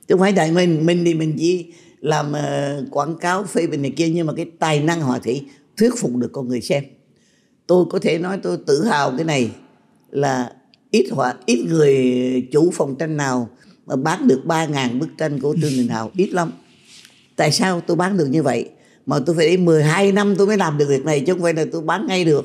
Chứ 0.08 0.14
không 0.14 0.20
phải 0.20 0.32
tại 0.32 0.52
mình 0.52 0.86
mình 0.86 1.04
thì 1.04 1.14
mình 1.14 1.34
chỉ 1.38 1.72
làm 2.00 2.32
uh, 2.32 2.90
quảng 2.90 3.16
cáo 3.16 3.44
phê 3.44 3.66
bình 3.66 3.82
này 3.82 3.92
kia 3.96 4.08
nhưng 4.08 4.26
mà 4.26 4.32
cái 4.36 4.46
tài 4.58 4.82
năng 4.82 5.00
họa 5.00 5.20
sĩ 5.24 5.42
thuyết 5.76 5.90
phục 5.98 6.16
được 6.16 6.30
con 6.32 6.48
người 6.48 6.60
xem. 6.60 6.84
Tôi 7.66 7.84
có 7.90 7.98
thể 7.98 8.18
nói 8.18 8.38
tôi 8.42 8.58
tự 8.66 8.84
hào 8.84 9.12
cái 9.16 9.24
này 9.24 9.50
là 10.10 10.52
ít 10.92 11.06
họa, 11.10 11.34
ít 11.46 11.64
người 11.68 11.96
chủ 12.52 12.70
phòng 12.70 12.96
tranh 12.98 13.16
nào 13.16 13.48
mà 13.86 13.96
bán 13.96 14.28
được 14.28 14.40
ba 14.44 14.66
ngàn 14.66 14.98
bức 14.98 15.08
tranh 15.18 15.40
của 15.40 15.54
Trương 15.62 15.70
Đình 15.70 15.88
Hào, 15.88 16.10
ít 16.16 16.32
lắm. 16.32 16.52
Tại 17.36 17.52
sao 17.52 17.80
tôi 17.80 17.96
bán 17.96 18.16
được 18.16 18.26
như 18.26 18.42
vậy? 18.42 18.68
Mà 19.06 19.18
tôi 19.26 19.36
phải 19.36 19.46
đến 19.46 19.64
12 19.64 20.12
năm 20.12 20.34
tôi 20.38 20.46
mới 20.46 20.56
làm 20.56 20.78
được 20.78 20.86
việc 20.88 21.04
này, 21.04 21.20
chứ 21.20 21.32
không 21.32 21.42
phải 21.42 21.54
là 21.54 21.64
tôi 21.72 21.82
bán 21.82 22.06
ngay 22.06 22.24
được. 22.24 22.44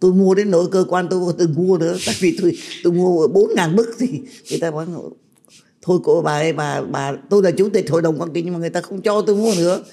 Tôi 0.00 0.12
mua 0.12 0.34
đến 0.34 0.50
nỗi 0.50 0.66
cơ 0.70 0.84
quan 0.88 1.06
tôi 1.10 1.20
không 1.20 1.38
từng 1.38 1.54
mua 1.54 1.78
nữa, 1.78 1.96
tại 2.06 2.14
vì 2.20 2.36
tôi 2.42 2.52
tôi 2.84 2.92
mua 2.92 3.28
bốn 3.28 3.54
ngàn 3.56 3.76
bức 3.76 3.88
thì 3.98 4.08
người 4.50 4.58
ta 4.60 4.70
bán 4.70 4.86
thôi 5.82 5.98
cô, 6.04 6.22
bà 6.22 6.32
ơi, 6.32 6.52
bà 6.52 6.80
bà, 6.80 7.12
tôi 7.30 7.42
là 7.42 7.50
chủ 7.50 7.68
tịch 7.68 7.90
hội 7.90 8.02
đồng 8.02 8.20
quản 8.20 8.32
trị 8.32 8.42
nhưng 8.42 8.52
mà 8.52 8.60
người 8.60 8.70
ta 8.70 8.80
không 8.80 9.02
cho 9.02 9.22
tôi 9.22 9.36
mua 9.36 9.54
nữa. 9.56 9.84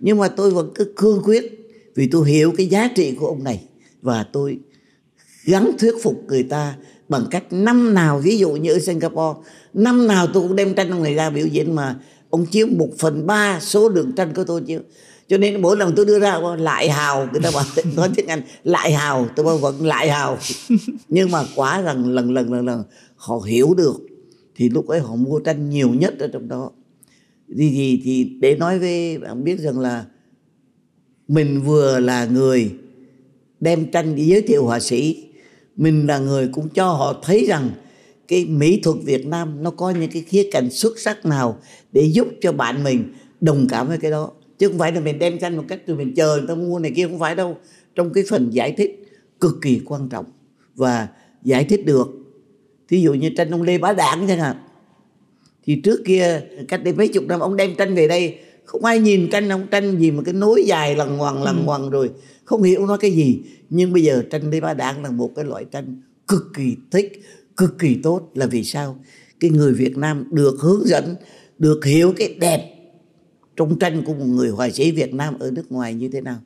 Nhưng 0.00 0.18
mà 0.18 0.28
tôi 0.28 0.50
vẫn 0.50 0.70
cứ 0.74 0.92
cương 0.96 1.22
quyết 1.24 1.44
vì 1.94 2.08
tôi 2.08 2.30
hiểu 2.30 2.52
cái 2.56 2.66
giá 2.66 2.88
trị 2.96 3.14
của 3.20 3.26
ông 3.26 3.44
này. 3.44 3.64
Và 4.02 4.26
tôi 4.32 4.58
gắn 5.44 5.70
thuyết 5.78 5.94
phục 6.02 6.24
người 6.28 6.42
ta 6.42 6.76
bằng 7.08 7.26
cách 7.30 7.44
năm 7.50 7.94
nào 7.94 8.18
ví 8.18 8.38
dụ 8.38 8.50
như 8.50 8.72
ở 8.72 8.78
Singapore 8.78 9.40
năm 9.74 10.06
nào 10.06 10.26
tôi 10.26 10.42
cũng 10.42 10.56
đem 10.56 10.74
tranh 10.74 10.90
ông 10.90 11.02
này 11.02 11.14
ra 11.14 11.30
biểu 11.30 11.46
diễn 11.46 11.74
mà 11.74 11.96
ông 12.30 12.46
chiếu 12.46 12.66
một 12.66 12.88
phần 12.98 13.26
ba 13.26 13.60
số 13.60 13.88
lượng 13.88 14.12
tranh 14.16 14.34
của 14.34 14.44
tôi 14.44 14.60
chiếu 14.60 14.80
cho 15.28 15.38
nên 15.38 15.62
mỗi 15.62 15.76
lần 15.76 15.92
tôi 15.96 16.06
đưa 16.06 16.18
ra 16.18 16.40
lại 16.58 16.90
hào. 16.90 17.28
Người 17.32 17.40
ta 17.40 17.50
bảo 17.54 17.64
nói 17.96 18.10
tiếng 18.16 18.26
anh 18.26 18.42
lại 18.64 18.92
hào. 18.92 19.28
Tôi 19.36 19.46
bảo 19.46 19.58
vẫn 19.58 19.86
lại 19.86 20.10
hào. 20.10 20.38
Nhưng 21.08 21.30
mà 21.30 21.44
quá 21.54 21.82
rằng 21.82 22.08
lần 22.08 22.32
lần 22.32 22.52
lần 22.52 22.66
lần 22.66 22.82
họ 23.16 23.38
hiểu 23.46 23.74
được 23.74 23.96
thì 24.56 24.68
lúc 24.68 24.88
ấy 24.88 25.00
họ 25.00 25.16
mua 25.16 25.38
tranh 25.38 25.70
nhiều 25.70 25.88
nhất 25.88 26.18
ở 26.18 26.28
trong 26.32 26.48
đó. 26.48 26.70
Thì 27.48 27.70
thì, 27.70 28.00
thì 28.04 28.24
để 28.40 28.56
nói 28.56 28.78
với 28.78 29.18
bạn 29.18 29.44
biết 29.44 29.60
rằng 29.60 29.78
là 29.78 30.04
mình 31.28 31.62
vừa 31.62 32.00
là 32.00 32.24
người 32.24 32.70
đem 33.60 33.90
tranh 33.90 34.14
đi 34.14 34.26
giới 34.26 34.42
thiệu 34.42 34.64
họa 34.64 34.80
sĩ 34.80 35.25
mình 35.76 36.06
là 36.06 36.18
người 36.18 36.48
cũng 36.52 36.68
cho 36.68 36.88
họ 36.88 37.20
thấy 37.22 37.46
rằng 37.48 37.70
cái 38.28 38.44
mỹ 38.44 38.80
thuật 38.82 38.96
Việt 39.04 39.26
Nam 39.26 39.62
nó 39.62 39.70
có 39.70 39.90
những 39.90 40.10
cái 40.10 40.22
khía 40.22 40.48
cạnh 40.52 40.70
xuất 40.70 40.98
sắc 40.98 41.26
nào 41.26 41.58
để 41.92 42.02
giúp 42.02 42.28
cho 42.40 42.52
bạn 42.52 42.84
mình 42.84 43.12
đồng 43.40 43.66
cảm 43.70 43.88
với 43.88 43.98
cái 43.98 44.10
đó. 44.10 44.30
Chứ 44.58 44.68
không 44.68 44.78
phải 44.78 44.92
là 44.92 45.00
mình 45.00 45.18
đem 45.18 45.38
tranh 45.38 45.56
một 45.56 45.64
cách 45.68 45.80
rồi 45.86 45.96
mình 45.96 46.14
chờ 46.14 46.36
người 46.36 46.46
ta 46.48 46.54
mua 46.54 46.78
này 46.78 46.92
kia 46.96 47.06
không 47.06 47.18
phải 47.18 47.34
đâu. 47.34 47.56
Trong 47.94 48.12
cái 48.12 48.24
phần 48.30 48.50
giải 48.50 48.72
thích 48.72 49.08
cực 49.40 49.58
kỳ 49.62 49.80
quan 49.84 50.08
trọng 50.08 50.24
và 50.74 51.08
giải 51.42 51.64
thích 51.64 51.86
được. 51.86 52.08
Thí 52.88 53.00
dụ 53.00 53.14
như 53.14 53.30
tranh 53.36 53.50
ông 53.50 53.62
Lê 53.62 53.78
Bá 53.78 53.92
Đảng 53.92 54.26
chẳng 54.28 54.38
hạn. 54.38 54.56
Thì 55.64 55.80
trước 55.80 56.02
kia 56.06 56.40
cách 56.68 56.84
đây 56.84 56.94
mấy 56.94 57.08
chục 57.08 57.24
năm 57.26 57.40
ông 57.40 57.56
đem 57.56 57.74
tranh 57.74 57.94
về 57.94 58.08
đây. 58.08 58.38
Không 58.64 58.84
ai 58.84 58.98
nhìn 58.98 59.30
tranh 59.30 59.48
ông 59.48 59.66
tranh 59.70 59.98
gì 59.98 60.10
mà 60.10 60.22
cái 60.22 60.34
nối 60.34 60.64
dài 60.66 60.96
lằng 60.96 61.16
ngoằng 61.16 61.42
lằng 61.42 61.62
ngoằng 61.66 61.90
rồi 61.90 62.10
không 62.46 62.62
hiểu 62.62 62.86
nó 62.86 62.96
cái 62.96 63.10
gì, 63.10 63.40
nhưng 63.70 63.92
bây 63.92 64.02
giờ 64.02 64.22
tranh 64.30 64.50
đi 64.50 64.60
Ba 64.60 64.74
Đảng 64.74 65.02
là 65.02 65.10
một 65.10 65.32
cái 65.36 65.44
loại 65.44 65.64
tranh 65.70 66.02
cực 66.28 66.44
kỳ 66.54 66.76
thích, 66.90 67.22
cực 67.56 67.78
kỳ 67.78 67.94
tốt. 68.02 68.30
Là 68.34 68.46
vì 68.46 68.64
sao? 68.64 68.98
Cái 69.40 69.50
người 69.50 69.72
Việt 69.72 69.96
Nam 69.96 70.24
được 70.30 70.56
hướng 70.60 70.86
dẫn, 70.86 71.14
được 71.58 71.84
hiểu 71.84 72.12
cái 72.16 72.34
đẹp 72.40 72.72
trong 73.56 73.78
tranh 73.78 74.02
của 74.06 74.14
một 74.14 74.24
người 74.24 74.50
họa 74.50 74.70
sĩ 74.70 74.90
Việt 74.90 75.14
Nam 75.14 75.38
ở 75.38 75.50
nước 75.50 75.72
ngoài 75.72 75.94
như 75.94 76.08
thế 76.08 76.20
nào. 76.20 76.38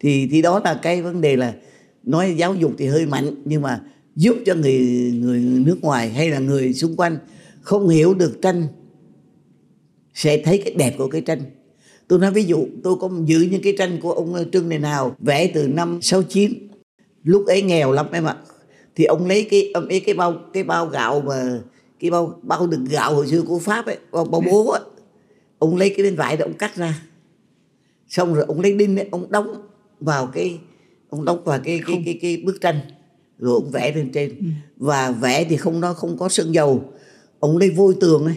Thì 0.00 0.28
thì 0.30 0.42
đó 0.42 0.60
là 0.64 0.78
cái 0.82 1.02
vấn 1.02 1.20
đề 1.20 1.36
là 1.36 1.54
nói 2.02 2.34
giáo 2.38 2.54
dục 2.54 2.72
thì 2.78 2.86
hơi 2.86 3.06
mạnh, 3.06 3.34
nhưng 3.44 3.62
mà 3.62 3.80
giúp 4.16 4.36
cho 4.46 4.54
người 4.54 4.80
người 5.14 5.40
nước 5.40 5.78
ngoài 5.80 6.10
hay 6.10 6.30
là 6.30 6.38
người 6.38 6.74
xung 6.74 6.96
quanh 6.96 7.18
không 7.60 7.88
hiểu 7.88 8.14
được 8.14 8.38
tranh 8.42 8.66
sẽ 10.14 10.42
thấy 10.44 10.62
cái 10.64 10.74
đẹp 10.74 10.94
của 10.98 11.08
cái 11.08 11.20
tranh 11.20 11.40
tôi 12.12 12.18
nói 12.18 12.30
ví 12.30 12.44
dụ 12.44 12.66
tôi 12.82 12.96
có 13.00 13.10
giữ 13.24 13.48
những 13.50 13.62
cái 13.62 13.74
tranh 13.78 13.98
của 14.00 14.12
ông 14.12 14.50
Trương 14.52 14.68
Này 14.68 14.78
Nào 14.78 15.16
vẽ 15.18 15.50
từ 15.54 15.68
năm 15.68 16.02
69 16.02 16.68
lúc 17.24 17.46
ấy 17.46 17.62
nghèo 17.62 17.92
lắm 17.92 18.06
em 18.12 18.24
ạ. 18.24 18.36
Thì 18.94 19.04
ông 19.04 19.26
lấy 19.26 19.46
cái 19.50 19.70
ông 19.74 19.88
ấy 19.88 20.00
cái 20.00 20.14
bao 20.14 20.34
cái 20.52 20.64
bao 20.64 20.86
gạo 20.86 21.20
mà 21.20 21.60
cái 22.00 22.10
bao 22.10 22.38
bao 22.42 22.66
đựng 22.66 22.84
gạo 22.84 23.14
hồi 23.14 23.26
xưa 23.26 23.42
của 23.42 23.58
Pháp 23.58 23.86
ấy 23.86 23.96
bao, 24.10 24.24
bao 24.24 24.40
bố 24.40 24.70
ấy 24.70 24.80
ông 25.58 25.76
lấy 25.76 25.90
cái 25.96 26.04
bên 26.04 26.16
vải 26.16 26.36
đó 26.36 26.44
ông 26.44 26.54
cắt 26.54 26.76
ra. 26.76 27.02
Xong 28.08 28.34
rồi 28.34 28.44
ông 28.48 28.60
lấy 28.60 28.72
đinh 28.72 28.96
ấy, 28.96 29.08
ông 29.10 29.30
đóng 29.30 29.62
vào 30.00 30.26
cái 30.26 30.58
ông 31.08 31.24
đóng 31.24 31.44
vào 31.44 31.60
cái 31.64 31.80
cái 31.86 32.02
cái, 32.04 32.18
cái 32.22 32.42
bức 32.44 32.60
tranh 32.60 32.80
rồi 33.38 33.54
ông 33.54 33.70
vẽ 33.70 33.92
lên 33.94 34.12
trên. 34.12 34.28
Ừ. 34.38 34.46
và 34.76 35.10
vẽ 35.10 35.44
thì 35.44 35.56
không 35.56 35.80
nó 35.80 35.92
không 35.92 36.18
có 36.18 36.28
sơn 36.28 36.54
dầu. 36.54 36.92
Ông 37.38 37.58
lấy 37.58 37.70
vôi 37.70 37.94
tường 38.00 38.24
ấy 38.24 38.36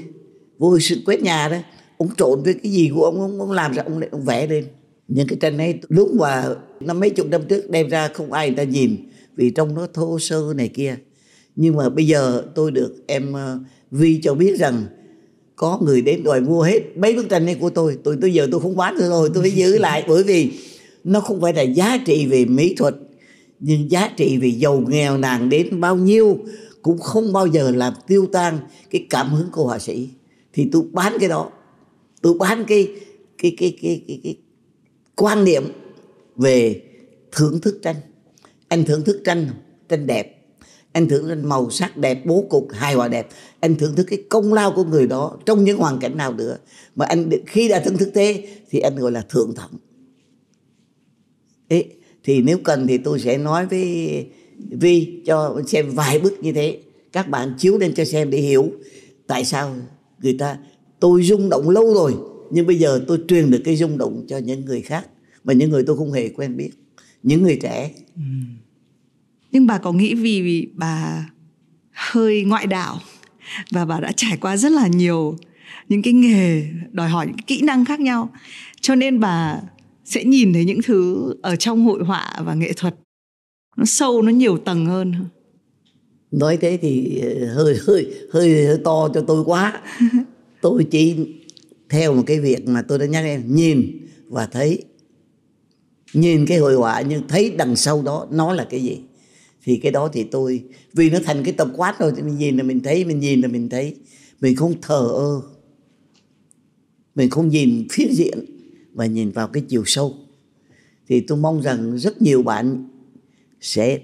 vôi 0.58 0.82
sự 0.82 1.02
quét 1.06 1.22
nhà 1.22 1.50
đó 1.50 1.58
ông 1.98 2.10
trộn 2.18 2.44
với 2.44 2.54
cái 2.54 2.72
gì 2.72 2.92
của 2.96 3.04
ông 3.04 3.22
ông, 3.22 3.40
ông 3.40 3.52
làm 3.52 3.74
ra 3.74 3.84
ông 3.84 4.02
ông 4.12 4.26
vẽ 4.26 4.48
lên. 4.48 4.66
Những 5.08 5.28
cái 5.28 5.38
tranh 5.42 5.58
ấy 5.58 5.80
lúc 5.90 6.14
mà 6.14 6.46
năm 6.80 7.00
mấy 7.00 7.10
chục 7.10 7.28
năm 7.28 7.42
trước 7.50 7.70
đem 7.70 7.90
ra 7.90 8.08
không 8.08 8.34
ai 8.34 8.48
người 8.48 8.58
ta 8.58 8.64
nhìn 8.64 8.98
vì 9.36 9.50
trong 9.50 9.76
nó 9.76 9.88
thô 9.94 10.20
sơ 10.20 10.54
này 10.56 10.68
kia. 10.68 10.96
Nhưng 11.56 11.76
mà 11.76 11.90
bây 11.90 12.08
giờ 12.08 12.44
tôi 12.56 12.72
được 12.72 12.96
em 13.08 13.34
ờ, 13.34 13.60
Vi 13.92 14.20
cho 14.24 14.34
biết 14.34 14.60
rằng 14.60 14.86
có 15.56 15.80
người 15.84 16.02
đến 16.02 16.24
đòi 16.24 16.42
mua 16.42 16.62
hết 16.62 16.98
mấy 16.98 17.16
bức 17.16 17.30
tranh 17.30 17.46
này 17.46 17.56
của 17.56 17.70
tôi. 17.70 17.98
Tôi 18.04 18.18
tới 18.22 18.34
giờ 18.34 18.48
tôi 18.52 18.62
không 18.62 18.78
bán 18.78 18.96
nữa 18.96 19.10
rồi 19.10 19.30
tôi 19.34 19.44
phải 19.44 19.52
giữ 19.52 19.78
lại 19.78 20.04
bởi 20.08 20.24
vì 20.24 20.52
nó 21.04 21.20
không 21.20 21.42
phải 21.42 21.54
là 21.54 21.62
giá 21.62 21.98
trị 22.06 22.26
về 22.26 22.46
mỹ 22.46 22.76
thuật 22.78 22.96
nhưng 23.60 23.92
giá 23.92 24.10
trị 24.18 24.38
về 24.38 24.48
giàu 24.48 24.84
nghèo 24.88 25.18
nàn 25.18 25.50
đến 25.50 25.82
bao 25.82 25.96
nhiêu 25.96 26.38
cũng 26.82 26.98
không 26.98 27.34
bao 27.34 27.48
giờ 27.48 27.72
làm 27.72 27.94
tiêu 28.08 28.28
tan 28.32 28.60
cái 28.90 29.06
cảm 29.10 29.30
hứng 29.30 29.48
của 29.52 29.64
họa 29.64 29.80
sĩ. 29.80 30.10
Thì 30.54 30.70
tôi 30.72 30.84
bán 30.92 31.14
cái 31.20 31.30
đó 31.30 31.50
tôi 32.26 32.34
bán 32.40 32.66
cái 32.68 32.92
cái 33.38 33.56
cái 33.58 33.78
cái 33.82 34.02
cái, 34.08 34.20
cái 34.24 34.36
quan 35.16 35.44
niệm 35.44 35.64
về 36.36 36.82
thưởng 37.32 37.62
thức 37.62 37.80
tranh. 37.82 37.96
Anh 38.68 38.86
thưởng 38.86 39.04
thức 39.04 39.22
tranh 39.26 39.48
tranh 39.90 40.08
đẹp. 40.08 40.48
Anh 40.92 41.08
thưởng 41.08 41.28
thức 41.28 41.36
màu 41.44 41.70
sắc 41.70 41.98
đẹp 41.98 42.26
bố 42.26 42.46
cục 42.50 42.68
hài 42.72 42.94
hòa 42.94 43.08
đẹp. 43.08 43.28
Anh 43.60 43.76
thưởng 43.76 43.96
thức 43.96 44.04
cái 44.10 44.24
công 44.30 44.54
lao 44.54 44.72
của 44.72 44.84
người 44.84 45.08
đó 45.08 45.38
trong 45.46 45.64
những 45.64 45.78
hoàn 45.78 46.00
cảnh 46.00 46.18
nào 46.18 46.34
nữa. 46.34 46.58
Mà 46.96 47.06
anh 47.06 47.30
khi 47.48 47.68
đã 47.68 47.80
thưởng 47.80 47.98
thức 47.98 48.12
thế 48.14 48.48
thì 48.70 48.80
anh 48.80 48.96
gọi 48.96 49.12
là 49.12 49.22
thượng 49.22 49.56
thẩm. 49.56 49.70
Ê, 51.68 51.86
thì 52.24 52.42
nếu 52.42 52.58
cần 52.64 52.88
thì 52.88 52.98
tôi 52.98 53.20
sẽ 53.20 53.38
nói 53.38 53.66
với 53.66 54.26
Vi 54.70 55.22
cho 55.26 55.62
xem 55.68 55.92
vài 55.92 56.20
bức 56.20 56.44
như 56.44 56.52
thế. 56.52 56.80
Các 57.12 57.30
bạn 57.30 57.56
chiếu 57.58 57.78
lên 57.78 57.94
cho 57.96 58.06
xem 58.06 58.30
để 58.30 58.38
hiểu 58.38 58.72
tại 59.28 59.46
sao 59.46 59.76
người 60.22 60.36
ta 60.40 60.58
tôi 61.06 61.24
rung 61.24 61.50
động 61.50 61.70
lâu 61.70 61.94
rồi 61.94 62.16
nhưng 62.52 62.68
bây 62.68 62.80
giờ 62.80 63.04
tôi 63.08 63.20
truyền 63.28 63.52
được 63.52 63.62
cái 63.66 63.76
rung 63.76 63.98
động 63.98 64.26
cho 64.28 64.38
những 64.38 64.66
người 64.66 64.82
khác 64.82 65.08
mà 65.44 65.54
những 65.54 65.70
người 65.70 65.84
tôi 65.88 65.98
không 65.98 66.12
hề 66.12 66.30
quen 66.30 66.58
biết 66.58 66.70
những 67.24 67.44
người 67.44 67.60
trẻ. 67.62 67.92
Ừ. 68.16 68.22
nhưng 69.52 69.68
bà 69.68 69.78
có 69.78 69.92
nghĩ 69.92 70.14
vì 70.14 70.68
bà 70.74 71.26
hơi 71.92 72.44
ngoại 72.44 72.68
đạo 72.68 73.00
và 73.72 73.86
bà 73.86 74.00
đã 74.00 74.12
trải 74.16 74.38
qua 74.38 74.58
rất 74.58 74.72
là 74.72 74.88
nhiều 74.88 75.38
những 75.90 76.02
cái 76.02 76.14
nghề 76.14 76.68
đòi 76.92 77.10
hỏi 77.10 77.26
những 77.26 77.38
kỹ 77.48 77.62
năng 77.62 77.86
khác 77.86 78.00
nhau 78.00 78.30
cho 78.82 78.96
nên 78.96 79.20
bà 79.20 79.62
sẽ 80.06 80.24
nhìn 80.24 80.54
thấy 80.54 80.66
những 80.66 80.82
thứ 80.86 81.34
ở 81.42 81.56
trong 81.56 81.86
hội 81.86 82.04
họa 82.04 82.34
và 82.46 82.54
nghệ 82.54 82.74
thuật 82.74 82.96
nó 83.78 83.86
sâu 83.86 84.22
nó 84.22 84.32
nhiều 84.32 84.58
tầng 84.58 84.86
hơn 84.86 85.14
nói 86.32 86.58
thế 86.62 86.78
thì 86.82 87.22
ờ, 87.22 87.54
hơi 87.54 87.78
hơi 87.88 88.14
hơi, 88.32 88.66
hơi 88.66 88.78
to 88.84 89.10
cho 89.14 89.22
tôi 89.28 89.44
quá 89.46 89.82
tôi 90.66 90.88
chỉ 90.92 91.16
theo 91.90 92.16
một 92.16 92.24
cái 92.26 92.40
việc 92.40 92.68
mà 92.68 92.82
tôi 92.82 93.00
đã 93.00 93.06
nhắc 93.06 93.26
em, 93.26 93.56
nhìn 93.56 94.08
và 94.28 94.46
thấy. 94.46 94.84
Nhìn 96.14 96.46
cái 96.46 96.58
hội 96.58 96.76
họa 96.76 97.02
nhưng 97.02 97.28
thấy 97.28 97.50
đằng 97.58 97.76
sau 97.76 98.02
đó 98.02 98.28
nó 98.32 98.54
là 98.54 98.68
cái 98.70 98.84
gì. 98.84 99.00
Thì 99.64 99.78
cái 99.78 99.92
đó 99.92 100.10
thì 100.14 100.24
tôi, 100.24 100.64
vì 100.94 101.10
nó 101.10 101.20
thành 101.26 101.44
cái 101.44 101.54
tập 101.54 101.68
quát 101.76 102.00
rồi 102.00 102.14
thì 102.16 102.22
mình 102.22 102.38
nhìn 102.38 102.58
là 102.58 102.64
mình 102.64 102.80
thấy, 102.80 103.06
mình 103.06 103.20
nhìn 103.20 103.42
là 103.42 103.48
mình 103.48 103.70
thấy. 103.70 103.96
Mình 104.42 104.56
không 104.56 104.74
thờ 104.82 105.10
ơ. 105.14 105.42
Mình 107.16 107.30
không 107.30 107.50
nhìn 107.50 107.88
phía 107.92 108.08
diện 108.12 108.40
và 108.94 109.06
nhìn 109.06 109.32
vào 109.32 109.48
cái 109.48 109.64
chiều 109.68 109.84
sâu. 109.86 110.16
Thì 111.08 111.20
tôi 111.20 111.38
mong 111.38 111.62
rằng 111.62 111.98
rất 111.98 112.22
nhiều 112.22 112.44
bạn 112.44 112.88
sẽ 113.62 114.00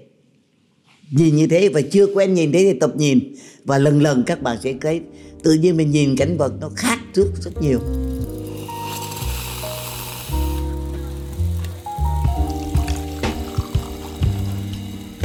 nhìn 1.10 1.36
như 1.36 1.46
thế 1.46 1.68
và 1.68 1.80
chưa 1.80 2.06
quen 2.14 2.34
nhìn 2.34 2.52
thế 2.52 2.72
thì 2.72 2.78
tập 2.78 2.92
nhìn. 2.96 3.34
Và 3.64 3.78
lần 3.78 4.02
lần 4.02 4.22
các 4.26 4.42
bạn 4.42 4.58
sẽ 4.62 4.74
thấy 4.80 5.00
tự 5.42 5.52
nhiên 5.52 5.76
mình 5.76 5.90
nhìn 5.90 6.16
cảnh 6.16 6.36
vật 6.38 6.52
nó 6.60 6.70
khác 6.76 6.98
trước 7.12 7.32
rất 7.40 7.62
nhiều. 7.62 7.80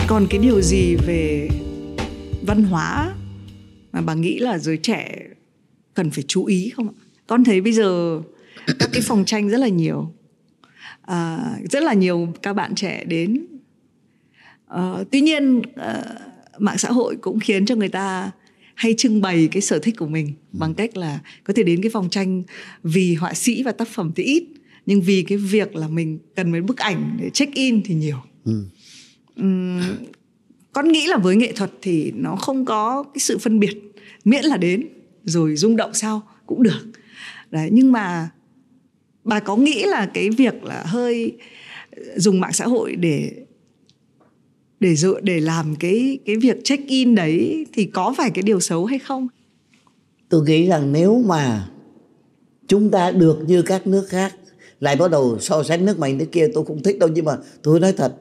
Còn 0.08 0.28
cái 0.30 0.40
điều 0.40 0.62
gì 0.62 0.96
về 0.96 1.50
văn 2.42 2.64
hóa 2.64 3.16
mà 3.92 4.02
bà 4.02 4.14
nghĩ 4.14 4.40
là 4.40 4.58
giới 4.58 4.78
trẻ 4.78 5.18
cần 5.94 6.12
phải 6.12 6.24
chú 6.28 6.46
ý 6.46 6.70
không 6.70 6.88
ạ? 6.88 6.96
Con 7.28 7.44
thấy 7.44 7.62
bây 7.62 7.74
giờ 7.74 8.22
các 8.80 8.90
cái 8.94 9.02
phòng 9.02 9.26
tranh 9.26 9.50
rất 9.50 9.58
là 9.58 9.68
nhiều. 9.68 10.14
À, 11.02 11.52
rất 11.72 11.84
là 11.84 11.94
nhiều 11.94 12.28
các 12.42 12.54
bạn 12.54 12.76
trẻ 12.76 13.04
đến. 13.04 13.46
À, 14.68 14.94
tuy 15.12 15.22
nhiên 15.22 15.62
à, 15.76 16.04
mạng 16.58 16.78
xã 16.78 16.92
hội 16.92 17.16
cũng 17.22 17.40
khiến 17.40 17.66
cho 17.66 17.76
người 17.76 17.90
ta 17.90 18.32
hay 18.78 18.94
trưng 18.98 19.22
bày 19.22 19.50
cái 19.52 19.62
sở 19.62 19.80
thích 19.80 19.96
của 19.98 20.08
mình 20.08 20.34
bằng 20.52 20.74
cách 20.74 20.98
là 20.98 21.20
có 21.44 21.54
thể 21.54 21.64
đến 21.64 21.82
cái 21.82 21.90
phòng 21.90 22.10
tranh 22.10 22.44
vì 22.84 23.16
họa 23.16 23.34
sĩ 23.34 23.64
và 23.64 23.72
tác 23.72 23.88
phẩm 23.88 24.12
thì 24.16 24.24
ít 24.24 24.44
nhưng 24.86 25.02
vì 25.02 25.24
cái 25.28 25.38
việc 25.38 25.76
là 25.76 25.88
mình 25.88 26.20
cần 26.36 26.52
mấy 26.52 26.62
bức 26.62 26.78
ảnh 26.78 27.18
để 27.22 27.30
check 27.30 27.54
in 27.54 27.82
thì 27.84 27.96
nhiều. 27.96 28.18
Ừ. 28.46 28.64
uhm, 29.42 29.82
con 30.74 30.92
nghĩ 30.92 31.08
là 31.08 31.18
với 31.18 31.36
nghệ 31.36 31.52
thuật 31.52 31.72
thì 31.82 32.12
nó 32.16 32.36
không 32.36 32.66
có 32.66 33.04
cái 33.04 33.20
sự 33.20 33.38
phân 33.38 33.60
biệt 33.60 33.78
miễn 34.26 34.46
là 34.46 34.58
đến 34.58 34.88
rồi 35.24 35.56
rung 35.56 35.76
động 35.76 35.94
sau 35.94 36.22
cũng 36.46 36.64
được. 36.64 36.88
Đấy 37.52 37.70
nhưng 37.72 37.92
mà 37.92 38.30
bà 39.24 39.40
có 39.40 39.56
nghĩ 39.56 39.84
là 39.84 40.06
cái 40.14 40.30
việc 40.30 40.64
là 40.64 40.84
hơi 40.86 41.38
dùng 42.16 42.40
mạng 42.40 42.54
xã 42.54 42.66
hội 42.66 42.96
để 42.96 43.32
để 44.80 44.96
dựa 44.96 45.20
để 45.20 45.40
làm 45.40 45.76
cái 45.76 46.20
cái 46.26 46.36
việc 46.36 46.64
check 46.64 46.88
in 46.88 47.16
đấy 47.16 47.66
thì 47.74 47.86
có 47.86 48.14
phải 48.18 48.30
cái 48.30 48.44
điều 48.44 48.60
xấu 48.60 48.86
hay 48.86 49.00
không? 49.00 49.28
Tôi 50.30 50.44
nghĩ 50.46 50.68
rằng 50.68 50.92
nếu 50.92 51.24
mà 51.26 51.70
chúng 52.68 52.92
ta 52.92 53.12
được 53.12 53.40
như 53.48 53.62
các 53.62 53.88
nước 53.88 54.06
khác 54.10 54.36
lại 54.80 54.96
bắt 54.96 55.12
đầu 55.12 55.40
so 55.40 55.64
sánh 55.64 55.86
nước 55.86 56.00
này 56.00 56.14
nước 56.14 56.26
kia 56.32 56.48
tôi 56.54 56.66
không 56.66 56.84
thích 56.84 57.00
đâu. 57.00 57.10
Nhưng 57.14 57.26
mà 57.26 57.38
tôi 57.64 57.80
nói 57.80 57.94
thật 57.94 58.16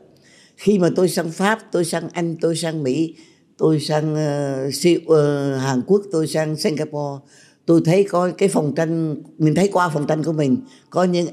khi 0.57 0.79
mà 0.79 0.91
tôi 0.97 1.09
sang 1.09 1.31
pháp 1.31 1.59
tôi 1.73 1.85
sang 1.85 2.09
anh 2.13 2.37
tôi 2.41 2.57
sang 2.57 2.83
mỹ 2.83 3.15
tôi 3.59 3.81
sang 3.81 4.15
uh, 4.15 5.03
uh, 5.07 5.17
hàn 5.61 5.83
quốc 5.87 6.03
tôi 6.13 6.27
sang 6.27 6.57
singapore 6.57 7.25
tôi 7.67 7.81
thấy 7.85 8.05
có 8.05 8.31
cái 8.39 8.49
phòng 8.49 8.73
tranh 8.77 9.17
mình 9.39 9.55
thấy 9.55 9.69
qua 9.73 9.89
phòng 9.89 10.07
tranh 10.07 10.25
của 10.25 10.33
mình 10.33 10.57
có 10.91 11.05
những 11.05 11.29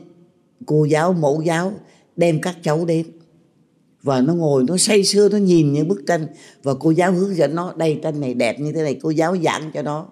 cô 0.65 0.85
giáo 0.85 1.13
mẫu 1.13 1.41
giáo 1.45 1.73
đem 2.15 2.41
các 2.41 2.57
cháu 2.63 2.85
đến 2.85 3.05
và 4.03 4.21
nó 4.21 4.33
ngồi 4.33 4.63
nó 4.67 4.77
say 4.77 5.03
sưa 5.03 5.29
nó 5.29 5.37
nhìn 5.37 5.73
những 5.73 5.87
bức 5.87 6.03
tranh. 6.07 6.27
Và 6.63 6.73
cô 6.73 6.91
giáo 6.91 7.11
hướng 7.11 7.35
dẫn 7.35 7.55
nó 7.55 7.73
đây 7.77 7.99
tranh 8.03 8.21
này 8.21 8.33
đẹp 8.33 8.59
như 8.59 8.71
thế 8.71 8.83
này 8.83 8.99
cô 9.01 9.09
giáo 9.09 9.37
giảng 9.43 9.71
cho 9.73 9.81
nó. 9.81 10.07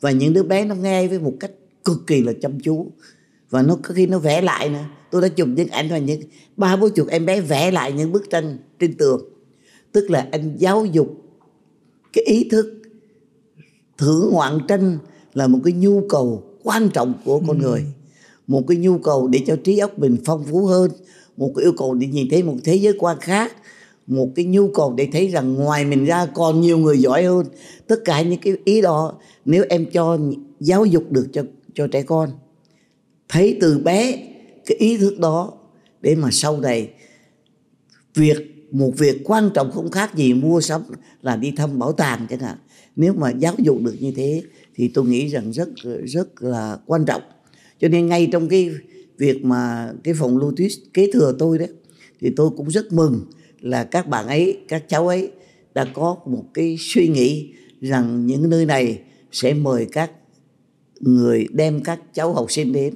Và 0.00 0.10
những 0.10 0.32
đứa 0.32 0.42
bé 0.42 0.64
nó 0.64 0.74
nghe 0.74 1.08
với 1.08 1.18
một 1.18 1.32
cách 1.40 1.50
cực 1.84 2.06
kỳ 2.06 2.22
là 2.22 2.32
chăm 2.42 2.60
chú. 2.60 2.86
Và 3.50 3.62
nó 3.62 3.78
có 3.82 3.94
khi 3.94 4.06
nó 4.06 4.18
vẽ 4.18 4.40
lại 4.40 4.68
nữa. 4.68 4.84
Tôi 5.10 5.22
đã 5.22 5.28
chụp 5.28 5.48
những 5.56 5.68
ảnh 5.68 5.88
và 5.90 5.98
những 5.98 6.20
ba 6.56 6.76
bốn 6.76 6.90
chục 6.90 7.08
em 7.08 7.26
bé 7.26 7.40
vẽ 7.40 7.70
lại 7.70 7.92
những 7.92 8.12
bức 8.12 8.30
tranh 8.30 8.58
trên 8.78 8.94
tường. 8.94 9.28
Tức 9.92 10.10
là 10.10 10.28
anh 10.32 10.56
giáo 10.58 10.84
dục 10.84 11.08
cái 12.12 12.24
ý 12.24 12.48
thức 12.50 12.82
thưởng 13.98 14.30
ngoạn 14.32 14.58
tranh 14.68 14.98
là 15.34 15.46
một 15.46 15.58
cái 15.64 15.72
nhu 15.72 16.02
cầu 16.08 16.42
quan 16.62 16.88
trọng 16.88 17.14
của 17.24 17.42
con 17.46 17.58
người. 17.58 17.84
Một 18.46 18.64
cái 18.68 18.76
nhu 18.76 18.98
cầu 18.98 19.28
để 19.28 19.40
cho 19.46 19.56
trí 19.64 19.78
óc 19.78 19.98
mình 19.98 20.16
phong 20.24 20.44
phú 20.44 20.66
hơn 20.66 20.90
một 21.36 21.52
cái 21.56 21.64
yêu 21.64 21.72
cầu 21.76 21.94
để 21.94 22.06
nhìn 22.06 22.28
thấy 22.30 22.42
một 22.42 22.56
thế 22.64 22.74
giới 22.74 22.94
quan 22.98 23.18
khác, 23.20 23.52
một 24.06 24.28
cái 24.34 24.44
nhu 24.44 24.68
cầu 24.68 24.94
để 24.96 25.08
thấy 25.12 25.28
rằng 25.28 25.54
ngoài 25.54 25.84
mình 25.84 26.04
ra 26.04 26.26
còn 26.26 26.60
nhiều 26.60 26.78
người 26.78 26.98
giỏi 26.98 27.24
hơn. 27.24 27.46
Tất 27.86 27.96
cả 28.04 28.22
những 28.22 28.40
cái 28.40 28.56
ý 28.64 28.80
đó 28.80 29.14
nếu 29.44 29.64
em 29.68 29.86
cho 29.92 30.18
giáo 30.60 30.84
dục 30.84 31.12
được 31.12 31.28
cho 31.32 31.42
cho 31.74 31.86
trẻ 31.86 32.02
con. 32.02 32.30
Thấy 33.28 33.58
từ 33.60 33.78
bé 33.78 34.12
cái 34.66 34.76
ý 34.78 34.96
thức 34.96 35.18
đó 35.18 35.52
để 36.00 36.14
mà 36.14 36.28
sau 36.32 36.60
này 36.60 36.90
việc, 38.14 38.36
một 38.70 38.92
việc 38.98 39.16
quan 39.24 39.50
trọng 39.54 39.70
không 39.70 39.90
khác 39.90 40.14
gì 40.14 40.34
mua 40.34 40.60
sắm 40.60 40.82
là 41.22 41.36
đi 41.36 41.52
thăm 41.56 41.78
bảo 41.78 41.92
tàng 41.92 42.26
chẳng 42.30 42.40
hạn. 42.40 42.56
Nếu 42.96 43.12
mà 43.12 43.30
giáo 43.30 43.54
dục 43.58 43.78
được 43.82 43.94
như 44.00 44.12
thế 44.16 44.42
thì 44.74 44.88
tôi 44.88 45.04
nghĩ 45.04 45.28
rằng 45.28 45.52
rất 45.52 45.68
rất 46.04 46.42
là 46.42 46.78
quan 46.86 47.04
trọng. 47.04 47.22
Cho 47.80 47.88
nên 47.88 48.06
ngay 48.06 48.28
trong 48.32 48.48
cái 48.48 48.70
việc 49.18 49.44
mà 49.44 49.92
cái 50.04 50.14
phòng 50.14 50.38
Lotus 50.38 50.72
kế 50.94 51.10
thừa 51.12 51.34
tôi 51.38 51.58
đấy, 51.58 51.68
thì 52.20 52.30
tôi 52.36 52.50
cũng 52.56 52.70
rất 52.70 52.92
mừng 52.92 53.20
là 53.60 53.84
các 53.84 54.08
bạn 54.08 54.26
ấy, 54.26 54.58
các 54.68 54.88
cháu 54.88 55.08
ấy 55.08 55.30
đã 55.74 55.84
có 55.94 56.16
một 56.26 56.44
cái 56.54 56.76
suy 56.80 57.08
nghĩ 57.08 57.52
rằng 57.80 58.26
những 58.26 58.50
nơi 58.50 58.66
này 58.66 59.00
sẽ 59.32 59.54
mời 59.54 59.86
các 59.92 60.10
người 61.00 61.46
đem 61.52 61.82
các 61.82 62.00
cháu 62.14 62.32
học 62.32 62.52
sinh 62.52 62.72
đến 62.72 62.94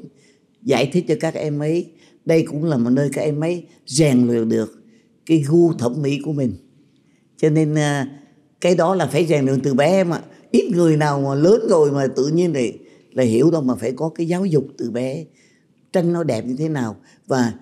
giải 0.62 0.90
thích 0.92 1.04
cho 1.08 1.14
các 1.20 1.34
em 1.34 1.58
ấy. 1.58 1.86
Đây 2.24 2.42
cũng 2.42 2.64
là 2.64 2.76
một 2.76 2.90
nơi 2.90 3.10
các 3.12 3.22
em 3.22 3.40
ấy 3.40 3.64
rèn 3.86 4.26
luyện 4.26 4.48
được 4.48 4.82
cái 5.26 5.44
gu 5.48 5.72
thẩm 5.72 6.02
mỹ 6.02 6.20
của 6.24 6.32
mình. 6.32 6.52
Cho 7.36 7.50
nên 7.50 7.74
à, 7.74 8.20
cái 8.60 8.74
đó 8.74 8.94
là 8.94 9.06
phải 9.06 9.26
rèn 9.26 9.46
luyện 9.46 9.60
từ 9.60 9.74
bé 9.74 10.04
mà 10.04 10.22
ít 10.50 10.70
người 10.70 10.96
nào 10.96 11.20
mà 11.20 11.34
lớn 11.34 11.66
rồi 11.68 11.92
mà 11.92 12.06
tự 12.06 12.26
nhiên 12.26 12.52
thì 12.54 12.72
là 13.12 13.22
hiểu 13.22 13.50
đâu 13.50 13.62
mà 13.62 13.74
phải 13.74 13.92
có 13.92 14.08
cái 14.08 14.28
giáo 14.28 14.44
dục 14.44 14.64
từ 14.78 14.90
bé 14.90 15.24
tranh 15.92 16.12
nó 16.12 16.24
đẹp 16.24 16.46
như 16.46 16.56
thế 16.58 16.68
nào. 16.68 16.96
Và 17.26 17.52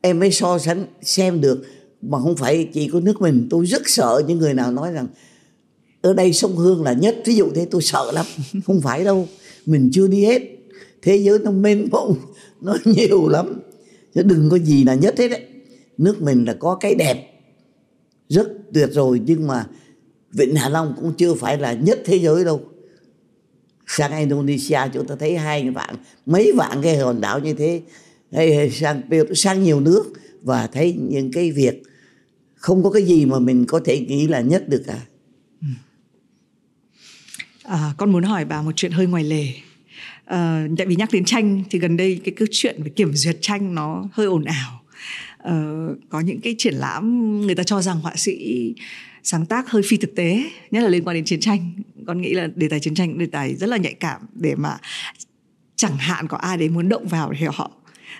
em 0.00 0.20
mới 0.20 0.30
so 0.30 0.58
sánh 0.58 0.86
xem 1.02 1.40
được 1.40 1.64
mà 2.02 2.18
không 2.20 2.36
phải 2.36 2.68
chỉ 2.72 2.88
có 2.88 3.00
nước 3.00 3.20
mình. 3.20 3.46
Tôi 3.50 3.66
rất 3.66 3.82
sợ 3.88 4.22
những 4.28 4.38
người 4.38 4.54
nào 4.54 4.72
nói 4.72 4.92
rằng 4.92 5.06
ở 6.02 6.12
đây 6.12 6.32
sông 6.32 6.56
hương 6.56 6.82
là 6.82 6.92
nhất. 6.92 7.16
Ví 7.24 7.34
dụ 7.34 7.50
thế 7.54 7.66
tôi 7.70 7.82
sợ 7.82 8.12
lắm. 8.12 8.26
Không 8.66 8.80
phải 8.80 9.04
đâu 9.04 9.28
mình 9.66 9.90
chưa 9.92 10.06
đi 10.06 10.24
hết. 10.24 10.42
Thế 11.02 11.16
giới 11.16 11.38
nó 11.38 11.50
mênh 11.50 11.88
mông 11.90 12.16
nó 12.60 12.76
nhiều 12.84 13.28
lắm. 13.28 13.60
Chứ 14.14 14.22
đừng 14.22 14.50
có 14.50 14.58
gì 14.58 14.84
là 14.84 14.94
nhất 14.94 15.18
hết 15.18 15.28
đấy. 15.28 15.42
Nước 15.98 16.22
mình 16.22 16.44
là 16.44 16.54
có 16.54 16.74
cái 16.74 16.94
đẹp 16.94 17.30
rất 18.28 18.48
tuyệt 18.74 18.88
rồi. 18.92 19.20
Nhưng 19.26 19.46
mà 19.46 19.66
Vịnh 20.32 20.56
Hạ 20.56 20.68
Long 20.68 20.94
cũng 21.00 21.12
chưa 21.12 21.34
phải 21.34 21.58
là 21.58 21.72
nhất 21.72 22.00
thế 22.04 22.16
giới 22.16 22.44
đâu 22.44 22.60
sang 23.96 24.18
Indonesia 24.18 24.78
chúng 24.94 25.06
ta 25.06 25.14
thấy 25.20 25.36
hai 25.38 25.70
vạn 25.70 25.94
mấy 26.26 26.52
vạn 26.56 26.82
cái 26.82 26.96
hòn 26.96 27.20
đảo 27.20 27.38
như 27.40 27.54
thế. 27.54 27.82
Hay 28.32 28.70
sang 28.70 29.02
sang 29.34 29.62
nhiều 29.62 29.80
nước 29.80 30.12
và 30.42 30.66
thấy 30.66 30.96
những 31.08 31.32
cái 31.32 31.52
việc 31.52 31.82
không 32.54 32.82
có 32.82 32.90
cái 32.90 33.02
gì 33.02 33.26
mà 33.26 33.38
mình 33.38 33.64
có 33.68 33.80
thể 33.84 34.00
nghĩ 34.00 34.28
là 34.28 34.40
nhất 34.40 34.68
được 34.68 34.82
cả. 34.86 35.00
À, 37.62 37.94
con 37.96 38.12
muốn 38.12 38.22
hỏi 38.22 38.44
bà 38.44 38.62
một 38.62 38.72
chuyện 38.76 38.92
hơi 38.92 39.06
ngoài 39.06 39.24
lề. 39.24 39.46
À, 40.24 40.66
tại 40.78 40.86
vì 40.86 40.96
nhắc 40.96 41.08
đến 41.12 41.24
tranh 41.24 41.62
thì 41.70 41.78
gần 41.78 41.96
đây 41.96 42.20
cái 42.24 42.34
câu 42.34 42.48
chuyện 42.50 42.82
về 42.82 42.90
kiểm 42.90 43.12
duyệt 43.14 43.38
tranh 43.40 43.74
nó 43.74 44.08
hơi 44.12 44.26
ồn 44.26 44.44
ào. 44.44 44.82
À, 45.38 45.86
có 46.08 46.20
những 46.20 46.40
cái 46.40 46.54
triển 46.58 46.74
lãm 46.74 47.40
người 47.40 47.54
ta 47.54 47.62
cho 47.62 47.82
rằng 47.82 48.00
họa 48.00 48.16
sĩ 48.16 48.74
sáng 49.22 49.46
tác 49.46 49.70
hơi 49.70 49.82
phi 49.86 49.96
thực 49.96 50.14
tế 50.14 50.42
nhất 50.70 50.82
là 50.82 50.88
liên 50.88 51.04
quan 51.04 51.14
đến 51.14 51.24
chiến 51.24 51.40
tranh. 51.40 51.72
Con 52.06 52.20
nghĩ 52.20 52.34
là 52.34 52.48
đề 52.54 52.68
tài 52.68 52.80
chiến 52.80 52.94
tranh 52.94 53.18
đề 53.18 53.26
tài 53.26 53.54
rất 53.54 53.68
là 53.68 53.76
nhạy 53.76 53.94
cảm 53.94 54.20
để 54.34 54.54
mà 54.54 54.76
chẳng 55.76 55.96
hạn 55.96 56.28
có 56.28 56.36
ai 56.36 56.56
đấy 56.56 56.68
muốn 56.68 56.88
động 56.88 57.06
vào 57.06 57.32
thì 57.38 57.46
họ 57.52 57.70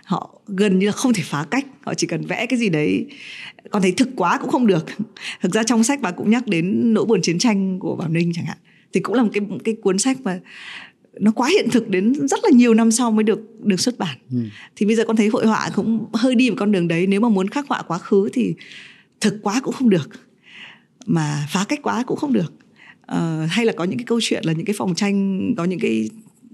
họ 0.04 0.40
gần 0.46 0.78
như 0.78 0.86
là 0.86 0.92
không 0.92 1.12
thể 1.12 1.22
phá 1.26 1.46
cách. 1.50 1.66
Họ 1.80 1.94
chỉ 1.94 2.06
cần 2.06 2.26
vẽ 2.26 2.46
cái 2.46 2.58
gì 2.58 2.68
đấy 2.68 3.06
con 3.70 3.82
thấy 3.82 3.92
thực 3.92 4.08
quá 4.16 4.38
cũng 4.40 4.50
không 4.50 4.66
được. 4.66 4.86
Thực 5.42 5.52
ra 5.52 5.62
trong 5.62 5.84
sách 5.84 6.00
bà 6.00 6.10
cũng 6.10 6.30
nhắc 6.30 6.46
đến 6.46 6.94
nỗi 6.94 7.06
buồn 7.06 7.22
chiến 7.22 7.38
tranh 7.38 7.78
của 7.78 7.96
bảo 7.96 8.08
ninh 8.08 8.32
chẳng 8.34 8.44
hạn. 8.44 8.58
Thì 8.92 9.00
cũng 9.00 9.14
là 9.14 9.22
một 9.22 9.30
cái 9.32 9.40
một 9.40 9.58
cái 9.64 9.76
cuốn 9.82 9.98
sách 9.98 10.20
mà 10.20 10.40
nó 11.20 11.32
quá 11.32 11.48
hiện 11.48 11.68
thực 11.70 11.88
đến 11.88 12.28
rất 12.28 12.40
là 12.42 12.50
nhiều 12.52 12.74
năm 12.74 12.90
sau 12.90 13.10
mới 13.10 13.24
được 13.24 13.40
được 13.64 13.80
xuất 13.80 13.98
bản. 13.98 14.18
Ừ. 14.30 14.38
thì 14.76 14.86
bây 14.86 14.96
giờ 14.96 15.04
con 15.06 15.16
thấy 15.16 15.28
hội 15.28 15.46
họa 15.46 15.70
cũng 15.74 16.06
hơi 16.12 16.34
đi 16.34 16.50
vào 16.50 16.56
con 16.56 16.72
đường 16.72 16.88
đấy. 16.88 17.06
Nếu 17.06 17.20
mà 17.20 17.28
muốn 17.28 17.48
khắc 17.48 17.68
họa 17.68 17.82
quá 17.82 17.98
khứ 17.98 18.28
thì 18.32 18.54
thực 19.20 19.38
quá 19.42 19.60
cũng 19.60 19.74
không 19.74 19.90
được 19.90 20.10
mà 21.06 21.46
phá 21.50 21.64
cách 21.68 21.80
quá 21.82 22.02
cũng 22.06 22.16
không 22.16 22.32
được. 22.32 22.54
Uh, 23.12 23.50
hay 23.50 23.64
là 23.64 23.72
có 23.72 23.84
những 23.84 23.98
cái 23.98 24.04
câu 24.04 24.18
chuyện 24.22 24.44
là 24.44 24.52
những 24.52 24.66
cái 24.66 24.74
phòng 24.78 24.94
tranh 24.94 25.54
có 25.56 25.64
những 25.64 25.78
cái 25.78 26.10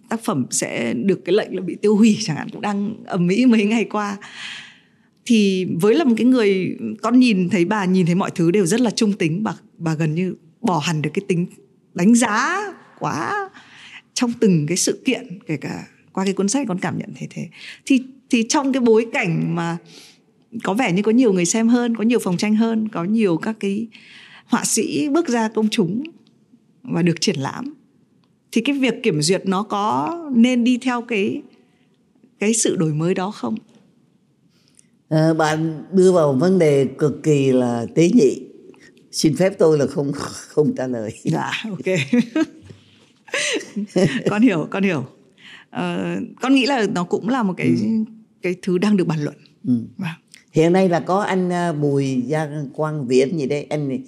tác 0.08 0.24
phẩm 0.24 0.46
sẽ 0.50 0.94
được 0.94 1.24
cái 1.24 1.34
lệnh 1.34 1.56
là 1.56 1.60
bị 1.60 1.76
tiêu 1.82 1.96
hủy 1.96 2.18
chẳng 2.20 2.36
hạn 2.36 2.48
cũng 2.52 2.60
đang 2.60 2.94
ầm 3.06 3.28
ĩ 3.28 3.46
mấy 3.46 3.64
ngày 3.64 3.84
qua. 3.84 4.16
Thì 5.26 5.66
với 5.80 5.94
là 5.94 6.04
một 6.04 6.14
cái 6.16 6.26
người 6.26 6.76
con 7.02 7.18
nhìn 7.18 7.48
thấy 7.48 7.64
bà 7.64 7.84
nhìn 7.84 8.06
thấy 8.06 8.14
mọi 8.14 8.30
thứ 8.34 8.50
đều 8.50 8.66
rất 8.66 8.80
là 8.80 8.90
trung 8.90 9.12
tính 9.12 9.42
bà 9.42 9.54
bà 9.78 9.94
gần 9.94 10.14
như 10.14 10.34
bỏ 10.60 10.78
hẳn 10.78 11.02
được 11.02 11.10
cái 11.14 11.24
tính 11.28 11.46
đánh 11.94 12.14
giá 12.14 12.62
quá 12.98 13.48
trong 14.14 14.32
từng 14.40 14.66
cái 14.66 14.76
sự 14.76 15.02
kiện 15.04 15.38
kể 15.46 15.56
cả 15.56 15.86
qua 16.12 16.24
cái 16.24 16.34
cuốn 16.34 16.48
sách 16.48 16.66
con 16.68 16.78
cảm 16.78 16.98
nhận 16.98 17.10
thế 17.16 17.26
thế. 17.30 17.48
Thì 17.86 18.02
thì 18.30 18.44
trong 18.48 18.72
cái 18.72 18.80
bối 18.80 19.06
cảnh 19.12 19.54
mà 19.54 19.76
có 20.62 20.74
vẻ 20.74 20.92
như 20.92 21.02
có 21.02 21.12
nhiều 21.12 21.32
người 21.32 21.44
xem 21.44 21.68
hơn 21.68 21.96
có 21.96 22.04
nhiều 22.04 22.18
phòng 22.18 22.36
tranh 22.36 22.56
hơn 22.56 22.88
có 22.88 23.04
nhiều 23.04 23.36
các 23.36 23.56
cái 23.60 23.86
họa 24.46 24.64
sĩ 24.64 25.08
bước 25.08 25.28
ra 25.28 25.48
công 25.48 25.68
chúng 25.70 26.02
và 26.82 27.02
được 27.02 27.20
triển 27.20 27.40
lãm 27.40 27.74
thì 28.52 28.60
cái 28.60 28.78
việc 28.78 28.94
kiểm 29.02 29.22
duyệt 29.22 29.46
nó 29.46 29.62
có 29.62 30.16
nên 30.34 30.64
đi 30.64 30.78
theo 30.78 31.02
cái 31.02 31.42
cái 32.38 32.54
sự 32.54 32.76
đổi 32.76 32.92
mới 32.92 33.14
đó 33.14 33.30
không? 33.30 33.56
À, 35.08 35.34
bạn 35.34 35.84
đưa 35.92 36.12
vào 36.12 36.32
vấn 36.32 36.58
đề 36.58 36.86
cực 36.98 37.22
kỳ 37.22 37.52
là 37.52 37.86
tế 37.94 38.10
nhị. 38.14 38.40
Xin 39.12 39.36
phép 39.36 39.52
tôi 39.58 39.78
là 39.78 39.86
không 39.86 40.12
không 40.48 40.74
trả 40.76 40.86
lời. 40.86 41.10
Dạ 41.22 41.50
ok. 41.70 41.98
Con 44.30 44.42
hiểu 44.42 44.66
con 44.70 44.82
hiểu. 44.82 45.04
Uh, 45.76 46.22
con 46.40 46.54
nghĩ 46.54 46.66
là 46.66 46.86
nó 46.94 47.04
cũng 47.04 47.28
là 47.28 47.42
một 47.42 47.54
cái 47.56 47.66
ừ. 47.66 47.86
cái 48.42 48.54
thứ 48.62 48.78
đang 48.78 48.96
được 48.96 49.06
bàn 49.06 49.24
luận. 49.24 49.36
Ừ. 49.64 49.72
Vâng. 49.96 50.10
hiện 50.52 50.72
nay 50.72 50.88
là 50.88 51.00
có 51.00 51.20
anh 51.20 51.52
à, 51.52 51.72
bùi 51.72 52.22
gia 52.26 52.48
quang 52.74 53.06
viễn 53.06 53.38
gì 53.38 53.46
đấy. 53.46 53.66
Anh 53.70 53.98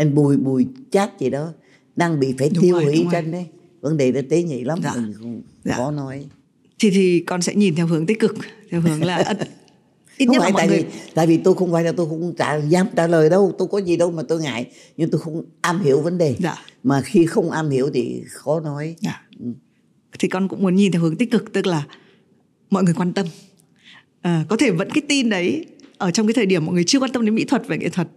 anh 0.00 0.14
bùi 0.14 0.36
bùi 0.36 0.66
chát 0.90 1.18
gì 1.18 1.30
đó 1.30 1.52
đang 1.96 2.20
bị 2.20 2.34
phải 2.38 2.50
đúng 2.54 2.62
tiêu 2.62 2.80
hủy 2.80 3.06
tranh 3.12 3.30
đấy 3.30 3.46
vấn 3.80 3.96
đề 3.96 4.12
đó 4.12 4.20
tế 4.30 4.42
nhị 4.42 4.64
lắm 4.64 4.78
dạ. 4.82 4.92
mình 4.94 5.12
không 5.18 5.42
dạ. 5.64 5.76
khó 5.76 5.90
nói 5.90 6.26
thì 6.78 6.90
thì 6.90 7.20
con 7.20 7.42
sẽ 7.42 7.54
nhìn 7.54 7.74
theo 7.74 7.86
hướng 7.86 8.06
tích 8.06 8.20
cực 8.20 8.36
theo 8.70 8.80
hướng 8.80 9.04
là 9.04 9.16
ít 10.16 10.26
không 10.26 10.32
nhất 10.32 10.40
phải 10.40 10.50
là 10.50 10.52
mọi 10.52 10.60
tại 10.60 10.68
người... 10.68 10.82
vì 10.82 10.98
tại 11.14 11.26
vì 11.26 11.36
tôi 11.36 11.54
không 11.54 11.72
phải 11.72 11.84
là 11.84 11.92
tôi 11.92 12.06
không 12.08 12.34
trả 12.38 12.56
dám 12.56 12.86
trả 12.96 13.06
lời 13.06 13.30
đâu 13.30 13.54
tôi 13.58 13.68
có 13.68 13.78
gì 13.78 13.96
đâu 13.96 14.10
mà 14.10 14.22
tôi 14.28 14.40
ngại 14.40 14.66
nhưng 14.96 15.10
tôi 15.10 15.20
không 15.20 15.44
am 15.60 15.80
hiểu 15.80 16.00
vấn 16.00 16.18
đề 16.18 16.36
dạ. 16.38 16.54
mà 16.82 17.02
khi 17.02 17.26
không 17.26 17.50
am 17.50 17.70
hiểu 17.70 17.90
thì 17.94 18.22
khó 18.28 18.60
nói 18.60 18.96
dạ. 19.00 19.22
ừ. 19.40 19.46
thì 20.18 20.28
con 20.28 20.48
cũng 20.48 20.62
muốn 20.62 20.74
nhìn 20.74 20.92
theo 20.92 21.02
hướng 21.02 21.16
tích 21.16 21.30
cực 21.30 21.52
tức 21.52 21.66
là 21.66 21.86
mọi 22.70 22.82
người 22.82 22.94
quan 22.94 23.12
tâm 23.12 23.26
à, 24.20 24.44
có 24.48 24.56
thể 24.56 24.70
vẫn 24.70 24.90
cái 24.90 25.02
tin 25.08 25.30
đấy 25.30 25.66
ở 25.98 26.10
trong 26.10 26.26
cái 26.26 26.34
thời 26.34 26.46
điểm 26.46 26.66
mọi 26.66 26.74
người 26.74 26.84
chưa 26.84 27.00
quan 27.00 27.12
tâm 27.12 27.24
đến 27.24 27.34
mỹ 27.34 27.44
thuật 27.44 27.62
và 27.66 27.76
nghệ 27.76 27.88
thuật 27.88 28.08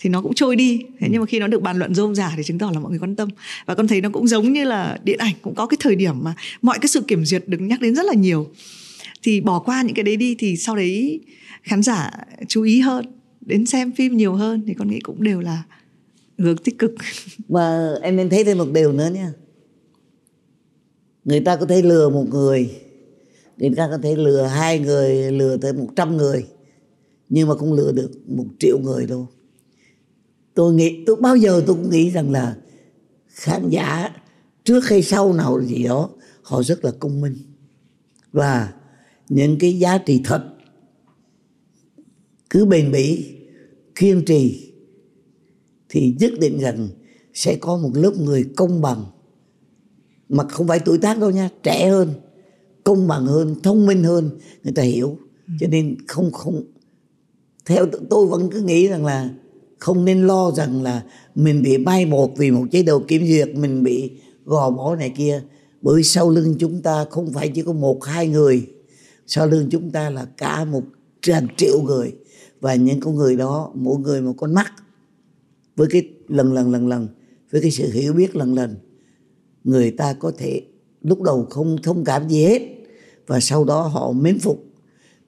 thì 0.00 0.10
nó 0.10 0.22
cũng 0.22 0.34
trôi 0.34 0.56
đi. 0.56 0.80
Thế 0.98 1.08
nhưng 1.10 1.20
mà 1.20 1.26
khi 1.26 1.38
nó 1.38 1.46
được 1.46 1.62
bàn 1.62 1.78
luận 1.78 1.94
rôm 1.94 2.14
rả 2.14 2.32
thì 2.36 2.42
chứng 2.42 2.58
tỏ 2.58 2.70
là 2.74 2.80
mọi 2.80 2.90
người 2.90 2.98
quan 2.98 3.16
tâm. 3.16 3.28
Và 3.66 3.74
con 3.74 3.88
thấy 3.88 4.00
nó 4.00 4.10
cũng 4.10 4.28
giống 4.28 4.52
như 4.52 4.64
là 4.64 4.98
điện 5.04 5.18
ảnh 5.18 5.34
cũng 5.42 5.54
có 5.54 5.66
cái 5.66 5.76
thời 5.80 5.96
điểm 5.96 6.14
mà 6.22 6.34
mọi 6.62 6.78
cái 6.78 6.88
sự 6.88 7.00
kiểm 7.00 7.24
duyệt 7.24 7.48
được 7.48 7.60
nhắc 7.60 7.80
đến 7.80 7.94
rất 7.94 8.06
là 8.06 8.14
nhiều. 8.14 8.50
Thì 9.22 9.40
bỏ 9.40 9.58
qua 9.58 9.82
những 9.82 9.94
cái 9.94 10.02
đấy 10.02 10.16
đi 10.16 10.34
thì 10.38 10.56
sau 10.56 10.76
đấy 10.76 11.20
khán 11.62 11.82
giả 11.82 12.10
chú 12.48 12.62
ý 12.62 12.80
hơn 12.80 13.06
đến 13.40 13.66
xem 13.66 13.92
phim 13.92 14.16
nhiều 14.16 14.34
hơn 14.34 14.62
thì 14.66 14.74
con 14.74 14.90
nghĩ 14.90 15.00
cũng 15.00 15.22
đều 15.22 15.40
là 15.40 15.62
hướng 16.38 16.56
tích 16.56 16.78
cực. 16.78 16.94
Và 17.48 17.94
em 18.02 18.16
nên 18.16 18.30
thấy 18.30 18.44
thêm 18.44 18.58
một 18.58 18.68
điều 18.72 18.92
nữa 18.92 19.10
nha. 19.14 19.32
Người 21.24 21.40
ta 21.40 21.56
có 21.56 21.66
thể 21.66 21.82
lừa 21.82 22.08
một 22.08 22.26
người 22.30 22.70
người 23.56 23.76
ta 23.76 23.88
có 23.90 23.98
thể 24.02 24.16
lừa 24.16 24.42
hai 24.42 24.78
người 24.78 25.32
lừa 25.32 25.56
tới 25.56 25.72
một 25.72 25.88
trăm 25.96 26.16
người 26.16 26.46
nhưng 27.28 27.48
mà 27.48 27.54
không 27.54 27.72
lừa 27.72 27.92
được 27.92 28.10
một 28.26 28.44
triệu 28.58 28.78
người 28.78 29.06
đâu 29.06 29.28
tôi 30.54 30.74
nghĩ 30.74 31.04
tôi 31.06 31.16
bao 31.16 31.36
giờ 31.36 31.62
tôi 31.66 31.76
cũng 31.76 31.90
nghĩ 31.90 32.10
rằng 32.10 32.30
là 32.30 32.56
khán 33.28 33.68
giả 33.70 34.08
trước 34.64 34.84
hay 34.84 35.02
sau 35.02 35.32
nào 35.32 35.62
gì 35.64 35.84
đó 35.84 36.10
họ 36.42 36.62
rất 36.62 36.84
là 36.84 36.90
công 36.90 37.20
minh. 37.20 37.36
Và 38.32 38.72
những 39.28 39.58
cái 39.58 39.78
giá 39.78 39.98
trị 39.98 40.20
thật 40.24 40.54
cứ 42.50 42.64
bền 42.64 42.92
bỉ 42.92 43.34
kiên 43.94 44.24
trì 44.24 44.72
thì 45.88 46.16
nhất 46.18 46.32
định 46.40 46.58
rằng 46.58 46.88
sẽ 47.34 47.56
có 47.60 47.76
một 47.76 47.90
lớp 47.94 48.12
người 48.16 48.44
công 48.56 48.80
bằng. 48.80 49.04
Mà 50.28 50.44
không 50.48 50.68
phải 50.68 50.80
tuổi 50.80 50.98
tác 50.98 51.18
đâu 51.18 51.30
nha 51.30 51.50
trẻ 51.62 51.88
hơn 51.90 52.12
công 52.84 53.08
bằng 53.08 53.26
hơn 53.26 53.54
thông 53.62 53.86
minh 53.86 54.04
hơn 54.04 54.30
người 54.64 54.72
ta 54.72 54.82
hiểu. 54.82 55.18
Cho 55.60 55.66
nên 55.66 55.96
không 56.08 56.32
không 56.32 56.62
theo 57.64 57.86
tôi 58.10 58.26
vẫn 58.26 58.50
cứ 58.50 58.60
nghĩ 58.60 58.88
rằng 58.88 59.06
là 59.06 59.30
không 59.82 60.04
nên 60.04 60.26
lo 60.26 60.50
rằng 60.50 60.82
là 60.82 61.02
mình 61.34 61.62
bị 61.62 61.78
mai 61.78 62.06
một 62.06 62.36
vì 62.36 62.50
một 62.50 62.64
chế 62.70 62.82
độ 62.82 63.02
kiểm 63.08 63.26
duyệt, 63.26 63.48
mình 63.54 63.82
bị 63.82 64.10
gò 64.44 64.70
bó 64.70 64.96
này 64.96 65.12
kia. 65.16 65.42
Bởi 65.80 66.02
sau 66.02 66.30
lưng 66.30 66.54
chúng 66.58 66.82
ta 66.82 67.04
không 67.10 67.32
phải 67.32 67.48
chỉ 67.48 67.62
có 67.62 67.72
một, 67.72 68.04
hai 68.04 68.28
người. 68.28 68.66
Sau 69.26 69.46
lưng 69.46 69.68
chúng 69.70 69.90
ta 69.90 70.10
là 70.10 70.26
cả 70.36 70.64
một 70.64 70.82
hàng 71.22 71.46
triệu 71.56 71.82
người. 71.82 72.12
Và 72.60 72.74
những 72.74 73.00
con 73.00 73.14
người 73.14 73.36
đó, 73.36 73.70
mỗi 73.74 73.98
người 73.98 74.20
một 74.20 74.34
con 74.36 74.54
mắt. 74.54 74.72
Với 75.76 75.88
cái 75.90 76.08
lần 76.28 76.52
lần 76.52 76.72
lần 76.72 76.88
lần, 76.88 77.08
với 77.50 77.60
cái 77.60 77.70
sự 77.70 77.90
hiểu 77.92 78.12
biết 78.12 78.36
lần 78.36 78.54
lần, 78.54 78.76
người 79.64 79.90
ta 79.90 80.12
có 80.12 80.32
thể 80.38 80.62
lúc 81.02 81.22
đầu 81.22 81.46
không 81.50 81.76
thông 81.82 82.04
cảm 82.04 82.28
gì 82.28 82.44
hết. 82.44 82.62
Và 83.26 83.40
sau 83.40 83.64
đó 83.64 83.82
họ 83.82 84.12
mến 84.12 84.38
phục. 84.38 84.64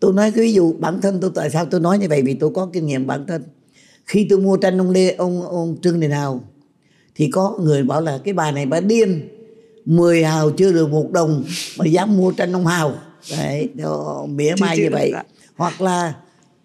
Tôi 0.01 0.13
nói 0.13 0.31
cái 0.31 0.45
ví 0.45 0.53
dụ 0.53 0.73
bản 0.73 1.01
thân 1.01 1.19
tôi, 1.21 1.31
tại 1.35 1.51
sao 1.51 1.65
tôi 1.65 1.81
nói 1.81 1.99
như 1.99 2.07
vậy? 2.09 2.23
Vì 2.23 2.35
tôi 2.35 2.51
có 2.55 2.71
kinh 2.73 2.87
nghiệm 2.87 3.07
bản 3.07 3.27
thân 3.27 3.43
khi 4.05 4.27
tôi 4.31 4.41
mua 4.41 4.57
tranh 4.57 4.79
ông 4.79 4.91
lê 4.91 5.11
ông 5.11 5.43
ông 5.43 5.77
trương 5.83 6.01
đình 6.01 6.11
hào 6.11 6.41
thì 7.15 7.31
có 7.31 7.59
người 7.63 7.83
bảo 7.83 8.01
là 8.01 8.19
cái 8.25 8.35
bà 8.35 8.51
này 8.51 8.67
bà 8.67 8.81
điên 8.81 9.29
10 9.85 10.25
hào 10.25 10.51
chưa 10.51 10.73
được 10.73 10.91
một 10.91 11.11
đồng 11.13 11.45
mà 11.79 11.85
dám 11.85 12.17
mua 12.17 12.33
tranh 12.33 12.53
ông 12.53 12.67
hào. 12.67 12.95
Đấy 13.37 13.69
đó, 13.75 14.27
mỉa 14.29 14.55
mai 14.61 14.79
như 14.79 14.89
vậy. 14.93 15.13
hoặc 15.57 15.81
là 15.81 16.15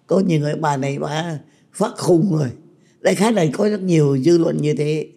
có 0.07 0.19
nhiều 0.19 0.39
người 0.39 0.55
bà 0.55 0.77
này 0.77 0.99
bà 0.99 1.39
phát 1.73 1.91
khùng 1.97 2.37
rồi. 2.37 2.49
Đại 3.01 3.15
khái 3.15 3.31
này 3.31 3.51
có 3.53 3.69
rất 3.69 3.81
nhiều 3.81 4.17
dư 4.17 4.37
luận 4.37 4.57
như 4.61 4.73
thế. 4.73 5.07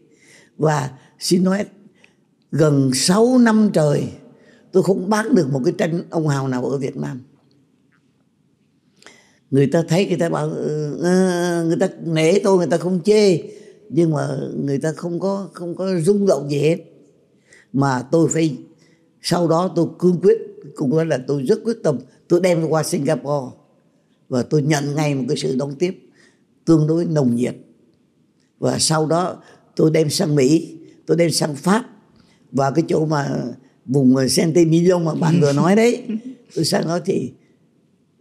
Và 0.58 0.90
xin 1.18 1.44
nói 1.44 1.64
gần 2.52 2.90
6 2.94 3.38
năm 3.38 3.70
trời 3.72 4.04
tôi 4.72 4.82
không 4.82 5.10
bán 5.10 5.34
được 5.34 5.52
một 5.52 5.60
cái 5.64 5.74
tranh 5.78 6.02
ông 6.10 6.28
hào 6.28 6.48
nào 6.48 6.64
ở 6.64 6.78
Việt 6.78 6.96
Nam 6.96 7.20
người 9.52 9.66
ta 9.66 9.82
thấy 9.88 10.06
người 10.06 10.16
ta 10.16 10.28
bảo 10.28 10.46
uh, 10.46 11.66
người 11.66 11.76
ta 11.80 11.88
nể 12.04 12.38
tôi 12.38 12.58
người 12.58 12.66
ta 12.66 12.76
không 12.76 13.00
chê. 13.04 13.38
Nhưng 13.88 14.10
mà 14.10 14.28
người 14.64 14.78
ta 14.78 14.92
không 14.92 15.20
có 15.20 15.48
không 15.52 15.74
có 15.74 16.00
rung 16.00 16.26
động 16.26 16.50
gì 16.50 16.58
hết. 16.58 16.76
Mà 17.72 18.02
tôi 18.02 18.28
phải 18.28 18.56
sau 19.22 19.48
đó 19.48 19.72
tôi 19.76 19.86
cương 19.98 20.20
quyết 20.22 20.38
cũng 20.74 20.96
nói 20.96 21.06
là 21.06 21.18
tôi 21.26 21.42
rất 21.42 21.58
quyết 21.64 21.76
tâm 21.82 21.98
tôi 22.28 22.40
đem 22.40 22.68
qua 22.68 22.82
Singapore. 22.82 23.56
Và 24.28 24.42
tôi 24.42 24.62
nhận 24.62 24.94
ngay 24.94 25.14
một 25.14 25.24
cái 25.28 25.36
sự 25.36 25.56
đón 25.58 25.74
tiếp 25.74 25.98
tương 26.64 26.86
đối 26.86 27.04
nồng 27.04 27.34
nhiệt. 27.34 27.54
Và 28.58 28.78
sau 28.78 29.06
đó 29.06 29.42
tôi 29.76 29.90
đem 29.90 30.10
sang 30.10 30.34
Mỹ 30.34 30.76
tôi 31.06 31.16
đem 31.16 31.30
sang 31.30 31.54
Pháp. 31.54 31.84
Và 32.52 32.70
cái 32.70 32.84
chỗ 32.88 33.06
mà 33.06 33.42
vùng 33.86 34.28
Saint 34.28 34.54
Emilion 34.54 35.04
mà 35.04 35.14
bạn 35.14 35.40
vừa 35.40 35.52
nói 35.62 35.76
đấy 35.76 36.02
tôi 36.54 36.64
sang 36.64 36.86
đó 36.86 36.98
thì 37.04 37.32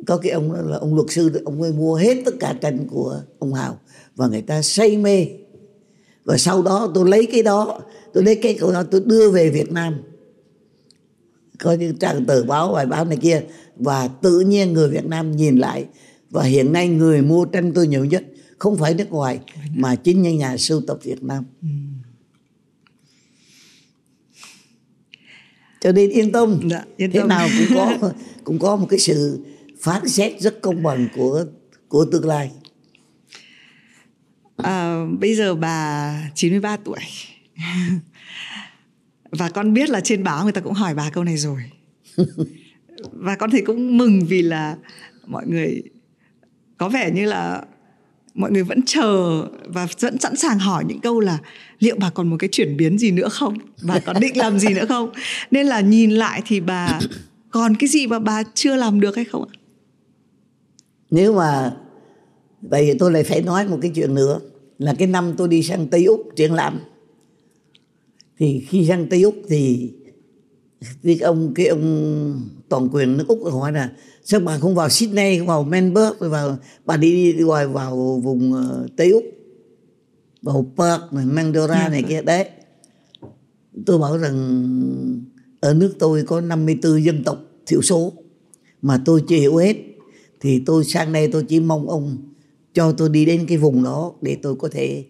có 0.07 0.17
cái 0.17 0.31
ông 0.31 0.51
là 0.51 0.77
ông 0.77 0.95
luật 0.95 1.11
sư 1.11 1.41
ông 1.45 1.61
ấy 1.61 1.73
mua 1.73 1.95
hết 1.95 2.17
tất 2.25 2.31
cả 2.39 2.55
tranh 2.61 2.87
của 2.87 3.21
ông 3.39 3.53
Hào 3.53 3.79
và 4.15 4.27
người 4.27 4.41
ta 4.41 4.61
say 4.61 4.97
mê. 4.97 5.27
Và 6.25 6.37
sau 6.37 6.61
đó 6.61 6.91
tôi 6.93 7.09
lấy 7.09 7.27
cái 7.31 7.43
đó 7.43 7.79
tôi 8.13 8.23
lấy 8.23 8.35
cái 8.35 8.57
của 8.61 8.73
đó 8.73 8.83
tôi 8.83 9.01
đưa 9.05 9.29
về 9.29 9.49
Việt 9.49 9.71
Nam. 9.71 10.01
Có 11.59 11.73
những 11.73 11.97
trang 11.97 12.25
tờ 12.25 12.43
báo 12.43 12.73
bài 12.73 12.85
báo 12.85 13.05
này 13.05 13.17
kia. 13.21 13.43
Và 13.75 14.07
tự 14.07 14.39
nhiên 14.39 14.73
người 14.73 14.89
Việt 14.89 15.05
Nam 15.05 15.35
nhìn 15.35 15.57
lại. 15.57 15.85
Và 16.29 16.43
hiện 16.43 16.73
nay 16.73 16.87
người 16.87 17.21
mua 17.21 17.45
tranh 17.45 17.73
tôi 17.73 17.87
nhiều 17.87 18.05
nhất 18.05 18.23
không 18.57 18.77
phải 18.77 18.93
nước 18.93 19.11
ngoài 19.11 19.39
mà 19.75 19.95
chính 19.95 20.21
những 20.21 20.37
nhà 20.37 20.57
sưu 20.57 20.81
tập 20.87 20.99
Việt 21.03 21.23
Nam. 21.23 21.43
Ừ. 21.61 21.67
cho 25.81 25.91
nên 25.91 26.09
yên 26.09 26.31
tâm. 26.31 26.59
Dạ, 26.71 26.83
yên 26.97 27.11
thế 27.11 27.19
tâm. 27.19 27.27
nào 27.29 27.47
cũng 27.57 27.77
có 27.77 28.11
cũng 28.43 28.59
có 28.59 28.75
một 28.75 28.87
cái 28.89 28.99
sự 28.99 29.39
phán 29.81 30.07
xét 30.07 30.41
rất 30.41 30.61
công 30.61 30.83
bằng 30.83 31.07
của 31.15 31.45
của 31.87 32.05
tương 32.11 32.25
lai. 32.25 32.51
À, 34.57 35.05
bây 35.19 35.35
giờ 35.35 35.55
bà 35.55 36.13
93 36.35 36.77
tuổi. 36.77 36.99
Và 39.31 39.49
con 39.49 39.73
biết 39.73 39.89
là 39.89 40.01
trên 40.01 40.23
báo 40.23 40.43
người 40.43 40.51
ta 40.51 40.61
cũng 40.61 40.73
hỏi 40.73 40.95
bà 40.95 41.09
câu 41.09 41.23
này 41.23 41.37
rồi. 41.37 41.61
Và 43.11 43.35
con 43.35 43.51
thấy 43.51 43.61
cũng 43.65 43.97
mừng 43.97 44.25
vì 44.25 44.41
là 44.41 44.77
mọi 45.27 45.47
người 45.47 45.83
có 46.77 46.89
vẻ 46.89 47.11
như 47.11 47.25
là 47.25 47.63
mọi 48.33 48.51
người 48.51 48.63
vẫn 48.63 48.81
chờ 48.85 49.41
và 49.65 49.87
vẫn 49.99 50.19
sẵn 50.19 50.35
sàng 50.35 50.59
hỏi 50.59 50.83
những 50.87 50.99
câu 50.99 51.19
là 51.19 51.37
liệu 51.79 51.95
bà 51.99 52.09
còn 52.09 52.29
một 52.29 52.37
cái 52.39 52.49
chuyển 52.51 52.77
biến 52.77 52.97
gì 52.97 53.11
nữa 53.11 53.29
không? 53.29 53.57
Bà 53.83 53.99
còn 53.99 54.15
định 54.19 54.37
làm 54.37 54.59
gì 54.59 54.73
nữa 54.73 54.85
không? 54.89 55.11
Nên 55.51 55.67
là 55.67 55.81
nhìn 55.81 56.11
lại 56.11 56.41
thì 56.45 56.59
bà 56.59 56.99
còn 57.51 57.75
cái 57.75 57.87
gì 57.89 58.07
mà 58.07 58.19
bà 58.19 58.43
chưa 58.53 58.75
làm 58.75 58.99
được 58.99 59.15
hay 59.15 59.25
không 59.25 59.49
ạ 59.53 59.60
nếu 61.11 61.33
mà 61.33 61.77
vậy 62.61 62.85
thì 62.85 62.93
tôi 62.99 63.11
lại 63.11 63.23
phải 63.23 63.41
nói 63.41 63.67
một 63.67 63.77
cái 63.81 63.91
chuyện 63.95 64.15
nữa 64.15 64.39
là 64.77 64.93
cái 64.93 65.07
năm 65.07 65.33
tôi 65.37 65.47
đi 65.47 65.63
sang 65.63 65.87
tây 65.87 66.05
úc 66.05 66.21
triển 66.35 66.53
lãm. 66.53 66.79
Thì 68.37 68.65
khi 68.69 68.85
sang 68.87 69.09
tây 69.09 69.21
úc 69.21 69.35
thì 69.47 69.91
cái 71.03 71.17
ông 71.19 71.53
cái 71.55 71.67
ông 71.67 72.41
toàn 72.69 72.89
quyền 72.91 73.17
nước 73.17 73.27
úc 73.27 73.39
hỏi 73.51 73.71
là 73.71 73.91
sao 74.23 74.39
bà 74.39 74.57
không 74.57 74.75
vào 74.75 74.89
sydney 74.89 75.37
không 75.37 75.47
vào 75.47 75.63
melbourne 75.63 76.27
vào 76.27 76.57
bà 76.85 76.97
đi 76.97 77.33
đi 77.33 77.43
vào, 77.43 77.67
vào 77.67 78.21
vùng 78.23 78.53
uh, 78.53 78.95
tây 78.95 79.09
úc 79.09 79.23
vào 80.41 80.65
perth 80.77 81.13
này 81.13 81.25
mandora 81.25 81.89
này 81.89 82.03
kia. 82.03 82.21
Đấy. 82.21 82.49
Tôi 83.85 83.97
bảo 83.97 84.17
rằng 84.17 84.37
ở 85.59 85.73
nước 85.73 85.93
tôi 85.99 86.23
có 86.23 86.41
54 86.41 87.03
dân 87.03 87.23
tộc 87.23 87.37
thiểu 87.65 87.81
số 87.81 88.13
mà 88.81 89.01
tôi 89.05 89.23
chưa 89.27 89.35
hiểu 89.35 89.57
hết 89.57 89.90
thì 90.41 90.63
tôi 90.65 90.83
sang 90.83 91.13
đây 91.13 91.27
tôi 91.27 91.43
chỉ 91.43 91.59
mong 91.59 91.89
ông 91.89 92.17
cho 92.73 92.91
tôi 92.91 93.09
đi 93.09 93.25
đến 93.25 93.45
cái 93.47 93.57
vùng 93.57 93.83
đó 93.83 94.13
để 94.21 94.37
tôi 94.41 94.55
có 94.55 94.69
thể 94.71 95.03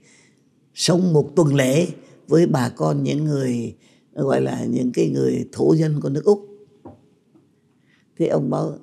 sống 0.74 1.14
một 1.14 1.36
tuần 1.36 1.56
lễ 1.56 1.88
với 2.28 2.46
bà 2.46 2.70
con 2.70 3.04
những 3.04 3.26
người 3.26 3.76
gọi 4.14 4.42
là 4.42 4.66
những 4.70 4.92
cái 4.94 5.10
người 5.10 5.46
thổ 5.52 5.74
dân 5.74 6.02
của 6.02 6.10
nước 6.10 6.26
úc 6.26 6.48
thế 8.20 8.28
ông 8.28 8.50
bảo 8.50 8.78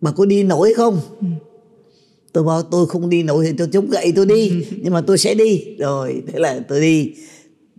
bà 0.00 0.10
có 0.10 0.24
đi 0.24 0.42
nổi 0.42 0.74
không 0.74 1.00
ừ. 1.20 1.26
tôi 2.32 2.44
bảo 2.44 2.62
tôi 2.62 2.86
không 2.86 3.08
đi 3.08 3.22
nổi 3.22 3.46
thì 3.46 3.52
tôi 3.58 3.68
chống 3.72 3.90
gậy 3.90 4.12
tôi 4.16 4.26
đi 4.26 4.66
nhưng 4.82 4.92
mà 4.92 5.00
tôi 5.00 5.18
sẽ 5.18 5.34
đi 5.34 5.76
rồi 5.78 6.22
thế 6.26 6.38
là 6.38 6.60
tôi 6.68 6.80
đi 6.80 7.12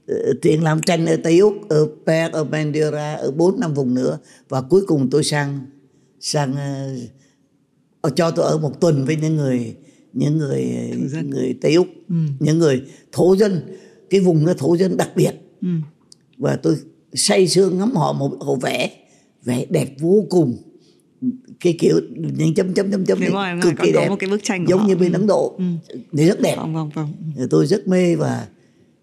ờ, 0.08 0.16
triển 0.42 0.64
làm 0.64 0.82
tranh 0.82 1.06
ở 1.06 1.18
Tây 1.24 1.40
Úc, 1.40 1.70
ở 1.70 1.88
Perth, 2.06 2.34
ở 2.34 2.44
Bandera, 2.44 3.16
ở 3.16 3.32
bốn 3.32 3.60
năm 3.60 3.74
vùng 3.74 3.94
nữa 3.94 4.20
và 4.50 4.62
cuối 4.62 4.82
cùng 4.88 5.10
tôi 5.10 5.24
sang 5.24 5.60
sang 6.20 6.56
uh, 8.08 8.16
cho 8.16 8.32
tôi 8.32 8.46
ở 8.46 8.58
một 8.58 8.82
tuần 8.82 9.06
với 9.06 9.16
những 9.16 9.36
người 9.36 9.76
những 10.14 10.38
người 10.38 10.66
người 11.24 11.58
Tây 11.62 11.74
Úc, 11.74 11.88
ừ. 12.10 12.16
những 12.40 12.60
người 12.60 12.82
thổ 13.12 13.36
dân, 13.36 13.62
cái 14.10 14.22
vùng 14.22 14.46
nó 14.46 14.54
thổ 14.54 14.78
dân 14.78 14.98
đặc 14.98 15.10
biệt 15.16 15.32
ừ. 15.62 15.68
và 16.38 16.56
tôi 16.56 16.76
say 17.14 17.48
sương 17.48 17.78
ngắm 17.78 17.92
họ 17.96 18.14
một 18.14 18.32
họ 18.40 18.56
vẽ 18.56 18.92
vẽ 19.44 19.66
đẹp 19.70 19.96
vô 20.00 20.26
cùng 20.30 20.58
cái 21.60 21.78
kiểu 21.80 22.00
những 22.38 22.54
chấm 22.54 22.74
chấm 22.74 22.92
chấm 22.92 23.06
chấm 23.06 23.20
cực 23.62 23.74
kỳ 23.82 23.92
đẹp 23.92 24.10
một 24.10 24.16
cái 24.20 24.30
bức 24.30 24.44
tranh 24.44 24.66
giống 24.68 24.80
họ. 24.80 24.88
như 24.88 24.96
bên 24.96 25.14
Ấn 25.14 25.28
Độ 25.28 25.56
ừ. 25.58 25.64
thì 26.18 26.26
rất 26.26 26.42
đẹp 26.42 26.56
vâng, 26.56 26.74
vâng, 26.74 26.90
vâng. 26.94 27.14
tôi 27.50 27.68
rất 27.68 27.88
mê 27.88 28.16
và 28.16 28.48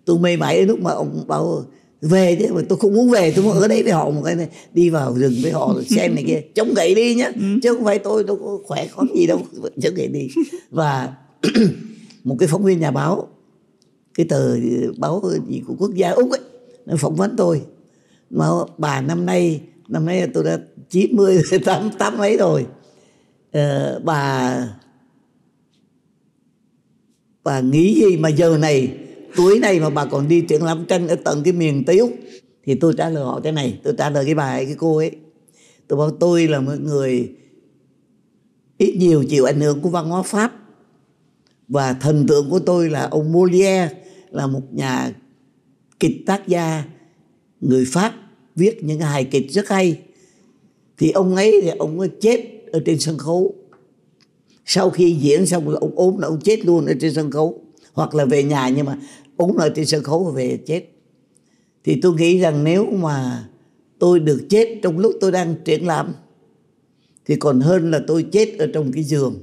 tôi 0.04 0.18
mê 0.18 0.36
mãi 0.36 0.56
đến 0.56 0.68
lúc 0.68 0.80
mà 0.80 0.90
ông 0.90 1.24
bảo 1.26 1.64
về 2.09 2.36
chứ 2.40 2.55
mà 2.55 2.60
tôi 2.68 2.78
không 2.78 2.94
muốn 2.94 3.10
về 3.10 3.32
tôi 3.36 3.44
muốn 3.44 3.55
ở 3.55 3.68
đây 3.68 3.82
với 3.82 3.93
họ 3.93 4.10
một 4.10 4.22
cái 4.24 4.35
này 4.35 4.48
đi 4.72 4.90
vào 4.90 5.14
rừng 5.14 5.35
với 5.43 5.52
họ 5.52 5.74
xem 5.90 6.14
này 6.14 6.24
kia. 6.26 6.40
Chống 6.55 6.74
gậy 6.74 6.94
đi 6.94 7.14
nhá 7.14 7.32
ừ. 7.35 7.43
chứ 7.62 7.74
không 7.74 7.85
phải 7.85 7.98
tôi 7.98 8.24
đâu 8.24 8.36
có 8.36 8.59
khỏe 8.66 8.86
khó 8.86 9.02
gì 9.14 9.26
đâu 9.26 9.40
chống 9.82 9.94
gậy 9.94 10.09
đi. 10.09 10.28
Và 10.70 11.14
một 12.24 12.36
cái 12.39 12.48
phóng 12.48 12.64
viên 12.64 12.81
nhà 12.81 12.90
báo 12.90 13.28
cái 14.14 14.26
tờ 14.28 14.56
báo 14.98 15.22
gì 15.48 15.62
của 15.66 15.74
quốc 15.78 15.94
gia 15.94 16.10
úc 16.10 16.31
ấy 16.31 16.40
nó 16.86 16.97
phỏng 16.97 17.16
vấn 17.16 17.35
tôi. 17.36 17.62
Mà 18.31 18.47
bà 18.78 19.01
năm 19.01 19.26
nay 19.26 19.60
năm 19.89 20.06
nay 20.06 20.28
tôi 20.35 20.44
đã 20.44 20.59
90 20.90 21.43
tám 21.64 21.90
tám 21.98 22.18
mấy 22.18 22.36
rồi. 22.36 22.66
Ờ, 23.52 24.01
bà 24.05 24.56
bà 27.44 27.60
nghĩ 27.60 27.94
gì 27.94 28.16
mà 28.16 28.28
giờ 28.28 28.59
này 28.59 28.93
tuổi 29.36 29.59
này 29.59 29.81
mà 29.81 29.90
bà 29.90 30.05
còn 30.05 30.28
đi 30.28 30.40
triển 30.40 30.62
lãm 30.62 30.86
tranh 30.86 31.09
ở 31.09 31.16
tận 31.24 31.43
cái 31.44 31.52
miền 31.52 31.85
Tây 31.85 31.98
Úc. 31.98 32.15
Thì 32.65 32.74
tôi 32.74 32.94
trả 32.98 33.09
lời 33.09 33.24
họ 33.24 33.40
thế 33.44 33.52
này, 33.52 33.81
tôi 33.82 33.94
trả 33.98 34.11
lời 34.11 34.24
cái 34.24 34.35
bài 34.35 34.65
cái 34.66 34.74
cô 34.78 34.97
ấy. 34.97 35.11
Tôi 35.89 35.98
bảo 35.98 36.11
tôi 36.11 36.48
là 36.48 36.61
một 36.61 36.73
người 36.81 37.32
ít 38.78 38.97
nhiều 38.97 39.24
chịu 39.28 39.44
ảnh 39.44 39.61
hưởng 39.61 39.81
của 39.81 39.89
văn 39.89 40.09
hóa 40.09 40.23
Pháp. 40.23 40.52
Và 41.69 41.93
thần 41.93 42.27
tượng 42.27 42.51
của 42.51 42.59
tôi 42.59 42.90
là 42.90 43.02
ông 43.02 43.32
Molière, 43.32 43.89
là 44.31 44.47
một 44.47 44.62
nhà 44.73 45.15
kịch 46.01 46.27
tác 46.27 46.48
gia, 46.48 46.85
người 47.61 47.85
Pháp 47.89 48.15
viết 48.56 48.85
những 48.85 49.01
hài 49.01 49.24
kịch 49.24 49.51
rất 49.51 49.69
hay. 49.69 49.98
Thì 50.98 51.11
ông 51.11 51.35
ấy 51.35 51.61
thì 51.62 51.69
ông 51.69 52.01
ấy 52.01 52.09
chết 52.20 52.40
ở 52.73 52.82
trên 52.86 52.98
sân 52.98 53.19
khấu. 53.19 53.55
Sau 54.65 54.90
khi 54.90 55.16
diễn 55.20 55.47
xong 55.47 55.69
là 55.69 55.78
ông 55.81 55.93
ốm 55.97 56.19
là 56.19 56.28
ông 56.28 56.40
chết 56.40 56.66
luôn 56.66 56.86
ở 56.86 56.94
trên 57.01 57.15
sân 57.15 57.31
khấu. 57.31 57.61
Hoặc 57.93 58.15
là 58.15 58.24
về 58.24 58.43
nhà 58.43 58.69
nhưng 58.69 58.86
mà 58.86 58.98
ốm 59.36 59.56
ở 59.56 59.69
trên 59.69 59.86
sân 59.86 60.02
khấu 60.02 60.24
về 60.24 60.59
chết. 60.66 60.82
Thì 61.85 62.01
tôi 62.02 62.15
nghĩ 62.15 62.39
rằng 62.39 62.65
nếu 62.65 62.86
mà 62.86 63.44
tôi 63.98 64.20
được 64.20 64.47
chết 64.51 64.78
trong 64.82 64.98
lúc 64.98 65.12
tôi 65.20 65.32
đang 65.32 65.55
triển 65.65 65.86
lãm 65.86 66.15
thì 67.27 67.36
còn 67.36 67.61
hơn 67.61 67.90
là 67.90 68.01
tôi 68.06 68.23
chết 68.23 68.59
ở 68.59 68.66
trong 68.74 68.93
cái 68.93 69.05
giường. 69.05 69.35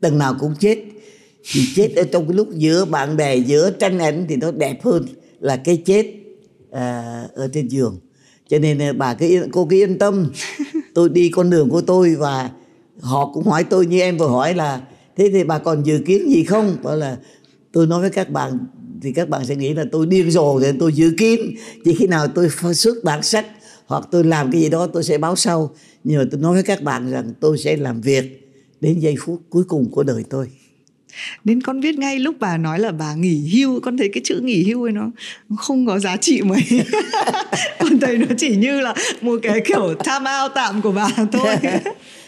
Tầng 0.00 0.18
nào 0.18 0.36
cũng 0.40 0.54
chết. 0.60 0.78
Thì 1.52 1.60
chết 1.74 1.96
ở 1.96 2.04
trong 2.12 2.28
cái 2.28 2.36
lúc 2.36 2.48
giữa 2.54 2.84
bạn 2.84 3.16
bè 3.16 3.36
giữa 3.36 3.70
tranh 3.70 3.98
ảnh 3.98 4.26
thì 4.28 4.36
nó 4.36 4.50
đẹp 4.50 4.82
hơn 4.82 5.06
là 5.40 5.56
cái 5.56 5.76
chết 5.76 6.06
à, 6.70 7.22
ở 7.34 7.48
trên 7.52 7.68
giường. 7.68 7.98
Cho 8.48 8.58
nên 8.58 8.82
à, 8.82 8.92
bà 8.92 9.14
cứ 9.14 9.26
yên, 9.26 9.50
cô 9.52 9.66
cứ 9.70 9.76
yên 9.76 9.98
tâm. 9.98 10.32
Tôi 10.94 11.08
đi 11.08 11.28
con 11.28 11.50
đường 11.50 11.70
của 11.70 11.80
tôi 11.80 12.14
và 12.14 12.50
họ 13.00 13.30
cũng 13.34 13.44
hỏi 13.44 13.64
tôi 13.64 13.86
như 13.86 14.00
em 14.00 14.18
vừa 14.18 14.28
hỏi 14.28 14.54
là 14.54 14.82
thế 15.16 15.30
thì 15.32 15.44
bà 15.44 15.58
còn 15.58 15.82
dự 15.82 15.98
kiến 16.06 16.30
gì 16.30 16.44
không? 16.44 16.76
Bảo 16.82 16.96
là 16.96 17.16
tôi 17.72 17.86
nói 17.86 18.00
với 18.00 18.10
các 18.10 18.30
bạn 18.30 18.58
thì 19.02 19.12
các 19.12 19.28
bạn 19.28 19.44
sẽ 19.44 19.56
nghĩ 19.56 19.74
là 19.74 19.84
tôi 19.92 20.06
điên 20.06 20.30
rồ 20.30 20.60
thì 20.60 20.66
tôi 20.78 20.92
dự 20.92 21.10
kiến 21.18 21.54
chỉ 21.84 21.94
khi 21.94 22.06
nào 22.06 22.26
tôi 22.34 22.48
xuất 22.74 23.04
bản 23.04 23.22
sách 23.22 23.46
hoặc 23.86 24.08
tôi 24.10 24.24
làm 24.24 24.52
cái 24.52 24.60
gì 24.60 24.68
đó 24.68 24.86
tôi 24.86 25.04
sẽ 25.04 25.18
báo 25.18 25.36
sau. 25.36 25.70
Nhưng 26.04 26.18
mà 26.18 26.24
tôi 26.30 26.40
nói 26.40 26.54
với 26.54 26.62
các 26.62 26.82
bạn 26.82 27.10
rằng 27.10 27.32
tôi 27.40 27.58
sẽ 27.58 27.76
làm 27.76 28.00
việc 28.00 28.52
đến 28.80 28.98
giây 28.98 29.14
phút 29.20 29.40
cuối 29.50 29.64
cùng 29.64 29.90
của 29.90 30.02
đời 30.02 30.24
tôi 30.30 30.48
nên 31.44 31.60
con 31.60 31.80
biết 31.80 31.98
ngay 31.98 32.18
lúc 32.18 32.36
bà 32.40 32.56
nói 32.56 32.78
là 32.78 32.92
bà 32.92 33.14
nghỉ 33.14 33.48
hưu 33.52 33.80
con 33.80 33.96
thấy 33.96 34.08
cái 34.08 34.20
chữ 34.24 34.40
nghỉ 34.40 34.64
hưu 34.64 34.86
ấy 34.86 34.92
nó 34.92 35.10
không 35.56 35.86
có 35.86 35.98
giá 35.98 36.16
trị 36.16 36.42
mấy. 36.42 36.62
Con 37.78 38.00
thấy 38.00 38.18
nó 38.18 38.26
chỉ 38.38 38.56
như 38.56 38.80
là 38.80 38.94
một 39.20 39.40
cái 39.42 39.60
kiểu 39.60 39.94
time 40.04 40.30
out 40.42 40.52
tạm 40.54 40.82
của 40.82 40.92
bà 40.92 41.08
thôi. 41.32 41.56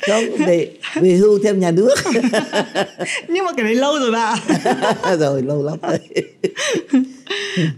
Không 0.09 0.47
về 0.47 0.73
về 0.95 1.11
hưu 1.11 1.39
theo 1.43 1.55
nhà 1.55 1.71
nước. 1.71 1.95
Nhưng 3.29 3.45
mà 3.45 3.53
cái 3.57 3.65
đấy 3.65 3.75
lâu 3.75 3.99
rồi 3.99 4.11
bà. 4.11 4.37
Rồi 5.19 5.43
lâu 5.43 5.63
lắm 5.63 5.79
rồi. 5.83 5.99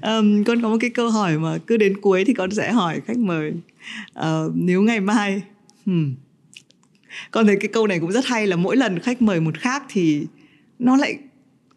Um, 0.02 0.44
con 0.44 0.62
có 0.62 0.68
một 0.68 0.76
cái 0.80 0.90
câu 0.90 1.10
hỏi 1.10 1.38
mà 1.38 1.58
cứ 1.66 1.76
đến 1.76 2.00
cuối 2.00 2.24
thì 2.24 2.34
con 2.34 2.50
sẽ 2.50 2.72
hỏi 2.72 3.00
khách 3.06 3.18
mời. 3.18 3.52
Uh, 4.18 4.52
nếu 4.54 4.82
ngày 4.82 5.00
mai 5.00 5.42
hmm, 5.86 6.14
con 7.30 7.46
thấy 7.46 7.56
cái 7.60 7.68
câu 7.68 7.86
này 7.86 7.98
cũng 8.00 8.12
rất 8.12 8.26
hay 8.26 8.46
là 8.46 8.56
mỗi 8.56 8.76
lần 8.76 8.98
khách 8.98 9.22
mời 9.22 9.40
một 9.40 9.58
khác 9.58 9.82
thì 9.88 10.26
nó 10.80 10.96
lại 10.96 11.18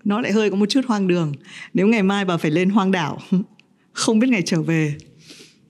nó 0.04 0.22
lại 0.22 0.32
hơi 0.32 0.50
có 0.50 0.56
một 0.56 0.66
chút 0.70 0.82
hoang 0.88 1.08
đường. 1.08 1.34
Nếu 1.74 1.88
ngày 1.88 2.04
mai 2.04 2.26
bà 2.26 2.38
phải 2.38 2.52
lên 2.52 2.70
hoang 2.70 2.92
đảo 2.92 3.20
không 3.92 4.20
biết 4.20 4.28
ngày 4.30 4.42
trở 4.46 4.62
về. 4.62 4.94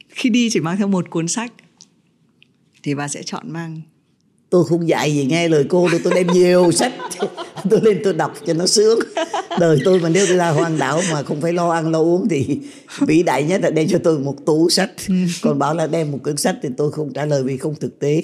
Khi 0.10 0.30
đi 0.30 0.50
chỉ 0.50 0.60
mang 0.60 0.78
theo 0.78 0.88
một 0.88 1.10
cuốn 1.10 1.28
sách 1.28 1.54
thì 2.84 2.96
bà 2.96 3.08
sẽ 3.08 3.24
chọn 3.24 3.52
mang. 3.52 3.82
Tôi 4.50 4.66
không 4.66 4.88
dạy 4.88 5.14
gì 5.14 5.26
nghe 5.26 5.48
lời 5.48 5.66
cô 5.70 5.88
tôi 5.92 6.00
tôi 6.04 6.14
đem 6.16 6.28
nhiều 6.28 6.72
sách. 6.80 6.94
Tôi 7.70 7.80
lên 7.84 8.02
tôi 8.04 8.14
đọc 8.14 8.34
cho 8.46 8.54
nó 8.54 8.68
sướng. 8.68 9.00
Đời 9.60 9.80
tôi 9.86 10.00
mà 10.00 10.10
nếu 10.10 10.26
tôi 10.28 10.38
ra 10.38 10.50
hoang 10.50 10.78
đảo 10.78 11.02
mà 11.12 11.24
không 11.24 11.42
phải 11.42 11.54
lo 11.54 11.70
ăn 11.70 11.92
lo 11.92 12.00
uống 12.00 12.30
thì 12.30 12.60
vĩ 13.00 13.24
đại 13.24 13.44
nhất 13.44 13.62
là 13.62 13.70
đem 13.70 13.88
cho 13.88 14.00
tôi 14.04 14.20
một 14.20 14.36
tủ 14.46 14.70
sách. 14.70 14.92
Ừ. 15.08 15.16
còn 15.42 15.60
bảo 15.60 15.74
là 15.76 15.88
đem 15.88 16.12
một 16.12 16.20
cuốn 16.24 16.38
sách 16.38 16.56
thì 16.64 16.70
tôi 16.78 16.92
không 16.92 17.14
trả 17.14 17.26
lời 17.26 17.44
vì 17.44 17.58
không 17.58 17.76
thực 17.80 18.00
tế 18.00 18.22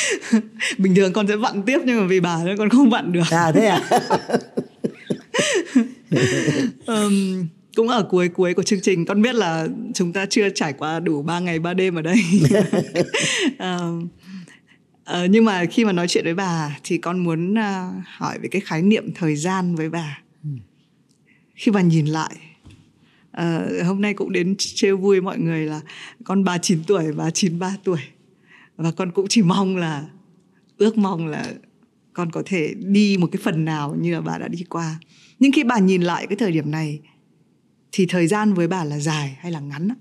bình 0.78 0.94
thường 0.94 1.12
con 1.12 1.28
sẽ 1.28 1.36
vặn 1.36 1.62
tiếp 1.62 1.78
nhưng 1.84 2.00
mà 2.00 2.06
vì 2.06 2.20
bà 2.20 2.44
nên 2.44 2.56
con 2.56 2.68
không 2.68 2.90
vặn 2.90 3.12
được. 3.12 3.30
À 3.30 3.52
thế 3.52 3.66
à? 3.66 3.80
Um, 6.86 7.46
cũng 7.76 7.88
ở 7.88 8.02
cuối 8.02 8.28
cuối 8.28 8.54
của 8.54 8.62
chương 8.62 8.80
trình 8.80 9.04
con 9.04 9.22
biết 9.22 9.34
là 9.34 9.68
chúng 9.94 10.12
ta 10.12 10.26
chưa 10.26 10.48
trải 10.50 10.72
qua 10.72 11.00
đủ 11.00 11.22
3 11.22 11.40
ngày 11.40 11.58
3 11.58 11.74
đêm 11.74 11.94
ở 11.94 12.02
đây. 12.02 12.16
Um, 13.58 14.08
uh, 15.10 15.30
nhưng 15.30 15.44
mà 15.44 15.64
khi 15.64 15.84
mà 15.84 15.92
nói 15.92 16.08
chuyện 16.08 16.24
với 16.24 16.34
bà 16.34 16.78
thì 16.84 16.98
con 16.98 17.18
muốn 17.18 17.52
uh, 17.52 18.04
hỏi 18.06 18.38
về 18.38 18.48
cái 18.48 18.60
khái 18.60 18.82
niệm 18.82 19.12
thời 19.14 19.36
gian 19.36 19.74
với 19.74 19.88
bà. 19.88 20.18
Khi 21.54 21.70
bà 21.70 21.80
nhìn 21.80 22.06
lại 22.06 22.36
uh, 23.36 23.86
hôm 23.86 24.00
nay 24.00 24.14
cũng 24.14 24.32
đến 24.32 24.54
trêu 24.58 24.96
vui 24.96 25.20
mọi 25.20 25.38
người 25.38 25.66
là 25.66 25.80
con 26.24 26.44
bà 26.44 26.58
9 26.58 26.78
tuổi 26.86 27.12
bà 27.12 27.30
93 27.30 27.76
tuổi 27.84 28.00
và 28.76 28.90
con 28.90 29.12
cũng 29.12 29.26
chỉ 29.28 29.42
mong 29.42 29.76
là 29.76 30.08
ước 30.76 30.98
mong 30.98 31.26
là 31.26 31.54
con 32.12 32.30
có 32.30 32.42
thể 32.46 32.74
đi 32.74 33.16
một 33.20 33.28
cái 33.32 33.40
phần 33.44 33.64
nào 33.64 33.94
như 33.94 34.14
là 34.14 34.20
bà 34.20 34.38
đã 34.38 34.48
đi 34.48 34.64
qua. 34.68 35.00
Nhưng 35.38 35.52
khi 35.52 35.64
bà 35.64 35.78
nhìn 35.78 36.02
lại 36.02 36.26
cái 36.26 36.36
thời 36.36 36.52
điểm 36.52 36.70
này 36.70 37.00
thì 37.92 38.06
thời 38.06 38.26
gian 38.26 38.54
với 38.54 38.68
bà 38.68 38.84
là 38.84 38.98
dài 38.98 39.36
hay 39.40 39.52
là 39.52 39.60
ngắn 39.60 39.88
á? 39.88 39.94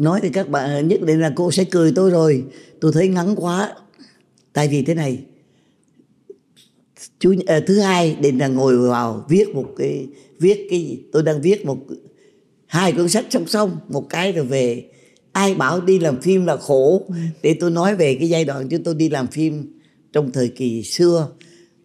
nói 0.00 0.20
thì 0.22 0.28
các 0.28 0.48
bạn 0.48 0.88
nhất 0.88 1.02
định 1.02 1.20
là 1.20 1.32
cô 1.36 1.50
sẽ 1.50 1.64
cười 1.64 1.92
tôi 1.92 2.10
rồi. 2.10 2.44
Tôi 2.80 2.92
thấy 2.92 3.08
ngắn 3.08 3.34
quá. 3.36 3.74
Tại 4.52 4.68
vì 4.68 4.82
thế 4.82 4.94
này 4.94 5.24
chú 7.18 7.34
à, 7.46 7.60
thứ 7.66 7.80
hai 7.80 8.16
định 8.20 8.38
là 8.38 8.48
ngồi 8.48 8.78
vào 8.78 9.26
viết 9.28 9.48
một 9.54 9.74
cái 9.76 10.08
viết 10.38 10.66
cái 10.70 11.02
tôi 11.12 11.22
đang 11.22 11.40
viết 11.40 11.66
một 11.66 11.78
hai 12.66 12.92
cuốn 12.92 13.08
sách 13.08 13.26
song 13.30 13.46
song. 13.46 13.78
Một 13.88 14.06
cái 14.10 14.32
rồi 14.32 14.46
về 14.46 14.90
ai 15.32 15.54
bảo 15.54 15.80
đi 15.80 15.98
làm 15.98 16.20
phim 16.20 16.46
là 16.46 16.56
khổ. 16.56 17.02
Để 17.42 17.54
tôi 17.60 17.70
nói 17.70 17.96
về 17.96 18.14
cái 18.14 18.28
giai 18.28 18.44
đoạn 18.44 18.68
chúng 18.68 18.82
tôi 18.82 18.94
đi 18.94 19.08
làm 19.08 19.26
phim 19.26 19.80
trong 20.12 20.32
thời 20.32 20.48
kỳ 20.48 20.82
xưa. 20.82 21.28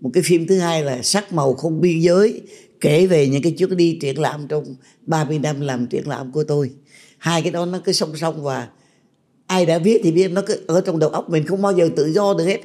Một 0.01 0.09
cái 0.13 0.23
phim 0.23 0.47
thứ 0.47 0.59
hai 0.59 0.84
là 0.84 1.01
sắc 1.01 1.34
màu 1.34 1.53
không 1.53 1.81
biên 1.81 1.99
giới 1.99 2.41
kể 2.81 3.07
về 3.07 3.27
những 3.27 3.41
cái 3.41 3.51
chuyến 3.51 3.77
đi 3.77 3.97
triển 4.01 4.19
lãm 4.19 4.47
trong 4.47 4.76
30 5.01 5.39
năm 5.39 5.61
làm 5.61 5.88
triển 5.88 6.07
lãm 6.07 6.31
của 6.31 6.43
tôi. 6.43 6.69
Hai 7.17 7.41
cái 7.41 7.51
đó 7.51 7.65
nó 7.65 7.80
cứ 7.85 7.91
song 7.91 8.15
song 8.15 8.43
và 8.43 8.67
ai 9.47 9.65
đã 9.65 9.80
viết 9.80 10.01
thì 10.03 10.11
biết 10.11 10.31
nó 10.31 10.41
cứ 10.47 10.61
ở 10.67 10.81
trong 10.81 10.99
đầu 10.99 11.09
óc 11.09 11.30
mình 11.30 11.45
không 11.45 11.61
bao 11.61 11.72
giờ 11.72 11.89
tự 11.95 12.13
do 12.13 12.34
được 12.34 12.45
hết. 12.45 12.59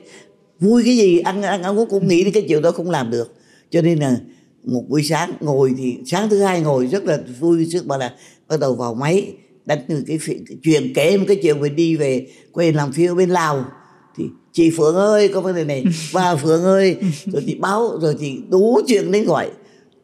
Vui 0.61 0.83
cái 0.85 0.97
gì 0.97 1.19
ăn 1.19 1.43
ăn 1.43 1.63
ăn 1.63 1.79
uống 1.79 1.91
cũng 1.91 2.09
nghĩ 2.09 2.25
đến 2.25 2.33
cái 2.33 2.45
chuyện 2.49 2.63
đó 2.63 2.71
không 2.71 2.91
làm 2.91 3.11
được. 3.11 3.35
Cho 3.71 3.83
nên 3.83 3.99
là 3.99 4.17
một 4.65 4.85
buổi 4.89 5.03
sáng 5.03 5.33
ngồi 5.41 5.73
thì 5.79 5.97
sáng 6.07 6.29
thứ 6.31 6.43
hai 6.43 6.61
ngồi 6.61 6.87
rất 6.87 7.05
là 7.05 7.19
vui 7.41 7.69
trước 7.73 7.87
bà 7.87 7.97
là 7.97 8.15
bắt 8.49 8.61
đầu 8.61 8.75
vào 8.75 8.95
máy 8.95 9.33
đánh 9.71 9.85
từ 9.89 10.05
cái, 10.07 10.19
cái 10.27 10.57
chuyện 10.63 10.93
kể 10.95 11.17
một 11.17 11.25
cái 11.29 11.37
chuyện 11.43 11.61
mình 11.61 11.77
đi 11.77 11.97
về 11.97 12.27
quê 12.53 12.73
làm 12.73 12.93
phiêu 12.93 13.15
bên 13.15 13.31
lào. 13.31 13.65
Thì 14.17 14.25
chị 14.53 14.71
phượng 14.71 14.95
ơi 14.95 15.29
có 15.29 15.41
vấn 15.41 15.55
đề 15.55 15.65
này. 15.65 15.85
Bà 16.15 16.37
phượng 16.37 16.65
ơi. 16.65 16.97
Rồi 17.27 17.43
thì 17.47 17.55
báo 17.55 17.99
rồi 18.01 18.17
thì 18.21 18.39
đủ 18.51 18.81
chuyện 18.87 19.13
đến 19.13 19.25
gọi. 19.25 19.51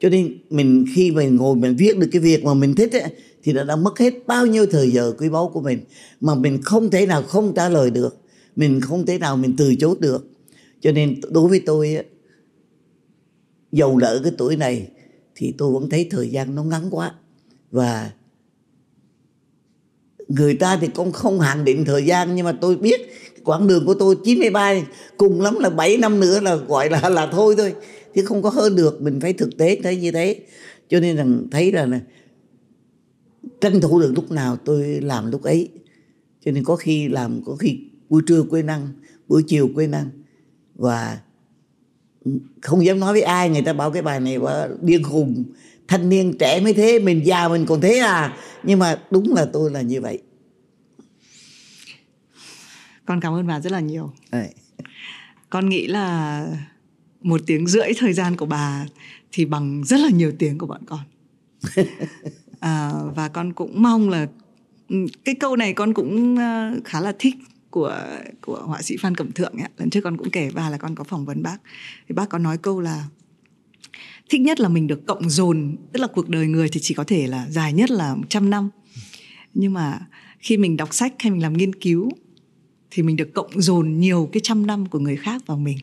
Cho 0.00 0.08
nên 0.08 0.38
mình 0.50 0.84
khi 0.94 1.10
mình 1.10 1.36
ngồi 1.36 1.56
mình 1.56 1.76
viết 1.76 1.98
được 1.98 2.08
cái 2.12 2.20
việc 2.20 2.44
mà 2.44 2.54
mình 2.54 2.74
thích 2.74 2.92
ấy, 2.92 3.02
thì 3.42 3.52
nó 3.52 3.64
đã 3.64 3.76
mất 3.76 3.98
hết 3.98 4.26
bao 4.26 4.46
nhiêu 4.46 4.66
thời 4.66 4.90
giờ 4.90 5.12
quý 5.18 5.28
báu 5.28 5.48
của 5.48 5.60
mình 5.60 5.80
mà 6.20 6.34
mình 6.34 6.62
không 6.62 6.90
thể 6.90 7.06
nào 7.06 7.22
không 7.22 7.52
trả 7.56 7.68
lời 7.68 7.90
được. 7.90 8.16
Mình 8.56 8.80
không 8.80 9.06
thể 9.06 9.18
nào 9.18 9.36
mình 9.36 9.54
từ 9.56 9.74
chối 9.74 9.94
được. 10.00 10.26
Cho 10.80 10.92
nên 10.92 11.20
đối 11.30 11.48
với 11.48 11.62
tôi 11.66 11.94
ấy, 11.94 12.04
dầu 13.72 13.98
lỡ 13.98 14.20
cái 14.22 14.32
tuổi 14.38 14.56
này 14.56 14.88
thì 15.34 15.54
tôi 15.58 15.72
vẫn 15.72 15.90
thấy 15.90 16.08
thời 16.10 16.28
gian 16.28 16.54
nó 16.54 16.62
ngắn 16.62 16.82
quá. 16.90 17.14
Và 17.70 18.10
người 20.28 20.54
ta 20.54 20.78
thì 20.80 20.88
cũng 20.94 21.12
không 21.12 21.40
hạn 21.40 21.64
định 21.64 21.84
thời 21.84 22.06
gian 22.06 22.34
nhưng 22.34 22.44
mà 22.44 22.52
tôi 22.52 22.76
biết 22.76 23.00
quãng 23.44 23.66
đường 23.66 23.86
của 23.86 23.94
tôi 23.94 24.16
93 24.24 24.74
cùng 25.16 25.40
lắm 25.40 25.58
là 25.58 25.70
7 25.70 25.96
năm 25.96 26.20
nữa 26.20 26.40
là 26.40 26.56
gọi 26.56 26.90
là 26.90 27.08
là 27.08 27.26
thôi 27.26 27.54
thôi. 27.58 27.74
Chứ 28.14 28.24
không 28.24 28.42
có 28.42 28.50
hơn 28.50 28.76
được 28.76 29.02
mình 29.02 29.20
phải 29.20 29.32
thực 29.32 29.56
tế 29.58 29.80
thấy 29.82 29.96
như 29.96 30.12
thế. 30.12 30.40
Cho 30.88 31.00
nên 31.00 31.16
là 31.16 31.26
thấy 31.50 31.72
là 31.72 31.86
này, 31.86 32.00
tranh 33.60 33.80
thủ 33.80 34.00
được 34.00 34.12
lúc 34.14 34.30
nào 34.30 34.56
tôi 34.64 34.84
làm 34.84 35.30
lúc 35.30 35.42
ấy. 35.42 35.68
Cho 36.44 36.52
nên 36.52 36.64
có 36.64 36.76
khi 36.76 37.08
làm 37.08 37.42
có 37.44 37.56
khi 37.56 37.78
buổi 38.08 38.22
trưa 38.26 38.42
quên 38.42 38.66
năng 38.66 38.88
buổi 39.28 39.42
chiều 39.46 39.68
quên 39.74 39.90
năng 39.90 40.08
và 40.74 41.18
không 42.62 42.84
dám 42.84 43.00
nói 43.00 43.12
với 43.12 43.22
ai 43.22 43.50
người 43.50 43.62
ta 43.62 43.72
bảo 43.72 43.90
cái 43.90 44.02
bài 44.02 44.20
này 44.20 44.36
quá 44.36 44.68
điên 44.80 45.02
khùng 45.02 45.44
thanh 45.88 46.08
niên 46.08 46.38
trẻ 46.38 46.60
mới 46.60 46.74
thế 46.74 46.98
mình 46.98 47.26
già 47.26 47.48
mình 47.48 47.66
còn 47.66 47.80
thế 47.80 47.98
à. 47.98 48.36
Nhưng 48.62 48.78
mà 48.78 48.98
đúng 49.10 49.34
là 49.34 49.46
tôi 49.52 49.70
là 49.70 49.80
như 49.82 50.00
vậy. 50.00 50.22
Con 53.06 53.20
cảm 53.20 53.32
ơn 53.32 53.46
bà 53.46 53.60
rất 53.60 53.72
là 53.72 53.80
nhiều. 53.80 54.12
Đấy. 54.32 54.48
con 55.50 55.68
nghĩ 55.68 55.86
là 55.86 56.46
một 57.22 57.40
tiếng 57.46 57.66
rưỡi 57.66 57.88
thời 57.98 58.12
gian 58.12 58.36
của 58.36 58.46
bà 58.46 58.86
thì 59.32 59.44
bằng 59.44 59.84
rất 59.84 60.00
là 60.00 60.08
nhiều 60.08 60.32
tiếng 60.38 60.58
của 60.58 60.66
bọn 60.66 60.80
con. 60.86 61.00
À, 62.60 62.92
và 63.14 63.28
con 63.28 63.52
cũng 63.52 63.82
mong 63.82 64.08
là 64.08 64.26
ừ, 64.88 64.96
cái 65.24 65.34
câu 65.34 65.56
này 65.56 65.72
con 65.72 65.94
cũng 65.94 66.36
ờ, 66.36 66.70
khá 66.84 67.00
là 67.00 67.12
thích 67.18 67.34
của 67.70 68.06
của 68.40 68.62
họa 68.66 68.82
sĩ 68.82 68.96
Phan 68.96 69.14
Cẩm 69.14 69.32
Thượng 69.32 69.52
ấy. 69.52 69.68
lần 69.76 69.90
trước 69.90 70.00
con 70.04 70.16
cũng 70.16 70.30
kể 70.30 70.50
bà 70.54 70.70
là 70.70 70.78
con 70.78 70.94
có 70.94 71.04
phỏng 71.04 71.24
vấn 71.24 71.42
bác. 71.42 71.56
Thì 72.08 72.14
bác 72.14 72.28
có 72.28 72.38
nói 72.38 72.58
câu 72.58 72.80
là 72.80 73.04
thích 74.28 74.40
nhất 74.40 74.60
là 74.60 74.68
mình 74.68 74.86
được 74.86 75.06
cộng 75.06 75.30
dồn 75.30 75.76
tức 75.92 76.00
là 76.00 76.06
cuộc 76.06 76.28
đời 76.28 76.46
người 76.46 76.68
thì 76.68 76.80
chỉ 76.80 76.94
có 76.94 77.04
thể 77.04 77.26
là 77.26 77.46
dài 77.50 77.72
nhất 77.72 77.90
là 77.90 78.14
100 78.14 78.50
năm. 78.50 78.70
Nhưng 79.54 79.72
mà 79.72 80.00
khi 80.38 80.56
mình 80.56 80.76
đọc 80.76 80.94
sách 80.94 81.14
hay 81.18 81.30
mình 81.30 81.42
làm 81.42 81.56
nghiên 81.56 81.74
cứu 81.74 82.10
thì 82.90 83.02
mình 83.02 83.16
được 83.16 83.34
cộng 83.34 83.60
dồn 83.60 84.00
nhiều 84.00 84.28
cái 84.32 84.40
trăm 84.44 84.66
năm 84.66 84.86
của 84.86 84.98
người 84.98 85.16
khác 85.16 85.42
vào 85.46 85.58
mình. 85.58 85.78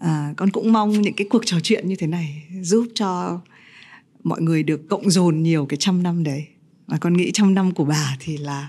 À, 0.00 0.34
con 0.36 0.50
cũng 0.50 0.72
mong 0.72 1.00
những 1.00 1.14
cái 1.14 1.26
cuộc 1.30 1.42
trò 1.46 1.60
chuyện 1.62 1.88
như 1.88 1.96
thế 1.96 2.06
này 2.06 2.42
giúp 2.62 2.86
cho 2.94 3.40
mọi 4.24 4.42
người 4.42 4.62
được 4.62 4.88
cộng 4.88 5.10
dồn 5.10 5.42
nhiều 5.42 5.66
cái 5.66 5.76
trăm 5.76 6.02
năm 6.02 6.24
đấy. 6.24 6.46
Và 6.86 6.98
con 6.98 7.16
nghĩ 7.16 7.30
trăm 7.34 7.54
năm 7.54 7.74
của 7.74 7.84
bà 7.84 8.16
thì 8.20 8.36
là 8.36 8.68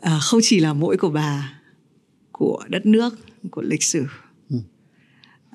à, 0.00 0.18
không 0.22 0.40
chỉ 0.42 0.60
là 0.60 0.72
mỗi 0.72 0.96
của 0.96 1.10
bà 1.10 1.60
của 2.32 2.64
đất 2.68 2.86
nước 2.86 3.18
của 3.50 3.62
lịch 3.62 3.82
sử 3.82 4.06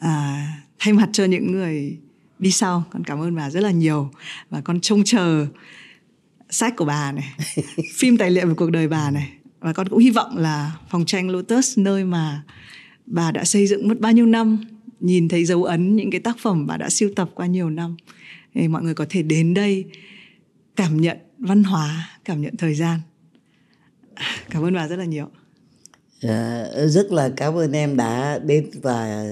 à, 0.01 0.47
thay 0.79 0.93
mặt 0.93 1.09
cho 1.13 1.25
những 1.25 1.51
người 1.51 1.97
đi 2.39 2.51
sau 2.51 2.83
con 2.91 3.03
cảm 3.03 3.21
ơn 3.21 3.35
bà 3.35 3.49
rất 3.49 3.63
là 3.63 3.71
nhiều. 3.71 4.11
Và 4.49 4.61
con 4.61 4.81
trông 4.81 5.03
chờ 5.03 5.47
sách 6.49 6.73
của 6.77 6.85
bà 6.85 7.11
này 7.11 7.35
phim 7.95 8.17
tài 8.17 8.31
liệu 8.31 8.47
về 8.47 8.53
cuộc 8.53 8.71
đời 8.71 8.87
bà 8.87 9.11
này. 9.11 9.29
Và 9.59 9.73
con 9.73 9.89
cũng 9.89 9.99
hy 9.99 10.09
vọng 10.09 10.37
là 10.37 10.77
phòng 10.89 11.05
tranh 11.05 11.29
Lotus 11.29 11.77
nơi 11.77 12.03
mà 12.03 12.43
bà 13.05 13.31
đã 13.31 13.43
xây 13.43 13.67
dựng 13.67 13.87
mất 13.87 13.99
bao 13.99 14.11
nhiêu 14.11 14.25
năm 14.25 14.63
nhìn 14.99 15.27
thấy 15.27 15.45
dấu 15.45 15.63
ấn 15.63 15.95
những 15.95 16.11
cái 16.11 16.21
tác 16.21 16.37
phẩm 16.39 16.67
bà 16.67 16.77
đã 16.77 16.89
siêu 16.89 17.09
tập 17.15 17.29
qua 17.35 17.45
nhiều 17.45 17.69
năm. 17.69 17.97
Thì 18.53 18.67
mọi 18.67 18.83
người 18.83 18.93
có 18.93 19.05
thể 19.09 19.21
đến 19.21 19.53
đây 19.53 19.85
cảm 20.75 21.01
nhận 21.01 21.17
văn 21.37 21.63
hóa 21.63 22.09
cảm 22.25 22.41
nhận 22.41 22.57
thời 22.57 22.75
gian. 22.75 22.99
Cảm 24.49 24.63
ơn 24.63 24.73
bà 24.73 24.87
rất 24.87 24.95
là 24.95 25.05
nhiều. 25.05 25.29
À, 26.21 26.65
rất 26.85 27.11
là 27.11 27.29
cảm 27.35 27.57
ơn 27.57 27.71
em 27.71 27.97
đã 27.97 28.39
đến 28.39 28.69
và 28.81 29.25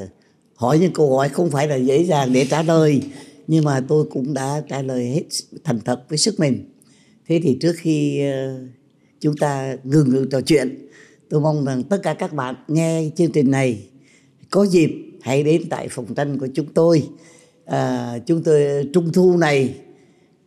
hỏi 0.55 0.79
những 0.79 0.93
câu 0.93 1.15
hỏi 1.15 1.29
không 1.29 1.51
phải 1.51 1.67
là 1.67 1.75
dễ 1.75 2.03
dàng 2.03 2.33
để 2.33 2.47
trả 2.49 2.63
lời 2.63 3.01
nhưng 3.47 3.63
mà 3.63 3.81
tôi 3.87 4.05
cũng 4.11 4.33
đã 4.33 4.61
trả 4.69 4.81
lời 4.81 5.05
hết 5.05 5.23
thành 5.63 5.79
thật 5.85 6.03
với 6.09 6.17
sức 6.17 6.39
mình. 6.39 6.71
Thế 7.27 7.39
thì 7.43 7.57
trước 7.61 7.73
khi 7.77 8.25
ờ, 8.31 8.59
chúng 9.19 9.37
ta 9.37 9.77
ngừng 9.83 10.09
ngừng 10.09 10.29
trò 10.29 10.41
chuyện 10.41 10.87
tôi 11.29 11.41
mong 11.41 11.65
rằng 11.65 11.83
tất 11.83 11.99
cả 12.03 12.13
các 12.13 12.33
bạn 12.33 12.55
nghe 12.67 13.09
chương 13.15 13.31
trình 13.31 13.51
này 13.51 13.83
có 14.49 14.63
dịp 14.63 14.91
hãy 15.21 15.43
đến 15.43 15.69
tại 15.69 15.87
phòng 15.87 16.15
tranh 16.15 16.37
của 16.37 16.47
chúng 16.53 16.73
tôi. 16.73 17.03
À, 17.65 18.17
chúng 18.25 18.43
tôi 18.43 18.89
trung 18.93 19.11
thu 19.13 19.37
này 19.37 19.75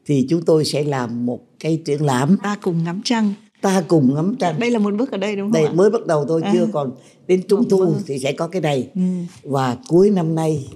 thì 0.06 0.26
chúng 0.28 0.44
tôi 0.44 0.64
sẽ 0.64 0.84
làm 0.84 1.26
một 1.26 1.40
cái 1.60 1.82
triển 1.84 2.04
lãm. 2.04 2.36
Ta 2.42 2.56
cùng 2.62 2.84
ngắm 2.84 3.00
trăng 3.04 3.34
ta 3.60 3.84
cùng 3.88 4.14
ngắm 4.14 4.36
trăng 4.38 4.60
đây 4.60 4.70
là 4.70 4.78
một 4.78 4.94
bước 4.94 5.10
ở 5.10 5.18
đây 5.18 5.36
đúng 5.36 5.46
không 5.46 5.52
đây 5.52 5.64
ạ? 5.64 5.72
mới 5.72 5.90
bắt 5.90 6.06
đầu 6.06 6.24
thôi 6.28 6.40
à. 6.44 6.52
chưa 6.52 6.68
còn 6.72 6.92
đến 7.26 7.42
trung 7.48 7.68
thu 7.68 7.78
vâng. 7.78 8.02
thì 8.06 8.18
sẽ 8.18 8.32
có 8.32 8.48
cái 8.48 8.62
này 8.62 8.90
ừ. 8.94 9.00
và 9.42 9.76
cuối 9.88 10.10
năm 10.10 10.34
nay 10.34 10.68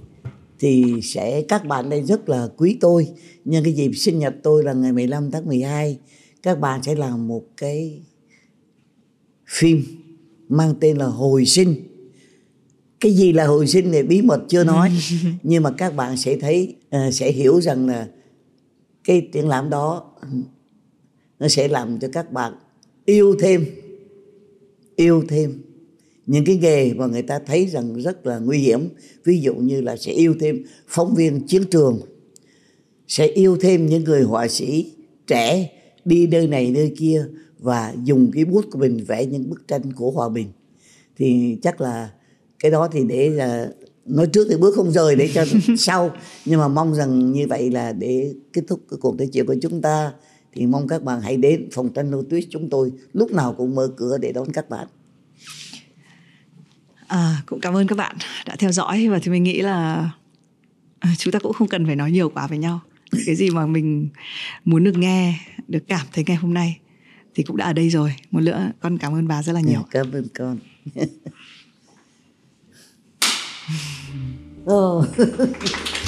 thì 0.58 1.00
sẽ 1.02 1.42
các 1.42 1.66
bạn 1.66 1.90
đây 1.90 2.02
rất 2.02 2.28
là 2.28 2.48
quý 2.56 2.78
tôi 2.80 3.08
nhân 3.44 3.64
cái 3.64 3.72
dịp 3.72 3.92
sinh 3.92 4.18
nhật 4.18 4.34
tôi 4.42 4.64
là 4.64 4.72
ngày 4.72 4.92
15 4.92 5.30
tháng 5.30 5.46
12 5.46 5.98
các 6.42 6.60
bạn 6.60 6.82
sẽ 6.82 6.94
làm 6.94 7.28
một 7.28 7.42
cái 7.56 8.02
phim 9.48 9.84
mang 10.48 10.74
tên 10.80 10.96
là 10.96 11.06
hồi 11.06 11.46
sinh 11.46 11.74
cái 13.00 13.12
gì 13.12 13.32
là 13.32 13.46
hồi 13.46 13.66
sinh 13.66 13.92
thì 13.92 14.02
bí 14.02 14.22
mật 14.22 14.40
chưa 14.48 14.64
nói 14.64 14.92
nhưng 15.42 15.62
mà 15.62 15.70
các 15.70 15.96
bạn 15.96 16.16
sẽ 16.16 16.36
thấy 16.36 16.76
uh, 16.96 17.14
sẽ 17.14 17.32
hiểu 17.32 17.60
rằng 17.60 17.86
là 17.86 18.08
cái 19.04 19.28
triển 19.32 19.48
lãm 19.48 19.70
đó 19.70 20.12
nó 21.38 21.48
sẽ 21.48 21.68
làm 21.68 21.98
cho 21.98 22.08
các 22.12 22.32
bạn 22.32 22.52
yêu 23.04 23.36
thêm. 23.40 23.66
Yêu 24.96 25.24
thêm. 25.28 25.62
Những 26.26 26.44
cái 26.44 26.56
nghề 26.56 26.92
mà 26.94 27.06
người 27.06 27.22
ta 27.22 27.38
thấy 27.38 27.66
rằng 27.66 27.94
rất 28.02 28.26
là 28.26 28.38
nguy 28.38 28.58
hiểm, 28.58 28.88
ví 29.24 29.40
dụ 29.40 29.54
như 29.54 29.80
là 29.80 29.96
sẽ 29.96 30.12
yêu 30.12 30.34
thêm 30.40 30.64
phóng 30.88 31.14
viên 31.14 31.46
chiến 31.46 31.64
trường, 31.70 32.00
sẽ 33.08 33.26
yêu 33.26 33.56
thêm 33.60 33.86
những 33.86 34.04
người 34.04 34.22
họa 34.22 34.48
sĩ 34.48 34.92
trẻ 35.26 35.72
đi 36.04 36.26
nơi 36.26 36.46
này 36.46 36.70
nơi 36.70 36.94
kia 36.98 37.26
và 37.58 37.94
dùng 38.04 38.30
cái 38.34 38.44
bút 38.44 38.64
của 38.70 38.78
mình 38.78 39.04
vẽ 39.06 39.26
những 39.26 39.50
bức 39.50 39.68
tranh 39.68 39.92
của 39.92 40.10
hòa 40.10 40.28
bình. 40.28 40.46
Thì 41.16 41.58
chắc 41.62 41.80
là 41.80 42.10
cái 42.58 42.70
đó 42.70 42.88
thì 42.92 43.04
để 43.04 43.30
là 43.30 43.68
nói 44.04 44.26
trước 44.26 44.46
thì 44.50 44.56
bước 44.56 44.74
không 44.74 44.90
rời 44.90 45.16
để 45.16 45.28
cho 45.34 45.44
sau. 45.78 46.10
Nhưng 46.44 46.60
mà 46.60 46.68
mong 46.68 46.94
rằng 46.94 47.32
như 47.32 47.46
vậy 47.48 47.70
là 47.70 47.92
để 47.92 48.32
kết 48.52 48.62
thúc 48.68 48.80
cái 48.90 48.98
cuộc 49.00 49.16
nói 49.18 49.28
chuyện 49.32 49.46
của 49.46 49.56
chúng 49.62 49.82
ta 49.82 50.12
thì 50.54 50.66
mong 50.66 50.88
các 50.88 51.02
bạn 51.02 51.20
hãy 51.20 51.36
đến 51.36 51.68
phòng 51.72 51.92
tranh 51.92 52.10
nô 52.10 52.22
tuyết 52.22 52.44
chúng 52.50 52.70
tôi 52.70 52.92
lúc 53.12 53.32
nào 53.32 53.54
cũng 53.54 53.74
mở 53.74 53.88
cửa 53.96 54.18
để 54.18 54.32
đón 54.32 54.52
các 54.52 54.70
bạn. 54.70 54.86
À, 57.06 57.42
cũng 57.46 57.60
cảm 57.60 57.76
ơn 57.76 57.86
các 57.86 57.98
bạn 57.98 58.16
đã 58.46 58.56
theo 58.58 58.72
dõi 58.72 59.08
và 59.08 59.18
thì 59.22 59.30
mình 59.30 59.42
nghĩ 59.42 59.60
là 59.60 60.10
à, 60.98 61.10
chúng 61.18 61.32
ta 61.32 61.38
cũng 61.38 61.52
không 61.52 61.68
cần 61.68 61.86
phải 61.86 61.96
nói 61.96 62.10
nhiều 62.10 62.30
quá 62.30 62.46
với 62.46 62.58
nhau. 62.58 62.80
Cái 63.26 63.34
gì 63.34 63.50
mà 63.50 63.66
mình 63.66 64.08
muốn 64.64 64.84
được 64.84 64.96
nghe 64.96 65.40
được 65.68 65.82
cảm 65.88 66.06
thấy 66.12 66.24
ngày 66.26 66.36
hôm 66.36 66.54
nay 66.54 66.78
thì 67.34 67.42
cũng 67.42 67.56
đã 67.56 67.64
ở 67.64 67.72
đây 67.72 67.90
rồi. 67.90 68.14
Một 68.30 68.40
nữa 68.40 68.72
con 68.80 68.98
cảm 68.98 69.14
ơn 69.14 69.28
bà 69.28 69.42
rất 69.42 69.52
là 69.52 69.60
nhiều. 69.60 69.80
dạ, 69.80 69.88
cảm 69.90 70.12
ơn 70.12 70.26
con. 70.34 70.58
Oh. 74.64 75.06